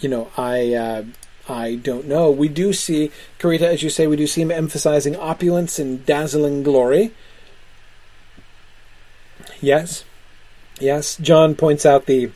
you 0.00 0.08
know, 0.08 0.30
I, 0.36 0.74
uh, 0.74 1.04
I 1.48 1.76
don't 1.76 2.06
know. 2.06 2.30
We 2.30 2.48
do 2.48 2.72
see 2.72 3.10
Karita, 3.38 3.62
as 3.62 3.82
you 3.82 3.90
say, 3.90 4.06
we 4.06 4.16
do 4.16 4.26
see 4.26 4.42
him 4.42 4.50
emphasizing 4.50 5.16
opulence 5.16 5.78
and 5.78 6.04
dazzling 6.04 6.62
glory. 6.62 7.12
Yes. 9.60 10.04
Yes. 10.78 11.16
John 11.16 11.54
points 11.54 11.86
out 11.86 12.06
the 12.06 12.30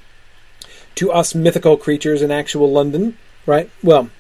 to 0.97 1.11
us 1.11 1.35
mythical 1.35 1.77
creatures 1.77 2.23
in 2.23 2.31
actual 2.31 2.71
London, 2.71 3.19
right? 3.47 3.71
Well, 3.83 4.11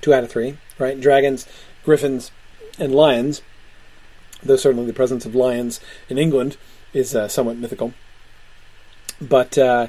two 0.00 0.14
out 0.14 0.24
of 0.24 0.30
three, 0.30 0.58
right? 0.78 1.00
Dragons, 1.00 1.46
griffins, 1.84 2.30
and 2.78 2.94
lions. 2.94 3.42
Though 4.42 4.56
certainly 4.56 4.86
the 4.86 4.92
presence 4.92 5.24
of 5.24 5.34
lions 5.34 5.80
in 6.08 6.18
England 6.18 6.56
is 6.92 7.14
uh, 7.14 7.28
somewhat 7.28 7.56
mythical. 7.56 7.94
But 9.20 9.56
uh, 9.56 9.88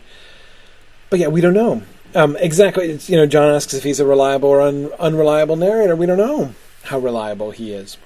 but 1.09 1.19
yeah, 1.19 1.27
we 1.27 1.41
don't 1.41 1.53
know 1.53 1.83
um, 2.15 2.35
exactly. 2.37 2.89
It's, 2.89 3.09
you 3.09 3.17
know, 3.17 3.25
John 3.25 3.53
asks 3.53 3.73
if 3.73 3.83
he's 3.83 3.99
a 3.99 4.05
reliable 4.05 4.49
or 4.49 4.61
un- 4.61 4.91
unreliable 4.99 5.55
narrator. 5.55 5.95
We 5.95 6.05
don't 6.05 6.17
know 6.17 6.53
how 6.83 6.99
reliable 6.99 7.51
he 7.51 7.73
is. 7.73 7.97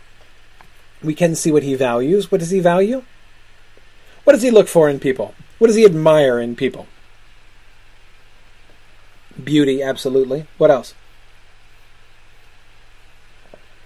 We 1.04 1.14
can 1.16 1.36
see 1.36 1.52
what 1.52 1.64
he 1.64 1.76
values. 1.76 2.32
What 2.32 2.40
does 2.40 2.52
he 2.52 2.60
value? 2.60 3.04
What 4.24 4.34
does 4.34 4.42
he 4.42 4.52
look 4.52 4.68
for 4.68 4.90
in 4.90 5.00
people? 5.00 5.34
What 5.58 5.68
does 5.68 5.76
he 5.76 5.86
admire 5.86 6.40
in 6.40 6.56
people? 6.56 6.88
Beauty, 9.44 9.82
absolutely. 9.82 10.46
What 10.58 10.72
else? 10.72 10.94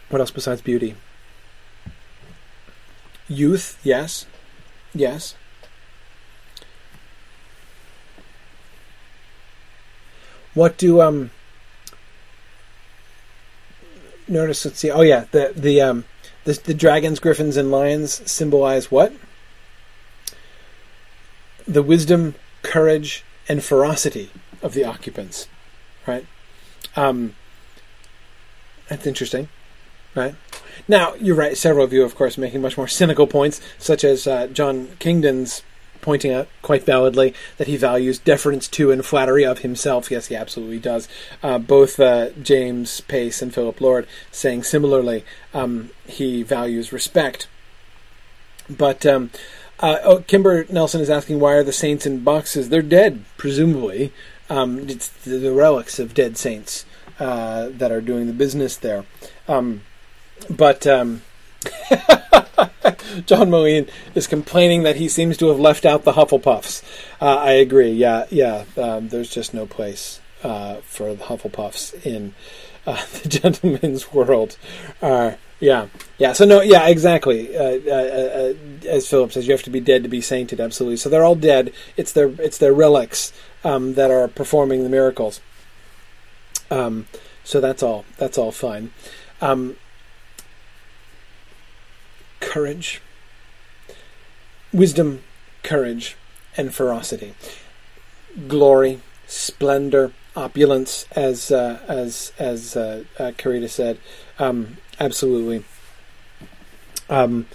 What 0.09 0.19
else 0.21 0.31
besides 0.31 0.61
beauty? 0.61 0.95
Youth, 3.27 3.79
yes. 3.83 4.25
Yes. 4.93 5.35
What 10.53 10.77
do 10.77 11.01
um 11.01 11.31
notice 14.27 14.65
let's 14.65 14.79
see 14.79 14.89
oh 14.89 15.01
yeah 15.01 15.25
the 15.31 15.53
the 15.55 15.81
um 15.81 16.05
the, 16.45 16.53
the 16.53 16.73
dragons 16.73 17.19
griffins 17.19 17.57
and 17.57 17.69
lions 17.69 18.21
symbolize 18.29 18.89
what 18.89 19.13
the 21.67 21.83
wisdom 21.83 22.33
courage 22.63 23.23
and 23.47 23.63
ferocity 23.63 24.31
of 24.65 24.73
the 24.73 24.83
occupants 24.83 25.47
right 26.07 26.25
um 26.95 27.35
that's 28.89 29.07
interesting 29.07 29.47
right 30.15 30.35
now 30.87 31.13
you're 31.15 31.35
right 31.35 31.57
several 31.57 31.85
of 31.85 31.93
you 31.93 32.03
of 32.03 32.15
course 32.15 32.37
making 32.37 32.61
much 32.61 32.77
more 32.77 32.87
cynical 32.87 33.27
points 33.27 33.61
such 33.77 34.03
as 34.03 34.27
uh, 34.27 34.47
john 34.47 34.89
kingdon's 34.99 35.61
pointing 36.05 36.31
out 36.31 36.47
quite 36.61 36.85
validly 36.85 37.33
that 37.57 37.65
he 37.65 37.75
values 37.75 38.19
deference 38.19 38.67
to 38.67 38.91
and 38.91 39.03
flattery 39.03 39.43
of 39.43 39.59
himself. 39.59 40.11
Yes, 40.11 40.27
he 40.27 40.35
absolutely 40.35 40.77
does. 40.77 41.09
Uh, 41.41 41.57
both 41.57 41.99
uh, 41.99 42.29
James 42.41 43.01
Pace 43.01 43.41
and 43.41 43.51
Philip 43.51 43.81
Lord 43.81 44.07
saying 44.31 44.63
similarly 44.63 45.25
um, 45.51 45.89
he 46.07 46.43
values 46.43 46.93
respect. 46.93 47.47
But 48.69 49.03
um, 49.03 49.31
uh, 49.79 49.97
oh, 50.03 50.19
Kimber 50.19 50.65
Nelson 50.69 51.01
is 51.01 51.09
asking 51.09 51.39
why 51.39 51.53
are 51.53 51.63
the 51.63 51.73
saints 51.73 52.05
in 52.05 52.23
boxes? 52.23 52.69
They're 52.69 52.83
dead, 52.83 53.25
presumably. 53.37 54.13
Um, 54.49 54.89
it's 54.89 55.07
the, 55.07 55.37
the, 55.37 55.53
relics 55.53 55.97
of 55.99 56.13
dead 56.13 56.37
saints 56.37 56.85
uh, 57.19 57.69
that 57.71 57.91
are 57.91 58.01
doing 58.01 58.27
the 58.27 58.33
business 58.33 58.77
there. 58.77 59.05
Um, 59.47 59.81
but 60.49 60.85
um, 60.85 61.23
John 63.25 63.49
Moline 63.49 63.87
is 64.13 64.27
complaining 64.27 64.83
that 64.83 64.97
he 64.97 65.07
seems 65.07 65.37
to 65.37 65.47
have 65.47 65.59
left 65.59 65.85
out 65.85 66.03
the 66.03 66.13
Hufflepuffs. 66.13 66.83
Uh, 67.19 67.37
I 67.37 67.53
agree. 67.53 67.91
Yeah, 67.91 68.25
yeah. 68.29 68.65
Um, 68.77 69.09
there's 69.09 69.29
just 69.29 69.53
no 69.53 69.65
place 69.65 70.19
uh, 70.43 70.75
for 70.81 71.15
the 71.15 71.23
Hufflepuffs 71.23 72.05
in 72.05 72.35
uh, 72.85 73.05
the 73.23 73.29
gentleman's 73.29 74.13
world. 74.13 74.57
Uh, 75.01 75.33
yeah, 75.59 75.87
yeah. 76.17 76.33
So 76.33 76.45
no, 76.45 76.61
yeah, 76.61 76.87
exactly. 76.87 77.55
Uh, 77.57 77.79
uh, 77.89 78.53
as 78.87 79.07
Philip 79.07 79.31
says, 79.31 79.47
you 79.47 79.53
have 79.53 79.63
to 79.63 79.69
be 79.69 79.79
dead 79.79 80.03
to 80.03 80.09
be 80.09 80.21
sainted. 80.21 80.59
Absolutely. 80.59 80.97
So 80.97 81.09
they're 81.09 81.23
all 81.23 81.35
dead. 81.35 81.73
It's 81.95 82.11
their 82.11 82.29
it's 82.41 82.57
their 82.57 82.73
relics 82.73 83.31
um, 83.63 83.93
that 83.93 84.11
are 84.11 84.27
performing 84.27 84.83
the 84.83 84.89
miracles. 84.89 85.39
Um, 86.69 87.07
so 87.43 87.61
that's 87.61 87.81
all. 87.81 88.05
That's 88.17 88.37
all 88.37 88.51
fine. 88.51 88.91
Um, 89.41 89.77
courage, 92.39 93.01
wisdom, 94.73 95.23
courage, 95.63 96.17
and 96.57 96.73
ferocity, 96.73 97.33
glory, 98.47 99.01
splendor, 99.27 100.11
opulence, 100.35 101.05
as 101.11 101.51
uh, 101.51 101.79
as 101.87 102.33
as 102.37 102.75
uh, 102.75 103.03
uh, 103.17 103.31
Carita 103.37 103.69
said, 103.69 103.99
um, 104.39 104.77
absolutely. 104.99 105.63
Um, 107.09 107.45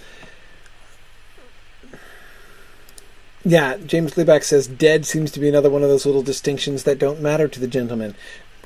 yeah, 3.43 3.77
James 3.77 4.13
Liebeck 4.13 4.43
says 4.43 4.67
dead 4.67 5.05
seems 5.05 5.31
to 5.31 5.39
be 5.39 5.49
another 5.49 5.69
one 5.69 5.83
of 5.83 5.89
those 5.89 6.05
little 6.05 6.21
distinctions 6.21 6.83
that 6.83 6.99
don't 6.99 7.21
matter 7.21 7.47
to 7.47 7.59
the 7.59 7.67
gentleman. 7.67 8.15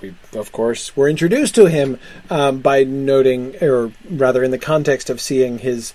We, 0.02 0.14
of 0.34 0.52
course, 0.52 0.96
were 0.98 1.08
introduced 1.08 1.56
to 1.56 1.66
him 1.68 1.98
um, 2.30 2.60
by 2.60 2.84
noting, 2.84 3.56
or 3.64 3.94
rather, 4.10 4.44
in 4.44 4.52
the 4.52 4.58
context 4.58 5.10
of 5.10 5.22
seeing 5.22 5.60
his 5.60 5.94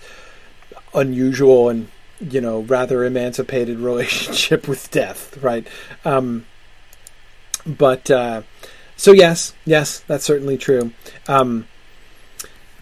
unusual 0.93 1.69
and 1.69 1.87
you 2.19 2.41
know 2.41 2.59
rather 2.61 3.05
emancipated 3.05 3.79
relationship 3.79 4.67
with 4.67 4.89
death, 4.91 5.37
right? 5.41 5.67
Um, 6.03 6.45
but 7.65 8.09
uh, 8.09 8.41
so 8.95 9.11
yes, 9.11 9.53
yes, 9.65 9.99
that's 10.07 10.25
certainly 10.25 10.57
true. 10.57 10.91
Um, 11.27 11.67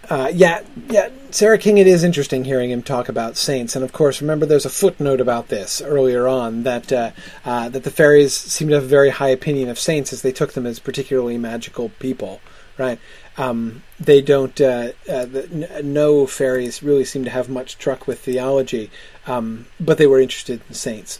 uh, 0.10 0.31
yeah, 0.34 0.64
yeah, 0.89 1.10
Sarah 1.30 1.60
King. 1.60 1.77
It 1.77 1.85
is 1.85 2.03
interesting 2.03 2.43
hearing 2.43 2.72
him 2.72 2.81
talk 2.81 3.10
about 3.10 3.38
saints, 3.38 3.76
and 3.76 3.85
of 3.85 3.93
course, 3.93 4.22
remember 4.22 4.45
there's 4.45 4.65
a 4.65 4.69
footnote 4.69 5.22
about 5.22 5.49
this 5.49 5.84
earlier 5.84 6.27
on 6.27 6.64
that 6.64 6.91
uh, 6.91 7.11
uh, 7.45 7.69
that 7.69 7.84
the 7.84 7.91
fairies 7.91 8.34
seem 8.35 8.69
to 8.69 8.76
have 8.76 8.85
a 8.85 8.88
very 8.88 9.11
high 9.11 9.30
opinion 9.30 9.69
of 9.69 9.77
saints 9.77 10.11
as 10.11 10.23
they 10.23 10.31
took 10.31 10.53
them 10.53 10.65
as 10.65 10.80
particularly 10.80 11.38
magical 11.38 11.89
people, 11.99 12.41
right? 12.77 12.99
Um, 13.38 13.84
they 13.99 14.19
don't. 14.19 14.60
Uh, 14.60 14.93
uh, 15.07 15.26
the, 15.26 15.81
no 15.84 16.26
fairies 16.26 16.81
really 16.81 17.06
seem 17.06 17.23
to 17.26 17.30
have 17.30 17.47
much 17.47 17.77
truck 17.77 18.07
with 18.07 18.19
theology, 18.19 18.89
um, 19.27 19.68
but 19.80 19.99
they 19.99 20.07
were 20.07 20.19
interested 20.19 20.61
in 20.68 20.73
saints, 20.73 21.19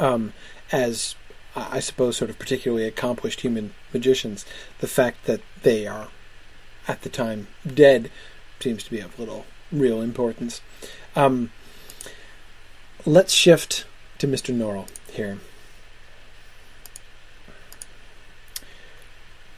um, 0.00 0.32
as 0.72 1.14
I 1.56 1.80
suppose, 1.80 2.16
sort 2.16 2.30
of 2.30 2.38
particularly 2.38 2.84
accomplished 2.84 3.40
human 3.40 3.74
magicians. 3.92 4.46
The 4.78 4.86
fact 4.86 5.24
that 5.24 5.40
they 5.62 5.86
are, 5.86 6.08
at 6.86 7.02
the 7.02 7.08
time, 7.08 7.48
dead 7.66 8.10
seems 8.60 8.84
to 8.84 8.90
be 8.90 9.00
of 9.00 9.18
little 9.18 9.46
real 9.72 10.00
importance. 10.00 10.60
Um, 11.16 11.50
let's 13.04 13.32
shift 13.32 13.84
to 14.18 14.28
Mr. 14.28 14.54
Norrell 14.54 14.88
here. 15.10 15.38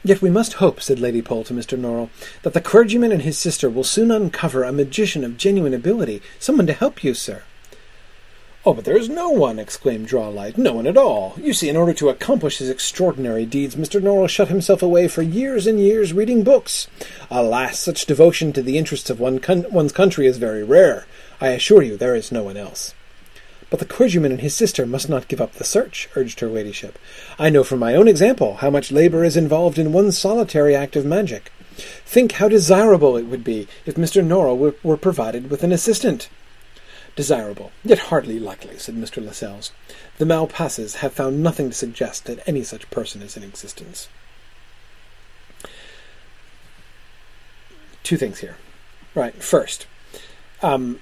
Yet 0.05 0.21
we 0.21 0.29
must 0.29 0.53
hope, 0.53 0.81
said 0.81 0.99
Lady 0.99 1.21
Pole 1.21 1.45
to 1.45 1.53
Mr. 1.53 1.79
Norrell, 1.79 2.09
that 2.41 2.53
the 2.53 2.59
clergyman 2.59 3.13
and 3.13 3.21
his 3.21 3.37
sister 3.37 3.69
will 3.69 3.85
soon 3.85 4.11
uncover 4.11 4.63
a 4.63 4.73
magician 4.73 5.23
of 5.23 5.37
genuine 5.37 5.73
ability, 5.73 6.21
someone 6.39 6.67
to 6.67 6.73
help 6.73 7.03
you, 7.03 7.13
sir. 7.13 7.43
Oh, 8.65 8.73
but 8.73 8.85
there 8.85 8.95
is 8.95 9.09
no 9.09 9.29
one, 9.29 9.59
exclaimed 9.59 10.07
Drawlight. 10.07 10.57
No 10.57 10.71
one 10.71 10.87
at 10.87 10.95
all. 10.95 11.35
You 11.37 11.51
see, 11.51 11.67
in 11.67 11.75
order 11.75 11.91
to 11.95 12.07
accomplish 12.07 12.59
his 12.59 12.69
extraordinary 12.69 13.45
deeds, 13.45 13.75
Mr. 13.75 14.01
Norrell 14.01 14.29
shut 14.29 14.47
himself 14.47 14.81
away 14.81 15.09
for 15.09 15.21
years 15.21 15.67
and 15.67 15.81
years 15.81 16.13
reading 16.13 16.45
books. 16.45 16.87
Alas, 17.29 17.77
such 17.77 18.05
devotion 18.05 18.53
to 18.53 18.61
the 18.61 18.77
interests 18.77 19.09
of 19.09 19.19
one 19.19 19.39
con- 19.39 19.65
one's 19.69 19.91
country 19.91 20.27
is 20.27 20.37
very 20.37 20.63
rare. 20.63 21.05
I 21.41 21.49
assure 21.49 21.81
you 21.81 21.97
there 21.97 22.15
is 22.15 22.31
no 22.31 22.41
one 22.41 22.55
else. 22.55 22.93
But 23.69 23.79
the 23.79 23.85
clergyman 23.85 24.31
and 24.31 24.39
his 24.39 24.55
sister 24.55 24.85
must 24.85 25.09
not 25.09 25.27
give 25.27 25.41
up 25.41 25.55
the 25.55 25.65
search, 25.65 26.07
urged 26.15 26.39
her 26.39 26.47
ladyship. 26.47 26.97
I 27.37 27.49
know 27.49 27.65
from 27.65 27.79
my 27.79 27.95
own 27.95 28.07
example 28.07 28.57
how 28.57 28.69
much 28.69 28.93
labour 28.93 29.25
is 29.25 29.35
involved 29.35 29.77
in 29.77 29.91
one 29.91 30.13
solitary 30.13 30.73
act 30.73 30.95
of 30.95 31.05
magic. 31.05 31.51
Think 32.05 32.33
how 32.33 32.47
desirable 32.47 33.17
it 33.17 33.25
would 33.25 33.43
be 33.43 33.67
if 33.85 33.95
Mr. 33.95 34.25
Norrell 34.25 34.57
were, 34.57 34.75
were 34.83 34.95
provided 34.95 35.49
with 35.49 35.63
an 35.63 35.73
assistant. 35.73 36.29
Desirable, 37.15 37.71
yet 37.83 37.99
hardly 37.99 38.39
likely, 38.39 38.77
said 38.79 38.95
Mr. 38.95 39.23
Lascelles. 39.23 39.71
The 40.17 40.25
Malpasses 40.25 40.95
have 40.97 41.13
found 41.13 41.43
nothing 41.43 41.69
to 41.69 41.75
suggest 41.75 42.25
that 42.25 42.47
any 42.47 42.63
such 42.63 42.89
person 42.89 43.21
is 43.21 43.37
in 43.37 43.43
existence. 43.43 44.07
Two 48.01 48.17
things 48.17 48.39
here. 48.39 48.57
Right, 49.13 49.35
first, 49.35 49.85
um, 50.63 50.99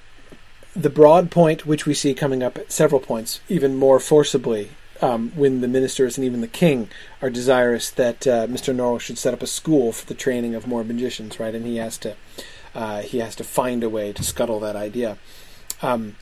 the 0.76 0.90
broad 0.90 1.32
point, 1.32 1.66
which 1.66 1.86
we 1.86 1.94
see 1.94 2.14
coming 2.14 2.44
up 2.44 2.58
at 2.58 2.72
several 2.72 3.00
points, 3.00 3.40
even 3.48 3.76
more 3.76 4.00
forcibly 4.00 4.72
um, 5.02 5.32
when 5.36 5.62
the 5.62 5.68
ministers 5.68 6.18
and 6.18 6.26
even 6.26 6.42
the 6.42 6.48
king 6.48 6.90
are 7.22 7.30
desirous 7.30 7.90
that 7.90 8.28
uh, 8.28 8.48
Mr. 8.48 8.76
Norrell 8.76 9.00
should 9.00 9.18
set 9.18 9.34
up 9.34 9.42
a 9.42 9.48
school 9.48 9.92
for 9.92 10.06
the 10.06 10.14
training 10.14 10.56
of 10.56 10.68
more 10.68 10.84
magicians, 10.84 11.40
right? 11.40 11.56
And 11.56 11.66
he 11.66 11.78
has 11.78 11.98
to 12.00 12.16
uh, 12.74 13.02
he 13.02 13.20
has 13.20 13.36
to 13.36 13.44
find 13.44 13.84
a 13.84 13.90
way 13.90 14.14
to 14.14 14.24
scuttle 14.24 14.60
that 14.62 14.76
idea. 14.76 15.18
Um, 15.82 16.16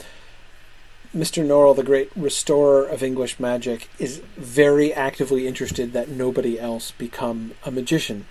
Mr. 1.16 1.44
Norrell, 1.44 1.76
the 1.76 1.84
great 1.84 2.12
restorer 2.16 2.86
of 2.86 3.02
English 3.02 3.40
magic, 3.40 3.90
is 3.98 4.22
very 4.38 4.94
actively 4.94 5.48
interested 5.48 5.92
that 5.94 6.10
nobody 6.10 6.60
else 6.60 6.92
become 6.92 7.54
a 7.66 7.72
magician. 7.72 8.28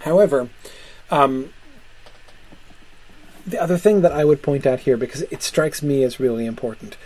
However, 0.00 0.48
um, 1.10 1.52
the 3.46 3.60
other 3.60 3.78
thing 3.78 4.00
that 4.00 4.12
I 4.12 4.24
would 4.24 4.42
point 4.42 4.66
out 4.66 4.80
here, 4.80 4.96
because 4.96 5.22
it 5.22 5.42
strikes 5.42 5.82
me 5.82 6.02
as 6.02 6.18
really 6.18 6.44
important, 6.44 6.96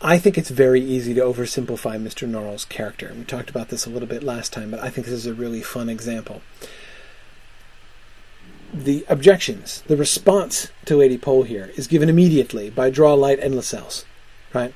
I 0.00 0.18
think 0.18 0.36
it's 0.36 0.50
very 0.50 0.80
easy 0.80 1.14
to 1.14 1.20
oversimplify 1.20 1.96
Mr. 2.00 2.28
Norrell's 2.28 2.64
character. 2.64 3.12
We 3.16 3.24
talked 3.24 3.50
about 3.50 3.68
this 3.68 3.86
a 3.86 3.90
little 3.90 4.08
bit 4.08 4.22
last 4.22 4.52
time, 4.52 4.70
but 4.70 4.80
I 4.80 4.90
think 4.90 5.06
this 5.06 5.14
is 5.14 5.26
a 5.26 5.34
really 5.34 5.62
fun 5.62 5.88
example. 5.88 6.42
The 8.72 9.04
objections, 9.08 9.82
the 9.86 9.96
response 9.96 10.68
to 10.86 10.96
Lady 10.96 11.18
Pole 11.18 11.42
here 11.42 11.70
is 11.76 11.86
given 11.86 12.08
immediately 12.08 12.70
by 12.70 12.90
Drawlight 12.90 13.38
and 13.38 13.54
Lascelles, 13.54 14.04
right? 14.54 14.74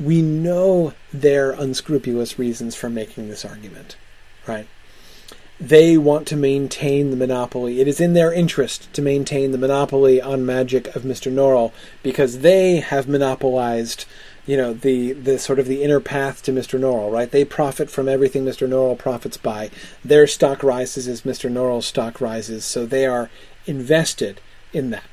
We 0.00 0.22
know 0.22 0.94
their 1.12 1.52
unscrupulous 1.52 2.38
reasons 2.38 2.74
for 2.74 2.88
making 2.88 3.28
this 3.28 3.44
argument, 3.44 3.96
right? 4.46 4.66
they 5.60 5.98
want 5.98 6.26
to 6.28 6.36
maintain 6.36 7.10
the 7.10 7.16
monopoly. 7.16 7.80
It 7.80 7.88
is 7.88 8.00
in 8.00 8.12
their 8.12 8.32
interest 8.32 8.92
to 8.92 9.02
maintain 9.02 9.50
the 9.50 9.58
monopoly 9.58 10.20
on 10.20 10.46
magic 10.46 10.94
of 10.94 11.02
Mr. 11.02 11.32
Norrell 11.32 11.72
because 12.02 12.40
they 12.40 12.76
have 12.76 13.08
monopolized, 13.08 14.04
you 14.48 14.56
know, 14.56 14.72
the 14.72 15.12
the 15.12 15.38
sort 15.38 15.58
of 15.58 15.66
the 15.66 15.82
inner 15.82 16.00
path 16.00 16.42
to 16.42 16.52
Mr. 16.52 16.80
Norrell, 16.80 17.12
right? 17.12 17.30
They 17.30 17.44
profit 17.44 17.90
from 17.90 18.08
everything 18.08 18.46
Mr. 18.46 18.66
Norrell 18.66 18.98
profits 18.98 19.36
by. 19.36 19.70
Their 20.02 20.26
stock 20.26 20.62
rises 20.62 21.06
as 21.06 21.20
Mr. 21.20 21.52
Norrell's 21.52 21.86
stock 21.86 22.18
rises, 22.18 22.64
so 22.64 22.86
they 22.86 23.04
are 23.04 23.28
invested 23.66 24.40
in 24.72 24.88
that. 24.88 25.04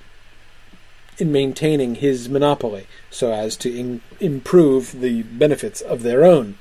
In 1.17 1.33
maintaining 1.33 1.95
his 1.95 2.29
monopoly, 2.29 2.87
so 3.09 3.33
as 3.33 3.57
to 3.57 3.77
in, 3.77 4.01
improve 4.21 5.01
the 5.01 5.23
benefits 5.23 5.81
of 5.81 6.01
their 6.01 6.23
own. 6.23 6.57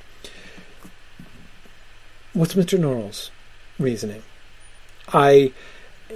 What's 2.33 2.55
Mr. 2.55 2.77
Norrell's 2.77 3.31
reasoning. 3.79 4.25
I 5.13 5.53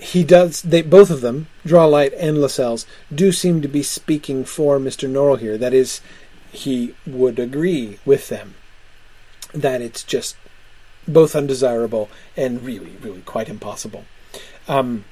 he 0.01 0.24
does 0.24 0.62
they 0.62 0.82
both 0.82 1.10
of 1.10 1.20
them, 1.20 1.48
Drawlight 1.64 2.12
and 2.14 2.40
Lascelles, 2.40 2.86
do 3.14 3.32
seem 3.32 3.62
to 3.62 3.68
be 3.68 3.82
speaking 3.82 4.44
for 4.44 4.78
Mr. 4.78 5.09
Norrell 5.09 5.39
here. 5.39 5.59
That 5.59 5.74
is, 5.74 6.01
he 6.53 6.95
would 7.07 7.39
agree 7.39 7.99
with 8.05 8.29
them 8.29 8.55
that 9.53 9.81
it's 9.81 10.03
just 10.03 10.37
both 11.07 11.35
undesirable 11.35 12.09
and 12.37 12.62
really, 12.62 12.97
really 13.01 13.23
quite 13.23 13.49
impossible. 13.49 14.05
Um, 14.69 15.05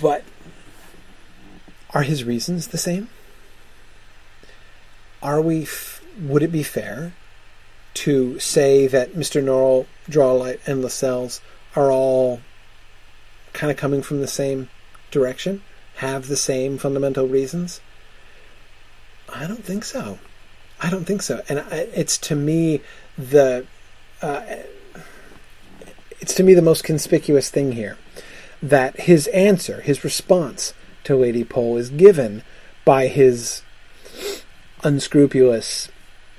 but 0.00 0.24
are 1.94 2.02
his 2.02 2.24
reasons 2.24 2.68
the 2.68 2.78
same? 2.78 3.08
Are 5.22 5.40
we? 5.40 5.62
F- 5.62 6.02
would 6.18 6.42
it 6.42 6.52
be 6.52 6.62
fair 6.62 7.12
to 7.94 8.38
say 8.38 8.86
that 8.86 9.14
Mr. 9.14 9.42
Norrell, 9.42 9.86
Drawlight, 10.08 10.60
and 10.66 10.82
Lascelles 10.82 11.40
are 11.76 11.90
all 11.90 12.40
kind 13.52 13.70
of 13.70 13.76
coming 13.76 14.02
from 14.02 14.20
the 14.20 14.28
same 14.28 14.68
direction, 15.10 15.62
have 15.96 16.28
the 16.28 16.36
same 16.36 16.78
fundamental 16.78 17.26
reasons? 17.26 17.80
I 19.34 19.46
don't 19.46 19.64
think 19.64 19.84
so. 19.84 20.18
I 20.80 20.90
don't 20.90 21.04
think 21.04 21.22
so. 21.22 21.42
And 21.48 21.64
it's 21.70 22.18
to 22.18 22.34
me 22.34 22.80
the 23.16 23.66
uh, 24.22 24.42
it's 26.20 26.34
to 26.34 26.42
me 26.42 26.54
the 26.54 26.62
most 26.62 26.84
conspicuous 26.84 27.50
thing 27.50 27.72
here 27.72 27.96
that 28.62 29.00
his 29.00 29.26
answer, 29.28 29.80
his 29.80 30.04
response 30.04 30.74
to 31.04 31.16
Lady 31.16 31.44
Pole 31.44 31.76
is 31.78 31.88
given 31.90 32.42
by 32.84 33.06
his 33.06 33.62
unscrupulous 34.82 35.88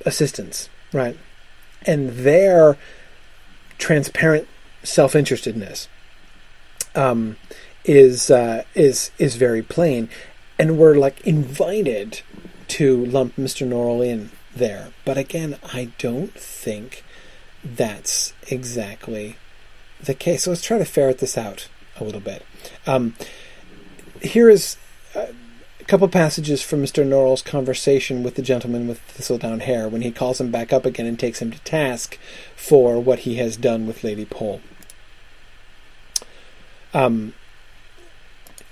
assistants, 0.05 0.69
right? 0.93 1.17
and 1.85 2.09
their 2.09 2.77
transparent 3.77 4.47
self-interestedness 4.83 5.87
um, 6.95 7.37
is 7.85 8.29
uh, 8.29 8.63
is 8.75 9.11
is 9.17 9.35
very 9.35 9.61
plain, 9.61 10.09
and 10.59 10.77
we're 10.77 10.95
like 10.95 11.25
invited 11.25 12.21
to 12.71 13.05
lump 13.05 13.35
Mr. 13.35 13.67
Norrell 13.67 14.05
in 14.05 14.31
there. 14.55 14.91
But 15.03 15.17
again, 15.17 15.57
I 15.73 15.91
don't 15.97 16.33
think 16.33 17.03
that's 17.63 18.33
exactly 18.47 19.35
the 20.01 20.13
case. 20.13 20.43
So 20.43 20.51
let's 20.51 20.63
try 20.63 20.77
to 20.77 20.85
ferret 20.85 21.17
this 21.17 21.37
out 21.37 21.67
a 21.99 22.05
little 22.05 22.21
bit. 22.21 22.45
Um, 22.87 23.15
here 24.21 24.49
is 24.49 24.77
a 25.13 25.33
couple 25.85 26.07
passages 26.07 26.61
from 26.61 26.81
Mr. 26.81 27.05
Norrell's 27.05 27.41
conversation 27.41 28.23
with 28.23 28.35
the 28.35 28.41
gentleman 28.41 28.87
with 28.87 28.99
thistledown 29.01 29.59
hair 29.59 29.89
when 29.89 30.01
he 30.01 30.11
calls 30.11 30.39
him 30.39 30.49
back 30.49 30.71
up 30.71 30.85
again 30.85 31.05
and 31.05 31.19
takes 31.19 31.41
him 31.41 31.51
to 31.51 31.59
task 31.59 32.17
for 32.55 33.01
what 33.01 33.19
he 33.19 33.35
has 33.35 33.57
done 33.57 33.85
with 33.85 34.03
Lady 34.03 34.23
Pole. 34.25 34.61
Um, 36.93 37.33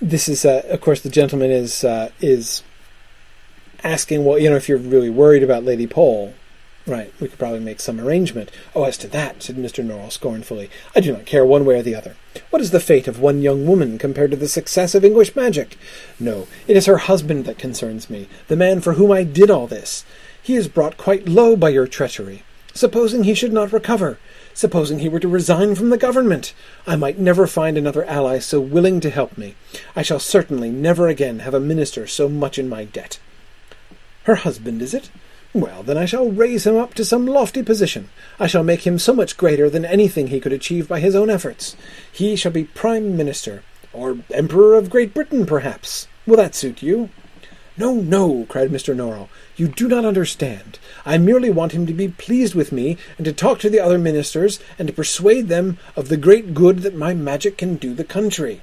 this 0.00 0.26
is, 0.26 0.46
uh, 0.46 0.62
of 0.70 0.80
course, 0.80 1.02
the 1.02 1.10
gentleman 1.10 1.50
is 1.50 1.84
uh, 1.84 2.10
is 2.20 2.62
asking, 3.82 4.24
well, 4.24 4.38
you 4.38 4.50
know, 4.50 4.56
if 4.56 4.68
you're 4.68 4.78
really 4.78 5.10
worried 5.10 5.42
about 5.42 5.64
Lady 5.64 5.86
Pole, 5.86 6.34
Right, 6.86 7.12
we 7.20 7.28
could 7.28 7.38
probably 7.38 7.60
make 7.60 7.78
some 7.78 8.00
arrangement. 8.00 8.50
Oh, 8.74 8.84
as 8.84 8.96
to 8.98 9.08
that, 9.08 9.42
said 9.42 9.56
Mr. 9.56 9.84
Norrell 9.84 10.10
scornfully, 10.10 10.70
I 10.96 11.00
do 11.00 11.12
not 11.12 11.26
care 11.26 11.44
one 11.44 11.66
way 11.66 11.78
or 11.78 11.82
the 11.82 11.94
other. 11.94 12.16
What 12.48 12.62
is 12.62 12.70
the 12.70 12.80
fate 12.80 13.06
of 13.06 13.20
one 13.20 13.42
young 13.42 13.66
woman 13.66 13.98
compared 13.98 14.30
to 14.30 14.36
the 14.36 14.48
success 14.48 14.94
of 14.94 15.04
English 15.04 15.36
magic? 15.36 15.76
No, 16.18 16.48
it 16.66 16.78
is 16.78 16.86
her 16.86 16.96
husband 16.96 17.44
that 17.44 17.58
concerns 17.58 18.08
me, 18.08 18.28
the 18.48 18.56
man 18.56 18.80
for 18.80 18.94
whom 18.94 19.12
I 19.12 19.24
did 19.24 19.50
all 19.50 19.66
this. 19.66 20.04
He 20.42 20.56
is 20.56 20.68
brought 20.68 20.96
quite 20.96 21.28
low 21.28 21.54
by 21.54 21.68
your 21.68 21.86
treachery. 21.86 22.44
Supposing 22.72 23.24
he 23.24 23.34
should 23.34 23.52
not 23.52 23.72
recover, 23.74 24.18
supposing 24.54 25.00
he 25.00 25.08
were 25.08 25.20
to 25.20 25.28
resign 25.28 25.74
from 25.74 25.90
the 25.90 25.98
government, 25.98 26.54
I 26.86 26.96
might 26.96 27.18
never 27.18 27.46
find 27.46 27.76
another 27.76 28.04
ally 28.06 28.38
so 28.38 28.58
willing 28.58 29.00
to 29.00 29.10
help 29.10 29.36
me. 29.36 29.54
I 29.94 30.02
shall 30.02 30.18
certainly 30.18 30.70
never 30.70 31.08
again 31.08 31.40
have 31.40 31.54
a 31.54 31.60
minister 31.60 32.06
so 32.06 32.28
much 32.28 32.58
in 32.58 32.68
my 32.68 32.84
debt. 32.84 33.18
Her 34.24 34.36
husband, 34.36 34.82
is 34.82 34.94
it? 34.94 35.10
Well, 35.52 35.82
then 35.82 35.98
I 35.98 36.04
shall 36.04 36.30
raise 36.30 36.64
him 36.64 36.76
up 36.76 36.94
to 36.94 37.04
some 37.04 37.26
lofty 37.26 37.62
position. 37.62 38.08
I 38.38 38.46
shall 38.46 38.62
make 38.62 38.86
him 38.86 38.98
so 38.98 39.12
much 39.12 39.36
greater 39.36 39.68
than 39.68 39.84
anything 39.84 40.28
he 40.28 40.38
could 40.38 40.52
achieve 40.52 40.86
by 40.86 41.00
his 41.00 41.16
own 41.16 41.28
efforts. 41.28 41.74
He 42.12 42.36
shall 42.36 42.52
be 42.52 42.64
Prime 42.64 43.16
Minister, 43.16 43.64
or 43.92 44.18
Emperor 44.32 44.74
of 44.74 44.90
Great 44.90 45.12
Britain, 45.12 45.46
perhaps. 45.46 46.06
Will 46.24 46.36
that 46.36 46.54
suit 46.54 46.82
you? 46.82 47.08
No, 47.76 47.94
no, 47.94 48.46
cried 48.48 48.70
Mr. 48.70 48.94
Norrell. 48.94 49.28
You 49.56 49.66
do 49.66 49.88
not 49.88 50.04
understand. 50.04 50.78
I 51.04 51.18
merely 51.18 51.50
want 51.50 51.72
him 51.72 51.86
to 51.86 51.94
be 51.94 52.08
pleased 52.08 52.54
with 52.54 52.70
me, 52.70 52.96
and 53.16 53.24
to 53.24 53.32
talk 53.32 53.58
to 53.60 53.70
the 53.70 53.80
other 53.80 53.98
ministers, 53.98 54.60
and 54.78 54.86
to 54.86 54.94
persuade 54.94 55.48
them 55.48 55.78
of 55.96 56.08
the 56.08 56.16
great 56.16 56.54
good 56.54 56.80
that 56.80 56.94
my 56.94 57.14
magic 57.14 57.58
can 57.58 57.76
do 57.76 57.94
the 57.94 58.04
country. 58.04 58.60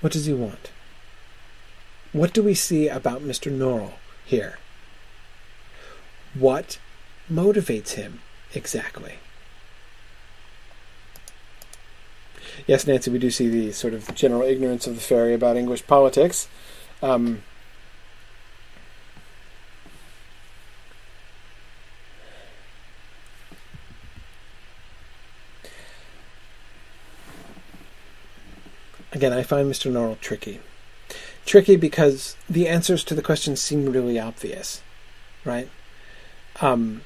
What 0.00 0.12
does 0.12 0.26
he 0.26 0.32
want? 0.32 0.70
What 2.12 2.32
do 2.32 2.42
we 2.42 2.54
see 2.54 2.88
about 2.88 3.22
Mr. 3.22 3.52
Norrell 3.52 3.92
here? 4.24 4.58
What 6.34 6.78
motivates 7.30 7.92
him 7.92 8.20
exactly? 8.54 9.18
Yes, 12.66 12.86
Nancy, 12.86 13.10
we 13.10 13.18
do 13.18 13.30
see 13.30 13.48
the 13.48 13.72
sort 13.72 13.94
of 13.94 14.14
general 14.14 14.42
ignorance 14.42 14.86
of 14.86 14.94
the 14.94 15.00
fairy 15.00 15.34
about 15.34 15.56
English 15.56 15.86
politics. 15.86 16.48
Um, 17.02 17.42
again, 29.12 29.32
I 29.32 29.42
find 29.42 29.70
Mr. 29.70 29.92
Norrell 29.92 30.18
tricky 30.20 30.60
tricky 31.48 31.76
because 31.76 32.36
the 32.48 32.68
answers 32.68 33.02
to 33.04 33.14
the 33.14 33.22
questions 33.22 33.60
seem 33.60 33.86
really 33.86 34.20
obvious, 34.20 34.82
right? 35.44 35.68
Um, 36.60 37.02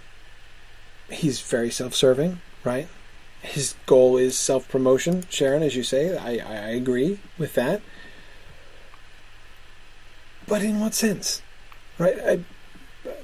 he's 1.10 1.40
very 1.40 1.70
self-serving, 1.70 2.40
right? 2.64 2.88
His 3.40 3.74
goal 3.86 4.16
is 4.16 4.36
self-promotion. 4.36 5.24
Sharon, 5.30 5.62
as 5.62 5.76
you 5.76 5.82
say, 5.82 6.16
I, 6.16 6.32
I 6.44 6.68
agree 6.70 7.20
with 7.38 7.54
that. 7.54 7.80
But 10.46 10.62
in 10.62 10.80
what 10.80 10.94
sense, 10.94 11.40
right? 11.98 12.18
I, 12.20 12.44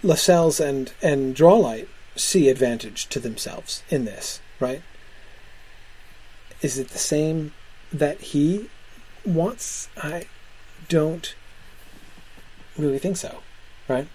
Lascelles 0.02 0.60
and 0.60 0.92
and 1.02 1.34
Drawlight 1.34 1.88
see 2.16 2.48
advantage 2.48 3.06
to 3.08 3.20
themselves 3.20 3.82
in 3.90 4.04
this, 4.04 4.40
right? 4.60 4.82
Is 6.62 6.78
it 6.78 6.88
the 6.88 6.98
same 6.98 7.52
that 7.92 8.20
he 8.20 8.70
wants? 9.24 9.88
I 9.96 10.26
don't 10.88 11.34
really 12.76 12.98
think 12.98 13.16
so, 13.16 13.38
right? 13.88 14.08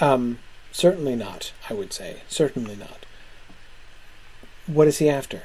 Um, 0.00 0.38
certainly 0.70 1.14
not, 1.14 1.52
I 1.68 1.74
would 1.74 1.92
say. 1.92 2.22
Certainly 2.28 2.76
not. 2.76 3.06
What 4.66 4.88
is 4.88 4.98
he 4.98 5.08
after? 5.08 5.42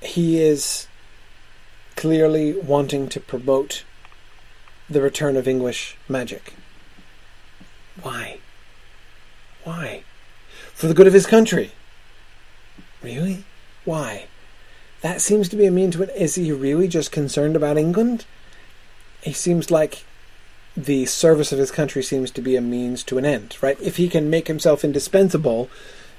He 0.00 0.40
is 0.40 0.86
clearly 1.96 2.52
wanting 2.52 3.08
to 3.08 3.20
promote 3.20 3.84
the 4.88 5.02
return 5.02 5.36
of 5.36 5.48
English 5.48 5.96
magic. 6.08 6.54
Why? 8.00 8.38
Why? 9.64 10.04
For 10.74 10.86
the 10.86 10.94
good 10.94 11.06
of 11.06 11.12
his 11.12 11.26
country. 11.26 11.72
Really? 13.02 13.44
Why? 13.84 14.26
That 15.02 15.20
seems 15.20 15.48
to 15.48 15.56
be 15.56 15.66
a 15.66 15.70
mean 15.70 15.90
to 15.92 16.02
it. 16.02 16.10
Is 16.16 16.36
he 16.36 16.50
really 16.52 16.88
just 16.88 17.12
concerned 17.12 17.56
about 17.56 17.76
England? 17.76 18.24
He 19.22 19.32
seems 19.32 19.70
like 19.70 20.04
the 20.76 21.06
service 21.06 21.50
of 21.50 21.58
his 21.58 21.70
country 21.70 22.02
seems 22.02 22.30
to 22.30 22.40
be 22.40 22.54
a 22.54 22.60
means 22.60 23.02
to 23.04 23.18
an 23.18 23.24
end, 23.24 23.56
right? 23.60 23.80
If 23.80 23.96
he 23.96 24.08
can 24.08 24.30
make 24.30 24.46
himself 24.46 24.84
indispensable 24.84 25.68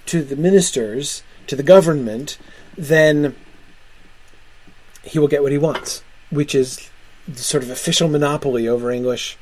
to 0.08 0.22
the 0.22 0.36
ministers, 0.36 1.24
to 1.48 1.56
the 1.56 1.64
government, 1.64 2.38
then 2.78 3.36
he 5.04 5.18
will 5.18 5.28
get 5.28 5.42
what 5.42 5.52
he 5.52 5.58
wants, 5.58 6.04
which 6.30 6.54
is 6.54 6.90
the 7.28 7.40
sort 7.40 7.64
of 7.64 7.70
official 7.70 8.10
monopoly 8.10 8.68
over 8.68 8.92
English 8.92 9.38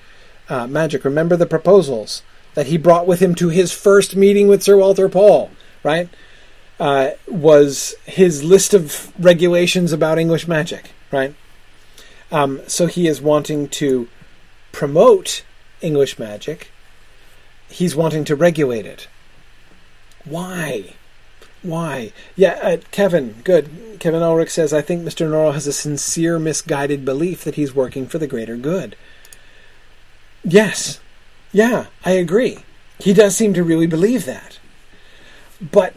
uh, 0.49 0.67
magic. 0.67 1.03
Remember 1.03 1.35
the 1.35 1.45
proposals 1.45 2.21
that 2.53 2.67
he 2.67 2.77
brought 2.77 3.07
with 3.07 3.19
him 3.19 3.35
to 3.35 3.49
his 3.49 3.71
first 3.71 4.15
meeting 4.15 4.47
with 4.47 4.63
Sir 4.63 4.77
Walter 4.77 5.09
Pole, 5.09 5.51
right? 5.83 6.09
Uh, 6.79 7.11
was 7.27 7.95
his 8.05 8.43
list 8.43 8.73
of 8.73 9.11
regulations 9.19 9.91
about 9.91 10.19
English 10.19 10.47
magic, 10.47 10.91
right? 11.11 11.33
Um, 12.31 12.61
so 12.67 12.87
he 12.87 13.07
is 13.07 13.21
wanting 13.21 13.69
to 13.69 14.07
promote 14.71 15.43
English 15.81 16.19
magic. 16.19 16.69
He's 17.69 17.95
wanting 17.95 18.25
to 18.25 18.35
regulate 18.35 18.85
it. 18.85 19.07
Why? 20.25 20.93
Why? 21.61 22.11
Yeah, 22.35 22.59
uh, 22.61 22.77
Kevin, 22.91 23.41
good. 23.43 23.69
Kevin 23.99 24.21
Ulrich 24.21 24.51
says, 24.51 24.73
I 24.73 24.81
think 24.81 25.03
Mr. 25.03 25.27
Norrell 25.29 25.53
has 25.53 25.67
a 25.67 25.73
sincere, 25.73 26.37
misguided 26.39 27.03
belief 27.03 27.43
that 27.43 27.55
he's 27.55 27.73
working 27.73 28.07
for 28.07 28.17
the 28.19 28.27
greater 28.27 28.55
good. 28.55 28.95
Yes. 30.43 30.99
Yeah, 31.51 31.87
I 32.05 32.11
agree. 32.11 32.59
He 32.99 33.13
does 33.13 33.35
seem 33.35 33.53
to 33.53 33.63
really 33.63 33.87
believe 33.87 34.25
that. 34.25 34.59
But 35.59 35.93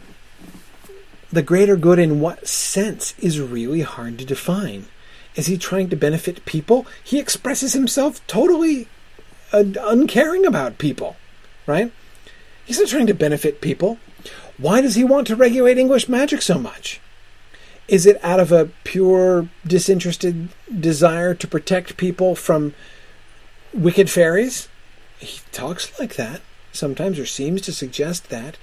the 1.31 1.41
greater 1.41 1.75
good 1.75 1.99
in 1.99 2.19
what 2.19 2.47
sense 2.47 3.13
is 3.19 3.39
really 3.39 3.81
hard 3.81 4.17
to 4.19 4.25
define. 4.25 4.87
Is 5.35 5.47
he 5.47 5.57
trying 5.57 5.89
to 5.89 5.95
benefit 5.95 6.45
people? 6.45 6.85
He 7.03 7.19
expresses 7.19 7.73
himself 7.73 8.25
totally 8.27 8.87
uncaring 9.53 10.45
about 10.45 10.77
people, 10.77 11.15
right? 11.65 11.91
He's 12.65 12.79
not 12.79 12.89
trying 12.89 13.07
to 13.07 13.13
benefit 13.13 13.61
people. 13.61 13.97
Why 14.57 14.81
does 14.81 14.95
he 14.95 15.03
want 15.03 15.27
to 15.27 15.35
regulate 15.35 15.77
English 15.77 16.07
magic 16.07 16.41
so 16.41 16.59
much? 16.59 17.01
Is 17.87 18.05
it 18.05 18.23
out 18.23 18.39
of 18.39 18.51
a 18.51 18.69
pure, 18.83 19.49
disinterested 19.65 20.49
desire 20.79 21.33
to 21.33 21.47
protect 21.47 21.97
people 21.97 22.35
from 22.35 22.73
wicked 23.73 24.09
fairies? 24.09 24.69
He 25.19 25.39
talks 25.51 25.97
like 25.99 26.15
that 26.15 26.41
sometimes, 26.71 27.19
or 27.19 27.25
seems 27.25 27.61
to 27.61 27.73
suggest 27.73 28.29
that, 28.29 28.57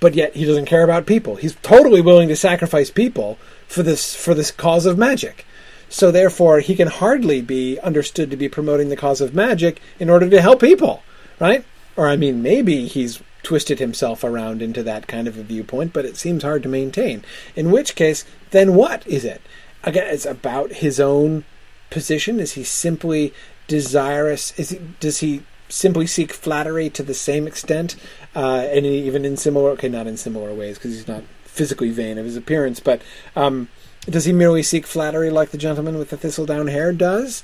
but 0.00 0.14
yet 0.14 0.34
he 0.34 0.44
doesn't 0.44 0.66
care 0.66 0.82
about 0.82 1.06
people. 1.06 1.36
He's 1.36 1.54
totally 1.56 2.00
willing 2.00 2.28
to 2.28 2.36
sacrifice 2.36 2.90
people 2.90 3.38
for 3.68 3.82
this 3.82 4.14
for 4.14 4.34
this 4.34 4.50
cause 4.50 4.86
of 4.86 4.98
magic. 4.98 5.46
So 5.88 6.10
therefore, 6.10 6.60
he 6.60 6.74
can 6.74 6.88
hardly 6.88 7.42
be 7.42 7.78
understood 7.80 8.30
to 8.30 8.36
be 8.36 8.48
promoting 8.48 8.88
the 8.88 8.96
cause 8.96 9.20
of 9.20 9.34
magic 9.34 9.80
in 9.98 10.10
order 10.10 10.28
to 10.28 10.40
help 10.40 10.60
people, 10.60 11.02
right? 11.38 11.64
Or 11.96 12.08
I 12.08 12.16
mean, 12.16 12.42
maybe 12.42 12.86
he's 12.86 13.22
twisted 13.42 13.78
himself 13.78 14.24
around 14.24 14.60
into 14.60 14.82
that 14.82 15.06
kind 15.06 15.28
of 15.28 15.38
a 15.38 15.42
viewpoint, 15.42 15.92
but 15.92 16.04
it 16.04 16.16
seems 16.16 16.42
hard 16.42 16.62
to 16.64 16.68
maintain. 16.68 17.24
In 17.54 17.70
which 17.70 17.94
case, 17.94 18.24
then 18.50 18.74
what 18.74 19.06
is 19.06 19.24
it? 19.24 19.40
Again, 19.84 20.08
it's 20.12 20.26
about 20.26 20.72
his 20.72 20.98
own 20.98 21.44
position. 21.90 22.40
Is 22.40 22.52
he 22.52 22.64
simply 22.64 23.32
desirous? 23.68 24.52
Is 24.58 24.70
he, 24.70 24.80
does 24.98 25.18
he 25.18 25.42
simply 25.68 26.06
seek 26.06 26.32
flattery 26.32 26.90
to 26.90 27.02
the 27.02 27.14
same 27.14 27.46
extent, 27.46 27.96
uh, 28.34 28.66
and 28.70 28.84
even 28.84 29.24
in 29.24 29.36
similar, 29.36 29.70
okay, 29.70 29.88
not 29.88 30.06
in 30.06 30.16
similar 30.16 30.52
ways 30.52 30.78
because 30.78 30.92
he's 30.92 31.08
not 31.08 31.22
physically 31.44 31.90
vain 31.90 32.18
of 32.18 32.24
his 32.24 32.36
appearance, 32.36 32.80
but 32.80 33.00
um, 33.34 33.68
does 34.08 34.24
he 34.24 34.32
merely 34.32 34.62
seek 34.62 34.86
flattery 34.86 35.30
like 35.30 35.50
the 35.50 35.58
gentleman 35.58 35.98
with 35.98 36.10
the 36.10 36.16
thistledown 36.16 36.68
hair 36.68 36.92
does? 36.92 37.42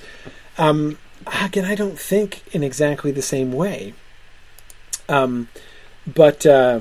Um, 0.59 0.99
again, 1.43 1.65
I 1.65 1.75
don't 1.75 1.99
think 1.99 2.43
in 2.53 2.63
exactly 2.63 3.11
the 3.11 3.23
same 3.23 3.53
way. 3.53 3.95
Um, 5.09 5.49
but 6.07 6.47
uh, 6.47 6.81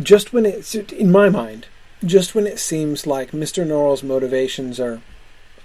just 0.00 0.32
when 0.32 0.46
it's 0.46 0.74
in 0.74 1.10
my 1.10 1.28
mind, 1.28 1.66
just 2.04 2.34
when 2.34 2.46
it 2.46 2.58
seems 2.58 3.06
like 3.06 3.30
Mr. 3.30 3.66
Norrell's 3.66 4.02
motivations 4.02 4.80
are 4.80 5.00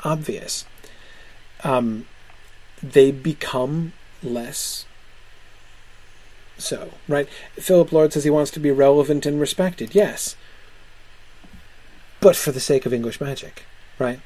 obvious, 0.04 0.66
um, 1.64 2.06
they 2.84 3.12
become 3.12 3.94
less 4.22 4.87
so, 6.58 6.92
right? 7.08 7.28
Philip 7.56 7.92
Lord 7.92 8.14
says 8.14 8.24
he 8.24 8.30
wants 8.30 8.52
to 8.52 8.60
be 8.60 8.72
relevant 8.72 9.26
and 9.26 9.40
respected. 9.40 9.94
Yes. 9.94 10.36
But 12.20 12.36
for 12.36 12.52
the 12.52 12.60
sake 12.60 12.86
of 12.86 12.94
English 12.94 13.22
magic, 13.22 13.66
right? 14.00 14.20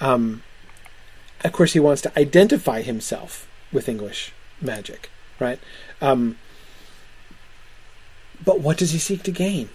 Um, 0.00 0.42
of 1.42 1.52
course, 1.52 1.74
he 1.74 1.80
wants 1.80 2.00
to 2.02 2.18
identify 2.18 2.80
himself 2.80 3.46
with 3.70 3.88
English 3.88 4.32
magic, 4.60 5.10
right? 5.38 5.60
Um, 6.00 6.38
but 8.42 8.60
what 8.60 8.78
does 8.78 8.92
he 8.92 8.98
seek 8.98 9.22
to 9.24 9.30
gain? 9.30 9.68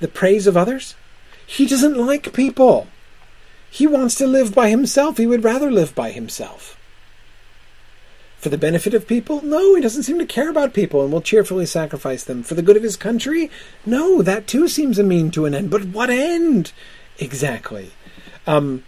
The 0.00 0.08
praise 0.08 0.46
of 0.46 0.56
others? 0.56 0.94
He 1.46 1.66
doesn't 1.66 1.96
like 1.96 2.32
people. 2.32 2.86
He 3.70 3.86
wants 3.86 4.14
to 4.16 4.26
live 4.26 4.54
by 4.54 4.70
himself. 4.70 5.18
He 5.18 5.26
would 5.26 5.44
rather 5.44 5.70
live 5.70 5.94
by 5.94 6.10
himself 6.10 6.78
for 8.42 8.48
the 8.48 8.58
benefit 8.58 8.92
of 8.92 9.06
people? 9.06 9.40
No, 9.44 9.76
he 9.76 9.80
doesn't 9.80 10.02
seem 10.02 10.18
to 10.18 10.26
care 10.26 10.50
about 10.50 10.74
people 10.74 11.00
and 11.04 11.12
will 11.12 11.20
cheerfully 11.20 11.64
sacrifice 11.64 12.24
them. 12.24 12.42
For 12.42 12.54
the 12.54 12.62
good 12.62 12.76
of 12.76 12.82
his 12.82 12.96
country? 12.96 13.48
No, 13.86 14.20
that 14.20 14.48
too 14.48 14.66
seems 14.66 14.98
a 14.98 15.04
mean 15.04 15.30
to 15.30 15.46
an 15.46 15.54
end. 15.54 15.70
But 15.70 15.84
what 15.84 16.10
end? 16.10 16.72
Exactly. 17.20 17.92
Um, 18.44 18.82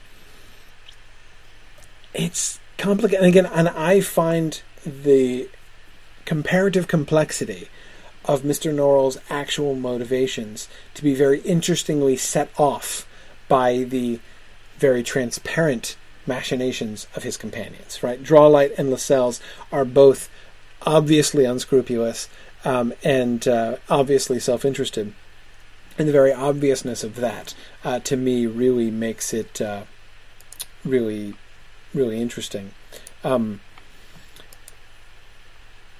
it's 2.13 2.59
complicated. 2.79 3.21
And 3.21 3.29
again, 3.29 3.47
and 3.47 3.69
I 3.69 4.01
find 4.01 4.61
the 4.85 5.49
comparative 6.25 6.89
complexity 6.89 7.69
of 8.25 8.43
Mr. 8.43 8.75
Norrell's 8.75 9.19
actual 9.31 9.77
motivations 9.77 10.69
to 10.95 11.05
be 11.05 11.15
very 11.15 11.41
interestingly 11.43 12.17
set 12.17 12.51
off 12.59 13.07
by 13.47 13.85
the 13.85 14.19
very 14.79 15.05
transparent 15.05 15.97
machinations 16.27 17.07
of 17.15 17.23
his 17.23 17.37
companions. 17.37 18.03
Right, 18.03 18.23
Drawlight 18.23 18.73
and 18.79 18.91
Lascelles 18.91 19.41
are 19.71 19.85
both 19.85 20.29
obviously 20.87 21.45
unscrupulous 21.45 22.29
um, 22.65 22.93
and 23.03 23.47
uh, 23.47 23.77
obviously 23.89 24.41
self-interested, 24.41 25.13
and 25.99 26.09
the 26.09 26.13
very 26.13 26.33
obviousness 26.33 27.05
of 27.05 27.17
that, 27.17 27.55
uh, 27.85 27.99
to 28.01 28.17
me, 28.17 28.47
really 28.47 28.91
makes 28.91 29.35
it 29.35 29.61
uh, 29.61 29.85
really, 30.85 31.35
really 31.93 32.21
interesting. 32.21 32.73
Um, 33.23 33.61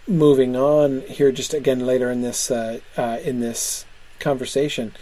moving 0.07 0.57
on 0.57 1.03
here, 1.03 1.33
just 1.33 1.55
again 1.55 1.81
later 1.81 2.11
in 2.11 2.23
this 2.23 2.51
uh, 2.51 2.81
uh, 2.97 3.19
in 3.23 3.41
this 3.41 3.85
conversation, 4.19 4.93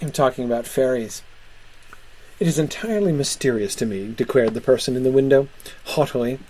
I'm 0.00 0.12
talking 0.12 0.44
about 0.44 0.66
fairies. 0.66 1.22
It 2.42 2.48
is 2.48 2.58
entirely 2.58 3.12
mysterious 3.12 3.76
to 3.76 3.86
me, 3.86 4.12
declared 4.16 4.54
the 4.54 4.60
person 4.60 4.96
in 4.96 5.04
the 5.04 5.12
window, 5.12 5.46
haughtily, 5.84 6.40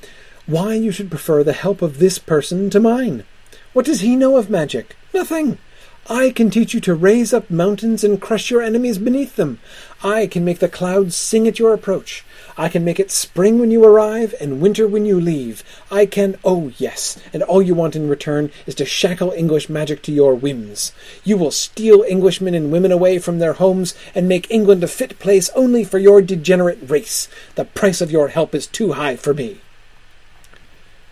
why 0.47 0.73
you 0.73 0.91
should 0.91 1.11
prefer 1.11 1.45
the 1.45 1.53
help 1.53 1.83
of 1.83 1.99
this 1.99 2.19
person 2.19 2.71
to 2.71 2.81
mine. 2.81 3.25
What 3.75 3.85
does 3.85 4.01
he 4.01 4.17
know 4.17 4.39
of 4.39 4.49
magic? 4.49 4.97
Nothing. 5.13 5.59
I 6.09 6.31
can 6.31 6.49
teach 6.49 6.73
you 6.73 6.81
to 6.81 6.95
raise 6.95 7.35
up 7.35 7.51
mountains 7.51 8.05
and 8.05 8.23
crush 8.23 8.51
your 8.51 8.63
enemies 8.63 8.97
beneath 8.97 9.37
them. 9.37 9.61
I 10.03 10.27
can 10.27 10.47
make 10.47 10.61
the 10.61 10.69
clouds 10.71 11.15
sing 11.15 11.47
at 11.47 11.59
your 11.59 11.75
approach. 11.75 12.25
I 12.57 12.69
can 12.69 12.85
make 12.85 13.01
it 13.01 13.11
spring 13.11 13.59
when 13.59 13.71
you 13.71 13.85
arrive 13.85 14.35
and 14.41 14.61
winter 14.61 14.87
when 14.87 15.07
you 15.07 15.21
leave. 15.21 15.65
I 15.91 16.07
can, 16.07 16.37
oh 16.45 16.73
yes, 16.77 17.19
and 17.33 17.43
all 17.43 17.63
you 17.63 17.75
want 17.75 17.97
in 17.97 18.09
return 18.09 18.51
is 18.67 18.75
to 18.77 18.85
shackle 18.85 19.33
English 19.33 19.69
magic 19.69 20.03
to 20.03 20.13
your 20.13 20.35
whims. 20.35 20.93
You 21.25 21.37
will 21.37 21.51
steal 21.51 22.03
Englishmen 22.03 22.55
and 22.55 22.71
women 22.71 22.93
away 22.93 23.19
from 23.19 23.39
their 23.39 23.55
homes 23.55 23.95
and 24.15 24.29
make 24.29 24.51
England 24.51 24.85
a 24.85 24.89
fit 24.89 25.19
place 25.19 25.51
only 25.55 25.85
for 25.85 25.99
your 25.99 26.21
degenerate 26.21 26.79
race. 26.83 27.29
The 27.55 27.65
price 27.65 28.01
of 28.01 28.11
your 28.11 28.29
help 28.29 28.55
is 28.55 28.67
too 28.67 28.93
high 28.93 29.17
for 29.17 29.35
me. 29.35 29.61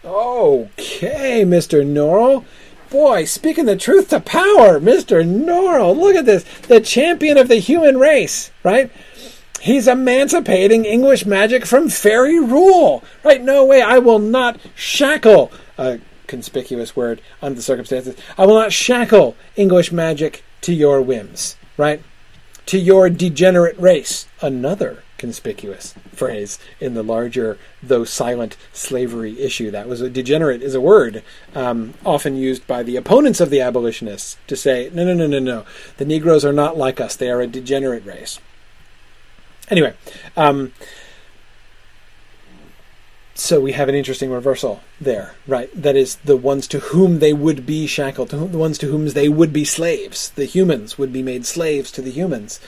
Okay, 0.04 1.44
Mr. 1.44 1.84
Norrell. 1.86 2.44
Boy, 2.90 3.24
speaking 3.24 3.66
the 3.66 3.76
truth 3.76 4.08
to 4.08 4.18
power, 4.18 4.80
Mr. 4.80 5.24
Norrell. 5.24 5.96
Look 5.96 6.16
at 6.16 6.24
this. 6.24 6.44
The 6.62 6.80
champion 6.80 7.38
of 7.38 7.46
the 7.46 7.56
human 7.56 7.98
race, 7.98 8.50
right? 8.64 8.90
He's 9.60 9.86
emancipating 9.86 10.86
English 10.86 11.26
magic 11.26 11.66
from 11.66 11.90
fairy 11.90 12.40
rule. 12.40 13.04
Right? 13.22 13.42
No 13.42 13.64
way. 13.64 13.82
I 13.82 13.98
will 13.98 14.18
not 14.18 14.58
shackle, 14.74 15.52
a 15.76 16.00
conspicuous 16.26 16.96
word 16.96 17.20
under 17.42 17.56
the 17.56 17.62
circumstances. 17.62 18.16
I 18.38 18.46
will 18.46 18.54
not 18.54 18.72
shackle 18.72 19.36
English 19.56 19.92
magic 19.92 20.42
to 20.62 20.72
your 20.72 21.02
whims. 21.02 21.56
Right? 21.76 22.02
To 22.66 22.78
your 22.78 23.10
degenerate 23.10 23.78
race. 23.78 24.26
Another 24.40 25.02
conspicuous 25.18 25.94
phrase 26.14 26.58
in 26.80 26.94
the 26.94 27.02
larger, 27.02 27.58
though 27.82 28.04
silent, 28.04 28.56
slavery 28.72 29.38
issue. 29.38 29.70
That 29.70 29.86
was 29.86 30.00
a 30.00 30.08
degenerate 30.08 30.62
is 30.62 30.74
a 30.74 30.80
word 30.80 31.22
um, 31.54 31.92
often 32.06 32.36
used 32.36 32.66
by 32.66 32.82
the 32.82 32.96
opponents 32.96 33.38
of 33.38 33.50
the 33.50 33.60
abolitionists 33.60 34.38
to 34.46 34.56
say, 34.56 34.90
no, 34.94 35.04
no, 35.04 35.12
no, 35.12 35.26
no, 35.26 35.38
no. 35.38 35.66
The 35.98 36.06
Negroes 36.06 36.46
are 36.46 36.54
not 36.54 36.78
like 36.78 36.98
us. 36.98 37.14
They 37.14 37.30
are 37.30 37.42
a 37.42 37.46
degenerate 37.46 38.06
race. 38.06 38.40
Anyway, 39.70 39.94
um, 40.36 40.72
so 43.40 43.60
we 43.60 43.72
have 43.72 43.88
an 43.88 43.94
interesting 43.94 44.30
reversal 44.30 44.80
there, 45.00 45.34
right? 45.46 45.70
That 45.74 45.96
is, 45.96 46.16
the 46.16 46.36
ones 46.36 46.66
to 46.68 46.80
whom 46.80 47.20
they 47.20 47.32
would 47.32 47.64
be 47.64 47.86
shackled, 47.86 48.32
whom, 48.32 48.52
the 48.52 48.58
ones 48.58 48.76
to 48.78 48.86
whom 48.86 49.08
they 49.08 49.28
would 49.28 49.52
be 49.52 49.64
slaves, 49.64 50.30
the 50.30 50.44
humans 50.44 50.98
would 50.98 51.12
be 51.12 51.22
made 51.22 51.46
slaves 51.46 51.90
to 51.92 52.02
the 52.02 52.10
humans. 52.10 52.60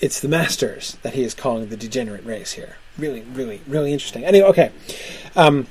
It's 0.00 0.20
the 0.20 0.28
masters 0.28 0.98
that 1.02 1.14
he 1.14 1.22
is 1.22 1.34
calling 1.34 1.68
the 1.68 1.76
degenerate 1.76 2.26
race 2.26 2.52
here. 2.52 2.76
Really, 2.98 3.22
really, 3.22 3.62
really 3.66 3.92
interesting. 3.92 4.24
Anyway, 4.24 4.46
okay. 4.48 4.72
Um, 5.34 5.66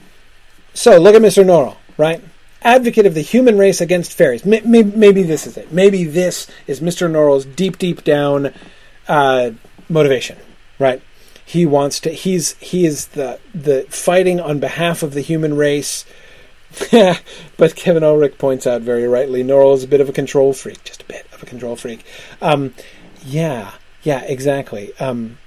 so 0.74 0.98
look 0.98 1.14
at 1.14 1.22
Mr. 1.22 1.44
Norrell, 1.44 1.78
right? 1.98 2.24
Advocate 2.64 3.06
of 3.06 3.14
the 3.14 3.22
human 3.22 3.58
race 3.58 3.82
against 3.82 4.14
fairies. 4.14 4.46
Maybe, 4.46 4.84
maybe 4.84 5.22
this 5.22 5.46
is 5.46 5.58
it. 5.58 5.72
Maybe 5.72 6.06
this 6.06 6.48
is 6.66 6.80
Mr. 6.80 7.10
Norrell's 7.10 7.46
deep, 7.46 7.78
deep 7.78 8.04
down 8.04 8.52
uh, 9.08 9.52
motivation, 9.90 10.38
right? 10.80 11.02
He 11.46 11.66
wants 11.66 12.00
to. 12.02 12.10
He's 12.12 12.54
he 12.54 12.86
is 12.86 13.08
the 13.08 13.40
the 13.54 13.86
fighting 13.90 14.40
on 14.40 14.60
behalf 14.60 15.04
of 15.04 15.14
the 15.14 15.22
human 15.22 15.56
race. 15.56 16.06
but 16.92 17.76
Kevin 17.76 18.04
Ulrich 18.04 18.38
points 18.38 18.68
out 18.68 18.82
very 18.82 19.08
rightly, 19.08 19.44
Norrell 19.44 19.76
is 19.76 19.84
a 19.84 19.88
bit 19.88 20.02
of 20.02 20.10
a 20.10 20.14
control 20.14 20.52
freak, 20.52 20.84
just 20.84 21.04
a 21.04 21.06
bit 21.06 21.26
of 21.32 21.42
a 21.42 21.46
control 21.46 21.76
freak. 21.78 22.04
Um, 22.42 22.74
yeah, 23.24 23.72
yeah, 24.04 24.24
exactly. 24.24 24.92
Um, 25.00 25.38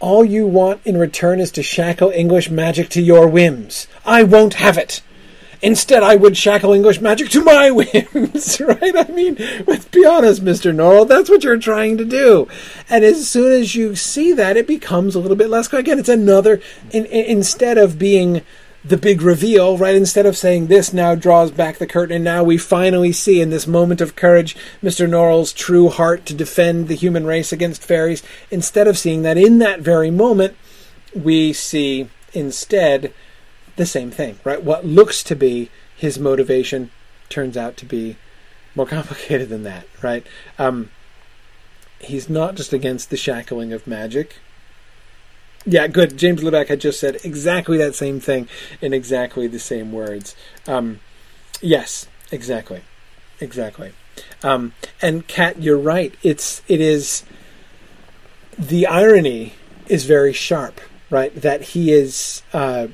all 0.00 0.24
you 0.24 0.46
want 0.46 0.80
in 0.84 0.96
return 0.96 1.40
is 1.40 1.50
to 1.52 1.62
shackle 1.62 2.10
English 2.10 2.50
magic 2.50 2.88
to 2.90 3.02
your 3.02 3.28
whims. 3.28 3.86
I 4.04 4.22
won't 4.22 4.54
have 4.54 4.78
it. 4.78 5.02
Instead, 5.64 6.02
I 6.02 6.14
would 6.14 6.36
shackle 6.36 6.74
English 6.74 7.00
magic 7.00 7.30
to 7.30 7.42
my 7.42 7.70
whims, 7.70 8.60
right? 8.60 8.96
I 8.96 9.10
mean, 9.10 9.38
let's 9.66 9.86
be 9.86 10.04
honest, 10.04 10.44
Mr. 10.44 10.74
Norrell, 10.74 11.08
that's 11.08 11.30
what 11.30 11.42
you're 11.42 11.56
trying 11.56 11.96
to 11.96 12.04
do. 12.04 12.46
And 12.90 13.02
as 13.02 13.26
soon 13.26 13.50
as 13.50 13.74
you 13.74 13.96
see 13.96 14.34
that, 14.34 14.58
it 14.58 14.66
becomes 14.66 15.14
a 15.14 15.20
little 15.20 15.38
bit 15.38 15.48
less. 15.48 15.72
Again, 15.72 15.98
it's 15.98 16.10
another, 16.10 16.60
in, 16.90 17.06
in, 17.06 17.24
instead 17.24 17.78
of 17.78 17.98
being 17.98 18.42
the 18.84 18.98
big 18.98 19.22
reveal, 19.22 19.78
right? 19.78 19.94
Instead 19.94 20.26
of 20.26 20.36
saying 20.36 20.66
this 20.66 20.92
now 20.92 21.14
draws 21.14 21.50
back 21.50 21.78
the 21.78 21.86
curtain, 21.86 22.16
and 22.16 22.24
now 22.24 22.44
we 22.44 22.58
finally 22.58 23.12
see 23.12 23.40
in 23.40 23.48
this 23.48 23.66
moment 23.66 24.02
of 24.02 24.14
courage 24.14 24.54
Mr. 24.82 25.08
Norrell's 25.08 25.54
true 25.54 25.88
heart 25.88 26.26
to 26.26 26.34
defend 26.34 26.88
the 26.88 26.94
human 26.94 27.24
race 27.24 27.54
against 27.54 27.82
fairies. 27.82 28.22
Instead 28.50 28.86
of 28.86 28.98
seeing 28.98 29.22
that 29.22 29.38
in 29.38 29.60
that 29.60 29.80
very 29.80 30.10
moment, 30.10 30.54
we 31.14 31.54
see 31.54 32.10
instead 32.34 33.14
the 33.76 33.86
same 33.86 34.10
thing, 34.10 34.38
right? 34.44 34.62
What 34.62 34.86
looks 34.86 35.22
to 35.24 35.34
be 35.34 35.70
his 35.96 36.18
motivation 36.18 36.90
turns 37.28 37.56
out 37.56 37.76
to 37.78 37.86
be 37.86 38.16
more 38.74 38.86
complicated 38.98 39.48
than 39.48 39.62
that, 39.64 39.86
right? 40.02 40.26
Um, 40.58 40.90
he's 42.00 42.28
not 42.28 42.54
just 42.54 42.72
against 42.72 43.10
the 43.10 43.16
shackling 43.16 43.72
of 43.72 43.86
magic. 43.86 44.36
Yeah, 45.66 45.86
good. 45.86 46.18
James 46.18 46.42
Libak 46.42 46.68
had 46.68 46.80
just 46.80 47.00
said 47.00 47.18
exactly 47.24 47.78
that 47.78 47.94
same 47.94 48.20
thing 48.20 48.48
in 48.82 48.92
exactly 48.92 49.46
the 49.46 49.58
same 49.58 49.92
words. 49.92 50.36
Um, 50.68 51.00
yes, 51.62 52.06
exactly, 52.30 52.82
exactly. 53.40 53.92
Um, 54.42 54.74
and 55.00 55.26
Kat, 55.26 55.62
you're 55.62 55.78
right. 55.78 56.14
It's 56.22 56.60
it 56.68 56.82
is 56.82 57.24
the 58.58 58.86
irony 58.86 59.54
is 59.88 60.04
very 60.04 60.34
sharp, 60.34 60.80
right? 61.08 61.34
That 61.34 61.62
he 61.62 61.92
is. 61.92 62.42
Uh, 62.52 62.88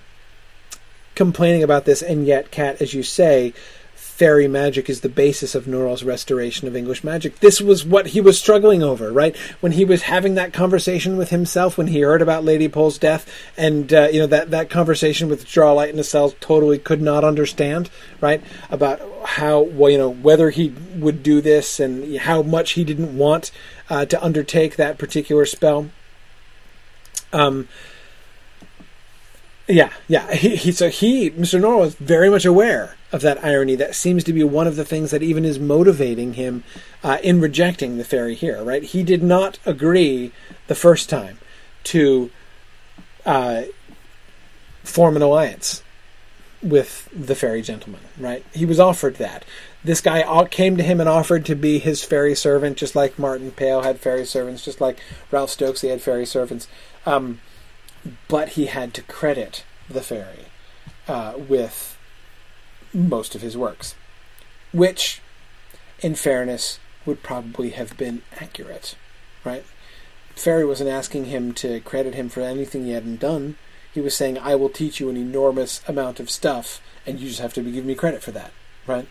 complaining 1.20 1.62
about 1.62 1.84
this, 1.84 2.00
and 2.00 2.26
yet, 2.26 2.50
Kat, 2.50 2.80
as 2.80 2.94
you 2.94 3.02
say, 3.02 3.52
fairy 3.94 4.48
magic 4.48 4.88
is 4.88 5.02
the 5.02 5.08
basis 5.10 5.54
of 5.54 5.66
Norrell's 5.66 6.02
restoration 6.02 6.66
of 6.66 6.74
English 6.74 7.04
magic. 7.04 7.40
This 7.40 7.60
was 7.60 7.84
what 7.84 8.06
he 8.06 8.22
was 8.22 8.38
struggling 8.38 8.82
over, 8.82 9.12
right? 9.12 9.36
When 9.60 9.72
he 9.72 9.84
was 9.84 10.00
having 10.00 10.34
that 10.36 10.54
conversation 10.54 11.18
with 11.18 11.28
himself, 11.28 11.76
when 11.76 11.88
he 11.88 12.00
heard 12.00 12.22
about 12.22 12.42
Lady 12.42 12.68
Pole's 12.70 12.96
death, 12.96 13.30
and 13.58 13.92
uh, 13.92 14.08
you 14.10 14.18
know 14.18 14.26
that 14.28 14.50
that 14.50 14.70
conversation 14.70 15.28
with 15.28 15.46
Drawlight 15.46 15.90
in 15.90 15.96
the 15.96 16.34
totally 16.40 16.78
could 16.78 17.02
not 17.02 17.22
understand, 17.22 17.90
right? 18.22 18.42
About 18.70 19.02
how 19.26 19.60
well, 19.60 19.90
you 19.90 19.98
know 19.98 20.10
whether 20.10 20.48
he 20.48 20.72
would 20.96 21.22
do 21.22 21.42
this 21.42 21.78
and 21.78 22.16
how 22.16 22.40
much 22.40 22.72
he 22.72 22.82
didn't 22.82 23.14
want 23.14 23.50
uh, 23.90 24.06
to 24.06 24.24
undertake 24.24 24.76
that 24.76 24.96
particular 24.96 25.44
spell. 25.44 25.90
Um, 27.30 27.68
yeah, 29.70 29.90
yeah. 30.08 30.32
He, 30.32 30.56
he, 30.56 30.72
so 30.72 30.88
he, 30.88 31.30
Mr. 31.30 31.60
Norrell, 31.60 31.86
is 31.86 31.94
very 31.94 32.28
much 32.28 32.44
aware 32.44 32.96
of 33.12 33.20
that 33.22 33.42
irony. 33.44 33.76
That 33.76 33.94
seems 33.94 34.24
to 34.24 34.32
be 34.32 34.42
one 34.42 34.66
of 34.66 34.76
the 34.76 34.84
things 34.84 35.10
that 35.10 35.22
even 35.22 35.44
is 35.44 35.58
motivating 35.58 36.34
him 36.34 36.64
uh, 37.02 37.18
in 37.22 37.40
rejecting 37.40 37.96
the 37.96 38.04
fairy 38.04 38.34
here. 38.34 38.62
Right? 38.62 38.82
He 38.82 39.02
did 39.02 39.22
not 39.22 39.58
agree 39.64 40.32
the 40.66 40.74
first 40.74 41.08
time 41.08 41.38
to 41.84 42.30
uh, 43.24 43.62
form 44.82 45.16
an 45.16 45.22
alliance 45.22 45.82
with 46.62 47.08
the 47.14 47.34
fairy 47.34 47.62
gentleman. 47.62 48.00
Right? 48.18 48.44
He 48.52 48.66
was 48.66 48.80
offered 48.80 49.16
that. 49.16 49.44
This 49.82 50.00
guy 50.00 50.46
came 50.50 50.76
to 50.76 50.82
him 50.82 51.00
and 51.00 51.08
offered 51.08 51.46
to 51.46 51.54
be 51.54 51.78
his 51.78 52.04
fairy 52.04 52.34
servant, 52.34 52.76
just 52.76 52.94
like 52.94 53.18
Martin 53.18 53.50
Pale 53.50 53.82
had 53.82 53.98
fairy 53.98 54.26
servants, 54.26 54.64
just 54.64 54.80
like 54.80 54.98
Ralph 55.30 55.50
Stokesey 55.50 55.88
had 55.88 56.02
fairy 56.02 56.26
servants. 56.26 56.68
Um, 57.06 57.40
but 58.28 58.50
he 58.50 58.66
had 58.66 58.94
to 58.94 59.02
credit 59.02 59.64
the 59.88 60.00
fairy 60.00 60.46
uh, 61.08 61.34
with 61.36 61.96
most 62.92 63.34
of 63.34 63.42
his 63.42 63.56
works, 63.56 63.94
which, 64.72 65.20
in 66.00 66.14
fairness, 66.14 66.78
would 67.06 67.22
probably 67.22 67.70
have 67.70 67.96
been 67.96 68.22
accurate, 68.40 68.96
right? 69.44 69.64
Fairy 70.34 70.64
wasn't 70.64 70.90
asking 70.90 71.26
him 71.26 71.52
to 71.54 71.80
credit 71.80 72.14
him 72.14 72.28
for 72.28 72.40
anything 72.40 72.84
he 72.84 72.92
hadn't 72.92 73.20
done. 73.20 73.56
He 73.92 74.00
was 74.00 74.14
saying, 74.14 74.38
"I 74.38 74.54
will 74.54 74.68
teach 74.68 75.00
you 75.00 75.10
an 75.10 75.16
enormous 75.16 75.82
amount 75.88 76.20
of 76.20 76.30
stuff, 76.30 76.80
and 77.06 77.18
you 77.18 77.28
just 77.28 77.40
have 77.40 77.54
to 77.54 77.62
give 77.62 77.84
me 77.84 77.94
credit 77.94 78.22
for 78.22 78.30
that." 78.32 78.52
Right? 78.86 79.06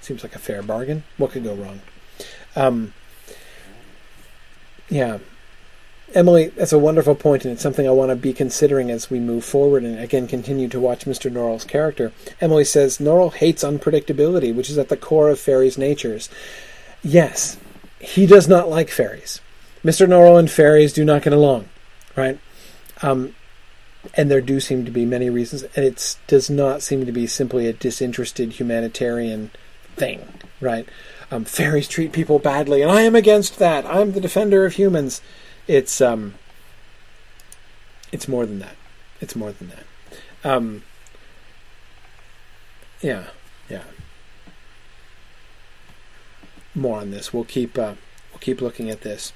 Seems 0.00 0.22
like 0.22 0.34
a 0.34 0.38
fair 0.38 0.62
bargain. 0.62 1.04
What 1.16 1.30
could 1.30 1.44
go 1.44 1.54
wrong? 1.54 1.80
Um, 2.56 2.92
yeah, 4.88 5.18
Emily, 6.14 6.46
that's 6.46 6.72
a 6.72 6.78
wonderful 6.78 7.16
point, 7.16 7.44
and 7.44 7.52
it's 7.52 7.62
something 7.62 7.88
I 7.88 7.92
want 7.92 8.10
to 8.10 8.16
be 8.16 8.32
considering 8.32 8.88
as 8.88 9.10
we 9.10 9.18
move 9.18 9.44
forward 9.44 9.82
and 9.82 9.98
again 9.98 10.28
continue 10.28 10.68
to 10.68 10.78
watch 10.78 11.06
Mr. 11.06 11.30
Norrell's 11.30 11.64
character. 11.64 12.12
Emily 12.40 12.64
says 12.64 12.98
Norrell 12.98 13.34
hates 13.34 13.64
unpredictability, 13.64 14.54
which 14.54 14.70
is 14.70 14.78
at 14.78 14.88
the 14.88 14.96
core 14.96 15.28
of 15.28 15.40
fairies' 15.40 15.76
natures. 15.76 16.30
Yes, 17.02 17.58
he 17.98 18.26
does 18.26 18.46
not 18.46 18.68
like 18.68 18.90
fairies. 18.90 19.40
Mr. 19.84 20.06
Norrell 20.06 20.38
and 20.38 20.48
fairies 20.48 20.92
do 20.92 21.04
not 21.04 21.22
get 21.22 21.32
along, 21.32 21.68
right? 22.14 22.38
Um, 23.02 23.34
and 24.16 24.30
there 24.30 24.40
do 24.40 24.60
seem 24.60 24.84
to 24.84 24.92
be 24.92 25.04
many 25.04 25.28
reasons, 25.30 25.64
and 25.74 25.84
it 25.84 26.16
does 26.28 26.48
not 26.48 26.80
seem 26.80 27.04
to 27.06 27.12
be 27.12 27.26
simply 27.26 27.66
a 27.66 27.72
disinterested 27.72 28.52
humanitarian 28.52 29.50
thing, 29.96 30.26
right? 30.60 30.88
Um, 31.30 31.44
fairies 31.44 31.88
treat 31.88 32.12
people 32.12 32.38
badly, 32.38 32.82
and 32.82 32.90
I 32.90 33.02
am 33.02 33.16
against 33.16 33.58
that. 33.58 33.84
I'm 33.86 34.12
the 34.12 34.20
defender 34.20 34.64
of 34.64 34.74
humans 34.74 35.20
it's 35.66 36.00
um 36.00 36.34
it's 38.12 38.28
more 38.28 38.46
than 38.46 38.60
that. 38.60 38.76
It's 39.20 39.34
more 39.34 39.52
than 39.52 39.70
that. 39.70 40.48
Um, 40.48 40.84
yeah, 43.00 43.26
yeah. 43.68 43.82
More 46.74 47.00
on 47.00 47.10
this. 47.10 47.32
We'll 47.32 47.44
keep 47.44 47.76
uh, 47.76 47.94
we'll 48.32 48.40
keep 48.40 48.60
looking 48.60 48.88
at 48.88 49.00
this. 49.00 49.32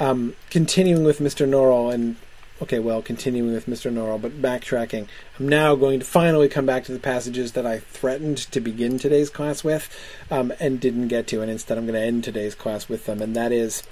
Um, 0.00 0.34
continuing 0.50 1.04
with 1.04 1.18
Mr. 1.18 1.48
Norrell 1.48 1.92
and 1.92 2.16
okay, 2.62 2.78
well, 2.78 3.02
continuing 3.02 3.52
with 3.52 3.66
Mr. 3.66 3.92
Norrell, 3.92 4.20
but 4.20 4.40
backtracking. 4.40 5.06
I'm 5.38 5.48
now 5.48 5.74
going 5.74 5.98
to 6.00 6.06
finally 6.06 6.48
come 6.48 6.64
back 6.64 6.84
to 6.84 6.92
the 6.92 6.98
passages 6.98 7.52
that 7.52 7.66
I 7.66 7.78
threatened 7.78 8.38
to 8.38 8.60
begin 8.60 8.98
today's 8.98 9.28
class 9.28 9.62
with 9.62 9.94
um, 10.30 10.52
and 10.58 10.80
didn't 10.80 11.08
get 11.08 11.26
to, 11.28 11.42
and 11.42 11.50
instead 11.50 11.76
I'm 11.76 11.86
going 11.86 12.00
to 12.00 12.06
end 12.06 12.24
today's 12.24 12.54
class 12.54 12.88
with 12.88 13.06
them, 13.06 13.20
and 13.20 13.36
that 13.36 13.52
is 13.52 13.82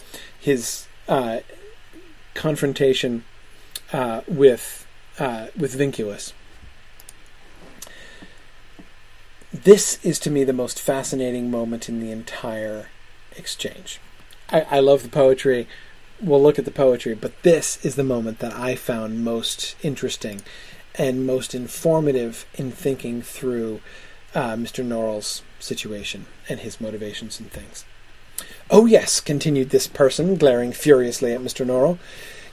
his 0.41 0.87
uh, 1.09 1.41
confrontation 2.35 3.25
uh, 3.93 4.23
with 4.27 4.87
uh, 5.19 5.49
with 5.57 5.79
Vinculus. 5.79 6.33
This 9.53 10.03
is 10.03 10.19
to 10.21 10.31
me 10.31 10.45
the 10.45 10.53
most 10.53 10.81
fascinating 10.81 11.51
moment 11.51 11.89
in 11.89 12.01
the 12.01 12.11
entire 12.11 12.89
exchange. 13.37 14.01
I, 14.51 14.63
I 14.63 14.81
love 14.81 15.03
the 15.03 15.09
poetry. 15.11 15.69
We'll 16.21 16.43
look 16.43 16.59
at 16.59 16.65
the 16.65 16.71
poetry, 16.71 17.15
but 17.15 17.43
this 17.43 17.85
is 17.85 17.97
the 17.97 18.05
moment 18.05 18.39
that 18.39 18.55
I 18.55 18.77
found 18.77 19.25
most 19.25 19.77
interesting 19.83 20.41
and 20.95 21.27
most 21.27 21.55
informative 21.55 22.47
in 22.55 22.71
thinking 22.71 23.23
through 23.23 23.81
uh, 24.35 24.55
Mr. 24.55 24.85
Norrell's 24.85 25.43
situation 25.59 26.27
and 26.49 26.61
his 26.61 26.81
motivations 26.81 27.39
and 27.39 27.51
things. 27.51 27.85
Oh, 28.75 28.87
yes, 28.87 29.21
continued 29.21 29.69
this 29.69 29.87
person, 29.87 30.37
glaring 30.37 30.73
furiously 30.73 31.35
at 31.35 31.43
Mr. 31.43 31.67
Norrell. 31.67 31.99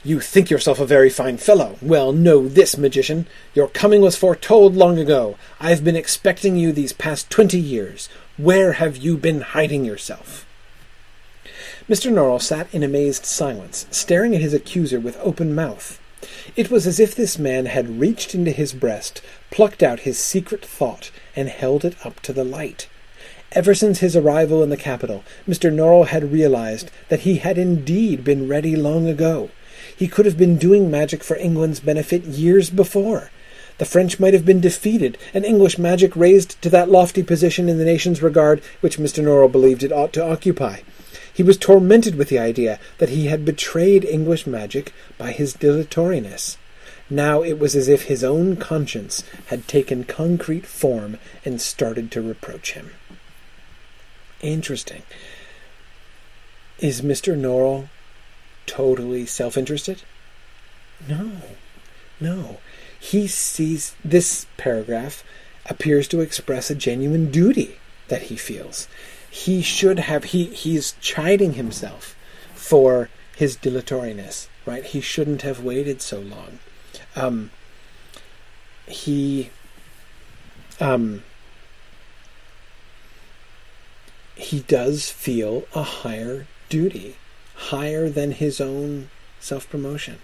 You 0.04 0.20
think 0.20 0.50
yourself 0.50 0.78
a 0.78 0.84
very 0.84 1.08
fine 1.08 1.38
fellow. 1.38 1.78
Well, 1.80 2.12
know 2.12 2.46
this, 2.46 2.76
magician. 2.76 3.26
Your 3.54 3.68
coming 3.68 4.02
was 4.02 4.16
foretold 4.16 4.76
long 4.76 4.98
ago. 4.98 5.38
I've 5.58 5.82
been 5.82 5.96
expecting 5.96 6.56
you 6.56 6.72
these 6.72 6.92
past 6.92 7.30
twenty 7.30 7.58
years. 7.58 8.10
Where 8.36 8.72
have 8.74 8.98
you 8.98 9.16
been 9.16 9.40
hiding 9.40 9.86
yourself? 9.86 10.44
Mr. 11.88 12.12
Norrell 12.12 12.42
sat 12.42 12.68
in 12.70 12.82
amazed 12.82 13.24
silence, 13.24 13.86
staring 13.90 14.34
at 14.34 14.42
his 14.42 14.52
accuser 14.52 15.00
with 15.00 15.18
open 15.22 15.54
mouth. 15.54 15.98
It 16.54 16.70
was 16.70 16.86
as 16.86 17.00
if 17.00 17.14
this 17.14 17.38
man 17.38 17.64
had 17.64 17.98
reached 17.98 18.34
into 18.34 18.50
his 18.50 18.74
breast, 18.74 19.22
plucked 19.50 19.82
out 19.82 20.00
his 20.00 20.18
secret 20.18 20.66
thought, 20.66 21.10
and 21.34 21.48
held 21.48 21.82
it 21.82 21.96
up 22.04 22.20
to 22.20 22.34
the 22.34 22.44
light. 22.44 22.88
Ever 23.52 23.74
since 23.74 23.98
his 23.98 24.14
arrival 24.14 24.62
in 24.62 24.70
the 24.70 24.76
capital, 24.76 25.24
Mr. 25.48 25.72
Norrell 25.72 26.06
had 26.06 26.30
realized 26.30 26.88
that 27.08 27.20
he 27.20 27.38
had 27.38 27.58
indeed 27.58 28.22
been 28.22 28.46
ready 28.46 28.76
long 28.76 29.08
ago. 29.08 29.50
He 29.96 30.06
could 30.06 30.24
have 30.24 30.38
been 30.38 30.56
doing 30.56 30.88
magic 30.88 31.24
for 31.24 31.36
England's 31.36 31.80
benefit 31.80 32.22
years 32.22 32.70
before. 32.70 33.32
The 33.78 33.84
French 33.84 34.20
might 34.20 34.34
have 34.34 34.44
been 34.44 34.60
defeated, 34.60 35.18
and 35.34 35.44
English 35.44 35.78
magic 35.78 36.14
raised 36.14 36.62
to 36.62 36.70
that 36.70 36.90
lofty 36.90 37.24
position 37.24 37.68
in 37.68 37.78
the 37.78 37.84
nation's 37.84 38.22
regard 38.22 38.62
which 38.82 38.98
Mr. 38.98 39.20
Norrell 39.24 39.50
believed 39.50 39.82
it 39.82 39.90
ought 39.90 40.12
to 40.12 40.24
occupy. 40.24 40.82
He 41.34 41.42
was 41.42 41.56
tormented 41.56 42.14
with 42.14 42.28
the 42.28 42.38
idea 42.38 42.78
that 42.98 43.08
he 43.08 43.26
had 43.26 43.44
betrayed 43.44 44.04
English 44.04 44.46
magic 44.46 44.92
by 45.18 45.32
his 45.32 45.54
dilatoriness. 45.54 46.56
Now 47.10 47.42
it 47.42 47.58
was 47.58 47.74
as 47.74 47.88
if 47.88 48.02
his 48.04 48.22
own 48.22 48.54
conscience 48.54 49.24
had 49.46 49.66
taken 49.66 50.04
concrete 50.04 50.66
form 50.66 51.18
and 51.44 51.60
started 51.60 52.12
to 52.12 52.22
reproach 52.22 52.74
him. 52.74 52.92
Interesting. 54.40 55.02
Is 56.78 57.02
Mr. 57.02 57.38
Norrell 57.38 57.88
totally 58.66 59.26
self 59.26 59.56
interested? 59.56 60.02
No, 61.08 61.32
no. 62.18 62.60
He 62.98 63.26
sees 63.26 63.94
this 64.04 64.46
paragraph 64.56 65.24
appears 65.66 66.08
to 66.08 66.20
express 66.20 66.70
a 66.70 66.74
genuine 66.74 67.30
duty 67.30 67.76
that 68.08 68.22
he 68.22 68.36
feels. 68.36 68.88
He 69.30 69.62
should 69.62 69.98
have, 70.00 70.24
he, 70.24 70.46
he's 70.46 70.94
chiding 71.00 71.54
himself 71.54 72.16
for 72.54 73.08
his 73.36 73.56
dilatoriness, 73.56 74.48
right? 74.66 74.84
He 74.84 75.00
shouldn't 75.00 75.42
have 75.42 75.62
waited 75.62 76.02
so 76.02 76.20
long. 76.20 76.58
Um, 77.14 77.50
he, 78.86 79.50
um, 80.80 81.22
he 84.40 84.60
does 84.60 85.10
feel 85.10 85.64
a 85.74 85.82
higher 85.82 86.46
duty 86.68 87.16
higher 87.68 88.08
than 88.08 88.32
his 88.32 88.60
own 88.60 89.10
self 89.38 89.68
promotion. 89.68 90.18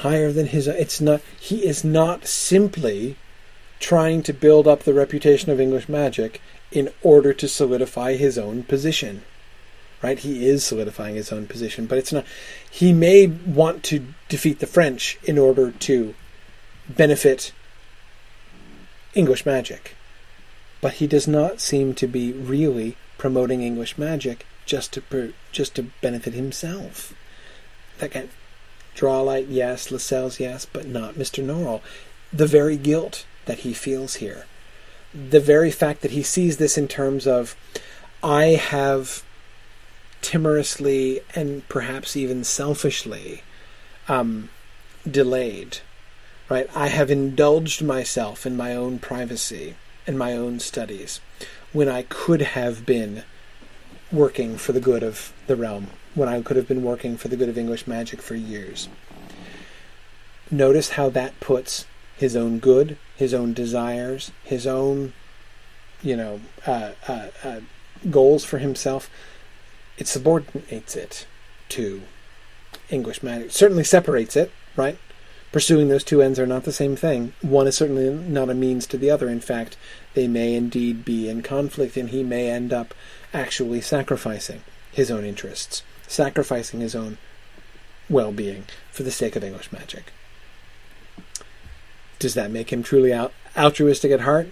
Higher 0.00 0.32
than 0.32 0.46
his 0.46 0.66
it's 0.66 1.00
not 1.00 1.20
he 1.40 1.64
is 1.64 1.84
not 1.84 2.26
simply 2.26 3.16
trying 3.80 4.22
to 4.24 4.32
build 4.32 4.66
up 4.66 4.82
the 4.82 4.92
reputation 4.92 5.50
of 5.50 5.60
English 5.60 5.88
magic 5.88 6.42
in 6.72 6.90
order 7.02 7.32
to 7.32 7.48
solidify 7.48 8.16
his 8.16 8.36
own 8.36 8.64
position. 8.64 9.22
Right? 10.02 10.18
He 10.18 10.46
is 10.46 10.64
solidifying 10.64 11.16
his 11.16 11.32
own 11.32 11.46
position, 11.46 11.86
but 11.86 11.98
it's 11.98 12.12
not 12.12 12.24
he 12.70 12.92
may 12.92 13.26
want 13.26 13.82
to 13.84 14.04
defeat 14.28 14.58
the 14.58 14.66
French 14.66 15.18
in 15.22 15.38
order 15.38 15.70
to 15.70 16.14
benefit 16.88 17.52
English 19.14 19.46
magic. 19.46 19.94
But 20.80 20.94
he 20.94 21.06
does 21.06 21.26
not 21.26 21.60
seem 21.60 21.94
to 21.94 22.06
be 22.06 22.32
really 22.32 22.96
promoting 23.16 23.62
English 23.62 23.98
magic 23.98 24.46
just 24.64 24.92
to 24.92 25.00
per, 25.00 25.32
just 25.50 25.74
to 25.74 25.90
benefit 26.00 26.34
himself. 26.34 27.14
That 27.98 28.12
guy, 28.12 28.28
Drawlight, 28.94 29.48
yes, 29.48 29.90
Lascelles, 29.90 30.38
yes, 30.38 30.66
but 30.66 30.86
not 30.86 31.14
Mr. 31.14 31.44
Norrell. 31.44 31.80
The 32.32 32.46
very 32.46 32.76
guilt 32.76 33.26
that 33.46 33.60
he 33.60 33.72
feels 33.72 34.16
here, 34.16 34.46
the 35.14 35.40
very 35.40 35.70
fact 35.70 36.02
that 36.02 36.12
he 36.12 36.22
sees 36.22 36.58
this 36.58 36.76
in 36.76 36.86
terms 36.86 37.26
of, 37.26 37.56
I 38.22 38.44
have 38.44 39.22
timorously 40.20 41.20
and 41.34 41.66
perhaps 41.68 42.16
even 42.16 42.44
selfishly 42.44 43.42
um, 44.08 44.50
delayed, 45.08 45.78
right? 46.48 46.68
I 46.74 46.88
have 46.88 47.10
indulged 47.10 47.82
myself 47.82 48.44
in 48.44 48.56
my 48.56 48.74
own 48.74 48.98
privacy 48.98 49.76
and 50.08 50.18
my 50.18 50.32
own 50.32 50.58
studies 50.58 51.20
when 51.72 51.88
I 51.88 52.02
could 52.02 52.40
have 52.40 52.86
been 52.86 53.22
working 54.10 54.56
for 54.56 54.72
the 54.72 54.80
good 54.80 55.02
of 55.02 55.34
the 55.46 55.54
realm 55.54 55.88
when 56.14 56.28
I 56.28 56.40
could 56.40 56.56
have 56.56 56.66
been 56.66 56.82
working 56.82 57.16
for 57.18 57.28
the 57.28 57.36
good 57.36 57.50
of 57.50 57.58
English 57.58 57.86
magic 57.86 58.22
for 58.22 58.34
years. 58.34 58.88
Notice 60.50 60.90
how 60.90 61.10
that 61.10 61.38
puts 61.40 61.84
his 62.16 62.34
own 62.34 62.58
good, 62.58 62.96
his 63.16 63.34
own 63.34 63.52
desires, 63.52 64.32
his 64.42 64.66
own, 64.66 65.12
you 66.02 66.16
know, 66.16 66.40
uh, 66.66 66.92
uh, 67.06 67.28
uh, 67.44 67.60
goals 68.10 68.44
for 68.44 68.58
himself. 68.58 69.10
It 69.98 70.08
subordinates 70.08 70.96
it 70.96 71.26
to 71.70 72.02
English 72.88 73.22
magic. 73.22 73.52
certainly 73.52 73.84
separates 73.84 74.36
it, 74.36 74.50
right? 74.74 74.98
Pursuing 75.50 75.88
those 75.88 76.04
two 76.04 76.20
ends 76.20 76.38
are 76.38 76.46
not 76.46 76.64
the 76.64 76.72
same 76.72 76.94
thing. 76.94 77.32
One 77.40 77.66
is 77.66 77.76
certainly 77.76 78.10
not 78.10 78.50
a 78.50 78.54
means 78.54 78.86
to 78.88 78.98
the 78.98 79.10
other. 79.10 79.28
In 79.28 79.40
fact, 79.40 79.76
they 80.14 80.28
may 80.28 80.54
indeed 80.54 81.04
be 81.04 81.28
in 81.28 81.42
conflict, 81.42 81.96
and 81.96 82.10
he 82.10 82.22
may 82.22 82.50
end 82.50 82.72
up 82.72 82.94
actually 83.32 83.80
sacrificing 83.80 84.62
his 84.92 85.10
own 85.10 85.24
interests, 85.24 85.82
sacrificing 86.06 86.80
his 86.80 86.94
own 86.94 87.16
well 88.10 88.32
being 88.32 88.64
for 88.90 89.02
the 89.02 89.10
sake 89.10 89.36
of 89.36 89.44
English 89.44 89.72
magic. 89.72 90.12
Does 92.18 92.34
that 92.34 92.50
make 92.50 92.72
him 92.72 92.82
truly 92.82 93.14
altruistic 93.56 94.10
at 94.10 94.20
heart? 94.20 94.48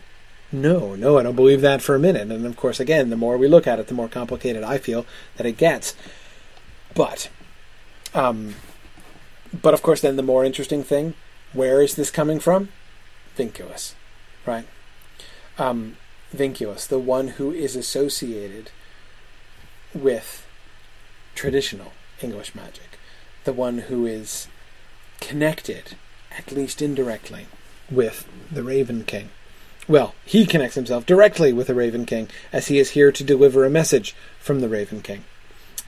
No, 0.53 0.95
no, 0.95 1.19
I 1.19 1.25
don't 1.25 1.37
believe 1.37 1.61
that 1.63 1.83
for 1.83 1.95
a 1.95 1.99
minute. 2.01 2.31
And 2.31 2.47
of 2.47 2.57
course, 2.57 2.79
again, 2.79 3.11
the 3.11 3.17
more 3.17 3.37
we 3.37 3.49
look 3.49 3.67
at 3.67 3.81
it, 3.81 3.89
the 3.89 3.95
more 3.95 4.09
complicated 4.09 4.63
I 4.63 4.79
feel 4.79 5.05
that 5.37 5.47
it 5.47 5.57
gets. 5.57 5.95
But, 6.95 7.29
um, 8.15 8.55
but 9.63 9.75
of 9.75 9.83
course, 9.83 10.01
then 10.01 10.17
the 10.17 10.23
more 10.23 10.45
interesting 10.45 10.83
thing, 10.83 11.15
where 11.53 11.81
is 11.81 11.95
this 11.95 12.11
coming 12.11 12.41
from? 12.41 12.69
Vinculus, 13.37 13.95
right? 14.45 14.67
Um, 15.59 15.97
Vinculus, 16.35 16.87
the 16.87 16.99
one 16.99 17.29
who 17.29 17.53
is 17.53 17.77
associated 17.77 18.71
with 19.95 20.47
traditional 21.35 21.93
English 22.21 22.55
magic, 22.55 22.99
the 23.45 23.53
one 23.53 23.79
who 23.79 24.07
is 24.07 24.49
connected, 25.21 25.97
at 26.37 26.53
least 26.53 26.83
indirectly, 26.83 27.47
with 27.91 28.29
the 28.51 28.63
Raven 28.63 29.05
King. 29.05 29.31
Well, 29.89 30.15
he 30.25 30.47
connects 30.47 30.75
himself 30.75 31.07
directly 31.07 31.53
with 31.53 31.69
the 31.69 31.75
Raven 31.75 32.07
King, 32.07 32.29
as 32.53 32.67
he 32.67 32.79
is 32.79 32.91
here 32.91 33.13
to 33.13 33.25
deliver 33.25 33.65
a 33.65 33.71
message 33.71 34.17
from 34.41 34.61
the 34.61 34.69
Raven 34.69 35.01
King. 35.01 35.25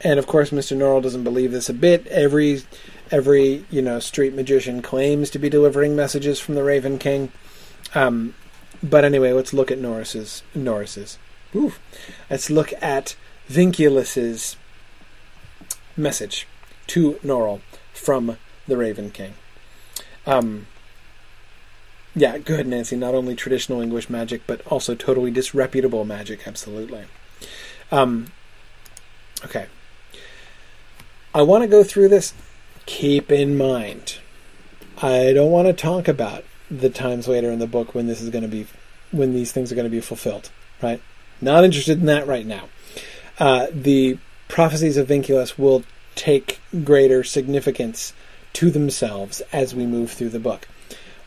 And 0.01 0.17
of 0.17 0.27
course, 0.27 0.51
Mr. 0.51 0.77
Norrell 0.77 1.03
doesn't 1.03 1.23
believe 1.23 1.51
this 1.51 1.69
a 1.69 1.73
bit. 1.73 2.07
Every 2.07 2.63
every 3.11 3.65
you 3.69 3.81
know 3.81 3.99
street 3.99 4.33
magician 4.33 4.81
claims 4.81 5.29
to 5.31 5.39
be 5.39 5.49
delivering 5.49 5.95
messages 5.95 6.39
from 6.39 6.55
the 6.55 6.63
Raven 6.63 6.97
King. 6.97 7.31
Um, 7.93 8.33
but 8.81 9.03
anyway, 9.03 9.33
let's 9.33 9.53
look 9.53 9.71
at 9.71 9.79
Norris's. 9.79 10.43
Norris's. 10.55 11.17
Oof. 11.55 11.79
Let's 12.29 12.49
look 12.49 12.71
at 12.81 13.15
Vinculus's 13.49 14.55
message 15.97 16.47
to 16.87 17.13
Norrell 17.23 17.61
from 17.93 18.37
the 18.67 18.77
Raven 18.77 19.11
King. 19.11 19.33
Um, 20.25 20.67
yeah, 22.15 22.37
good, 22.37 22.67
Nancy. 22.67 22.95
Not 22.95 23.15
only 23.15 23.35
traditional 23.35 23.81
English 23.81 24.09
magic, 24.09 24.41
but 24.47 24.65
also 24.67 24.95
totally 24.95 25.31
disreputable 25.31 26.05
magic. 26.05 26.47
Absolutely. 26.47 27.05
Um, 27.91 28.27
okay. 29.43 29.67
I 31.33 31.41
want 31.43 31.63
to 31.63 31.67
go 31.67 31.83
through 31.83 32.09
this. 32.09 32.33
Keep 32.85 33.31
in 33.31 33.55
mind, 33.57 34.17
I 35.01 35.31
don't 35.33 35.51
want 35.51 35.67
to 35.67 35.73
talk 35.73 36.07
about 36.07 36.43
the 36.71 36.89
times 36.89 37.27
later 37.27 37.51
in 37.51 37.59
the 37.59 37.67
book 37.67 37.93
when 37.93 38.07
this 38.07 38.21
is 38.21 38.29
going 38.29 38.41
to 38.43 38.47
be 38.47 38.65
when 39.11 39.33
these 39.33 39.51
things 39.51 39.71
are 39.71 39.75
going 39.75 39.85
to 39.85 39.91
be 39.91 40.01
fulfilled 40.01 40.49
right? 40.81 41.01
Not 41.41 41.63
interested 41.63 41.99
in 41.99 42.05
that 42.05 42.27
right 42.27 42.45
now. 42.45 42.69
Uh, 43.37 43.67
the 43.71 44.17
prophecies 44.47 44.97
of 44.97 45.07
Vinculus 45.07 45.57
will 45.57 45.83
take 46.15 46.59
greater 46.83 47.23
significance 47.23 48.13
to 48.53 48.69
themselves 48.69 49.41
as 49.53 49.73
we 49.73 49.85
move 49.85 50.11
through 50.11 50.29
the 50.29 50.39
book 50.39 50.67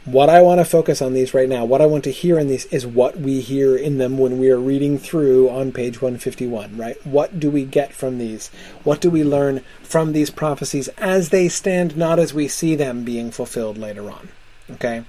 what 0.04 0.28
I 0.28 0.42
want 0.42 0.58
to 0.60 0.64
focus 0.64 1.00
on 1.00 1.14
these 1.14 1.32
right 1.32 1.48
now, 1.48 1.64
what 1.64 1.80
I 1.80 1.86
want 1.86 2.04
to 2.04 2.10
hear 2.10 2.38
in 2.38 2.48
these 2.48 2.66
is 2.66 2.86
what 2.86 3.20
we 3.20 3.40
hear 3.40 3.76
in 3.76 3.98
them 3.98 4.18
when 4.18 4.38
we 4.38 4.50
are 4.50 4.58
reading 4.58 4.98
through 4.98 5.48
on 5.48 5.72
page 5.72 6.02
151, 6.02 6.76
right? 6.76 7.04
What 7.06 7.38
do 7.38 7.50
we 7.50 7.64
get 7.64 7.92
from 7.92 8.18
these? 8.18 8.48
What 8.84 9.00
do 9.00 9.10
we 9.10 9.22
learn 9.22 9.62
from 9.82 10.12
these 10.12 10.30
prophecies 10.30 10.88
as 10.98 11.28
they 11.28 11.48
stand, 11.48 11.96
not 11.96 12.18
as 12.18 12.34
we 12.34 12.48
see 12.48 12.74
them 12.74 13.04
being 13.04 13.30
fulfilled 13.30 13.78
later 13.78 14.10
on? 14.10 14.28
Okay? 14.70 15.04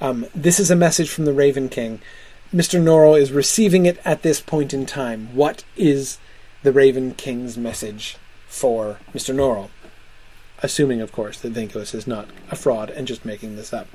Um, 0.00 0.26
this 0.34 0.60
is 0.60 0.70
a 0.70 0.76
message 0.76 1.10
from 1.10 1.24
the 1.24 1.32
Raven 1.32 1.68
King. 1.68 2.00
Mr. 2.54 2.80
Norrell 2.80 3.20
is 3.20 3.32
receiving 3.32 3.86
it 3.86 3.98
at 4.04 4.22
this 4.22 4.40
point 4.40 4.72
in 4.74 4.86
time. 4.86 5.34
What 5.34 5.64
is 5.76 6.18
the 6.62 6.72
Raven 6.72 7.14
King's 7.14 7.56
message 7.56 8.16
for 8.48 8.98
Mr. 9.14 9.34
Norrell. 9.34 9.70
Assuming, 10.60 11.00
of 11.00 11.12
course, 11.12 11.38
that 11.40 11.54
Vinculus 11.54 11.94
is 11.94 12.06
not 12.06 12.28
a 12.50 12.56
fraud 12.56 12.90
and 12.90 13.06
just 13.06 13.24
making 13.24 13.54
this 13.54 13.72
up. 13.72 13.86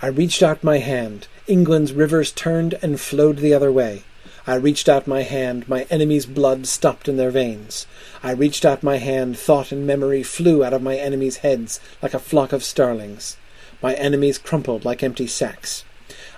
I 0.00 0.08
reached 0.08 0.42
out 0.42 0.64
my 0.64 0.78
hand. 0.78 1.28
England's 1.46 1.92
rivers 1.92 2.32
turned 2.32 2.78
and 2.82 3.00
flowed 3.00 3.38
the 3.38 3.54
other 3.54 3.70
way. 3.70 4.04
I 4.46 4.56
reached 4.56 4.88
out 4.88 5.06
my 5.06 5.22
hand, 5.22 5.68
my 5.68 5.86
enemy's 5.88 6.26
blood 6.26 6.66
stopped 6.66 7.08
in 7.08 7.16
their 7.16 7.30
veins. 7.30 7.86
I 8.24 8.32
reached 8.32 8.64
out 8.64 8.82
my 8.82 8.96
hand, 8.96 9.38
thought 9.38 9.70
and 9.70 9.86
memory 9.86 10.24
flew 10.24 10.64
out 10.64 10.72
of 10.72 10.82
my 10.82 10.96
enemies' 10.96 11.38
heads 11.38 11.78
like 12.02 12.12
a 12.12 12.18
flock 12.18 12.52
of 12.52 12.64
starlings. 12.64 13.36
My 13.80 13.94
enemies 13.94 14.38
crumpled 14.38 14.84
like 14.84 15.02
empty 15.02 15.28
sacks. 15.28 15.84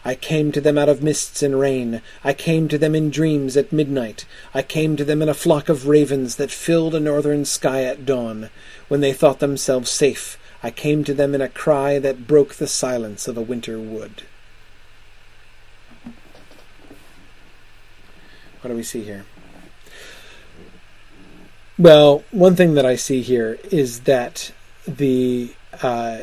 I 0.05 0.15
came 0.15 0.53
to 0.53 0.61
them 0.61 0.77
out 0.77 0.91
of 0.91 1.03
mists 1.03 1.43
and 1.43 1.59
rain. 1.59 2.03
I 2.23 2.35
came 2.35 2.69
to 2.69 2.77
them 2.77 2.95
in 2.95 3.09
dreams 3.09 3.57
at 3.57 3.73
midnight. 3.73 4.27
I 4.53 4.61
came 4.61 4.97
to 4.97 5.05
them 5.05 5.23
in 5.23 5.31
a 5.31 5.35
flock 5.35 5.71
of 5.71 5.89
ravens 5.89 6.37
that 6.37 6.51
filled 6.51 6.95
a 6.95 7.01
northern 7.01 7.47
sky 7.47 7.85
at 7.85 8.05
dawn. 8.05 8.51
When 8.89 9.01
they 9.01 9.15
thought 9.15 9.41
themselves 9.41 9.91
safe, 9.91 10.39
I 10.65 10.71
came 10.71 11.05
to 11.05 11.13
them 11.13 11.35
in 11.35 11.43
a 11.43 11.49
cry 11.51 11.99
that 11.99 12.27
broke 12.27 12.55
the 12.55 12.67
silence 12.67 13.29
of 13.29 13.37
a 13.37 13.43
winter 13.43 13.79
wood. 13.79 14.23
What 18.63 18.71
do 18.71 18.75
we 18.75 18.83
see 18.83 19.03
here? 19.03 19.27
Well, 21.79 22.25
one 22.31 22.57
thing 22.57 22.73
that 22.77 22.87
I 22.87 22.97
see 22.97 23.21
here 23.21 23.59
is 23.71 24.01
that 24.05 24.53
the 24.89 25.53
uh, 25.83 26.21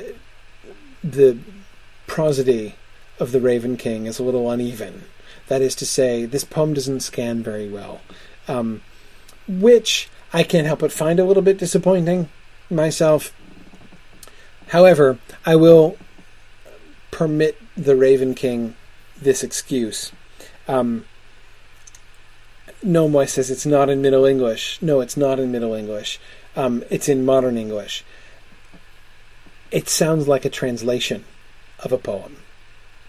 the 1.04 1.38
prosody 2.08 2.74
of 3.20 3.34
the 3.34 3.42
Raven 3.42 3.78
King 3.78 4.08
is 4.08 4.18
a 4.18 4.24
little 4.24 4.50
uneven. 4.50 5.04
That 5.50 5.62
is 5.62 5.76
to 5.76 5.86
say, 5.86 6.26
this 6.26 6.46
poem 6.46 6.74
doesn't 6.74 7.02
scan 7.02 7.44
very 7.44 7.70
well, 7.70 8.02
um, 8.48 8.82
which 9.48 10.10
I 10.34 10.42
can't 10.42 10.66
help 10.66 10.80
but 10.80 10.92
find 10.92 11.20
a 11.20 11.26
little 11.26 11.44
bit 11.44 11.60
disappointing 11.60 12.30
myself. 12.72 13.32
However, 14.72 15.20
I 15.46 15.58
will 15.58 15.98
permit 17.12 17.58
the 17.76 17.96
Raven 17.98 18.34
King 18.34 18.76
this 19.22 19.44
excuse. 19.44 20.14
Um, 20.66 21.04
Nomoy 22.82 23.28
says 23.28 23.52
it's 23.52 23.66
not 23.66 23.90
in 23.90 24.02
Middle 24.02 24.24
English. 24.24 24.82
No, 24.82 25.02
it's 25.02 25.18
not 25.18 25.40
in 25.40 25.52
Middle 25.52 25.74
English. 25.74 26.22
Um, 26.56 26.86
it's 26.90 27.10
in 27.10 27.26
Modern 27.26 27.58
English. 27.58 28.06
It 29.72 29.90
sounds 29.90 30.30
like 30.30 30.46
a 30.46 30.50
translation 30.50 31.26
of 31.84 31.92
a 31.92 31.98
poem, 31.98 32.38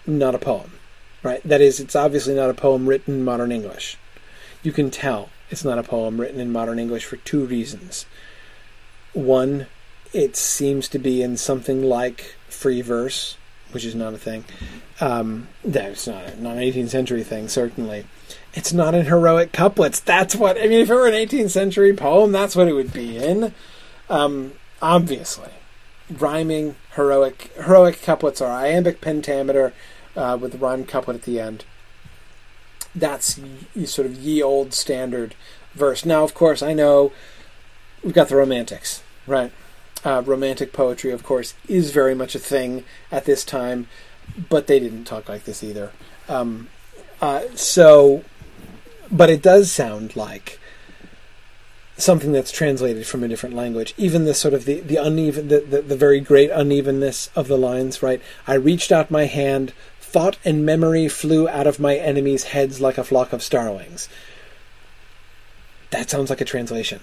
not 0.05 0.35
a 0.35 0.39
poem, 0.39 0.73
right? 1.23 1.41
That 1.43 1.61
is, 1.61 1.79
it's 1.79 1.95
obviously 1.95 2.35
not 2.35 2.49
a 2.49 2.53
poem 2.53 2.87
written 2.87 3.15
in 3.15 3.23
Modern 3.23 3.53
English. 3.53 3.97
You 4.63 4.73
can 4.73 4.91
tell 4.91 5.29
it's 5.49 5.63
not 5.63 5.79
a 5.79 5.83
poem 5.83 6.19
written 6.19 6.41
in 6.41 6.51
Modern 6.51 6.77
English 6.77 7.05
for 7.05 7.15
two 7.17 7.45
reasons. 7.45 8.05
One, 9.13 9.67
it 10.13 10.35
seems 10.35 10.87
to 10.89 10.99
be 10.99 11.21
in 11.21 11.37
something 11.37 11.83
like 11.83 12.35
free 12.47 12.81
verse, 12.81 13.35
which 13.71 13.83
is 13.83 13.95
not 13.95 14.13
a 14.13 14.17
thing. 14.17 14.45
Um, 15.01 15.47
that's 15.65 16.07
not, 16.07 16.37
not 16.39 16.57
an 16.57 16.63
18th 16.63 16.89
century 16.89 17.23
thing, 17.23 17.47
certainly. 17.47 18.05
It's 18.53 18.71
not 18.71 18.93
in 18.93 19.05
heroic 19.05 19.51
couplets. 19.51 19.99
That's 19.99 20.35
what, 20.35 20.57
I 20.57 20.61
mean, 20.67 20.81
if 20.81 20.89
it 20.89 20.93
were 20.93 21.07
an 21.07 21.13
18th 21.13 21.49
century 21.49 21.93
poem, 21.93 22.31
that's 22.31 22.55
what 22.55 22.67
it 22.67 22.73
would 22.73 22.93
be 22.93 23.17
in. 23.17 23.53
Um, 24.09 24.53
obviously. 24.81 25.49
Rhyming 26.11 26.75
heroic 26.95 27.51
heroic 27.55 28.01
couplets 28.03 28.41
are 28.41 28.51
iambic 28.51 29.01
pentameter 29.01 29.73
uh, 30.15 30.37
with 30.39 30.61
rhyme 30.61 30.83
couplet 30.83 31.15
at 31.17 31.23
the 31.23 31.39
end. 31.39 31.65
That's 32.93 33.39
sort 33.85 34.05
of 34.05 34.15
ye 34.15 34.43
old 34.43 34.73
standard 34.73 35.33
verse. 35.73 36.05
Now, 36.05 36.23
of 36.23 36.35
course, 36.35 36.61
I 36.61 36.73
know 36.73 37.11
we've 38.03 38.13
got 38.13 38.27
the 38.27 38.35
romantics, 38.35 39.01
right? 39.25 39.51
Uh, 40.05 40.21
romantic 40.25 40.73
poetry, 40.73 41.11
of 41.11 41.23
course, 41.23 41.53
is 41.67 41.91
very 41.91 42.13
much 42.13 42.35
a 42.35 42.39
thing 42.39 42.83
at 43.11 43.25
this 43.25 43.45
time, 43.45 43.87
but 44.49 44.67
they 44.67 44.79
didn't 44.79 45.05
talk 45.05 45.29
like 45.29 45.45
this 45.45 45.63
either. 45.63 45.91
Um, 46.27 46.67
uh, 47.21 47.43
so, 47.55 48.23
but 49.09 49.29
it 49.29 49.41
does 49.41 49.71
sound 49.71 50.15
like 50.15 50.59
something 51.97 52.31
that's 52.31 52.51
translated 52.51 53.05
from 53.05 53.23
a 53.23 53.27
different 53.27 53.55
language. 53.55 53.93
Even 53.97 54.25
the 54.25 54.33
sort 54.33 54.53
of 54.53 54.65
the, 54.65 54.79
the 54.81 54.97
uneven, 54.97 55.47
the, 55.47 55.59
the, 55.59 55.81
the 55.81 55.95
very 55.95 56.19
great 56.19 56.49
unevenness 56.49 57.29
of 57.35 57.47
the 57.47 57.57
lines, 57.57 58.01
right? 58.01 58.21
I 58.47 58.55
reached 58.55 58.91
out 58.91 59.11
my 59.11 59.25
hand, 59.25 59.73
thought 60.01 60.37
and 60.43 60.65
memory 60.65 61.07
flew 61.07 61.47
out 61.47 61.67
of 61.67 61.79
my 61.79 61.95
enemies' 61.95 62.45
heads 62.45 62.81
like 62.81 62.97
a 62.97 63.03
flock 63.03 63.31
of 63.31 63.43
starlings. 63.43 64.09
That 65.91 66.09
sounds 66.09 66.29
like 66.29 66.41
a 66.41 66.45
translation, 66.45 66.99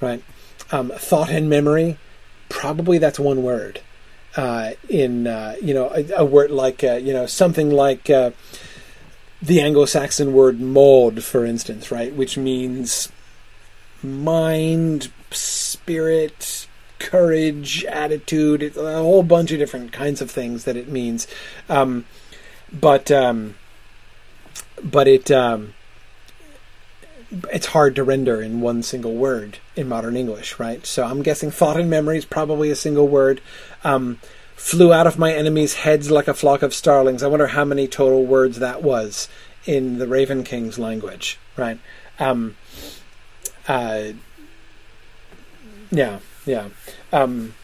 right? 0.00 0.22
Um, 0.70 0.90
thought 0.90 1.30
and 1.30 1.48
memory, 1.48 1.98
probably 2.52 2.98
that's 2.98 3.18
one 3.18 3.42
word. 3.42 3.80
Uh, 4.36 4.72
in 4.88 5.26
uh, 5.26 5.56
you 5.60 5.74
know 5.74 5.90
a, 5.94 6.06
a 6.18 6.24
word 6.24 6.50
like 6.50 6.84
uh, 6.84 6.94
you 6.94 7.12
know 7.12 7.26
something 7.26 7.70
like 7.70 8.08
uh, 8.08 8.30
the 9.42 9.60
Anglo-Saxon 9.60 10.32
word 10.32 10.60
"maud," 10.60 11.22
for 11.24 11.44
instance, 11.44 11.90
right, 11.90 12.14
which 12.14 12.38
means 12.38 13.10
mind, 14.02 15.10
spirit, 15.30 16.66
courage, 16.98 17.84
attitude, 17.86 18.76
a 18.76 18.96
whole 18.96 19.22
bunch 19.22 19.50
of 19.50 19.58
different 19.58 19.92
kinds 19.92 20.22
of 20.22 20.30
things 20.30 20.64
that 20.64 20.76
it 20.76 20.88
means. 20.88 21.26
Um, 21.68 22.06
but 22.72 23.10
um, 23.10 23.56
but 24.82 25.08
it 25.08 25.30
um, 25.30 25.74
it's 27.52 27.66
hard 27.66 27.96
to 27.96 28.04
render 28.04 28.42
in 28.42 28.60
one 28.60 28.82
single 28.82 29.14
word 29.14 29.58
in 29.76 29.88
modern 29.88 30.16
English, 30.16 30.58
right? 30.58 30.84
So 30.86 31.04
I'm 31.04 31.22
guessing 31.22 31.50
thought 31.50 31.78
and 31.78 31.88
memory 31.88 32.18
is 32.18 32.24
probably 32.24 32.70
a 32.70 32.76
single 32.76 33.08
word. 33.08 33.40
Um, 33.84 34.18
flew 34.56 34.92
out 34.92 35.06
of 35.06 35.18
my 35.18 35.32
enemies' 35.32 35.74
heads 35.74 36.10
like 36.10 36.28
a 36.28 36.34
flock 36.34 36.62
of 36.62 36.74
starlings. 36.74 37.22
I 37.22 37.28
wonder 37.28 37.48
how 37.48 37.64
many 37.64 37.88
total 37.88 38.24
words 38.24 38.58
that 38.58 38.82
was 38.82 39.28
in 39.64 39.98
the 39.98 40.06
Raven 40.06 40.44
King's 40.44 40.78
language, 40.78 41.38
right? 41.56 41.78
Um, 42.18 42.56
uh, 43.66 44.12
yeah, 45.90 46.20
yeah. 46.44 46.68
Um, 47.12 47.54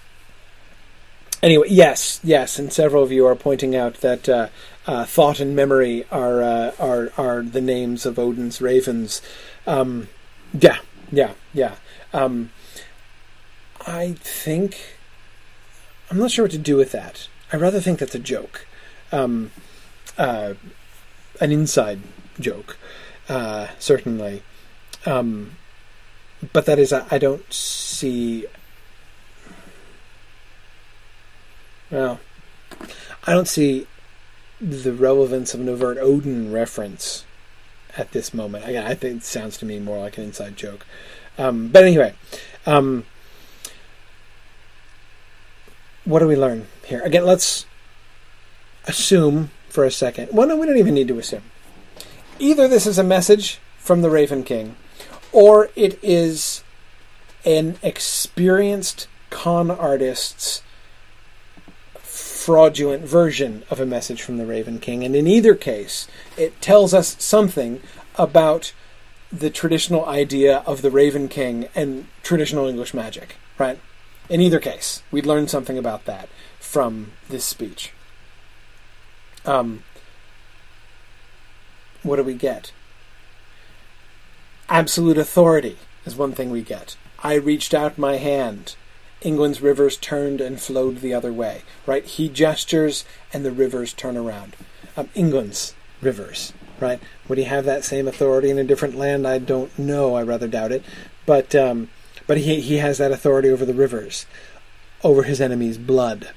anyway, 1.42 1.68
yes, 1.70 2.20
yes, 2.22 2.58
and 2.58 2.72
several 2.72 3.02
of 3.02 3.12
you 3.12 3.26
are 3.26 3.36
pointing 3.36 3.76
out 3.76 3.94
that 3.96 4.28
uh, 4.28 4.48
uh, 4.86 5.04
thought 5.04 5.40
and 5.40 5.54
memory 5.54 6.04
are 6.10 6.42
uh, 6.42 6.72
are 6.78 7.12
are 7.18 7.42
the 7.42 7.60
names 7.60 8.06
of 8.06 8.18
Odin's 8.18 8.60
ravens. 8.60 9.20
Um, 9.68 10.08
yeah, 10.58 10.78
yeah, 11.12 11.34
yeah. 11.52 11.74
Um, 12.14 12.50
I 13.86 14.14
think 14.14 14.96
I'm 16.10 16.18
not 16.18 16.30
sure 16.30 16.46
what 16.46 16.52
to 16.52 16.58
do 16.58 16.74
with 16.74 16.90
that. 16.92 17.28
I 17.52 17.56
rather 17.58 17.78
think 17.78 17.98
that's 17.98 18.14
a 18.14 18.18
joke, 18.18 18.66
um, 19.12 19.50
uh, 20.16 20.54
an 21.38 21.52
inside 21.52 22.00
joke, 22.40 22.78
uh, 23.28 23.68
certainly. 23.78 24.42
Um, 25.04 25.56
but 26.54 26.64
that 26.64 26.78
is, 26.78 26.90
I, 26.90 27.06
I 27.10 27.18
don't 27.18 27.52
see. 27.52 28.46
Well, 31.90 32.20
I 33.26 33.32
don't 33.32 33.48
see 33.48 33.86
the 34.62 34.94
relevance 34.94 35.52
of 35.52 35.60
an 35.60 35.68
overt 35.68 35.98
Odin 35.98 36.52
reference 36.52 37.24
at 37.98 38.12
this 38.12 38.32
moment. 38.32 38.66
Again, 38.66 38.86
I 38.86 38.94
think 38.94 39.18
it 39.18 39.24
sounds 39.24 39.56
to 39.58 39.66
me 39.66 39.78
more 39.78 39.98
like 39.98 40.18
an 40.18 40.24
inside 40.24 40.56
joke. 40.56 40.86
Um, 41.36 41.68
but 41.68 41.84
anyway, 41.84 42.14
um, 42.66 43.04
what 46.04 46.20
do 46.20 46.26
we 46.26 46.36
learn 46.36 46.66
here? 46.86 47.00
Again, 47.02 47.24
let's 47.24 47.66
assume 48.86 49.50
for 49.68 49.84
a 49.84 49.90
second. 49.90 50.30
Well, 50.32 50.46
no, 50.46 50.56
we 50.56 50.66
don't 50.66 50.78
even 50.78 50.94
need 50.94 51.08
to 51.08 51.18
assume. 51.18 51.42
Either 52.38 52.68
this 52.68 52.86
is 52.86 52.98
a 52.98 53.04
message 53.04 53.58
from 53.78 54.02
the 54.02 54.10
Raven 54.10 54.42
King, 54.42 54.76
or 55.32 55.70
it 55.76 55.98
is 56.02 56.62
an 57.44 57.78
experienced 57.82 59.06
con 59.30 59.70
artist's 59.70 60.62
fraudulent 62.38 63.04
version 63.04 63.64
of 63.68 63.80
a 63.80 63.86
message 63.86 64.22
from 64.22 64.38
the 64.38 64.46
Raven 64.46 64.78
King. 64.78 65.04
And 65.04 65.16
in 65.16 65.26
either 65.26 65.54
case, 65.54 66.06
it 66.36 66.60
tells 66.60 66.94
us 66.94 67.16
something 67.18 67.82
about 68.14 68.72
the 69.32 69.50
traditional 69.50 70.06
idea 70.06 70.62
of 70.66 70.80
the 70.80 70.90
Raven 70.90 71.28
King 71.28 71.68
and 71.74 72.06
traditional 72.22 72.66
English 72.66 72.94
magic, 72.94 73.36
right? 73.58 73.78
In 74.28 74.40
either 74.40 74.60
case, 74.60 75.02
we'd 75.10 75.26
learn 75.26 75.48
something 75.48 75.76
about 75.76 76.04
that 76.04 76.28
from 76.60 77.12
this 77.28 77.44
speech. 77.44 77.92
Um, 79.44 79.82
what 82.02 82.16
do 82.16 82.22
we 82.22 82.34
get? 82.34 82.72
Absolute 84.68 85.18
authority 85.18 85.76
is 86.06 86.14
one 86.14 86.32
thing 86.32 86.50
we 86.50 86.62
get. 86.62 86.96
I 87.22 87.34
reached 87.34 87.74
out 87.74 87.98
my 87.98 88.16
hand. 88.16 88.76
England's 89.22 89.60
rivers 89.60 89.96
turned 89.96 90.40
and 90.40 90.60
flowed 90.60 91.00
the 91.00 91.14
other 91.14 91.32
way. 91.32 91.62
Right? 91.86 92.04
He 92.04 92.28
gestures 92.28 93.04
and 93.32 93.44
the 93.44 93.52
rivers 93.52 93.92
turn 93.92 94.16
around. 94.16 94.56
Um, 94.96 95.08
England's 95.14 95.74
rivers. 96.00 96.52
right? 96.80 97.00
Would 97.28 97.38
he 97.38 97.44
have 97.44 97.64
that 97.64 97.84
same 97.84 98.08
authority 98.08 98.50
in 98.50 98.58
a 98.58 98.64
different 98.64 98.96
land? 98.96 99.26
I 99.26 99.38
don't 99.38 99.76
know. 99.78 100.14
I 100.14 100.22
rather 100.22 100.48
doubt 100.48 100.72
it. 100.72 100.82
But 101.26 101.54
um, 101.54 101.90
but 102.26 102.38
he 102.38 102.60
he 102.60 102.76
has 102.78 102.98
that 102.98 103.12
authority 103.12 103.50
over 103.50 103.64
the 103.64 103.74
rivers, 103.74 104.26
over 105.02 105.24
his 105.24 105.40
enemies' 105.40 105.78
blood, 105.78 106.30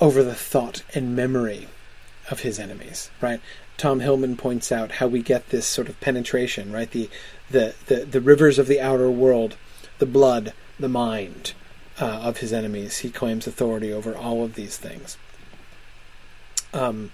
over 0.00 0.22
the 0.22 0.34
thought 0.34 0.82
and 0.94 1.14
memory 1.14 1.68
of 2.30 2.40
his 2.40 2.58
enemies, 2.58 3.10
right? 3.20 3.40
Tom 3.76 4.00
Hillman 4.00 4.36
points 4.36 4.70
out 4.70 4.92
how 4.92 5.06
we 5.06 5.22
get 5.22 5.48
this 5.50 5.66
sort 5.66 5.88
of 5.88 6.00
penetration, 6.00 6.72
right? 6.72 6.90
The 6.90 7.08
the 7.50 7.74
the, 7.86 8.04
the 8.04 8.20
rivers 8.20 8.58
of 8.58 8.66
the 8.66 8.80
outer 8.80 9.10
world, 9.10 9.56
the 9.98 10.06
blood, 10.06 10.52
the 10.78 10.88
mind 10.88 11.54
uh, 12.00 12.06
of 12.06 12.38
his 12.38 12.52
enemies. 12.52 12.98
He 12.98 13.10
claims 13.10 13.46
authority 13.46 13.92
over 13.92 14.16
all 14.16 14.44
of 14.44 14.54
these 14.54 14.76
things. 14.76 15.16
Um, 16.72 17.12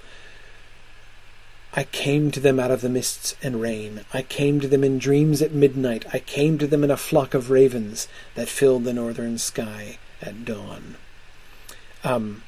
I 1.74 1.84
came 1.84 2.30
to 2.30 2.40
them 2.40 2.58
out 2.58 2.70
of 2.70 2.80
the 2.80 2.88
mists 2.88 3.34
and 3.42 3.60
rain. 3.60 4.00
I 4.12 4.22
came 4.22 4.60
to 4.60 4.68
them 4.68 4.82
in 4.82 4.98
dreams 4.98 5.42
at 5.42 5.52
midnight. 5.52 6.06
I 6.12 6.18
came 6.18 6.58
to 6.58 6.66
them 6.66 6.82
in 6.82 6.90
a 6.90 6.96
flock 6.96 7.34
of 7.34 7.50
ravens 7.50 8.08
that 8.34 8.48
filled 8.48 8.84
the 8.84 8.92
northern 8.92 9.38
sky 9.38 9.98
at 10.22 10.44
dawn. 10.44 10.96
Um, 12.04 12.42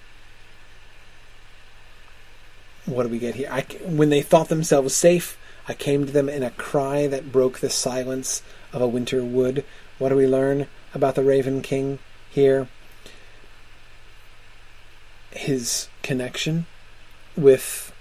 what 2.86 3.02
do 3.02 3.08
we 3.08 3.18
get 3.18 3.34
here? 3.34 3.48
I, 3.50 3.62
when 3.84 4.08
they 4.08 4.22
thought 4.22 4.48
themselves 4.48 4.94
safe, 4.94 5.38
I 5.68 5.74
came 5.74 6.06
to 6.06 6.12
them 6.12 6.28
in 6.28 6.42
a 6.42 6.50
cry 6.50 7.06
that 7.06 7.30
broke 7.30 7.58
the 7.58 7.70
silence 7.70 8.42
of 8.72 8.80
a 8.80 8.88
winter 8.88 9.22
wood. 9.22 9.64
What 9.98 10.08
do 10.08 10.16
we 10.16 10.26
learn 10.26 10.66
about 10.94 11.14
the 11.14 11.24
Raven 11.24 11.62
King 11.62 11.98
here? 12.30 12.68
His 15.30 15.88
connection 16.02 16.66
with 17.36 17.92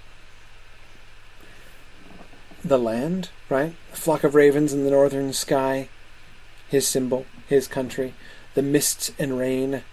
the 2.64 2.80
land, 2.80 3.30
right? 3.50 3.74
A 3.94 3.96
flock 3.96 4.24
of 4.24 4.36
ravens 4.36 4.74
in 4.74 4.84
the 4.84 4.92
northern 4.92 5.34
sky, 5.34 5.90
his 6.68 6.88
symbol, 6.88 7.26
his 7.48 7.68
country. 7.68 8.14
The 8.56 8.62
mists 8.62 9.12
and 9.20 9.38
rain. 9.38 9.84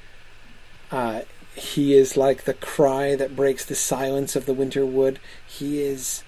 Uh, 0.90 1.23
he 1.55 1.94
is 1.94 2.16
like 2.16 2.44
the 2.44 2.55
cry 2.55 3.16
that 3.16 3.36
breaks 3.36 3.64
the 3.64 3.74
silence 3.74 4.36
of 4.36 4.47
the 4.47 4.55
winter 4.55 4.85
wood. 4.85 5.18
He 5.47 5.82
is 5.82 6.23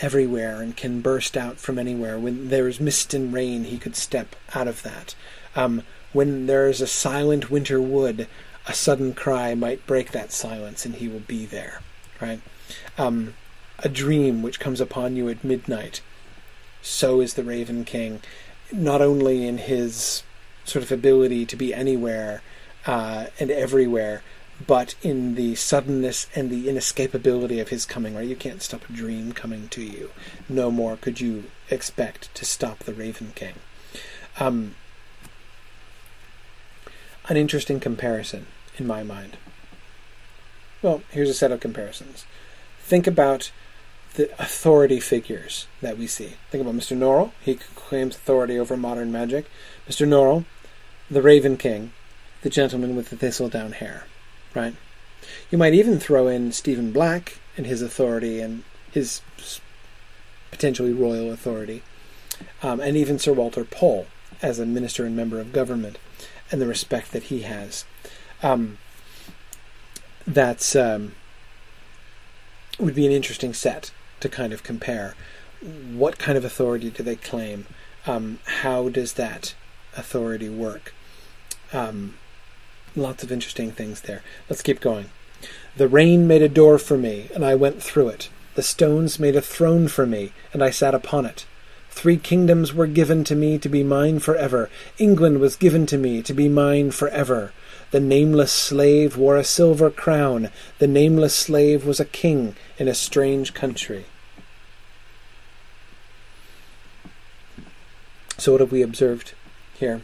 everywhere 0.00 0.60
and 0.60 0.76
can 0.76 1.00
burst 1.00 1.36
out 1.36 1.58
from 1.58 1.78
anywhere. 1.78 2.18
When 2.18 2.48
there 2.48 2.68
is 2.68 2.80
mist 2.80 3.14
and 3.14 3.32
rain, 3.32 3.64
he 3.64 3.78
could 3.78 3.96
step 3.96 4.34
out 4.54 4.66
of 4.66 4.82
that. 4.82 5.14
Um, 5.54 5.82
when 6.14 6.46
there 6.46 6.66
is 6.68 6.80
a 6.80 6.86
silent 6.86 7.50
winter 7.50 7.82
wood, 7.82 8.26
a 8.66 8.72
sudden 8.72 9.12
cry 9.12 9.54
might 9.54 9.86
break 9.86 10.12
that 10.12 10.32
silence, 10.32 10.86
and 10.86 10.94
he 10.94 11.08
will 11.08 11.20
be 11.20 11.44
there. 11.44 11.82
Right? 12.22 12.40
Um, 12.96 13.34
a 13.80 13.88
dream 13.90 14.42
which 14.42 14.60
comes 14.60 14.80
upon 14.80 15.16
you 15.16 15.28
at 15.28 15.44
midnight. 15.44 16.00
So 16.80 17.20
is 17.20 17.34
the 17.34 17.44
Raven 17.44 17.84
King, 17.84 18.20
not 18.72 19.02
only 19.02 19.46
in 19.46 19.58
his 19.58 20.22
sort 20.64 20.84
of 20.84 20.92
ability 20.92 21.44
to 21.46 21.56
be 21.56 21.74
anywhere 21.74 22.42
uh, 22.86 23.26
and 23.38 23.50
everywhere, 23.50 24.22
but 24.66 24.94
in 25.02 25.34
the 25.34 25.56
suddenness 25.56 26.28
and 26.34 26.48
the 26.48 26.68
inescapability 26.68 27.60
of 27.60 27.70
his 27.70 27.84
coming. 27.84 28.14
Right, 28.14 28.28
you 28.28 28.36
can't 28.36 28.62
stop 28.62 28.88
a 28.88 28.92
dream 28.92 29.32
coming 29.32 29.68
to 29.68 29.82
you. 29.82 30.10
No 30.48 30.70
more 30.70 30.96
could 30.96 31.20
you 31.20 31.44
expect 31.70 32.34
to 32.36 32.44
stop 32.44 32.80
the 32.80 32.94
Raven 32.94 33.32
King. 33.34 33.54
Um, 34.38 34.76
an 37.28 37.36
interesting 37.36 37.80
comparison 37.80 38.46
in 38.76 38.86
my 38.86 39.02
mind. 39.02 39.36
Well, 40.82 41.02
here's 41.10 41.30
a 41.30 41.34
set 41.34 41.52
of 41.52 41.60
comparisons. 41.60 42.26
Think 42.80 43.06
about 43.06 43.50
the 44.14 44.30
authority 44.40 45.00
figures 45.00 45.66
that 45.80 45.98
we 45.98 46.06
see. 46.06 46.34
Think 46.50 46.62
about 46.62 46.74
Mr. 46.74 46.96
Norrell. 46.96 47.32
He 47.40 47.54
claims 47.54 48.16
authority 48.16 48.58
over 48.58 48.76
modern 48.76 49.10
magic. 49.10 49.46
Mr. 49.88 50.06
Norrell, 50.06 50.44
the 51.10 51.22
Raven 51.22 51.56
King, 51.56 51.92
the 52.42 52.50
gentleman 52.50 52.94
with 52.94 53.10
the 53.10 53.16
thistledown 53.16 53.72
hair. 53.72 54.04
Right? 54.54 54.74
You 55.50 55.58
might 55.58 55.74
even 55.74 55.98
throw 55.98 56.28
in 56.28 56.52
Stephen 56.52 56.92
Black 56.92 57.38
and 57.56 57.66
his 57.66 57.82
authority 57.82 58.40
and 58.40 58.62
his 58.92 59.22
potentially 60.50 60.92
royal 60.92 61.32
authority, 61.32 61.82
um, 62.62 62.80
and 62.80 62.96
even 62.96 63.18
Sir 63.18 63.32
Walter 63.32 63.64
Pole 63.64 64.06
as 64.40 64.58
a 64.58 64.66
minister 64.66 65.04
and 65.04 65.16
member 65.16 65.40
of 65.40 65.52
government, 65.52 65.98
and 66.50 66.60
the 66.60 66.66
respect 66.66 67.12
that 67.12 67.24
he 67.24 67.42
has. 67.42 67.84
Um, 68.42 68.78
that's 70.26 70.74
um, 70.76 71.12
would 72.78 72.94
be 72.94 73.06
an 73.06 73.12
interesting 73.12 73.54
set 73.54 73.92
to 74.20 74.28
kind 74.28 74.52
of 74.52 74.62
compare. 74.62 75.14
What 75.92 76.18
kind 76.18 76.36
of 76.36 76.44
authority 76.44 76.90
do 76.90 77.02
they 77.02 77.16
claim? 77.16 77.66
Um, 78.06 78.38
how 78.44 78.88
does 78.88 79.14
that 79.14 79.54
authority 79.96 80.48
work? 80.48 80.94
Um, 81.72 82.14
lots 82.94 83.22
of 83.22 83.32
interesting 83.32 83.72
things 83.72 84.02
there. 84.02 84.22
Let's 84.48 84.62
keep 84.62 84.80
going. 84.80 85.10
The 85.76 85.88
rain 85.88 86.26
made 86.26 86.42
a 86.42 86.48
door 86.48 86.78
for 86.78 86.96
me, 86.96 87.28
and 87.34 87.44
I 87.44 87.54
went 87.54 87.82
through 87.82 88.08
it. 88.08 88.28
The 88.54 88.62
stones 88.62 89.18
made 89.18 89.36
a 89.36 89.40
throne 89.40 89.88
for 89.88 90.06
me, 90.06 90.32
and 90.52 90.62
I 90.62 90.70
sat 90.70 90.94
upon 90.94 91.26
it. 91.26 91.46
Three 91.94 92.16
kingdoms 92.16 92.74
were 92.74 92.88
given 92.88 93.22
to 93.24 93.36
me 93.36 93.56
to 93.56 93.68
be 93.68 93.84
mine 93.84 94.18
forever. 94.18 94.68
England 94.98 95.38
was 95.38 95.54
given 95.54 95.86
to 95.86 95.96
me 95.96 96.22
to 96.22 96.34
be 96.34 96.48
mine 96.48 96.90
forever. 96.90 97.52
The 97.92 98.00
nameless 98.00 98.50
slave 98.50 99.16
wore 99.16 99.36
a 99.36 99.44
silver 99.44 99.90
crown. 99.90 100.50
The 100.80 100.88
nameless 100.88 101.34
slave 101.34 101.86
was 101.86 102.00
a 102.00 102.04
king 102.04 102.56
in 102.78 102.88
a 102.88 102.94
strange 102.94 103.54
country. 103.54 104.06
So, 108.38 108.52
what 108.52 108.60
have 108.60 108.72
we 108.72 108.82
observed 108.82 109.32
here? 109.74 110.02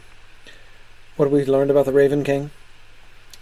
What 1.17 1.25
have 1.25 1.33
we 1.33 1.45
learned 1.45 1.71
about 1.71 1.85
the 1.85 1.91
Raven 1.91 2.23
King? 2.23 2.51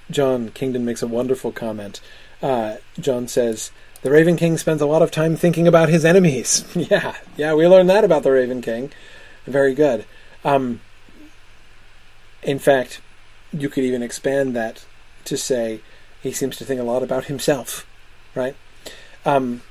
John 0.10 0.50
Kingdon 0.50 0.84
makes 0.84 1.04
a 1.04 1.08
wonderful 1.08 1.52
comment. 1.52 2.02
Uh, 2.42 2.78
John 3.00 3.28
says, 3.28 3.72
The 4.02 4.12
Raven 4.12 4.38
King 4.38 4.58
spends 4.58 4.82
a 4.82 4.86
lot 4.86 5.02
of 5.02 5.12
time 5.12 5.36
thinking 5.36 5.68
about 5.68 5.90
his 5.90 6.06
enemies. 6.06 6.64
yeah, 6.76 7.16
yeah, 7.36 7.54
we 7.54 7.68
learned 7.68 7.90
that 7.90 8.06
about 8.06 8.24
the 8.24 8.32
Raven 8.32 8.62
King. 8.62 8.92
Very 9.46 9.74
good. 9.74 10.06
Um, 10.46 10.80
in 12.42 12.60
fact, 12.60 13.02
you 13.52 13.68
could 13.68 13.84
even 13.84 14.02
expand 14.02 14.56
that 14.56 14.86
to 15.26 15.36
say 15.36 15.82
he 16.22 16.32
seems 16.32 16.56
to 16.58 16.66
think 16.66 16.80
a 16.80 16.84
lot 16.84 17.04
about 17.04 17.26
himself, 17.26 17.86
right? 18.36 18.56
Um, 19.26 19.64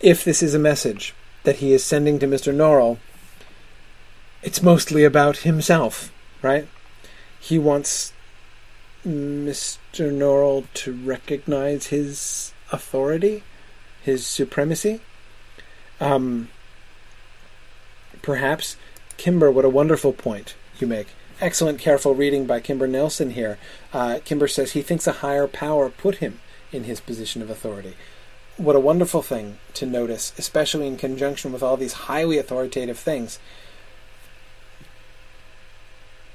if 0.00 0.24
this 0.24 0.42
is 0.42 0.54
a 0.54 0.58
message 0.58 1.14
that 1.44 1.56
he 1.56 1.72
is 1.72 1.84
sending 1.84 2.18
to 2.18 2.26
Mr. 2.26 2.52
Norrell, 2.52 2.98
it's 4.42 4.62
mostly 4.62 5.04
about 5.04 5.38
himself, 5.38 6.12
right? 6.42 6.66
He 7.38 7.60
wants 7.60 8.12
Mr. 9.06 10.12
Norrell 10.12 10.66
to 10.74 10.92
recognize 10.92 11.86
his 11.86 12.52
authority, 12.72 13.42
his 14.02 14.26
supremacy. 14.26 15.00
Um, 16.00 16.48
perhaps, 18.22 18.76
Kimber, 19.16 19.50
what 19.50 19.64
a 19.64 19.70
wonderful 19.70 20.12
point 20.12 20.54
you 20.78 20.86
make. 20.86 21.08
Excellent, 21.40 21.78
careful 21.78 22.14
reading 22.14 22.46
by 22.46 22.60
Kimber 22.60 22.86
Nelson 22.86 23.30
here. 23.30 23.58
Uh, 23.92 24.20
Kimber 24.24 24.48
says 24.48 24.72
he 24.72 24.82
thinks 24.82 25.06
a 25.06 25.12
higher 25.12 25.46
power 25.46 25.90
put 25.90 26.16
him 26.16 26.40
in 26.72 26.84
his 26.84 27.00
position 27.00 27.42
of 27.42 27.50
authority. 27.50 27.94
What 28.56 28.76
a 28.76 28.80
wonderful 28.80 29.22
thing 29.22 29.58
to 29.74 29.84
notice, 29.84 30.32
especially 30.38 30.86
in 30.86 30.96
conjunction 30.96 31.52
with 31.52 31.62
all 31.62 31.76
these 31.76 31.92
highly 31.92 32.38
authoritative 32.38 32.98
things. 32.98 33.38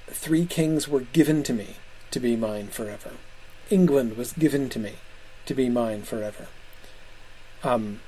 Three 0.07 0.45
kings 0.45 0.87
were 0.87 1.01
given 1.01 1.41
to 1.43 1.53
me 1.53 1.77
to 2.11 2.19
be 2.19 2.35
mine 2.35 2.67
forever. 2.67 3.13
England 3.71 4.17
was 4.17 4.33
given 4.33 4.69
to 4.69 4.77
me 4.77 4.93
to 5.52 5.56
be 5.56 5.68
mine 5.68 6.02
forever. 6.02 6.48
Um, 7.61 7.99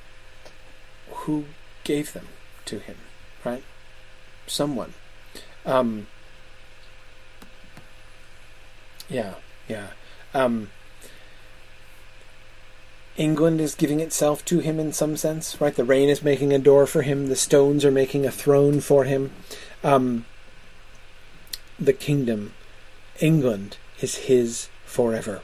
who 1.11 1.43
gave 1.83 2.13
them 2.13 2.29
to 2.63 2.79
him, 2.79 2.95
right? 3.43 3.63
Someone. 4.47 4.93
Um, 5.65 6.07
yeah, 9.09 9.33
yeah. 9.67 9.87
Um, 10.33 10.69
England 13.17 13.59
is 13.59 13.75
giving 13.75 13.99
itself 13.99 14.45
to 14.45 14.59
him 14.59 14.79
in 14.79 14.93
some 14.93 15.17
sense, 15.17 15.59
right? 15.59 15.75
The 15.75 15.83
rain 15.83 16.07
is 16.07 16.23
making 16.23 16.53
a 16.53 16.59
door 16.59 16.87
for 16.87 17.01
him. 17.01 17.27
The 17.27 17.35
stones 17.35 17.83
are 17.83 17.91
making 17.91 18.25
a 18.25 18.31
throne 18.31 18.79
for 18.79 19.03
him. 19.03 19.31
Um, 19.83 20.25
the 21.77 21.91
kingdom, 21.91 22.53
England, 23.19 23.75
is 23.99 24.15
his 24.31 24.69
forever. 24.85 25.41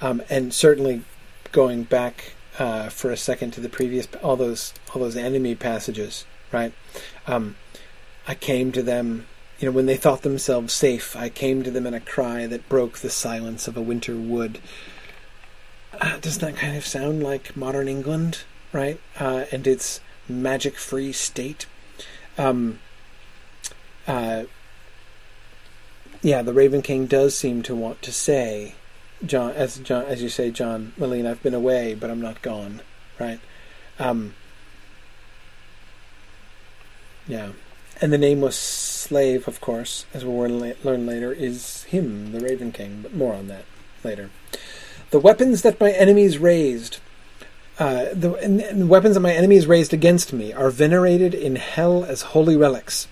Um, 0.00 0.20
and 0.28 0.52
certainly, 0.52 1.04
going 1.52 1.84
back 1.84 2.34
uh, 2.58 2.88
for 2.88 3.10
a 3.10 3.16
second 3.16 3.52
to 3.52 3.60
the 3.60 3.68
previous, 3.68 4.08
all 4.22 4.36
those 4.36 4.74
all 4.92 5.00
those 5.00 5.16
enemy 5.16 5.54
passages, 5.54 6.24
right? 6.50 6.72
Um, 7.26 7.56
I 8.26 8.34
came 8.34 8.72
to 8.72 8.82
them 8.82 9.26
you 9.58 9.66
know, 9.66 9.72
when 9.72 9.86
they 9.86 9.96
thought 9.96 10.22
themselves 10.22 10.72
safe, 10.72 11.14
I 11.14 11.28
came 11.28 11.62
to 11.62 11.70
them 11.70 11.86
in 11.86 11.94
a 11.94 12.00
cry 12.00 12.48
that 12.48 12.68
broke 12.68 12.98
the 12.98 13.10
silence 13.10 13.68
of 13.68 13.76
a 13.76 13.82
winter 13.82 14.16
wood. 14.16 14.58
Uh, 16.00 16.18
does 16.18 16.38
that 16.38 16.56
kind 16.56 16.76
of 16.76 16.84
sound 16.84 17.22
like 17.22 17.56
modern 17.56 17.86
England 17.86 18.44
right? 18.72 18.98
Uh, 19.18 19.44
and 19.52 19.66
its 19.66 20.00
magic-free 20.28 21.12
state. 21.12 21.66
Um, 22.38 22.80
uh, 24.06 24.44
yeah, 26.22 26.42
the 26.42 26.52
Raven 26.52 26.82
King 26.82 27.06
does 27.06 27.36
seem 27.36 27.62
to 27.64 27.74
want 27.74 28.02
to 28.02 28.12
say, 28.12 28.74
John, 29.24 29.52
as 29.52 29.78
John, 29.78 30.04
as 30.06 30.22
you 30.22 30.28
say, 30.28 30.50
John 30.50 30.92
Malene, 30.98 31.26
I've 31.26 31.42
been 31.42 31.54
away, 31.54 31.94
but 31.94 32.10
I'm 32.10 32.20
not 32.20 32.42
gone, 32.42 32.80
right? 33.18 33.40
Um, 33.98 34.34
yeah, 37.26 37.52
and 38.00 38.12
the 38.12 38.18
nameless 38.18 38.56
slave, 38.56 39.46
of 39.46 39.60
course, 39.60 40.06
as 40.12 40.24
we'll 40.24 40.36
learn 40.38 41.06
later, 41.06 41.32
is 41.32 41.84
him, 41.84 42.32
the 42.32 42.40
Raven 42.40 42.72
King. 42.72 43.00
But 43.02 43.14
more 43.14 43.34
on 43.34 43.46
that 43.46 43.64
later. 44.02 44.30
The 45.10 45.20
weapons 45.20 45.62
that 45.62 45.78
my 45.78 45.92
enemies 45.92 46.38
raised, 46.38 46.98
uh, 47.78 48.06
the, 48.12 48.34
and, 48.42 48.60
and 48.60 48.88
weapons 48.88 49.14
that 49.14 49.20
my 49.20 49.32
enemies 49.32 49.66
raised 49.66 49.92
against 49.92 50.32
me, 50.32 50.52
are 50.52 50.70
venerated 50.70 51.32
in 51.32 51.56
hell 51.56 52.04
as 52.04 52.22
holy 52.22 52.56
relics. 52.56 53.06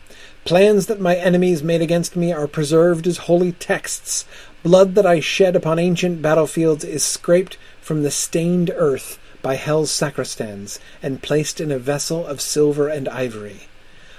Plans 0.45 0.87
that 0.87 1.01
my 1.01 1.15
enemies 1.15 1.63
made 1.63 1.83
against 1.83 2.17
me 2.17 2.33
are 2.33 2.49
preserved 2.49 3.07
as 3.07 3.19
holy 3.19 3.53
texts. 3.53 4.25
Blood 4.63 4.95
that 4.97 5.07
I 5.07 5.21
shed 5.21 5.57
upon 5.57 5.79
ancient 5.79 6.21
battlefields 6.21 6.85
is 6.85 7.03
scraped 7.03 7.57
from 7.81 8.03
the 8.03 8.11
stained 8.11 8.71
earth 8.75 9.19
by 9.41 9.55
hell's 9.55 9.91
sacristans 9.91 10.79
and 11.03 11.23
placed 11.23 11.63
in 11.63 11.73
a 11.73 11.79
vessel 11.79 12.27
of 12.27 12.43
silver 12.43 12.87
and 12.87 13.09
ivory. 13.09 13.69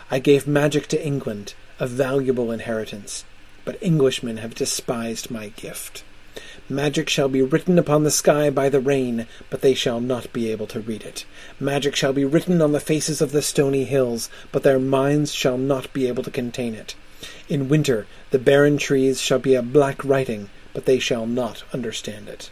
I 0.10 0.18
gave 0.18 0.48
magic 0.48 0.88
to 0.88 1.06
England, 1.06 1.54
a 1.80 1.86
valuable 1.86 2.52
inheritance, 2.52 3.24
but 3.66 3.78
Englishmen 3.84 4.38
have 4.38 4.56
despised 4.56 5.30
my 5.30 5.50
gift. 5.50 6.04
Magic 6.68 7.08
shall 7.08 7.30
be 7.30 7.44
written 7.44 7.78
upon 7.78 8.04
the 8.04 8.10
sky 8.10 8.50
by 8.50 8.68
the 8.68 8.80
rain, 8.80 9.28
but 9.52 9.62
they 9.62 9.76
shall 9.76 10.00
not 10.00 10.34
be 10.34 10.52
able 10.52 10.66
to 10.68 10.80
read 10.80 11.04
it. 11.04 11.24
Magic 11.60 11.96
shall 11.96 12.14
be 12.14 12.26
written 12.26 12.64
on 12.64 12.72
the 12.72 12.80
faces 12.80 13.22
of 13.22 13.32
the 13.32 13.44
stony 13.44 13.84
hills, 13.84 14.28
but 14.52 14.64
their 14.64 14.80
minds 14.80 15.34
shall 15.36 15.60
not 15.60 15.94
be 15.94 16.08
able 16.08 16.24
to 16.24 16.32
contain 16.32 16.74
it. 16.74 16.96
In 17.50 17.70
winter 17.70 18.08
the 18.32 18.40
barren 18.40 18.78
trees 18.78 19.22
shall 19.22 19.40
be 19.40 19.56
a 19.56 19.62
black 19.62 20.04
writing, 20.04 20.50
but 20.74 20.86
they 20.86 21.00
shall 21.00 21.26
not 21.26 21.64
understand 21.74 22.28
it. 22.30 22.50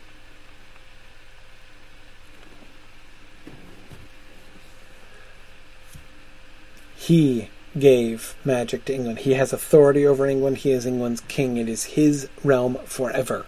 He 6.98 7.50
gave 7.78 8.36
magic 8.44 8.86
to 8.86 8.94
England. 8.94 9.20
He 9.20 9.34
has 9.34 9.54
authority 9.54 10.06
over 10.06 10.28
England. 10.28 10.58
He 10.58 10.72
is 10.72 10.86
England's 10.86 11.22
king. 11.22 11.58
It 11.58 11.68
is 11.70 11.96
his 11.96 12.30
realm 12.44 12.78
forever 12.86 13.46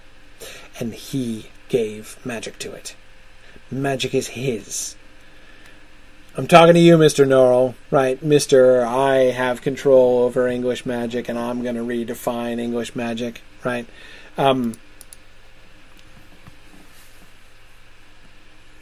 and 0.80 0.94
he 0.94 1.48
gave 1.70 2.18
magic 2.26 2.58
to 2.60 2.74
it. 2.74 2.96
Magic 3.70 4.14
is 4.14 4.30
his. 4.30 4.96
I'm 6.38 6.48
talking 6.48 6.76
to 6.76 6.80
you, 6.80 6.98
Mr. 6.98 7.28
Norrell, 7.28 7.76
right? 7.90 8.18
Mr. 8.22 8.86
I 8.86 9.32
have 9.32 9.62
control 9.62 10.20
over 10.20 10.48
English 10.48 10.86
magic 10.86 11.28
and 11.28 11.38
I'm 11.38 11.62
going 11.62 11.76
to 11.76 11.82
redefine 11.82 12.58
English 12.58 12.96
magic, 12.96 13.42
right? 13.66 13.86
Um, 14.38 14.76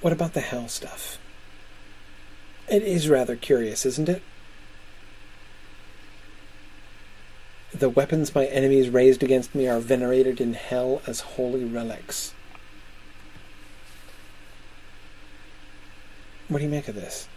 what 0.02 0.14
about 0.14 0.34
the 0.34 0.42
hell 0.42 0.68
stuff? 0.68 1.18
It 2.68 2.84
is 2.84 3.10
rather 3.10 3.36
curious, 3.36 3.84
isn't 3.84 4.10
it? 4.10 4.22
The 7.74 7.90
weapons 7.90 8.36
my 8.36 8.46
enemies 8.46 8.90
raised 8.90 9.24
against 9.24 9.56
me 9.56 9.68
are 9.68 9.80
venerated 9.80 10.40
in 10.40 10.54
hell 10.54 11.02
as 11.08 11.22
holy 11.22 11.66
relics. 11.66 12.36
What 16.48 16.60
do 16.60 16.64
you 16.64 16.70
make 16.70 16.88
of 16.88 16.94
this? 16.94 17.28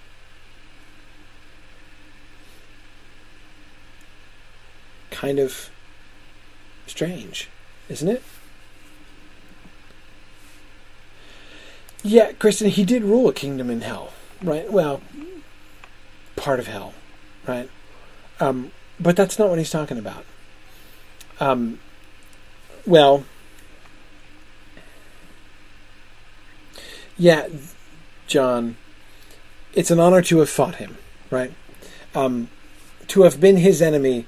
Kind 5.12 5.38
of 5.38 5.70
strange, 6.86 7.48
isn't 7.88 8.08
it? 8.08 8.22
Yeah, 12.02 12.32
Kristen, 12.32 12.68
he 12.68 12.84
did 12.84 13.04
rule 13.04 13.28
a 13.28 13.32
kingdom 13.32 13.70
in 13.70 13.82
hell, 13.82 14.12
right? 14.42 14.70
Well, 14.72 15.00
part 16.34 16.58
of 16.58 16.66
hell, 16.66 16.94
right? 17.46 17.70
Um, 18.40 18.72
but 18.98 19.14
that's 19.14 19.38
not 19.38 19.48
what 19.48 19.58
he's 19.58 19.70
talking 19.70 19.98
about. 19.98 20.24
Um, 21.38 21.78
well, 22.84 23.24
yeah, 27.16 27.46
John, 28.26 28.76
it's 29.74 29.90
an 29.90 30.00
honor 30.00 30.22
to 30.22 30.38
have 30.38 30.50
fought 30.50 30.76
him, 30.76 30.98
right? 31.30 31.52
Um, 32.14 32.48
to 33.08 33.22
have 33.22 33.40
been 33.40 33.58
his 33.58 33.80
enemy, 33.80 34.26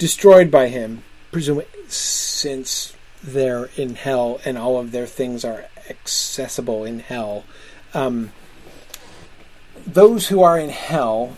destroyed 0.00 0.50
by 0.50 0.66
him, 0.66 1.04
presumably 1.30 1.68
since 1.86 2.94
they're 3.22 3.68
in 3.76 3.94
hell 3.94 4.40
and 4.44 4.56
all 4.56 4.78
of 4.78 4.90
their 4.90 5.06
things 5.06 5.44
are 5.44 5.66
accessible 5.88 6.84
in 6.84 7.00
hell. 7.00 7.44
Um, 7.94 8.32
those 9.86 10.28
who 10.28 10.42
are 10.42 10.58
in 10.58 10.70
hell 10.70 11.36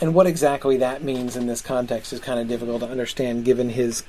and 0.00 0.14
what 0.14 0.28
exactly 0.28 0.76
that 0.76 1.02
means 1.02 1.36
in 1.36 1.46
this 1.46 1.60
context 1.60 2.12
is 2.12 2.20
kind 2.20 2.38
of 2.38 2.46
difficult 2.46 2.80
to 2.82 2.88
understand 2.88 3.44
given 3.44 3.70
his 3.70 4.04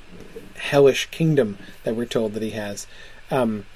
hellish 0.54 1.06
kingdom 1.10 1.58
that 1.82 1.96
we're 1.96 2.04
told 2.06 2.32
that 2.34 2.42
he 2.42 2.50
has. 2.50 2.86
Um, 3.30 3.66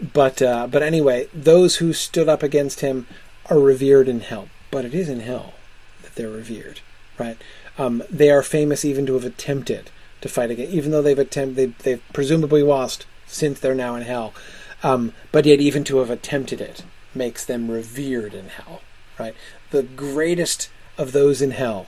but 0.00 0.40
uh, 0.40 0.66
but 0.66 0.82
anyway, 0.82 1.28
those 1.34 1.76
who 1.76 1.92
stood 1.92 2.28
up 2.28 2.42
against 2.42 2.80
him 2.80 3.06
are 3.50 3.58
revered 3.58 4.08
in 4.08 4.20
hell. 4.20 4.48
But 4.70 4.84
it 4.84 4.94
is 4.94 5.08
in 5.08 5.20
hell 5.20 5.54
that 6.02 6.14
they're 6.14 6.30
revered, 6.30 6.80
right? 7.18 7.36
Um, 7.76 8.02
they 8.10 8.30
are 8.30 8.42
famous 8.42 8.84
even 8.84 9.06
to 9.06 9.14
have 9.14 9.24
attempted 9.24 9.90
to 10.20 10.28
fight 10.28 10.50
again, 10.50 10.68
even 10.70 10.90
though 10.90 11.02
they've 11.02 11.18
attempted, 11.18 11.56
they, 11.56 11.66
they've 11.84 12.02
presumably 12.12 12.62
lost 12.62 13.06
since 13.26 13.60
they're 13.60 13.74
now 13.74 13.94
in 13.94 14.02
hell. 14.02 14.34
Um, 14.82 15.12
but 15.32 15.46
yet, 15.46 15.60
even 15.60 15.84
to 15.84 15.98
have 15.98 16.10
attempted 16.10 16.60
it 16.60 16.84
makes 17.14 17.44
them 17.44 17.70
revered 17.70 18.34
in 18.34 18.48
hell, 18.48 18.82
right? 19.18 19.34
The 19.70 19.82
greatest 19.82 20.70
of 20.96 21.12
those 21.12 21.42
in 21.42 21.52
hell, 21.52 21.86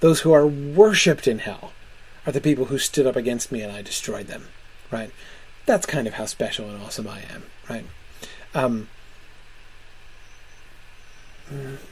those 0.00 0.20
who 0.20 0.32
are 0.32 0.46
worshipped 0.46 1.26
in 1.26 1.40
hell, 1.40 1.72
are 2.26 2.32
the 2.32 2.40
people 2.40 2.66
who 2.66 2.78
stood 2.78 3.06
up 3.06 3.16
against 3.16 3.50
me 3.50 3.62
and 3.62 3.72
I 3.72 3.82
destroyed 3.82 4.26
them. 4.26 4.48
Right? 4.90 5.10
That's 5.66 5.86
kind 5.86 6.06
of 6.06 6.14
how 6.14 6.26
special 6.26 6.68
and 6.68 6.82
awesome 6.82 7.08
I 7.08 7.20
am. 7.32 7.44
Right? 7.68 7.86
Um, 8.54 8.88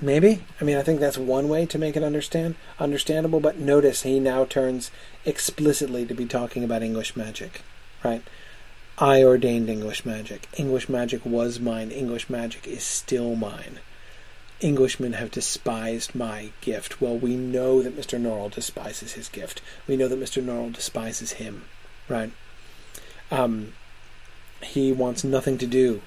maybe. 0.01 0.45
I 0.61 0.65
mean, 0.65 0.77
I 0.77 0.83
think 0.83 1.01
that's 1.01 1.19
one 1.19 1.49
way 1.49 1.67
to 1.67 1.79
make 1.79 1.97
it 1.97 2.03
understand 2.03 2.55
understandable. 2.79 3.41
But 3.41 3.59
notice 3.59 4.03
he 4.03 4.21
now 4.21 4.45
turns 4.45 4.91
explicitly 5.25 6.07
to 6.07 6.15
be 6.15 6.27
talking 6.27 6.65
about 6.65 6.83
English 6.83 7.17
magic. 7.17 7.63
Right? 8.05 8.23
I 8.99 9.23
ordained 9.23 9.69
English 9.69 10.05
magic. 10.05 10.49
English 10.57 10.89
magic 10.89 11.25
was 11.25 11.61
mine. 11.61 11.91
English 11.91 12.29
magic 12.29 12.67
is 12.67 12.83
still 12.83 13.37
mine. 13.37 13.81
Englishmen 14.61 15.13
have 15.13 15.31
despised 15.31 16.17
my 16.17 16.51
gift. 16.61 17.01
Well, 17.01 17.17
we 17.17 17.37
know 17.37 17.81
that 17.81 17.97
Mr. 17.97 18.21
Norrell 18.21 18.53
despises 18.53 19.13
his 19.13 19.29
gift. 19.29 19.63
We 19.87 19.97
know 19.97 20.09
that 20.09 20.19
Mr. 20.19 20.43
Norrell 20.43 20.73
despises 20.73 21.33
him, 21.33 21.67
right? 22.09 22.33
Um, 23.31 23.75
he 24.63 24.91
wants 24.91 25.23
nothing 25.23 25.59
to 25.59 25.67
do 25.67 26.03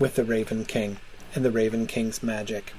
with 0.00 0.16
the 0.16 0.24
Raven 0.24 0.64
King 0.64 0.98
and 1.34 1.44
the 1.44 1.52
Raven 1.52 1.86
King's 1.86 2.22
magic. 2.22 2.72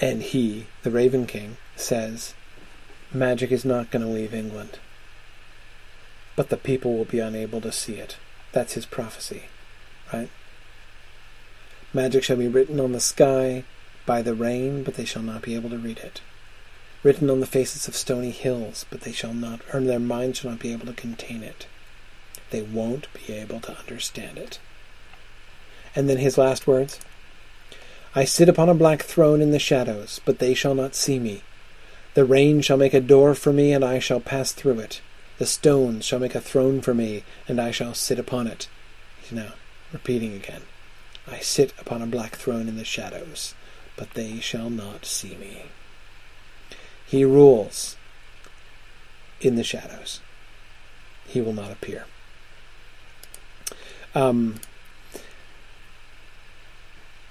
And 0.00 0.22
he, 0.22 0.66
the 0.82 0.90
Raven 0.90 1.26
King, 1.26 1.56
says, 1.76 2.34
Magic 3.12 3.52
is 3.52 3.64
not 3.64 3.90
going 3.90 4.04
to 4.04 4.08
leave 4.08 4.32
England. 4.32 4.78
But 6.36 6.48
the 6.48 6.56
people 6.56 6.96
will 6.96 7.04
be 7.04 7.18
unable 7.18 7.60
to 7.60 7.72
see 7.72 7.94
it. 7.94 8.16
That's 8.52 8.74
his 8.74 8.86
prophecy 8.86 9.44
right? 10.12 10.28
Magic 11.92 12.22
shall 12.22 12.36
be 12.36 12.48
written 12.48 12.80
on 12.80 12.92
the 12.92 13.00
sky 13.00 13.64
by 14.06 14.22
the 14.22 14.34
rain, 14.34 14.82
but 14.82 14.94
they 14.94 15.04
shall 15.04 15.22
not 15.22 15.42
be 15.42 15.54
able 15.54 15.70
to 15.70 15.78
read 15.78 15.98
it. 15.98 16.20
Written 17.02 17.30
on 17.30 17.40
the 17.40 17.46
faces 17.46 17.88
of 17.88 17.96
stony 17.96 18.30
hills, 18.30 18.84
but 18.90 19.02
they 19.02 19.12
shall 19.12 19.34
not, 19.34 19.60
or 19.72 19.80
their 19.80 19.98
minds 19.98 20.38
shall 20.38 20.50
not 20.50 20.60
be 20.60 20.72
able 20.72 20.86
to 20.86 20.92
contain 20.92 21.42
it. 21.42 21.66
They 22.50 22.62
won't 22.62 23.06
be 23.14 23.32
able 23.32 23.60
to 23.60 23.78
understand 23.78 24.38
it. 24.38 24.58
And 25.96 26.08
then 26.08 26.18
his 26.18 26.38
last 26.38 26.66
words 26.66 27.00
I 28.14 28.24
sit 28.24 28.48
upon 28.48 28.68
a 28.68 28.74
black 28.74 29.02
throne 29.02 29.40
in 29.40 29.52
the 29.52 29.60
shadows, 29.60 30.20
but 30.24 30.40
they 30.40 30.52
shall 30.52 30.74
not 30.74 30.96
see 30.96 31.20
me. 31.20 31.42
The 32.14 32.24
rain 32.24 32.60
shall 32.60 32.76
make 32.76 32.92
a 32.92 33.00
door 33.00 33.36
for 33.36 33.52
me, 33.52 33.72
and 33.72 33.84
I 33.84 34.00
shall 34.00 34.18
pass 34.18 34.50
through 34.50 34.80
it. 34.80 35.00
The 35.38 35.46
stones 35.46 36.04
shall 36.04 36.18
make 36.18 36.34
a 36.34 36.40
throne 36.40 36.80
for 36.80 36.92
me, 36.92 37.22
and 37.46 37.60
I 37.60 37.70
shall 37.70 37.94
sit 37.94 38.18
upon 38.18 38.48
it. 38.48 38.68
Now, 39.30 39.52
repeating 39.92 40.34
again, 40.34 40.62
I 41.30 41.38
sit 41.38 41.72
upon 41.78 42.02
a 42.02 42.06
black 42.06 42.34
throne 42.34 42.66
in 42.66 42.76
the 42.76 42.84
shadows, 42.84 43.54
but 43.96 44.14
they 44.14 44.40
shall 44.40 44.70
not 44.70 45.06
see 45.06 45.36
me. 45.36 45.62
He 47.06 47.24
rules 47.24 47.96
in 49.40 49.54
the 49.54 49.64
shadows. 49.64 50.20
He 51.28 51.40
will 51.40 51.52
not 51.52 51.70
appear. 51.70 52.06
Um, 54.16 54.56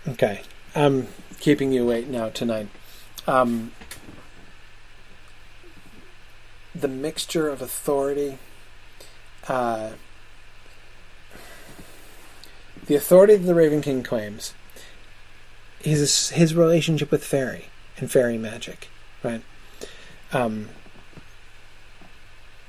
okay, 0.08 0.42
I'm 0.76 1.08
keeping 1.40 1.72
you 1.72 1.84
awake 1.84 2.08
now 2.08 2.30
tonight. 2.30 2.68
Um, 3.28 3.72
the 6.76 6.88
mixture 6.88 7.50
of 7.50 7.62
authority, 7.62 8.38
uh, 9.48 9.92
the 12.86 12.96
authority 12.96 13.36
that 13.36 13.46
the 13.46 13.56
Raven 13.56 13.82
King 13.82 14.04
claims, 14.04 14.54
his 15.80 16.30
his 16.30 16.56
relationship 16.56 17.12
with 17.12 17.24
fairy 17.24 17.66
and 17.98 18.12
fairy 18.12 18.38
magic, 18.38 18.90
right? 19.24 19.42
Um, 20.32 20.70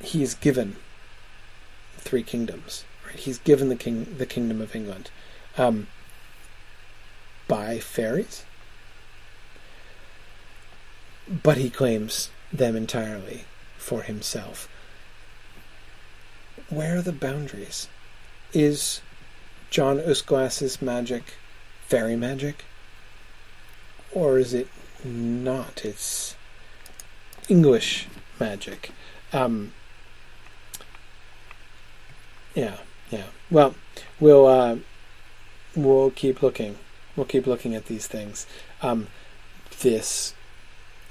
he's 0.03 0.35
given 0.35 0.77
three 1.99 2.23
kingdoms. 2.23 2.85
Right? 3.07 3.17
He's 3.17 3.39
given 3.39 3.69
the 3.69 3.77
king 3.77 4.17
the 4.19 4.27
kingdom 4.27 4.61
of 4.61 4.75
England 4.75 5.11
um, 5.59 5.87
by 7.51 7.81
fairies, 7.81 8.45
but 11.29 11.57
he 11.57 11.69
claims 11.69 12.31
them 12.53 12.77
entirely 12.77 13.43
for 13.77 14.03
himself. 14.03 14.69
Where 16.69 16.99
are 16.99 17.03
the 17.03 17.13
boundaries? 17.13 17.89
Is 18.53 19.01
John 19.69 19.99
Uskglass's 19.99 20.81
magic 20.81 21.35
fairy 21.89 22.15
magic? 22.15 22.65
Or 24.13 24.39
is 24.39 24.55
it 24.55 24.69
not? 25.03 25.85
It's 25.85 26.37
English 27.49 28.07
magic. 28.39 28.93
Um, 29.33 29.73
yeah, 32.55 32.77
yeah. 33.11 33.27
Well, 33.51 33.75
we'll 34.21 34.47
uh, 34.47 34.77
we'll 35.75 36.13
keep 36.13 36.43
looking. 36.43 36.77
We'll 37.17 37.27
keep 37.27 37.47
looking 37.47 37.75
at 37.75 37.87
these 37.87 38.07
things. 38.07 38.47
Um, 38.83 39.09
this 39.81 40.35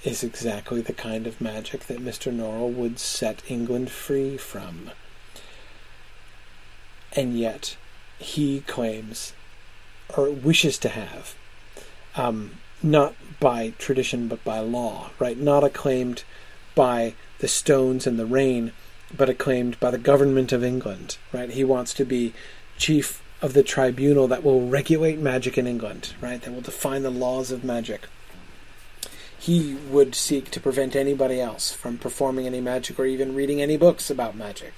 is 0.04 0.24
exactly 0.24 0.82
the 0.82 0.94
kind 0.94 1.28
of 1.28 1.42
magic 1.42 1.86
that 1.88 2.04
Mr. 2.04 2.34
Norrell 2.34 2.74
would 2.74 3.00
set 3.00 3.42
England 3.50 3.92
free 3.92 4.38
from. 4.38 4.92
And 7.14 7.38
yet, 7.38 7.76
he 8.18 8.62
claims, 8.62 9.34
or 10.16 10.30
wishes 10.30 10.78
to 10.80 10.90
have, 10.90 11.36
um, 12.16 12.60
not 12.82 13.16
by 13.40 13.74
tradition 13.78 14.28
but 14.28 14.44
by 14.44 14.60
law, 14.60 15.10
right? 15.20 15.38
Not 15.38 15.64
acclaimed 15.64 16.24
by 16.76 17.14
the 17.40 17.48
stones 17.48 18.08
and 18.08 18.18
the 18.18 18.26
rain, 18.26 18.72
but 19.16 19.30
acclaimed 19.30 19.80
by 19.80 19.92
the 19.92 19.98
government 19.98 20.52
of 20.52 20.64
England, 20.64 21.18
right? 21.34 21.50
He 21.50 21.64
wants 21.64 21.94
to 21.96 22.06
be 22.06 22.34
chief 22.78 23.22
of 23.42 23.54
the 23.54 23.64
tribunal 23.64 24.28
that 24.28 24.44
will 24.44 24.68
regulate 24.68 25.20
magic 25.20 25.58
in 25.58 25.68
England, 25.68 26.14
right? 26.20 26.42
That 26.42 26.54
will 26.54 26.62
define 26.62 27.04
the 27.04 27.10
laws 27.10 27.52
of 27.52 27.64
magic. 27.64 28.08
He 29.38 29.76
would 29.90 30.16
seek 30.16 30.52
to 30.52 30.60
prevent 30.60 30.96
anybody 30.96 31.40
else 31.40 31.72
from 31.72 31.98
performing 31.98 32.46
any 32.46 32.60
magic 32.60 33.00
or 33.00 33.06
even 33.06 33.36
reading 33.36 33.62
any 33.62 33.78
books 33.78 34.10
about 34.10 34.36
magic, 34.36 34.74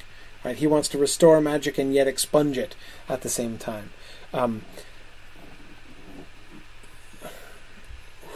right? 0.46 0.56
He 0.56 0.68
wants 0.68 0.88
to 0.90 1.00
restore 1.00 1.42
magic 1.42 1.80
and 1.80 1.94
yet 1.94 2.08
expunge 2.08 2.58
it 2.58 2.76
at 3.10 3.22
the 3.22 3.30
same 3.30 3.58
time. 3.58 3.90
Um, 4.34 4.62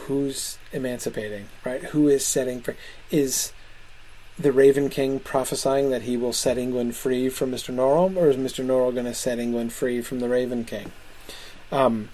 who's 0.06 0.58
emancipating, 0.72 1.46
right? 1.64 1.82
Who 1.84 2.08
is 2.08 2.24
setting 2.24 2.60
free? 2.60 2.74
Is 3.10 3.52
the 4.38 4.52
Raven 4.52 4.88
King 4.88 5.18
prophesying 5.18 5.90
that 5.90 6.02
he 6.02 6.16
will 6.16 6.32
set 6.32 6.58
England 6.58 6.94
free 6.94 7.28
from 7.28 7.50
Mr. 7.50 7.74
Norrell, 7.74 8.16
or 8.16 8.28
is 8.28 8.36
Mr. 8.36 8.64
Norrell 8.64 8.92
going 8.92 9.06
to 9.06 9.14
set 9.14 9.38
England 9.38 9.72
free 9.72 10.02
from 10.02 10.20
the 10.20 10.28
Raven 10.28 10.64
King? 10.64 10.92
Um, 11.72 12.10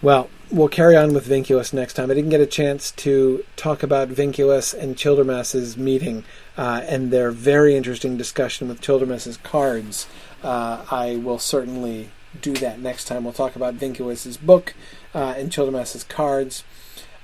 well, 0.00 0.28
we'll 0.50 0.68
carry 0.68 0.96
on 0.96 1.14
with 1.14 1.26
Vinculus 1.26 1.72
next 1.72 1.94
time. 1.94 2.10
I 2.10 2.14
didn't 2.14 2.30
get 2.30 2.40
a 2.40 2.46
chance 2.46 2.92
to 2.92 3.44
talk 3.56 3.82
about 3.82 4.10
Vinculus 4.10 4.74
and 4.74 4.96
Childermas's 4.96 5.76
meeting 5.76 6.24
uh, 6.56 6.82
and 6.86 7.10
their 7.10 7.30
very 7.30 7.74
interesting 7.74 8.16
discussion 8.16 8.68
with 8.68 8.80
Childermas's 8.80 9.38
cards. 9.38 10.06
Uh, 10.42 10.84
I 10.90 11.16
will 11.16 11.38
certainly 11.38 12.10
do 12.40 12.52
that 12.54 12.78
next 12.78 13.06
time. 13.06 13.24
We'll 13.24 13.32
talk 13.32 13.56
about 13.56 13.76
Vinculus's 13.76 14.36
book 14.36 14.74
uh, 15.14 15.34
and 15.36 15.50
Childermas's 15.50 16.04
cards. 16.04 16.64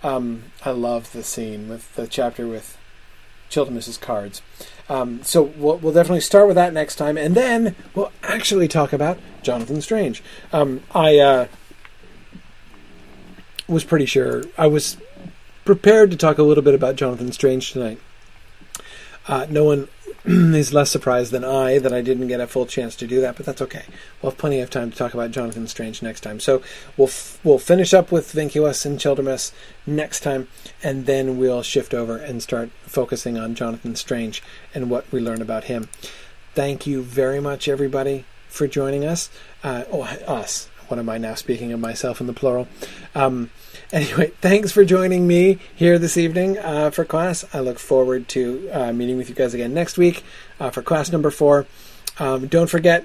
Um, 0.02 0.44
I 0.64 0.70
love 0.70 1.12
the 1.12 1.22
scene 1.22 1.68
with 1.68 1.94
the 1.94 2.08
chapter 2.08 2.48
with 2.48 2.78
Childermas's 3.50 3.98
cards. 3.98 4.40
Um, 4.88 5.22
so 5.22 5.42
we'll, 5.42 5.76
we'll, 5.76 5.92
definitely 5.92 6.20
start 6.20 6.48
with 6.48 6.56
that 6.56 6.72
next 6.72 6.96
time, 6.96 7.16
and 7.16 7.34
then 7.34 7.76
we'll 7.94 8.10
actually 8.24 8.66
talk 8.66 8.92
about 8.92 9.18
Jonathan 9.42 9.80
Strange. 9.80 10.22
Um, 10.52 10.82
I 10.92 11.18
uh, 11.18 11.46
was 13.68 13.84
pretty 13.84 14.06
sure 14.06 14.42
I 14.58 14.66
was 14.66 14.96
prepared 15.64 16.10
to 16.10 16.16
talk 16.16 16.38
a 16.38 16.42
little 16.42 16.64
bit 16.64 16.74
about 16.74 16.96
Jonathan 16.96 17.30
Strange 17.30 17.72
tonight. 17.72 18.00
Uh, 19.28 19.46
no 19.48 19.64
one 19.64 19.86
is 20.24 20.74
less 20.74 20.90
surprised 20.90 21.32
than 21.32 21.44
I 21.44 21.78
that 21.78 21.92
I 21.92 22.02
didn't 22.02 22.28
get 22.28 22.40
a 22.40 22.46
full 22.46 22.66
chance 22.66 22.94
to 22.96 23.06
do 23.06 23.20
that, 23.22 23.36
but 23.36 23.46
that's 23.46 23.62
okay. 23.62 23.84
We'll 24.20 24.32
have 24.32 24.38
plenty 24.38 24.60
of 24.60 24.68
time 24.68 24.90
to 24.90 24.96
talk 24.96 25.14
about 25.14 25.30
Jonathan 25.30 25.66
Strange 25.66 26.02
next 26.02 26.20
time. 26.20 26.40
So 26.40 26.62
we'll 26.96 27.08
f- 27.08 27.40
we'll 27.42 27.58
finish 27.58 27.94
up 27.94 28.12
with 28.12 28.32
Vinculus 28.32 28.84
and 28.84 28.98
Childermas 28.98 29.52
next 29.86 30.20
time, 30.20 30.48
and 30.82 31.06
then 31.06 31.38
we'll 31.38 31.62
shift 31.62 31.94
over 31.94 32.16
and 32.16 32.42
start 32.42 32.70
focusing 32.82 33.38
on 33.38 33.54
Jonathan 33.54 33.96
Strange 33.96 34.42
and 34.74 34.90
what 34.90 35.10
we 35.10 35.20
learn 35.20 35.40
about 35.40 35.64
him. 35.64 35.88
Thank 36.54 36.86
you 36.86 37.02
very 37.02 37.40
much, 37.40 37.68
everybody, 37.68 38.26
for 38.48 38.66
joining 38.66 39.04
us. 39.04 39.30
Uh, 39.64 39.84
oh, 39.90 40.02
us. 40.02 40.68
What 40.88 40.98
am 40.98 41.08
I 41.08 41.18
now 41.18 41.34
speaking 41.34 41.72
of 41.72 41.80
myself 41.80 42.20
in 42.20 42.26
the 42.26 42.32
plural? 42.32 42.66
Um, 43.14 43.50
Anyway, 43.92 44.30
thanks 44.40 44.70
for 44.70 44.84
joining 44.84 45.26
me 45.26 45.58
here 45.74 45.98
this 45.98 46.16
evening 46.16 46.56
uh, 46.58 46.90
for 46.90 47.04
class. 47.04 47.44
I 47.52 47.58
look 47.58 47.80
forward 47.80 48.28
to 48.28 48.70
uh, 48.72 48.92
meeting 48.92 49.16
with 49.16 49.28
you 49.28 49.34
guys 49.34 49.52
again 49.52 49.74
next 49.74 49.98
week 49.98 50.22
uh, 50.60 50.70
for 50.70 50.80
class 50.80 51.10
number 51.10 51.28
four. 51.28 51.66
Um, 52.20 52.46
don't 52.46 52.70
forget, 52.70 53.04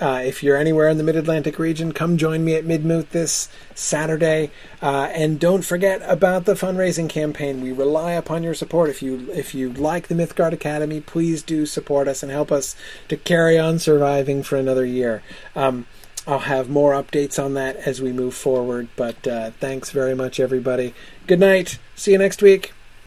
uh, 0.00 0.22
if 0.24 0.40
you're 0.40 0.56
anywhere 0.56 0.88
in 0.88 0.96
the 0.96 1.02
Mid 1.02 1.16
Atlantic 1.16 1.58
region, 1.58 1.90
come 1.90 2.16
join 2.16 2.44
me 2.44 2.54
at 2.54 2.64
Midmoot 2.64 3.08
this 3.08 3.48
Saturday. 3.74 4.52
Uh, 4.80 5.10
and 5.12 5.40
don't 5.40 5.62
forget 5.62 6.00
about 6.04 6.44
the 6.44 6.54
fundraising 6.54 7.08
campaign. 7.08 7.60
We 7.60 7.72
rely 7.72 8.12
upon 8.12 8.44
your 8.44 8.54
support. 8.54 8.90
If 8.90 9.02
you 9.02 9.28
if 9.32 9.56
you 9.56 9.72
like 9.72 10.06
the 10.06 10.14
Mythgard 10.14 10.52
Academy, 10.52 11.00
please 11.00 11.42
do 11.42 11.66
support 11.66 12.06
us 12.06 12.22
and 12.22 12.30
help 12.30 12.52
us 12.52 12.76
to 13.08 13.16
carry 13.16 13.58
on 13.58 13.80
surviving 13.80 14.44
for 14.44 14.54
another 14.54 14.84
year. 14.84 15.20
Um, 15.56 15.86
I'll 16.26 16.40
have 16.40 16.68
more 16.68 16.92
updates 16.92 17.42
on 17.42 17.54
that 17.54 17.76
as 17.76 18.00
we 18.00 18.12
move 18.12 18.34
forward. 18.34 18.88
But 18.96 19.26
uh, 19.26 19.50
thanks 19.58 19.90
very 19.90 20.14
much, 20.14 20.38
everybody. 20.38 20.94
Good 21.26 21.40
night. 21.40 21.78
See 21.96 22.12
you 22.12 22.18
next 22.18 22.42
week. 22.42 22.72